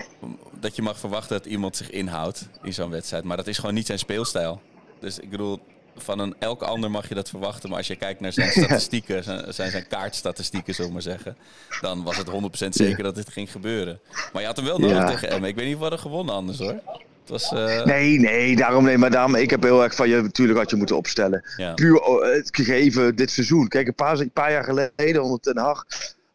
dat 0.60 0.76
je 0.76 0.82
mag 0.82 0.99
verwachten 0.99 1.38
dat 1.38 1.45
iemand 1.45 1.78
zich 1.78 1.89
inhoudt 1.89 2.47
in 2.62 2.74
zo'n 2.74 2.89
wedstrijd. 2.89 3.24
Maar 3.24 3.38
dat 3.38 3.47
is 3.47 3.58
gewoon 3.58 3.74
niet 3.76 3.86
zijn 3.86 3.99
speelstijl. 3.99 4.62
Dus 4.99 5.20
ik 5.20 5.30
bedoel, 5.30 5.60
van 5.97 6.19
een 6.19 6.35
elk 6.39 6.61
ander 6.61 6.91
mag 6.91 7.09
je 7.09 7.15
dat 7.15 7.29
verwachten. 7.29 7.69
Maar 7.69 7.77
als 7.77 7.87
je 7.87 7.95
kijkt 7.95 8.19
naar 8.19 8.33
zijn 8.33 8.51
statistieken, 8.63 9.23
zijn, 9.23 9.53
zijn, 9.53 9.87
kaartstatistieken, 9.87 10.73
zullen 10.73 10.87
we 10.89 10.93
maar 10.93 11.03
zeggen. 11.05 11.37
Dan 11.81 12.03
was 12.03 12.17
het 12.17 12.27
100% 12.65 12.69
zeker 12.69 13.03
dat 13.03 13.15
dit 13.15 13.29
ging 13.29 13.51
gebeuren. 13.51 13.99
Maar 14.33 14.41
je 14.41 14.47
had 14.47 14.55
hem 14.55 14.65
wel 14.65 14.79
nodig 14.79 14.97
Ja. 14.97 15.05
tegen 15.09 15.29
Emmen. 15.29 15.49
Ik 15.49 15.55
weet 15.55 15.67
niet 15.67 15.77
wat 15.77 15.91
er 15.91 15.97
gewonnen 15.99 16.35
anders 16.35 16.59
hoor. 16.59 16.79
Het 17.21 17.31
was. 17.31 17.51
eh, 17.51 17.85
Nee, 17.85 18.19
nee, 18.19 18.55
daarom 18.55 18.83
nee, 18.83 18.97
maar 18.97 19.11
daarom, 19.11 19.35
ik 19.35 19.49
heb 19.49 19.63
heel 19.63 19.83
erg 19.83 19.95
van 19.95 20.09
je, 20.09 20.21
natuurlijk 20.21 20.59
had 20.59 20.69
je 20.69 20.75
moeten 20.75 20.97
opstellen. 20.97 21.43
Ja. 21.57 21.73
Puur 21.73 21.99
oh, 22.01 22.23
het 22.23 22.49
gegeven 22.51 23.15
dit 23.15 23.31
seizoen. 23.31 23.67
Kijk, 23.67 23.87
een 23.87 23.95
paar, 23.95 24.19
een 24.19 24.31
paar 24.31 24.51
jaar 24.51 24.63
geleden 24.63 25.23
onder 25.23 25.39
Ten 25.39 25.57
Hag 25.57 25.85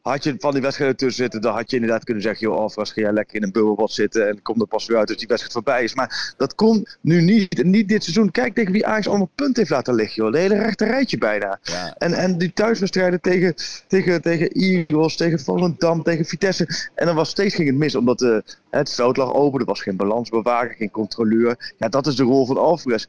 had 0.09 0.24
je 0.24 0.34
van 0.38 0.52
die 0.52 0.62
wedstrijden 0.62 0.96
tussen 0.96 1.22
zitten. 1.22 1.40
Dan 1.40 1.54
had 1.54 1.70
je 1.70 1.76
inderdaad 1.76 2.04
kunnen 2.04 2.22
zeggen, 2.22 2.48
joh, 2.48 2.59
Alvarez, 2.59 2.92
ga 2.92 3.00
jij 3.00 3.12
lekker 3.12 3.36
in 3.36 3.42
een 3.42 3.52
bubbelbad 3.52 3.92
zitten 3.92 4.28
en 4.28 4.42
kom 4.42 4.61
er 4.61 4.66
pas 4.66 4.86
weer 4.86 4.96
uit 4.96 5.09
als 5.09 5.18
die 5.18 5.28
wedstrijd 5.28 5.54
voorbij 5.54 5.84
is. 5.84 5.94
Maar 5.94 6.34
dat 6.36 6.54
kon 6.54 6.86
nu 7.00 7.20
niet, 7.20 7.64
niet 7.64 7.88
dit 7.88 8.02
seizoen. 8.02 8.30
Kijk 8.30 8.54
tegen 8.54 8.72
wie 8.72 8.86
Ajax 8.86 9.09
allemaal 9.09 9.30
punten 9.34 9.56
heeft 9.56 9.70
laten 9.70 9.94
liggen, 9.94 10.22
joh. 10.22 10.32
De 10.32 10.38
hele 10.38 10.59
rechte 10.59 10.84
rijtje 10.84 11.18
bijna. 11.18 11.59
ja. 11.62 11.94
En, 11.98 12.12
en 12.12 12.38
die 12.38 12.52
thuiswedstrijden 12.52 13.20
tegen, 13.20 13.54
tegen, 13.86 14.22
tegen 14.22 14.48
Eagles, 14.48 15.16
tegen 15.16 15.40
Volendam, 15.40 16.02
tegen 16.02 16.24
Vitesse. 16.24 16.90
En 16.94 17.06
dan 17.06 17.14
was 17.14 17.28
steeds 17.28 17.54
ging 17.54 17.68
het 17.68 17.78
mis, 17.78 17.94
omdat 17.94 18.22
eh, 18.22 18.38
het 18.70 18.94
veld 18.94 19.16
lag 19.16 19.32
open. 19.32 19.61
Er 19.61 19.66
was 19.66 19.82
geen 19.82 19.96
balansbewaker, 19.96 20.74
geen 20.74 20.90
controleur. 20.90 21.72
Ja, 21.78 21.88
dat 21.88 22.06
is 22.06 22.16
de 22.16 22.22
rol 22.22 22.46
van 22.46 22.59
Alvarez. 22.59 23.06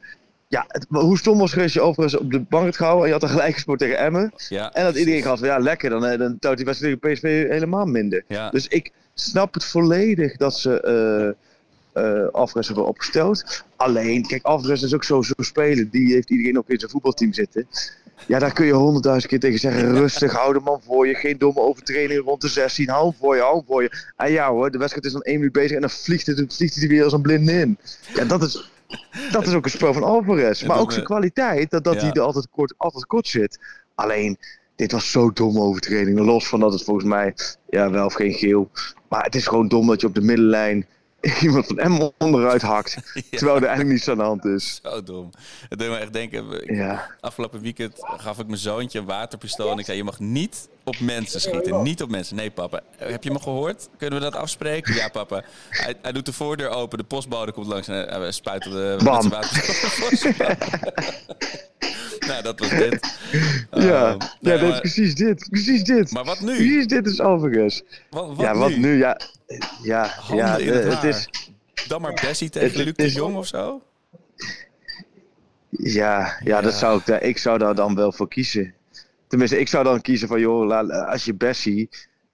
Ja, 0.50 0.66
het- 0.68 0.86
hoe 0.90 1.18
stom 1.18 1.38
was 1.38 1.52
het 1.52 1.62
als 1.64 1.74
je 1.74 1.80
Alvarez 1.80 2.14
op 2.14 2.32
de 2.32 2.40
bank 2.40 2.66
had 2.66 2.76
gehouden 2.76 3.04
en 3.04 3.08
je 3.08 3.14
had 3.20 3.24
een 3.24 3.30
gelijk 3.36 3.54
gespeeld 3.54 3.80
tegen 3.80 3.98
Emmen. 3.98 4.32
ja. 4.50 4.74
En 4.74 4.84
dat 4.84 4.96
iedereen 4.96 5.24
van, 5.24 5.38
ja 5.42 5.58
lekker, 5.60 5.90
dan, 5.90 6.06
eh, 6.06 6.18
dan 6.20 6.40
touwt 6.40 6.58
die 6.58 6.66
wedstrijd 6.66 7.02
tegen 7.02 7.14
PSV 7.16 7.48
helemaal 7.50 7.86
minder. 7.86 8.24
Ja. 8.28 8.50
Dus 8.50 8.68
ik 8.68 8.92
snap 9.14 9.54
het 9.54 9.66
volledig 9.66 10.38
dat 10.38 10.58
ze 10.58 10.82
eh 11.94 12.28
Alvarez 12.32 12.68
hebben 12.68 12.86
opgesteld. 12.88 13.64
Alleen, 13.76 14.28
kijk, 14.28 14.44
Alvarez 14.44 14.84
is 14.84 14.94
ook 14.94 15.04
zo- 15.04 15.22
zo'n 15.22 15.36
speler. 15.46 15.90
Die 15.90 16.14
heeft 16.14 16.30
iedereen 16.30 16.58
ook 16.58 16.70
in 16.70 16.80
zijn 16.80 16.92
voetbalteam 16.92 17.34
zitten. 17.34 17.68
Ja, 18.28 18.40
daar 18.40 18.54
kun 18.54 18.66
je 18.66 18.74
honderdduizend 18.74 19.28
keer 19.32 19.40
tegen 19.40 19.60
zeggen. 19.60 19.94
Rustig, 20.00 20.32
hou 20.34 20.54
de 20.54 20.60
man 20.60 20.82
voor 20.86 21.08
je. 21.08 21.14
Geen 21.16 21.38
domme 21.38 21.60
overtredingen 21.60 22.24
rond 22.24 22.42
de 22.42 22.48
16. 22.48 22.90
Hou 22.90 23.04
hem 23.10 23.14
voor 23.20 23.36
je, 23.36 23.42
hou 23.42 23.56
hem 23.56 23.66
voor 23.68 23.82
je. 23.82 23.92
En 24.18 24.32
ja 24.32 24.50
hoor, 24.52 24.72
de 24.72 24.78
wedstrijd 24.78 25.06
is 25.06 25.12
dan 25.12 25.22
één 25.22 25.36
minuut 25.38 25.52
bezig 25.52 25.72
en 25.72 25.82
dan 25.82 25.90
vliegt, 25.90 26.28
het, 26.28 26.56
vliegt 26.56 26.74
hij 26.76 26.84
er 26.84 26.90
weer 26.90 27.04
als 27.04 27.14
een 27.14 27.22
blinde 27.22 27.52
in. 27.52 27.78
Ja, 28.14 28.26
dat 28.26 28.42
is, 28.44 28.72
dat 29.32 29.48
is 29.48 29.54
ook 29.54 29.66
een 29.66 29.72
spel 29.72 29.94
van 29.94 30.04
Alvarez. 30.04 30.64
Maar 30.64 30.80
ook 30.80 30.92
zijn 30.92 31.04
we- 31.04 31.10
kwaliteit, 31.10 31.70
dat, 31.72 31.84
dat 31.84 31.94
Ja. 31.94 32.00
hij 32.00 32.12
er 32.12 32.22
altijd 32.22 32.48
kort, 32.52 32.74
altijd 32.78 33.06
kort 33.06 33.28
zit. 33.28 33.60
Alleen, 33.96 34.38
dit 34.76 34.92
was 34.92 35.12
zo 35.12 35.32
domme 35.32 35.60
overtreding. 35.60 36.20
Los 36.20 36.48
van 36.48 36.60
dat 36.60 36.74
het 36.74 36.84
volgens 36.84 37.06
mij, 37.06 37.34
ja, 37.70 37.90
wel 37.92 38.06
of 38.06 38.14
geen 38.14 38.34
geel. 38.34 38.70
Maar 39.10 39.24
het 39.24 39.36
is 39.36 39.48
gewoon 39.48 39.68
dom 39.68 39.88
dat 39.88 40.02
je 40.02 40.08
op 40.08 40.16
de 40.16 40.22
middenlijn 40.22 40.86
iemand 41.42 41.66
van 41.66 41.80
Emmen 41.80 42.12
onderuit 42.18 42.62
hakt. 42.62 42.98
Terwijl 43.32 43.56
er 43.58 43.64
eigenlijk 43.64 43.90
niets 43.90 44.08
aan 44.08 44.18
de 44.18 44.24
hand 44.24 44.46
is. 44.46 44.80
Zo 44.84 45.04
dom. 45.04 45.30
Het 45.70 45.80
deed 45.80 45.90
me 45.90 45.98
echt 45.98 46.14
denken. 46.14 46.52
ik- 46.52 46.76
Ja. 46.76 47.16
Afgelopen 47.20 47.62
weekend 47.62 47.94
gaf 48.00 48.40
ik 48.40 48.48
mijn 48.48 48.60
zoontje 48.60 49.00
een 49.00 49.06
waterpistool. 49.06 49.72
En 49.72 49.78
ik 49.78 49.86
zei: 49.86 49.98
Je 49.98 50.04
mag 50.04 50.20
niet 50.20 50.68
op 50.84 51.00
mensen 51.00 51.42
schieten. 51.42 51.82
Niet 51.82 52.02
op 52.02 52.10
mensen. 52.10 52.36
Nee, 52.36 52.52
papa. 52.52 52.82
Heb 52.98 53.24
je 53.24 53.32
me 53.32 53.40
gehoord? 53.40 53.90
Kunnen 53.98 54.20
we 54.20 54.26
dat 54.26 54.36
afspreken? 54.36 54.94
Ja, 54.96 55.08
papa. 55.08 55.44
Hij, 55.70 55.96
hij 56.02 56.12
doet 56.12 56.26
de 56.26 56.34
voordeur 56.34 56.70
open. 56.70 56.98
De 56.98 57.04
postbode 57.04 57.52
komt 57.52 57.68
langs. 57.68 57.88
En 57.88 58.22
hij 58.22 58.32
spuit 58.32 58.66
op 58.66 58.72
de 58.72 58.98
waterpistool. 59.04 60.36
nou, 62.32 62.44
dat 62.44 62.60
was 62.60 62.70
dit. 62.70 63.18
Ja, 63.72 63.78
Uh, 63.78 63.84
ja 63.84 64.18
nee, 64.40 64.54
dat 64.54 64.62
is 64.62 64.70
maar, 64.70 64.80
precies 64.80 65.16
dit. 65.16 65.48
Precies 65.50 65.84
dit. 65.84 66.12
maar 66.12 66.26
wat 66.26 66.40
nu? 66.40 66.56
Precies 66.56 66.88
dit 66.88 67.06
is 67.08 67.20
Alvarez. 67.20 67.82
Wat, 68.10 68.28
wat 68.28 68.40
ja, 68.40 68.56
wat 68.56 68.76
nu? 68.76 68.98
Ja, 68.98 69.20
ja, 69.84 70.06
Handen 70.06 70.46
ja 70.46 70.58
in 70.58 70.74
het 70.74 71.04
is... 71.04 71.30
Dan 71.88 72.02
maar 72.02 72.14
Bessie 72.22 72.50
tegen 72.50 72.68
Het- 72.78 72.86
Luc 72.86 72.94
de 72.96 73.04
is- 73.04 73.14
Jong 73.14 73.36
of 73.36 73.48
zo? 73.48 73.82
Ja, 75.70 76.40
ja, 76.44 76.62
dat 76.62 76.74
zou 76.74 77.02
ik, 77.06 77.22
ik 77.22 77.38
zou 77.38 77.58
daar 77.58 77.76
dan 77.76 77.96
wel 77.96 78.12
voor 78.12 78.28
kiezen. 78.28 78.74
Tenminste, 79.28 79.60
ik 79.60 79.68
zou 79.68 79.84
dan 79.84 80.02
kiezen 80.02 80.28
van, 80.28 80.40
joh, 80.40 80.90
als 81.10 81.26
je 81.26 81.34
Bessie... 81.34 81.90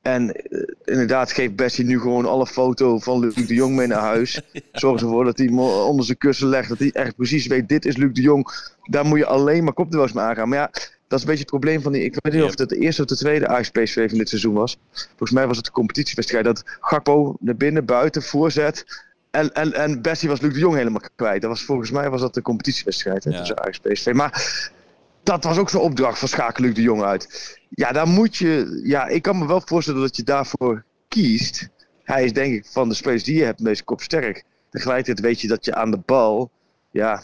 En 0.06 0.32
eh, 0.36 0.62
inderdaad, 0.84 1.32
geef 1.32 1.56
Bessie 1.56 1.86
nu 1.86 2.00
gewoon 2.00 2.26
alle 2.26 2.48
foto 2.48 3.00
van 3.00 3.20
Luc 3.20 3.34
de 3.34 3.54
Jong 3.54 3.76
mee 3.76 3.88
naar 3.88 4.00
huis. 4.00 4.42
Zorg 4.72 5.02
ervoor 5.02 5.24
dat 5.26 5.38
hij 5.38 5.48
onder 5.48 6.06
zijn 6.06 6.18
kussen 6.18 6.48
legt. 6.48 6.70
Dat 6.70 6.80
hij 6.80 6.92
echt 6.92 7.16
precies 7.16 7.48
weet, 7.48 7.70
dit 7.70 7.86
is 7.86 7.98
Luc 7.98 8.14
de 8.14 8.22
Jong. 8.22 8.48
Daar 8.84 9.06
moet 9.06 9.18
je 9.18 9.26
alleen 9.26 9.64
maar 9.64 9.74
kopduels 9.74 10.12
mee 10.12 10.24
aangaan. 10.24 10.50
Maar 10.50 10.58
ja, 10.58 10.70
dat 11.08 11.20
is 11.20 11.20
een 11.20 11.26
beetje 11.26 11.40
het 11.40 11.50
probleem 11.50 11.82
van 11.82 11.92
die... 11.92 12.04
Ik 12.04 12.18
weet 12.22 12.34
niet 12.34 12.44
of 12.44 12.58
het 12.58 12.70
de 12.70 12.78
eerste 12.78 13.02
of 13.02 13.08
de 13.08 13.16
tweede 13.16 13.66
PSV 13.72 14.10
van 14.10 14.18
dit 14.18 14.30
seizoen 14.30 14.54
was. 14.54 14.78
Volgens 15.08 15.32
mij 15.32 15.48
was 15.48 15.58
het 15.58 15.66
de 15.66 15.72
competitiewedstrijd. 15.72 16.46
Dat 16.46 16.64
Gakpo 16.80 17.36
naar 17.40 17.56
binnen, 17.56 17.86
buiten, 17.86 18.24
voorzet... 18.24 19.04
En, 19.32 19.54
en, 19.54 19.74
en 19.74 20.02
Bessie 20.02 20.30
was 20.30 20.42
Luc 20.42 20.54
de 20.54 20.60
Jong 20.60 20.76
helemaal 20.76 21.02
kwijt. 21.16 21.42
Dat 21.42 21.50
was, 21.50 21.64
volgens 21.64 21.92
mij 21.92 22.10
was 22.10 22.22
dat 22.22 22.34
de 22.34 22.42
competitiewedstrijd 22.42 23.24
hè, 23.24 23.30
Ja. 23.32 23.38
tussen 23.38 23.60
Ajax 23.60 23.80
PSV. 23.80 24.12
Maar 24.14 24.72
dat 25.26 25.44
was 25.44 25.58
ook 25.58 25.70
zo'n 25.70 25.82
opdracht 25.82 26.20
van 26.20 26.28
schakel 26.28 26.74
de 26.74 26.82
Jong 26.82 27.04
uit. 27.04 27.58
Ja, 27.70 27.92
daar 27.92 28.08
moet 28.08 28.36
je... 28.36 28.82
Ja, 28.84 29.08
ik 29.08 29.22
kan 29.22 29.38
me 29.38 29.48
wel 29.48 29.62
voorstellen 29.66 30.02
dat 30.02 30.16
je 30.16 30.24
daarvoor 30.24 30.86
kiest. 31.08 31.70
Hij 32.04 32.24
is 32.24 32.34
denk 32.34 32.54
ik 32.54 32.66
van 32.66 32.90
de 32.90 32.96
spelers 32.96 33.24
die 33.24 33.38
je 33.38 33.44
hebt 33.44 33.60
meest 33.60 33.84
kopsterk. 33.84 34.44
Tegelijkertijd 34.70 35.20
weet 35.20 35.42
je 35.42 35.48
dat 35.48 35.66
je 35.66 35.76
aan 35.76 35.92
de 35.92 36.00
bal... 36.06 36.52
Ja, 36.92 37.24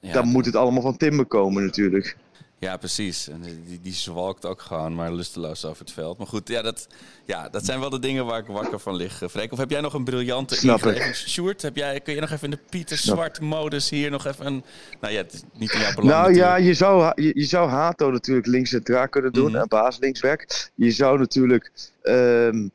Ja, 0.00 0.12
dan 0.12 0.28
moet 0.28 0.46
het 0.46 0.56
allemaal 0.56 0.82
van 0.82 0.96
Timber 0.96 1.26
komen 1.26 1.64
natuurlijk. 1.64 2.16
Ja, 2.62 2.76
precies. 2.76 3.28
En 3.28 3.40
die, 3.66 3.80
die 3.82 3.92
zwalkt 3.92 4.46
ook 4.46 4.60
gewoon 4.60 4.94
maar 4.94 5.12
lusteloos 5.12 5.64
over 5.64 5.84
het 5.84 5.92
veld. 5.92 6.18
Maar 6.18 6.26
goed, 6.26 6.48
ja, 6.48 6.62
dat, 6.62 6.86
ja, 7.24 7.48
dat 7.48 7.64
zijn 7.64 7.80
wel 7.80 7.90
de 7.90 7.98
dingen 7.98 8.26
waar 8.26 8.38
ik 8.38 8.46
wakker 8.46 8.78
van 8.78 8.96
lig. 8.96 9.22
eh, 9.22 9.28
Freek, 9.28 9.52
of 9.52 9.58
heb 9.58 9.70
jij 9.70 9.80
nog 9.80 9.94
een 9.94 10.04
briljante 10.04 10.54
Snap 10.54 10.86
ingeving? 10.86 11.14
Sjoerd, 11.14 11.62
heb 11.62 11.76
jij, 11.76 12.00
kun 12.00 12.14
je 12.14 12.20
nog 12.20 12.30
even 12.30 12.44
in 12.44 12.50
de 12.50 12.58
Pieter 12.70 12.98
Snap. 12.98 13.16
Zwart 13.16 13.40
modus 13.40 13.90
hier 13.90 14.10
nog 14.10 14.26
even 14.26 14.46
een... 14.46 14.64
Nou 15.00 15.12
ja, 15.12 15.20
het 15.20 15.32
is 15.32 15.42
niet 15.52 15.72
in 15.72 15.80
jouw 15.80 15.94
belang 15.94 16.12
Nou 16.12 16.34
ja, 16.34 16.56
je 16.56 16.74
zou, 16.74 17.22
je, 17.22 17.32
je 17.34 17.44
zou 17.44 17.68
Hato 17.68 18.10
natuurlijk 18.10 18.46
links 18.46 18.70
centraal 18.70 19.08
kunnen 19.08 19.32
doen. 19.32 19.50
Mhm. 19.50 19.60
En 19.60 19.68
baas 19.68 19.98
linksback. 19.98 20.46
Je 20.74 20.90
zou 20.90 21.18
natuurlijk... 21.18 21.70
ehm, 22.02 22.68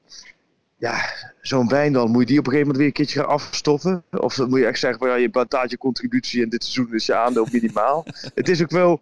ja, 0.77 1.13
zo'n 1.41 1.67
Wijndal, 1.67 2.07
moet 2.07 2.21
je 2.21 2.27
die 2.27 2.39
op 2.39 2.45
een 2.45 2.51
gegeven 2.51 2.73
moment 2.73 2.77
weer 2.77 2.88
een 2.88 2.93
keertje 2.93 3.19
gaan 3.19 3.29
afstoffen? 3.29 4.03
Of 4.11 4.35
dan 4.35 4.49
moet 4.49 4.59
je 4.59 4.65
echt 4.65 4.79
zeggen 4.79 4.99
van 4.99 5.09
ja, 5.09 5.15
je 5.15 5.29
betaalt 5.29 5.71
je 5.71 5.77
contributie 5.77 6.43
en 6.43 6.49
dit 6.49 6.63
seizoen 6.63 6.95
is 6.95 7.05
je 7.05 7.15
aandeel 7.15 7.47
minimaal. 7.51 8.05
het 8.35 8.49
is 8.49 8.61
ook 8.61 8.71
wel... 8.71 9.01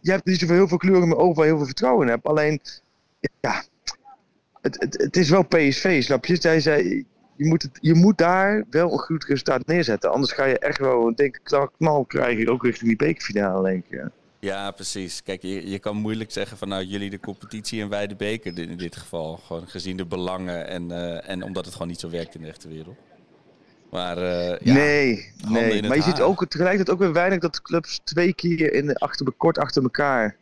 Je 0.00 0.10
hebt 0.10 0.24
niet 0.24 0.38
zoveel 0.38 0.56
heel 0.56 0.68
veel 0.68 0.76
kleuren 0.76 1.08
meer 1.08 1.16
over 1.16 1.34
waar 1.34 1.44
je 1.44 1.50
heel 1.50 1.58
veel 1.58 1.66
vertrouwen 1.66 2.06
in 2.06 2.12
hebt. 2.12 2.26
Alleen, 2.26 2.60
ja... 3.40 3.64
Het, 4.60 4.80
het, 4.80 5.02
het 5.02 5.16
is 5.16 5.30
wel 5.30 5.42
PSV, 5.42 6.02
snap 6.02 6.24
je? 6.24 6.36
Zij 6.40 6.60
zei, 6.60 7.04
je, 7.36 7.46
moet 7.46 7.62
het, 7.62 7.78
je 7.80 7.94
moet 7.94 8.18
daar 8.18 8.64
wel 8.70 8.92
een 8.92 8.98
goed 8.98 9.24
resultaat 9.24 9.66
neerzetten. 9.66 10.12
Anders 10.12 10.32
ga 10.32 10.44
je 10.44 10.58
echt 10.58 10.78
wel, 10.78 11.14
denk 11.14 11.36
ik, 11.36 11.68
knal, 11.78 12.04
krijgen. 12.04 12.48
Ook 12.48 12.64
richting 12.64 12.88
die 12.88 12.96
bekerfinale, 12.96 13.68
denk 13.68 13.84
ik. 13.84 13.98
Ja. 13.98 14.10
Ja, 14.40 14.70
precies. 14.70 15.22
Kijk, 15.22 15.42
je, 15.42 15.70
je 15.70 15.78
kan 15.78 15.96
moeilijk 15.96 16.30
zeggen 16.30 16.56
van 16.56 16.68
nou, 16.68 16.84
jullie 16.84 17.10
de 17.10 17.20
competitie 17.20 17.82
en 17.82 17.88
wij 17.88 18.06
de 18.06 18.14
beker 18.14 18.58
in 18.58 18.76
dit 18.76 18.96
geval. 18.96 19.36
Gewoon 19.36 19.68
gezien 19.68 19.96
de 19.96 20.04
belangen 20.04 20.66
en, 20.66 20.90
eh, 20.90 21.28
en 21.28 21.42
omdat 21.42 21.64
het 21.64 21.72
gewoon 21.74 21.88
niet 21.88 22.00
zo 22.00 22.10
werkt 22.10 22.34
in 22.34 22.40
de 22.40 22.48
echte 22.48 22.68
wereld. 22.68 22.96
Maar 23.90 24.18
eh, 24.18 24.58
ja, 24.66 24.74
nee, 24.74 25.32
nee. 25.48 25.82
Maar 25.82 25.96
je 25.96 26.02
ziet 26.02 26.20
ook 26.20 26.46
tegelijkertijd 26.46 26.90
ook 26.96 27.02
weer 27.02 27.12
weinig 27.12 27.38
dat 27.38 27.62
clubs 27.62 28.00
twee 28.04 28.34
keer 28.34 28.72
in, 28.72 28.96
achter, 28.96 29.32
kort 29.36 29.58
achter 29.58 29.82
elkaar 29.82 30.36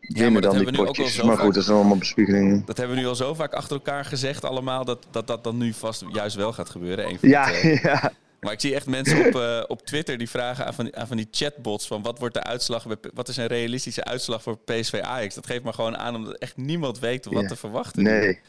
winnen 0.00 0.32
dat 0.32 0.42
dan 0.42 0.50
die 0.52 0.64
hebben 0.64 0.66
we 0.66 0.70
nu 0.82 0.88
ook 0.88 0.98
al 0.98 1.06
zo 1.06 1.26
Maar 1.26 1.34
vaak- 1.36 1.44
goed, 1.44 1.54
dat 1.54 1.62
is 1.62 1.68
allemaal 1.70 1.96
bespiegelingen. 1.96 2.62
dat 2.66 2.76
hebben 2.76 2.96
we 2.96 3.02
nu 3.02 3.08
al 3.08 3.14
zo 3.14 3.34
vaak 3.34 3.52
achter 3.52 3.76
elkaar 3.76 4.04
gezegd 4.04 4.44
allemaal, 4.44 4.84
dat 4.84 5.06
dat, 5.10 5.26
dat 5.26 5.44
dan 5.44 5.58
nu 5.58 5.72
vast 5.72 6.04
juist 6.12 6.36
wel 6.36 6.52
gaat 6.52 6.70
gebeuren. 6.70 7.08
Een 7.08 7.18
van 7.18 7.28
Ja, 7.28 7.46
de 7.46 7.78
ja. 7.82 8.12
Maar 8.40 8.52
ik 8.52 8.60
zie 8.60 8.74
echt 8.74 8.86
mensen 8.86 9.26
op, 9.26 9.34
eh, 9.40 9.62
op 9.66 9.86
Twitter 9.86 10.18
die 10.18 10.28
vragen 10.30 10.66
aan 10.66 10.74
van, 10.74 10.96
aan 10.96 11.06
van 11.06 11.16
die 11.16 11.28
chatbots 11.30 11.86
van 11.86 12.02
wat 12.02 12.18
wordt 12.18 12.34
de 12.34 12.42
uitslag, 12.42 12.84
wat 13.14 13.28
is 13.28 13.36
een 13.36 13.46
realistische 13.46 14.04
uitslag 14.04 14.42
voor 14.42 14.58
PSV 14.58 14.98
Ajax? 15.02 15.34
Dat 15.34 15.46
geeft 15.46 15.62
maar 15.62 15.74
gewoon 15.74 15.96
aan 15.96 16.14
omdat 16.14 16.38
echt 16.38 16.56
niemand 16.56 16.98
weet 16.98 17.24
wat 17.24 17.42
Ja. 17.42 17.48
te 17.48 17.56
verwachten. 17.56 18.02
Nee. 18.02 18.40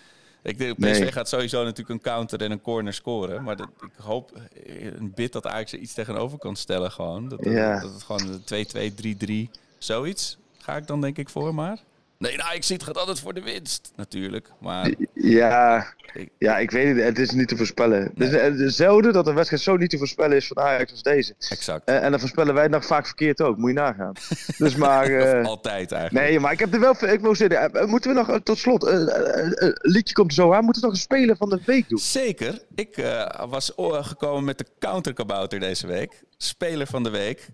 Ik 0.44 0.58
denk, 0.58 0.76
PSV 0.78 1.00
Nee. 1.00 1.12
gaat 1.12 1.30
sowieso 1.30 1.58
natuurlijk 1.64 1.90
een 1.90 2.02
counter 2.02 2.42
en 2.42 2.52
een 2.52 2.62
corner 2.62 2.94
scoren. 2.94 3.44
Maar 3.44 3.56
dat, 3.56 3.68
ik 3.82 3.90
hoop 4.04 4.32
eh, 4.66 4.86
een 4.86 5.12
bid 5.16 5.32
dat 5.34 5.48
Ajax 5.48 5.74
er 5.74 5.80
iets 5.80 5.94
tegenover 5.94 6.38
kan 6.38 6.56
stellen 6.56 6.92
gewoon. 6.92 7.28
Dat, 7.30 7.44
dat- 7.44 7.54
Ja. 7.54 7.80
dat 7.82 7.94
het 7.94 8.04
gewoon 8.04 8.28
een 8.32 8.44
2-2, 8.44 8.94
3-3, 8.94 9.50
zoiets 9.78 10.38
ga 10.58 10.76
ik 10.78 10.88
dan 10.88 11.02
denk 11.02 11.18
ik 11.18 11.30
voor 11.30 11.54
maar. 11.56 11.78
Nee, 12.24 12.38
nou, 12.38 12.56
ik 12.56 12.64
zie 12.64 12.76
het 12.76 12.86
gaat 12.86 12.98
altijd 12.98 13.20
voor 13.20 13.34
de 13.34 13.42
winst, 13.42 13.92
natuurlijk. 13.96 14.50
Maar 14.60 14.92
Ja, 15.14 15.94
Ik- 16.14 16.30
ja, 16.38 16.58
ik 16.58 16.72
weet 16.72 16.96
het. 16.96 17.04
Het 17.06 17.20
is 17.20 17.32
niet 17.32 17.48
te 17.48 17.58
voorspellen. 17.58 18.12
Het 18.18 18.60
is 18.60 18.76
zelden 18.76 19.14
dat 19.14 19.28
een 19.28 19.36
wedstrijd 19.36 19.64
zo 19.64 19.78
niet 19.78 19.90
te 19.90 19.98
voorspellen 19.98 20.38
is 20.38 20.48
van 20.48 20.60
Ajax 20.60 20.92
als 20.92 21.02
deze. 21.04 21.36
exact. 21.50 21.86
Eh, 21.88 22.04
en 22.04 22.12
dan 22.12 22.20
voorspellen 22.20 22.54
wij 22.54 22.64
het 22.64 22.72
nog 22.72 22.86
vaak 22.86 23.06
verkeerd 23.06 23.42
ook. 23.42 23.58
Moet 23.58 23.70
je 23.70 23.76
nagaan. 23.76 24.14
Dus 24.58 24.76
maar... 24.76 25.06
eh, 25.06 25.46
altijd 25.46 25.92
eigenlijk. 25.92 26.26
Nee, 26.28 26.40
maar 26.40 26.52
ik 26.52 26.60
heb 26.60 26.74
er 26.74 26.80
wel... 26.80 26.96
Ik 27.10 27.20
wil 27.20 27.36
zeggen, 27.36 27.74
eh, 27.74 27.86
moeten 27.86 28.14
we 28.16 28.24
nog 28.26 28.40
tot 28.44 28.58
slot... 28.58 28.84
een 28.86 29.78
liedje 29.82 30.14
komt 30.14 30.34
zo 30.34 30.54
aan. 30.54 30.64
Moeten 30.64 30.82
we 30.82 30.88
nog 30.88 30.96
een 30.98 31.04
speler 31.04 31.38
van 31.38 31.50
de 31.50 31.60
week 31.66 31.90
doen? 31.90 31.98
Zeker. 32.00 32.60
Ik 32.76 33.04
was 33.50 33.72
gekomen 33.78 34.44
met 34.44 34.58
de 34.58 34.66
counterkabouter 34.80 35.60
deze 35.60 35.88
week. 35.88 36.24
Speler 36.38 36.88
van 36.88 37.04
de 37.04 37.10
week. 37.10 37.50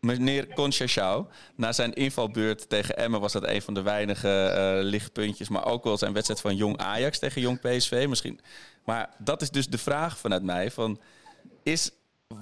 Meneer 0.00 0.46
Conchachau. 0.54 1.26
Na 1.56 1.72
zijn 1.72 1.92
invalbeurt 1.94 2.68
tegen 2.68 2.96
Emmen 2.96 3.20
was 3.20 3.32
dat 3.32 3.46
een 3.46 3.62
van 3.62 3.74
de 3.74 3.82
weinige 3.82 4.28
eh, 4.44 4.84
lichtpuntjes. 4.84 5.48
Maar 5.48 5.64
ook 5.66 5.84
wel 5.84 5.98
zijn 5.98 6.12
wedstrijd 6.12 6.40
van 6.40 6.56
Jong 6.56 6.76
Ajax 6.78 7.18
tegen 7.18 7.40
Jong 7.40 7.60
PSV. 7.60 8.06
Misschien. 8.08 8.40
Maar 8.84 9.14
dat 9.18 9.42
is 9.42 9.50
dus 9.50 9.66
de 9.66 9.78
vraag 9.78 10.18
vanuit 10.18 10.42
mij. 10.42 10.70
Van, 10.70 11.00
is, 11.62 11.90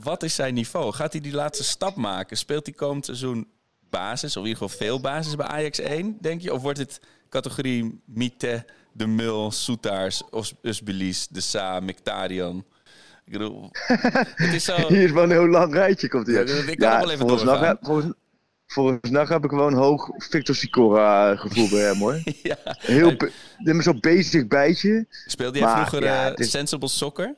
wat 0.02 0.22
is 0.22 0.34
zijn 0.34 0.54
niveau? 0.54 0.92
Gaat 0.92 1.12
hij 1.12 1.20
die 1.20 1.32
laatste 1.32 1.64
stap 1.64 1.96
maken? 1.96 2.36
Speelt 2.36 2.66
hij 2.66 2.74
komend 2.74 3.04
seizoen 3.04 3.48
basis? 3.90 4.36
Of 4.36 4.42
in 4.42 4.48
ieder 4.48 4.62
geval 4.62 4.78
veel 4.86 5.00
basis 5.00 5.34
bij 5.36 5.46
Ajax 5.46 5.78
1, 5.78 6.18
denk 6.20 6.40
je? 6.40 6.54
Of 6.54 6.62
wordt 6.62 6.78
het 6.78 7.00
categorie 7.28 8.00
Mite, 8.04 8.64
De 8.92 9.06
Mul, 9.06 9.50
Soetaars, 9.50 10.22
Os- 10.30 10.54
Usbelis, 10.62 11.26
De 11.28 11.40
Sa, 11.40 11.80
Mkhitaryan? 11.80 12.64
Ik 13.26 13.32
bedoel, 13.32 13.70
het 14.34 14.52
is 14.52 14.64
zo... 14.64 14.76
Hier 14.88 15.02
is 15.02 15.10
wel 15.10 15.22
een 15.22 15.30
heel 15.30 15.48
lang 15.48 15.72
rijtje, 15.74 16.08
komt 16.08 16.26
hier. 16.26 16.46
Ja, 16.48 16.70
ik 16.70 16.78
kan 16.78 16.90
nog 16.90 17.00
wel 17.00 17.10
even 17.10 17.26
doorgaan. 17.26 17.60
Nacht, 17.60 17.76
volgens, 17.80 18.12
volgens 18.66 19.10
Nacht 19.10 19.28
heb 19.28 19.44
ik 19.44 19.50
gewoon 19.50 19.74
hoog 19.74 20.10
Victor 20.16 20.54
Sicora 20.54 21.36
gevoel 21.36 21.68
bij 21.68 21.80
hem, 21.80 21.98
hoor. 21.98 22.18
Ja. 22.42 22.56
Heel, 22.64 23.16
zo'n 23.82 24.00
bezig 24.00 24.46
bijtje. 24.46 25.06
Speelde 25.26 25.58
jij 25.58 25.66
Maar, 25.66 25.86
vroeger 25.86 26.08
ja, 26.08 26.26
eh, 26.30 26.32
is- 26.36 26.50
Sensible 26.50 26.88
Soccer? 26.88 27.34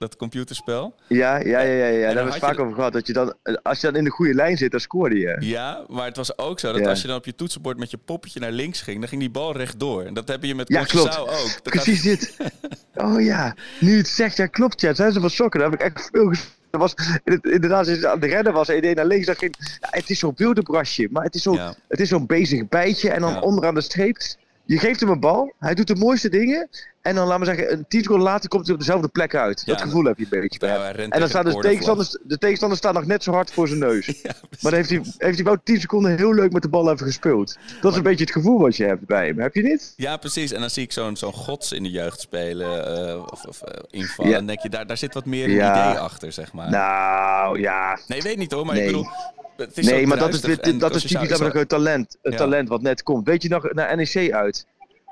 Dat 0.00 0.16
computerspel? 0.16 0.94
Ja, 1.06 1.36
ja, 1.36 1.60
ja, 1.60 1.60
ja, 1.60 1.86
ja. 1.86 1.90
daar 1.90 1.98
dan 2.00 2.00
hebben 2.06 2.24
we 2.24 2.30
het 2.32 2.38
vaak 2.40 2.58
over 2.58 2.74
gehad. 2.74 2.92
Dat 2.92 3.06
je 3.06 3.12
dan, 3.12 3.34
als 3.62 3.80
je 3.80 3.86
dan 3.86 3.96
in 3.96 4.04
de 4.04 4.10
goede 4.10 4.34
lijn 4.34 4.56
zit, 4.56 4.70
dan 4.70 4.80
scoorde 4.80 5.18
je. 5.18 5.36
Ja, 5.40 5.84
maar 5.88 6.04
het 6.06 6.16
was 6.16 6.38
ook 6.38 6.60
zo 6.60 6.72
dat 6.72 6.80
Ja. 6.80 6.88
als 6.88 7.00
je 7.00 7.06
dan 7.06 7.16
op 7.16 7.24
je 7.24 7.34
toetsenbord 7.34 7.78
met 7.78 7.90
je 7.90 7.96
poppetje 7.96 8.40
naar 8.40 8.50
links 8.52 8.80
ging, 8.80 8.98
dan 8.98 9.08
ging 9.08 9.20
die 9.20 9.30
bal 9.30 9.56
rechtdoor. 9.56 10.02
En 10.04 10.14
dat 10.14 10.28
heb 10.28 10.44
je 10.44 10.54
met 10.54 10.68
Ja, 10.68 10.84
klopt. 10.84 11.18
ook. 11.18 11.28
Dat 11.28 11.62
Precies 11.62 12.02
dit. 12.02 12.36
Oh 12.94 13.20
ja, 13.22 13.54
nu 13.80 13.96
het 13.96 14.08
zegt, 14.08 14.36
ja 14.36 14.46
klopt 14.46 14.80
ja. 14.80 14.94
Zijn 14.94 15.12
ze 15.12 15.20
van 15.20 15.30
sokken, 15.30 15.60
daar 15.60 15.70
heb 15.70 15.80
ik 15.80 15.86
echt 15.86 16.08
veel 16.12 16.28
ges- 16.28 16.56
dat 16.70 16.80
was, 16.80 16.94
inderdaad, 17.42 17.88
als 17.88 17.98
je 17.98 18.08
aan 18.08 18.20
de 18.20 18.26
rennen 18.26 18.52
was 18.52 18.68
en 18.68 18.94
naar 18.94 19.06
links, 19.06 19.26
dan 19.26 19.34
ging, 19.36 19.54
ja, 19.80 19.88
het 19.90 20.10
is 20.10 20.18
zo'n 20.18 20.32
wildebrasje, 20.36 21.08
maar 21.10 21.24
het 21.24 21.34
is 21.34 21.42
zo'n 21.42 21.54
Ja. 21.54 21.74
het 21.88 22.00
is 22.00 22.08
zo'n 22.08 22.26
bezig 22.26 22.68
bijtje 22.68 23.10
en 23.10 23.20
dan 23.20 23.42
onderaan 23.42 23.74
de 23.74 23.80
streep, 23.80 24.16
je 24.64 24.78
geeft 24.78 25.00
hem 25.00 25.08
een 25.08 25.20
bal, 25.20 25.52
hij 25.58 25.74
doet 25.74 25.86
de 25.86 25.94
mooiste 25.94 26.28
dingen 26.28 26.68
en 27.02 27.14
dan, 27.14 27.26
laten 27.26 27.40
we 27.40 27.54
zeggen, 27.54 27.72
een 27.72 27.84
tien 27.88 28.02
seconden 28.02 28.26
later 28.26 28.48
komt 28.48 28.64
hij 28.64 28.74
op 28.74 28.80
dezelfde 28.80 29.08
plek 29.08 29.34
uit. 29.34 29.62
Ja, 29.64 29.72
dat 29.72 29.82
gevoel 29.82 30.04
heb 30.04 30.18
je 30.18 30.26
een 30.30 30.40
beetje 30.40 30.58
bij 30.58 30.70
En 30.70 30.96
dan 30.96 31.10
tegen 31.10 31.28
staan 31.28 31.44
de 31.44 31.54
tegenstanders, 31.60 32.18
de 32.22 32.38
tegenstanders 32.38 32.80
staan 32.80 32.94
nog 32.94 33.06
net 33.06 33.22
zo 33.22 33.32
hard 33.32 33.52
voor 33.52 33.68
zijn 33.68 33.80
neus. 33.80 34.06
Ja, 34.22 34.32
Maar 34.40 34.58
dan 34.60 34.74
heeft 34.74 34.90
hij, 34.90 35.00
heeft 35.16 35.34
hij 35.34 35.44
wel 35.44 35.56
10 35.64 35.80
seconden 35.80 36.16
heel 36.16 36.34
leuk 36.34 36.52
met 36.52 36.62
de 36.62 36.68
bal 36.68 36.92
even 36.92 37.06
gespeeld. 37.06 37.58
Dat 37.80 37.90
is 37.90 37.96
een 37.96 38.02
beetje 38.02 38.24
het 38.24 38.32
gevoel 38.32 38.58
wat 38.60 38.76
je 38.76 38.84
hebt 38.84 39.06
bij 39.06 39.26
hem. 39.26 39.38
Heb 39.38 39.54
je 39.54 39.62
niet? 39.62 39.92
Ja, 39.96 40.16
precies. 40.16 40.52
En 40.52 40.60
dan 40.60 40.70
zie 40.70 40.82
ik 40.82 40.92
zo'n 40.92 41.16
zo'n 41.16 41.32
gods 41.32 41.72
in 41.72 41.82
de 41.82 41.90
jeugd 41.90 42.20
spelen 42.20 42.98
uh, 43.08 43.22
of, 43.30 43.44
of 43.44 43.60
uh, 43.64 43.74
invallen. 43.90 44.30
Ja. 44.30 44.38
En 44.38 44.44
dan 44.46 44.54
denk 44.54 44.62
je, 44.62 44.68
daar, 44.70 44.86
daar 44.86 44.96
zit 44.96 45.14
wat 45.14 45.24
meer 45.26 45.48
idee 45.48 45.64
achter, 45.98 46.32
zeg 46.32 46.52
maar. 46.52 46.70
Nou, 46.70 47.60
ja. 47.60 47.98
Nee, 48.06 48.22
weet 48.22 48.36
niet 48.36 48.52
hoor, 48.52 48.66
maar 48.66 48.74
Nee. 48.74 48.84
ik 48.84 48.90
bedoel... 48.90 49.08
Het 49.56 49.78
is 49.78 49.86
Nee, 49.86 50.06
maar 50.06 50.18
dat 50.18 50.34
is, 50.34 50.40
dit- 50.40 50.80
dat 50.80 50.94
is 50.94 51.02
typisch 51.02 51.66
talent. 51.66 52.16
Een 52.22 52.32
Ja. 52.32 52.38
talent 52.38 52.68
wat 52.68 52.82
net 52.82 53.02
komt. 53.02 53.26
Weet 53.26 53.42
je 53.42 53.48
nog 53.48 53.72
naar 53.72 53.96
NEC 53.96 54.32
uit? 54.32 54.66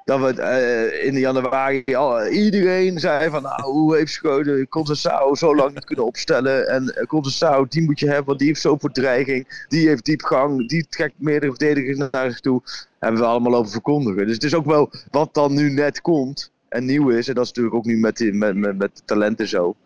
Dat 0.09 0.20
we 0.20 0.42
eh, 0.42 1.06
in 1.06 1.18
januari 1.18 1.84
al, 1.94 2.26
iedereen 2.26 2.98
zei 2.98 3.30
van 3.30 3.42
nou, 3.42 3.62
hoe 3.62 3.96
heeft 3.96 4.12
Schoten 4.12 4.68
Conceição 4.68 5.36
zo 5.36 5.54
lang 5.54 5.74
niet 5.74 5.84
kunnen 5.84 6.04
opstellen. 6.04 6.68
En 6.68 6.82
uh, 6.82 7.06
Conceição, 7.06 7.68
die 7.68 7.82
moet 7.82 7.98
je 7.98 8.06
hebben, 8.06 8.24
want 8.24 8.38
die 8.38 8.48
heeft 8.48 8.61
zoveel 8.61 8.90
dreiging. 8.90 9.64
Die 9.68 9.88
heeft 9.88 10.04
diepgang, 10.04 10.68
die 10.68 10.86
trekt 10.88 11.14
meerdere 11.16 11.50
verdedigers 11.50 12.11
naar 12.11 12.30
zich 12.30 12.40
toe. 12.40 12.62
Hebben 12.98 13.20
we 13.20 13.26
allemaal 13.26 13.54
over 13.54 13.72
verkondigen. 13.72 14.26
Dus 14.26 14.34
het 14.34 14.44
is 14.44 14.54
ook 14.54 14.64
wel 14.64 14.90
wat 15.11 15.34
dan 15.34 15.54
nu 15.54 15.70
net 15.70 16.00
komt 16.00 16.50
en 16.68 16.84
nieuw 16.84 17.09
is. 17.09 17.28
En 17.28 17.34
dat 17.34 17.44
is 17.44 17.52
natuurlijk 17.52 17.76
ook 17.76 17.84
nu 17.84 17.98
met, 17.98 18.32
met, 18.32 18.56
met, 18.56 18.78
met 18.78 19.02
talenten 19.04 19.48
zo. 19.48 19.76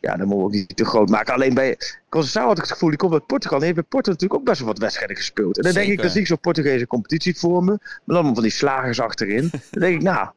Ja, 0.00 0.16
dan 0.16 0.18
moeten 0.18 0.38
we 0.38 0.44
ook 0.44 0.52
niet 0.52 0.76
te 0.76 0.84
groot 0.84 1.08
maken. 1.08 1.34
Alleen 1.34 1.54
bij 1.54 1.76
Conceição 2.08 2.46
had 2.46 2.56
ik 2.56 2.62
het 2.62 2.72
gevoel, 2.72 2.88
die 2.88 2.98
komt 2.98 3.12
uit 3.12 3.26
Portugal. 3.26 3.58
En 3.58 3.62
heeft 3.64 3.74
bij 3.76 3.84
Porto 3.88 4.10
natuurlijk 4.10 4.40
ook 4.40 4.46
best 4.46 4.58
wel 4.58 4.68
wat 4.68 4.78
wedstrijden 4.78 5.16
gespeeld. 5.16 5.56
En 5.56 5.62
dan 5.62 5.72
denk 5.72 5.90
ik, 5.92 6.00
dan 6.02 6.10
zie 6.10 6.20
ik 6.20 6.26
zo'n 6.26 6.38
Portugese 6.40 6.86
competitie 6.86 7.38
voor 7.38 7.64
me. 7.64 7.70
Met 8.04 8.16
allemaal 8.16 8.34
van 8.34 8.42
die 8.42 8.52
slagers 8.52 9.00
achterin. 9.00 9.50
dan 9.70 9.80
denk 9.82 9.94
ik, 9.94 10.02
nou... 10.02 10.28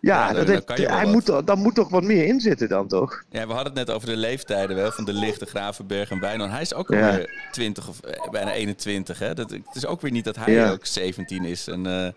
Ja, 0.00 0.18
Ja, 0.18 0.26
dan- 0.26 0.34
dat 0.36 0.46
dan 0.66 0.76
heeft- 0.76 0.90
hij 0.90 1.04
wat. 1.04 1.12
moet, 1.12 1.46
daar 1.46 1.56
moet 1.58 1.74
toch 1.74 1.88
wat 1.88 2.02
meer 2.02 2.24
in 2.24 2.40
zitten 2.40 2.68
dan, 2.68 2.88
toch? 2.88 3.22
Ja, 3.30 3.46
we 3.46 3.52
hadden 3.52 3.74
het 3.76 3.86
net 3.86 3.96
over 3.96 4.08
de 4.08 4.16
leeftijden 4.16 4.76
wel, 4.76 4.90
van 4.92 5.04
de 5.04 5.12
Licht, 5.12 5.40
de 5.40 5.46
Gravenberg 5.46 6.10
en 6.10 6.20
Wijnand. 6.20 6.50
Hij 6.52 6.60
is 6.60 6.74
ook 6.74 6.88
Ja. 6.92 7.08
alweer 7.08 7.30
20 7.50 7.88
of 7.88 8.00
eh, 8.00 8.30
bijna 8.30 8.52
21. 8.52 9.18
Hè? 9.18 9.34
Dat, 9.34 9.50
het 9.50 9.60
is 9.74 9.86
ook 9.86 10.00
weer 10.00 10.10
niet 10.10 10.24
dat 10.24 10.36
hij 10.36 10.52
Ja. 10.54 10.70
ook 10.70 10.86
17 10.86 11.44
is. 11.44 11.66
En, 11.68 11.86
eh, 11.86 12.08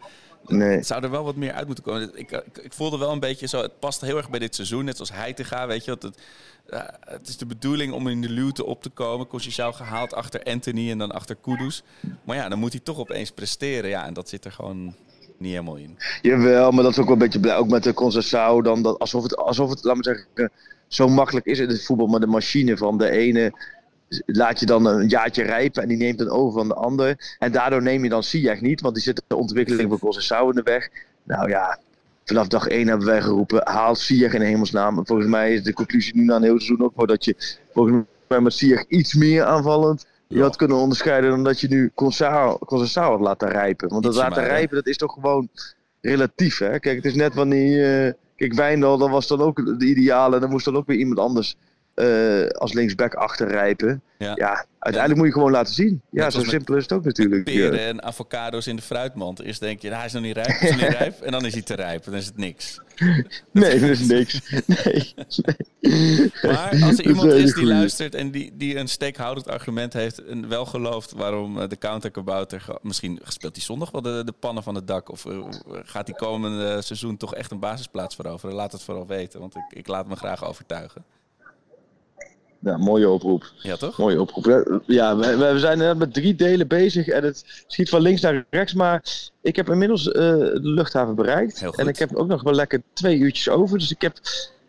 Nee. 0.47 0.75
Het 0.75 0.87
zou 0.87 1.03
er 1.03 1.09
wel 1.09 1.23
wat 1.23 1.35
meer 1.35 1.51
uit 1.53 1.65
moeten 1.65 1.83
komen. 1.83 2.11
Ik, 2.13 2.31
ik, 2.31 2.57
ik 2.57 2.73
voelde 2.73 2.97
wel 2.97 3.11
een 3.11 3.19
beetje 3.19 3.47
zo, 3.47 3.61
het 3.61 3.79
past 3.79 4.01
heel 4.01 4.17
erg 4.17 4.29
bij 4.29 4.39
dit 4.39 4.55
seizoen, 4.55 4.85
net 4.85 4.95
zoals 4.95 5.13
hij 5.13 5.33
te 5.33 5.43
gaan, 5.43 5.67
weet 5.67 5.85
je. 5.85 5.91
Dat 5.91 6.03
het, 6.03 6.17
eh, 6.65 6.79
het 6.99 7.27
is 7.27 7.37
de 7.37 7.45
bedoeling 7.45 7.93
om 7.93 8.07
in 8.07 8.21
de 8.21 8.29
luwte 8.29 8.65
op 8.65 8.83
te 8.83 8.89
komen. 8.89 9.27
Conceição 9.27 9.75
gehaald 9.75 10.13
achter 10.13 10.43
Anthony 10.43 10.91
en 10.91 10.97
dan 10.97 11.11
achter 11.11 11.35
Kudus. 11.41 11.83
Maar 12.23 12.35
ja, 12.35 12.49
dan 12.49 12.59
moet 12.59 12.71
hij 12.71 12.81
toch 12.83 12.97
opeens 12.97 13.31
presteren. 13.31 13.89
Ja, 13.89 14.05
en 14.05 14.13
dat 14.13 14.29
zit 14.29 14.45
er 14.45 14.51
gewoon 14.51 14.95
niet 15.37 15.51
helemaal 15.51 15.75
in. 15.75 15.97
Jawel, 16.21 16.71
maar 16.71 16.83
dat 16.83 16.91
is 16.91 16.99
ook 16.99 17.05
wel 17.05 17.13
een 17.13 17.19
beetje 17.19 17.39
blij. 17.39 17.55
Ook 17.55 17.69
met 17.69 17.83
de 17.83 17.93
Conceição, 17.93 18.63
dan 18.63 18.81
dat, 18.81 18.99
alsof 18.99 19.23
het, 19.23 19.37
alsof 19.37 19.69
het, 19.69 19.83
laat 19.83 19.95
me 19.95 20.03
zeggen, 20.03 20.51
zo 20.87 21.07
makkelijk 21.07 21.45
is 21.45 21.59
in 21.59 21.69
het 21.69 21.85
voetbal. 21.85 22.07
Maar 22.07 22.19
de 22.19 22.27
machine 22.27 22.77
van 22.77 22.97
de 22.97 23.09
ene 23.09 23.53
laat 24.25 24.59
je 24.59 24.65
dan 24.65 24.85
een 24.85 25.07
jaartje 25.07 25.43
rijpen 25.43 25.81
en 25.81 25.87
die 25.87 25.97
neemt 25.97 26.17
dan 26.17 26.29
over 26.29 26.59
van 26.59 26.67
de 26.67 26.73
ander. 26.73 27.35
En 27.39 27.51
daardoor 27.51 27.81
neem 27.81 28.03
je 28.03 28.09
dan 28.09 28.23
Ziyech 28.23 28.61
niet, 28.61 28.81
want 28.81 28.93
die 28.93 29.03
zit 29.03 29.23
de 29.27 29.35
ontwikkeling 29.35 29.89
van 29.89 29.99
Conceição 29.99 30.49
in 30.49 30.55
de 30.55 30.61
weg. 30.63 30.89
Nou 31.23 31.49
ja, 31.49 31.79
vanaf 32.25 32.47
dag 32.47 32.67
1 32.67 32.87
hebben 32.87 33.07
wij 33.07 33.21
geroepen, 33.21 33.61
haal 33.63 33.95
Ziyech 33.95 34.33
in 34.33 34.41
hemelsnaam. 34.41 34.97
En 34.97 35.05
volgens 35.05 35.27
mij 35.27 35.53
is 35.53 35.63
de 35.63 35.73
conclusie 35.73 36.15
nu 36.15 36.23
na 36.23 36.35
een 36.35 36.43
heel 36.43 36.59
seizoen 36.59 36.91
ook 36.95 37.07
dat 37.07 37.25
je 37.25 37.35
volgens 37.73 38.03
mij 38.27 38.39
met 38.39 38.61
iets 38.87 39.13
meer 39.13 39.43
aanvallend 39.43 40.05
je 40.27 40.41
had 40.41 40.55
kunnen 40.55 40.77
onderscheiden 40.77 41.29
dan 41.29 41.43
dat 41.43 41.59
je 41.59 41.67
nu 41.67 41.91
Conceição 41.95 43.09
had 43.09 43.19
laten 43.19 43.49
rijpen. 43.49 43.89
Want 43.89 44.03
dat 44.03 44.15
laten 44.15 44.43
rijpen, 44.43 44.75
dat 44.75 44.87
is 44.87 44.97
toch 44.97 45.13
gewoon 45.13 45.49
relatief, 46.01 46.57
hè? 46.57 46.79
Kijk, 46.79 46.95
het 46.95 47.05
is 47.05 47.15
net 47.15 47.33
wanneer... 47.33 48.05
eh 48.05 48.13
kijk, 48.35 48.53
Wijndal, 48.53 48.97
dat 48.97 49.09
was 49.09 49.27
dan 49.27 49.41
ook 49.41 49.79
de 49.79 49.85
ideale. 49.85 50.35
En 50.35 50.41
dan 50.41 50.49
moest 50.49 50.65
dan 50.65 50.75
ook 50.75 50.87
weer 50.87 50.97
iemand 50.97 51.19
anders 51.19 51.55
eh, 52.01 52.47
als 52.47 52.73
linksback 52.73 53.13
achterrijpen. 53.13 54.01
Ja. 54.17 54.31
Ja. 54.35 54.65
uiteindelijk 54.79 55.15
moet 55.15 55.27
je 55.27 55.33
gewoon 55.33 55.51
laten 55.51 55.73
zien. 55.73 56.01
Ja, 56.09 56.23
Net 56.23 56.33
zo 56.33 56.43
simpel 56.43 56.75
is 56.75 56.83
het 56.83 56.91
ook 56.91 57.03
natuurlijk. 57.03 57.43
Peren 57.43 57.79
en 57.79 58.03
avocado's 58.03 58.67
in 58.67 58.75
de 58.75 58.81
fruitmand. 58.81 59.41
Eerst 59.41 59.59
denk 59.59 59.81
je, 59.81 59.87
nou, 59.87 59.97
hij 59.97 60.07
is 60.07 60.13
nog 60.13 60.23
niet 60.23 60.35
rijp, 60.35 60.47
hij 60.47 60.69
is 60.69 60.75
nog 60.75 60.89
niet 60.89 60.97
rijp. 60.97 61.21
En 61.21 61.31
dan 61.31 61.45
is 61.45 61.53
hij 61.53 61.61
te 61.61 61.73
rijp, 61.73 62.05
en 62.05 62.11
dan 62.11 62.19
is 62.19 62.25
het 62.25 62.37
niks. 62.37 62.79
Nee, 63.51 63.79
dat 63.79 63.89
is 63.89 64.07
niks. 64.07 64.41
Nee. 64.65 65.13
Maar 66.41 66.69
als 66.69 66.81
er 66.81 66.89
is 66.89 66.99
iemand 66.99 67.31
is 67.31 67.53
die 67.53 67.65
luistert 67.65 68.15
en 68.15 68.31
die, 68.31 68.51
die 68.57 68.77
een 68.77 68.87
steekhoudend 68.87 69.47
argument 69.47 69.93
heeft 69.93 70.25
en 70.25 70.47
wel 70.47 70.65
gelooft 70.65 71.11
waarom 71.11 71.59
eh, 71.59 71.67
de 71.67 71.77
counterkabouter, 71.77 72.65
misschien 72.81 73.19
speelt 73.23 73.55
hij 73.55 73.65
zondag 73.65 73.91
wel 73.91 74.01
de, 74.01 74.21
de 74.25 74.33
pannen 74.39 74.63
van 74.63 74.75
het 74.75 74.87
dak 74.87 75.09
of 75.09 75.25
eh, 75.25 75.37
gaat 75.83 76.07
hij 76.07 76.15
komende 76.15 76.81
seizoen 76.81 77.17
toch 77.17 77.35
echt 77.35 77.51
een 77.51 77.59
basisplaats 77.59 78.15
veroveren? 78.15 78.55
Laat 78.55 78.71
het 78.71 78.83
vooral 78.83 79.07
weten, 79.07 79.39
want 79.39 79.55
ik, 79.55 79.63
ik 79.69 79.87
laat 79.87 80.07
me 80.07 80.15
graag 80.15 80.45
overtuigen. 80.45 81.05
Ja, 82.63 82.77
mooie 82.77 83.09
oproep. 83.09 83.51
Ja, 83.57 83.75
toch? 83.75 83.97
Mooie 83.97 84.21
oproep. 84.21 84.81
Ja, 84.85 85.17
we, 85.17 85.35
we 85.53 85.59
zijn 85.59 85.81
eh, 85.81 85.95
met 85.95 86.13
drie 86.13 86.35
delen 86.35 86.67
bezig 86.67 87.07
en 87.07 87.23
het 87.23 87.63
schiet 87.67 87.89
van 87.89 88.01
links 88.01 88.21
naar 88.21 88.45
rechts. 88.49 88.73
Maar 88.73 89.03
ik 89.41 89.55
heb 89.55 89.69
inmiddels 89.69 90.11
eh, 90.11 90.21
de 90.37 90.59
luchthaven 90.61 91.15
bereikt. 91.15 91.59
Heel 91.59 91.69
goed. 91.69 91.79
En 91.79 91.87
ik 91.87 91.97
heb 91.97 92.15
ook 92.15 92.27
nog 92.27 92.43
wel 92.43 92.53
lekker 92.53 92.81
twee 92.93 93.17
uurtjes 93.17 93.49
over. 93.49 93.77
Dus 93.77 93.91
ik 93.91 94.01
heb, 94.01 94.17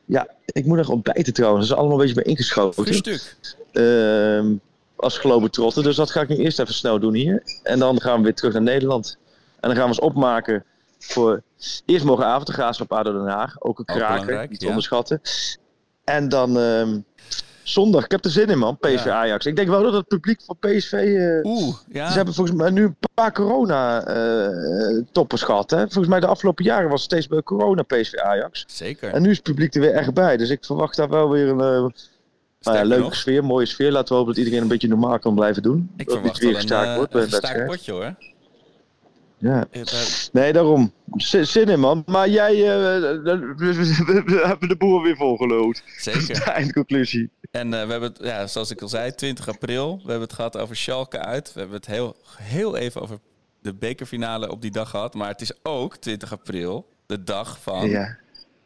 ja, 0.05 0.27
ik 0.47 0.65
moet 0.65 0.77
nog 0.77 0.89
ontbijten 0.89 1.33
trouwens. 1.33 1.69
Dat 1.69 1.77
is 1.77 1.83
allemaal 1.83 2.01
een 2.01 2.07
beetje 2.07 2.23
bij 2.23 2.33
ingeschoten. 2.33 2.95
Stuk. 2.95 3.37
Ehm 3.73 4.55
als 5.03 5.19
globetrotter. 5.19 5.83
Dus 5.83 5.97
dat 5.97 6.11
ga 6.11 6.21
ik 6.21 6.29
nu 6.29 6.37
eerst 6.37 6.59
even 6.59 6.75
snel 6.75 6.99
doen 6.99 7.15
hier. 7.15 7.43
En 7.63 7.79
dan 7.79 8.01
gaan 8.01 8.17
we 8.17 8.23
weer 8.23 8.35
terug 8.35 8.53
naar 8.53 8.63
Nederland. 8.63 9.19
En 9.61 9.69
dan 9.69 9.73
gaan 9.73 9.83
we 9.83 9.89
ons 9.89 10.01
opmaken 10.01 10.65
voor 10.99 11.43
eerst 11.87 12.05
morgenavond 12.05 12.47
de 12.47 12.53
Graafschap 12.53 12.93
ADO 12.93 13.13
Den 13.13 13.33
Haag. 13.33 13.61
Ook 13.61 13.79
een 13.79 13.85
kraker, 13.85 14.07
belangrijk, 14.07 14.51
niet 14.51 14.63
ja. 14.63 14.69
onderschatten. 14.69 15.21
En 16.05 16.29
dan 16.29 16.59
ehm, 16.59 17.01
zondag, 17.63 18.05
ik 18.05 18.11
heb 18.11 18.25
er 18.25 18.31
zin 18.31 18.47
in 18.49 18.59
man, 18.59 18.79
PSV 18.79 19.05
Ja. 19.05 19.15
Ajax. 19.15 19.47
Ik 19.47 19.57
denk 19.57 19.69
wel 19.69 19.83
dat 19.83 19.93
het 19.93 20.07
publiek 20.09 20.41
van 20.47 20.57
PSV... 20.61 20.93
eh, 20.93 21.45
Oeh, 21.51 21.75
ja. 21.93 22.09
Ze 22.11 22.17
hebben 22.17 22.35
volgens 22.35 22.57
mij 22.57 22.71
nu 22.71 22.85
een 22.85 22.97
paar 23.15 23.33
corona-toppers 23.33 25.43
gehad. 25.43 25.71
Hè? 25.71 25.79
Volgens 25.79 26.07
mij 26.09 26.21
de 26.21 26.27
afgelopen 26.27 26.65
jaren 26.65 26.91
was 26.91 27.03
het 27.03 27.11
steeds 27.11 27.27
bij 27.27 27.43
corona 27.43 27.83
PSV 27.83 28.15
Ajax. 28.15 28.65
Zeker. 28.67 29.13
En 29.13 29.23
nu 29.23 29.31
is 29.31 29.37
het 29.37 29.45
publiek 29.45 29.75
er 29.75 29.81
weer 29.81 29.93
echt 29.93 30.15
bij. 30.15 30.37
Dus 30.37 30.51
ik 30.51 30.65
verwacht 30.65 30.97
daar 30.97 31.09
wel 31.09 31.31
weer 31.31 31.49
een... 31.49 31.61
eh, 31.61 31.87
nou 32.61 32.77
ja, 32.77 32.83
leuke 32.85 33.03
nog, 33.03 33.15
sfeer, 33.17 33.45
mooie 33.45 33.67
sfeer. 33.67 33.93
Laten 33.93 34.09
we 34.09 34.15
hopen 34.15 34.33
dat 34.35 34.43
iedereen 34.43 34.63
een 34.63 34.69
beetje 34.69 34.89
normaal 34.89 35.19
kan 35.19 35.35
blijven 35.35 35.63
doen. 35.63 35.91
Ik 35.97 36.07
dat 36.07 36.15
verwacht 36.15 36.41
niet 36.41 36.51
weer 36.51 36.55
gestaakt 36.61 36.89
eh, 36.89 36.97
wordt 36.97 37.15
een 37.15 37.21
een 37.21 37.25
gestaakt 37.29 37.43
wedstrijd. 37.57 37.71
potje 37.71 37.93
hoor. 37.93 38.15
Ja. 39.43 39.67
Eh, 39.71 39.83
Nee, 40.33 40.53
daarom. 40.53 40.93
Zin 41.17 41.65
in, 41.69 41.81
man. 41.81 42.03
Maar 42.07 42.29
jij, 42.29 42.51
eh, 42.53 42.61
we, 43.23 44.23
we- 44.27 44.43
hebben 44.47 44.69
de 44.69 44.77
boer 44.77 45.03
weer 45.03 45.17
volgelood. 45.17 45.83
Zeker. 45.99 46.27
De 46.45 46.51
eindconclusie. 46.51 47.31
En 47.51 47.75
eh, 47.75 47.85
we 47.85 47.91
hebben 47.91 48.09
het, 48.13 48.19
ja, 48.23 48.47
zoals 48.47 48.71
ik 48.71 48.83
al 48.83 48.89
zei, 48.89 49.15
20 49.15 49.49
april. 49.49 49.95
We 49.97 50.11
hebben 50.11 50.21
het 50.29 50.33
gehad 50.33 50.59
over 50.59 50.77
Schalke 50.77 51.19
uit. 51.19 51.53
We 51.53 51.61
hebben 51.61 51.77
het 51.77 51.87
heel, 51.87 52.17
heel 52.37 52.77
even 52.77 53.01
over 53.03 53.19
de 53.63 53.75
bekerfinale 53.75 54.51
op 54.51 54.63
die 54.63 54.71
dag 54.71 54.91
gehad. 54.91 55.15
Maar 55.15 55.29
het 55.29 55.41
is 55.41 55.53
ook 55.63 55.97
20 55.97 56.33
april, 56.33 56.87
de 57.07 57.23
dag 57.25 57.59
van 57.63 57.89
Ja. 57.89 58.17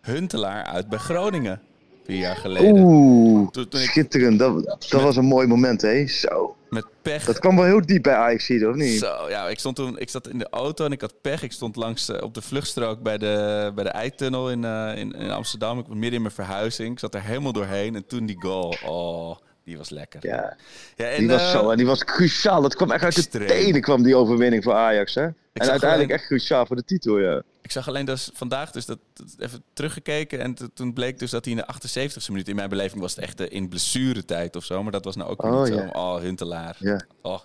Huntelaar 0.01 0.65
uit 0.65 0.89
bij 0.89 0.99
Groningen. 0.99 1.61
Vier 2.05 2.19
jaar 2.19 2.37
geleden. 2.37 2.73
Oeh, 2.83 3.51
Toen, 3.51 3.69
toen 3.69 3.81
ik 3.81 3.87
schitterend. 3.89 4.39
Dat, 4.39 4.65
dat 4.89 5.03
was 5.03 5.17
een 5.17 5.25
mooi 5.25 5.47
moment, 5.47 5.83
hè? 5.83 6.07
Zo. 6.07 6.56
Met 6.71 6.87
pech... 7.03 7.25
Dat 7.25 7.39
kwam 7.39 7.57
wel 7.57 7.65
heel 7.65 7.87
diep 7.87 8.03
bij 8.03 8.15
Ajax, 8.15 8.51
of 8.51 8.75
niet? 8.75 8.99
Zo, 8.99 9.29
ja, 9.29 9.49
ik 9.49 9.59
stond 9.59 9.77
toen, 9.77 9.99
ik 9.99 10.09
zat 10.09 10.29
in 10.29 10.39
de 10.39 10.49
auto 10.51 10.85
en 10.85 10.93
ik 10.93 11.01
had 11.01 11.21
pech. 11.21 11.43
Ik 11.43 11.53
stond 11.53 11.77
langs 11.77 12.09
eh, 12.09 12.23
op 12.23 12.35
de 12.35 12.43
vluchtstrook 12.43 13.03
bij 13.03 13.19
de, 13.19 13.73
bij 13.75 13.85
de 13.85 13.91
Eitunnel 13.91 14.51
in, 14.51 14.65
eh, 14.65 14.97
in, 14.97 15.13
in 15.13 15.31
Amsterdam. 15.31 15.79
Ik 15.79 15.87
was 15.87 15.95
midden 15.95 16.15
in 16.15 16.23
mijn 16.23 16.35
verhuizing. 16.35 16.93
Ik 16.93 16.99
zat 16.99 17.15
er 17.15 17.23
helemaal 17.23 17.53
doorheen 17.53 17.95
en 17.95 18.07
toen 18.07 18.27
die 18.27 18.41
goal. 18.41 18.77
Oh, 18.85 19.37
die 19.67 19.77
was 19.79 19.91
lekker. 19.91 20.27
Ja, 20.27 20.57
Ja, 20.97 21.05
en, 21.09 21.19
die 21.19 21.29
was 21.29 21.41
eh, 21.43 21.51
zo. 21.51 21.71
En 21.71 21.77
die 21.77 21.87
was 21.87 22.05
cruciaal. 22.05 22.63
Dat 22.63 22.75
kwam 22.75 22.91
echt 22.91 23.05
uit 23.05 23.33
de 23.33 23.45
tenen, 23.45 23.81
kwam 23.81 24.03
die 24.03 24.17
overwinning 24.17 24.63
voor 24.65 24.73
Ajax, 24.75 25.15
hè? 25.15 25.23
En 25.23 25.35
uiteindelijk 25.53 25.93
alleen- 25.93 26.11
echt 26.11 26.27
cruciaal 26.27 26.67
voor 26.67 26.77
de 26.77 26.85
titel, 26.85 27.19
ja. 27.19 27.43
Ik 27.63 27.71
zag 27.73 27.89
alleen 27.89 28.05
dus 28.05 28.31
vandaag 28.35 28.71
dus 28.71 28.87
dat, 28.87 28.99
even 29.39 29.63
teruggekeken 29.73 30.41
en 30.41 30.55
toen 30.75 30.93
bleek 30.93 31.19
dus 31.19 31.31
dat 31.31 31.45
hij 31.45 31.55
in 31.55 31.59
de 31.67 31.75
78e 31.75 32.27
minuut 32.29 32.49
in 32.49 32.57
mijn 32.57 32.69
beleving 32.69 33.01
was 33.01 33.15
het 33.15 33.25
echt 33.25 33.41
eh, 33.41 33.47
in 33.51 33.69
blessuretijd 33.69 34.57
of 34.57 34.65
zo, 34.65 34.83
maar 34.83 34.93
dat 34.93 35.05
was 35.05 35.17
nou 35.17 35.31
ook 35.31 35.43
Oh, 35.43 35.63
niet 35.65 35.73
zo. 35.73 35.79
Oh, 35.93 36.17
Huntelaar. 36.21 36.77
Ja. 36.79 37.01
Oh, 37.23 37.41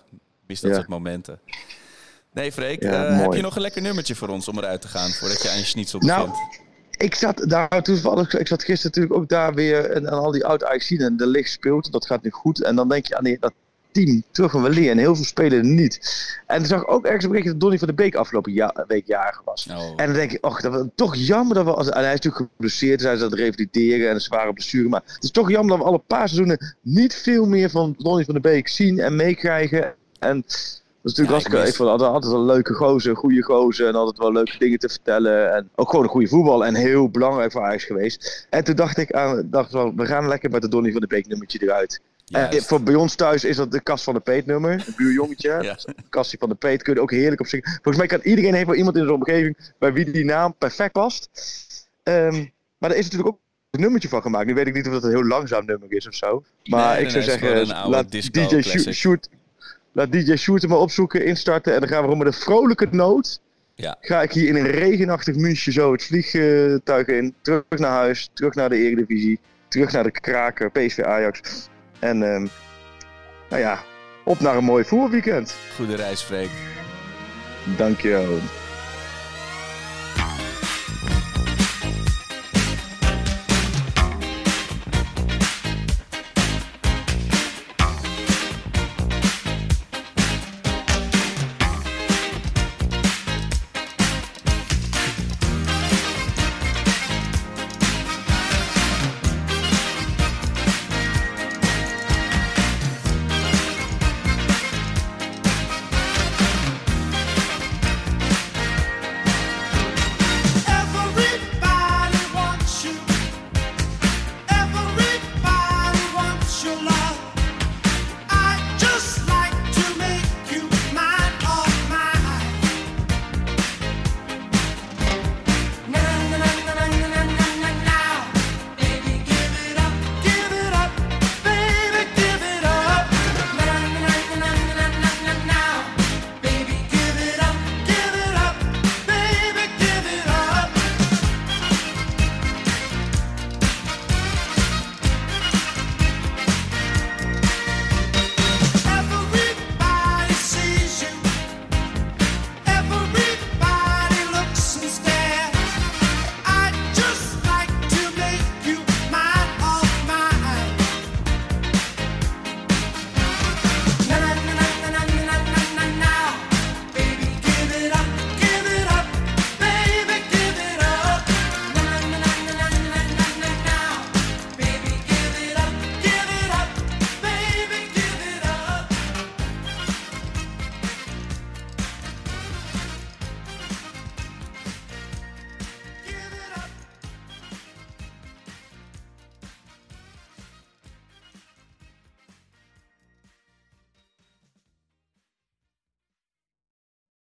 mis 0.46 0.60
dat 0.60 0.70
Ja. 0.70 0.76
soort 0.76 0.88
momenten. 0.88 1.40
Nee, 2.32 2.52
Freek, 2.52 2.82
Ja, 2.82 3.06
eh, 3.06 3.18
heb 3.20 3.32
je 3.32 3.40
nog 3.42 3.56
een 3.56 3.62
lekker 3.62 3.82
nummertje 3.82 4.14
voor 4.14 4.28
ons 4.28 4.48
om 4.48 4.58
eruit 4.58 4.80
te 4.80 4.88
gaan 4.88 5.10
voordat 5.10 5.42
je 5.42 5.48
aan 5.50 5.58
je 5.58 5.64
schnitzel 5.64 5.98
Nou, 6.00 6.28
begint? 6.30 6.60
Ik 6.96 7.14
zat 7.14 7.44
daar 7.48 7.82
toevallig, 7.82 8.34
ik 8.34 8.46
zat 8.46 8.64
gisteren 8.64 8.90
natuurlijk 8.94 9.22
ook 9.22 9.28
daar 9.28 9.54
weer 9.54 9.90
en, 9.90 10.06
en 10.06 10.12
al 10.12 10.30
die 10.30 10.44
oud 10.44 10.64
ajax 10.64 10.90
en 10.90 11.16
de 11.16 11.26
licht 11.26 11.50
speelt, 11.50 11.92
dat 11.92 12.06
gaat 12.06 12.22
nu 12.22 12.30
goed. 12.30 12.62
En 12.62 12.76
dan 12.76 12.88
denk 12.88 13.06
je 13.06 13.16
aan 13.16 13.24
die, 13.24 13.36
dat 13.40 13.52
team 13.92 14.22
terug 14.30 14.50
van 14.50 14.62
Weleer 14.62 14.90
en 14.90 14.98
heel 14.98 15.16
veel 15.16 15.24
spelen 15.24 15.74
niet. 15.74 16.00
En 16.46 16.56
toen 16.56 16.66
zag 16.66 16.80
ik 16.80 16.90
ook 16.90 17.04
ergens 17.04 17.24
een 17.24 17.30
bericht 17.30 17.48
dat 17.48 17.60
Donny 17.60 17.78
van 17.78 17.88
de 17.88 17.94
Beek 17.94 18.14
afgelopen 18.14 18.52
ja, 18.52 18.84
week 18.86 19.06
jarig 19.06 19.42
was. 19.44 19.68
Oh. 19.70 19.92
En 19.96 20.06
dan 20.06 20.14
denk 20.14 20.32
ik, 20.32 20.44
och, 20.44 20.60
dat 20.60 20.72
was 20.72 20.86
toch 20.94 21.16
jammer 21.16 21.54
dat 21.54 21.64
we, 21.64 21.74
als, 21.74 21.88
en 21.88 22.02
hij 22.02 22.14
is 22.14 22.20
natuurlijk 22.20 22.50
geblesseerd, 22.52 22.98
dus 22.98 23.06
hij 23.06 23.16
is 23.16 23.22
aan 23.22 23.30
het 23.30 23.38
revalideren 23.38 24.08
en 24.08 24.14
een 24.14 24.20
zware 24.20 24.52
blessure. 24.52 24.88
Maar 24.88 25.02
het 25.06 25.24
is 25.24 25.30
toch 25.30 25.50
jammer 25.50 25.70
dat 25.70 25.78
we 25.78 25.90
alle 25.90 26.02
paar 26.06 26.28
seizoenen 26.28 26.76
niet 26.80 27.14
veel 27.14 27.46
meer 27.46 27.70
van 27.70 27.94
Donny 27.98 28.24
van 28.24 28.34
de 28.34 28.40
Beek 28.40 28.68
zien 28.68 28.98
en 28.98 29.16
meekrijgen. 29.16 29.94
En 30.18 30.44
dat 31.02 31.12
is 31.12 31.18
natuurlijk 31.18 31.44
Ja, 31.44 31.50
hartstikke, 31.50 31.68
ik 31.68 31.74
vond 31.74 32.02
altijd, 32.02 32.32
een 32.32 32.44
leuke 32.44 32.74
gozer, 32.74 33.16
goede 33.16 33.42
gozer 33.42 33.88
en 33.88 33.94
altijd 33.94 34.18
wel 34.18 34.32
leuke 34.32 34.58
dingen 34.58 34.78
te 34.78 34.88
vertellen. 34.88 35.54
En 35.54 35.70
ook 35.74 35.90
gewoon 35.90 36.04
een 36.04 36.10
goede 36.10 36.28
voetbal 36.28 36.64
en 36.64 36.74
heel 36.74 37.08
belangrijk 37.08 37.52
voor 37.52 37.62
Ajax 37.62 37.84
geweest. 37.84 38.46
En 38.50 38.64
toen 38.64 38.74
dacht 38.74 38.98
ik, 38.98 39.12
aan, 39.12 39.48
dacht 39.50 39.72
wel, 39.72 39.94
we 39.94 40.06
gaan 40.06 40.28
lekker 40.28 40.50
met 40.50 40.62
de 40.62 40.68
Donny 40.68 40.92
van 40.92 41.00
de 41.00 41.06
Beek 41.06 41.26
nummertje 41.26 41.62
eruit. 41.62 42.00
En 42.32 42.62
voor 42.62 42.82
bij 42.82 42.94
ons 42.94 43.14
thuis 43.14 43.44
is 43.44 43.56
dat 43.56 43.70
de 43.72 43.82
kast 43.82 44.04
van 44.04 44.14
de 44.14 44.20
Peet 44.20 44.46
nummer, 44.46 44.72
een 44.72 44.94
buurjongetje. 44.96 45.50
Ja. 45.62 45.76
Kastje 46.08 46.36
van 46.38 46.48
de 46.48 46.54
Peet 46.54 46.82
kun 46.82 46.94
je 46.94 47.00
ook 47.00 47.10
heerlijk 47.10 47.40
op 47.40 47.46
zingen. 47.46 47.68
Volgens 47.70 47.96
mij 47.96 48.06
kan 48.06 48.20
iedereen 48.22 48.54
heeft 48.54 48.66
wel 48.66 48.74
iemand 48.74 48.96
in 48.96 49.02
zijn 49.02 49.14
omgeving 49.14 49.72
bij 49.78 49.92
wie 49.92 50.10
die 50.10 50.24
naam 50.24 50.54
perfect 50.58 50.92
past. 50.92 51.28
Ehm, 52.02 52.44
maar 52.78 52.90
er 52.90 52.96
is 52.96 53.04
natuurlijk 53.04 53.28
ook 53.28 53.38
een 53.70 53.80
nummertje 53.80 54.08
van 54.08 54.22
gemaakt. 54.22 54.46
Nu 54.46 54.54
weet 54.54 54.66
ik 54.66 54.74
niet 54.74 54.86
of 54.86 54.92
dat 54.92 55.04
een 55.04 55.10
heel 55.10 55.24
langzaam 55.24 55.64
nummer 55.64 55.92
is 55.92 56.06
of 56.06 56.14
zo. 56.14 56.42
Maar 56.64 56.94
Nee, 56.94 57.04
ik 57.04 57.10
zou 57.10 57.24
nee, 57.24 57.38
zeggen, 57.38 57.88
laat 57.88 58.10
DJ. 58.10 58.92
Shoot, 58.92 59.28
laat 59.92 60.12
DJ 60.12 60.36
Shoot 60.36 60.60
hem 60.60 60.70
maar 60.70 60.78
opzoeken, 60.78 61.24
instarten. 61.24 61.74
En 61.74 61.80
dan 61.80 61.88
gaan 61.88 62.08
we 62.08 62.16
met 62.16 62.26
een 62.26 62.32
vrolijke 62.32 62.88
noot. 62.90 63.40
Ja. 63.74 63.96
Ga 64.00 64.22
ik 64.22 64.32
hier 64.32 64.48
in 64.48 64.56
een 64.56 64.70
regenachtig 64.70 65.34
München 65.34 65.72
zo 65.72 65.92
het 65.92 66.04
vliegtuig 66.04 67.06
in. 67.06 67.34
Terug 67.42 67.64
naar 67.68 67.90
huis, 67.90 68.30
terug 68.32 68.54
naar 68.54 68.68
de 68.68 68.76
Eredivisie. 68.76 69.38
Terug 69.68 69.92
naar 69.92 70.04
de 70.04 70.10
kraker, 70.10 70.70
PSV 70.70 70.98
Ajax. 70.98 71.68
En 71.98 72.22
ehm, 72.22 72.46
nou 73.48 73.62
ja, 73.62 73.82
op 74.24 74.40
naar 74.40 74.56
een 74.56 74.64
mooi 74.64 74.84
voetbalweekend. 74.84 75.54
Goede 75.76 75.96
reis, 75.96 76.22
Freek. 76.22 76.50
Dankjewel. 77.76 78.38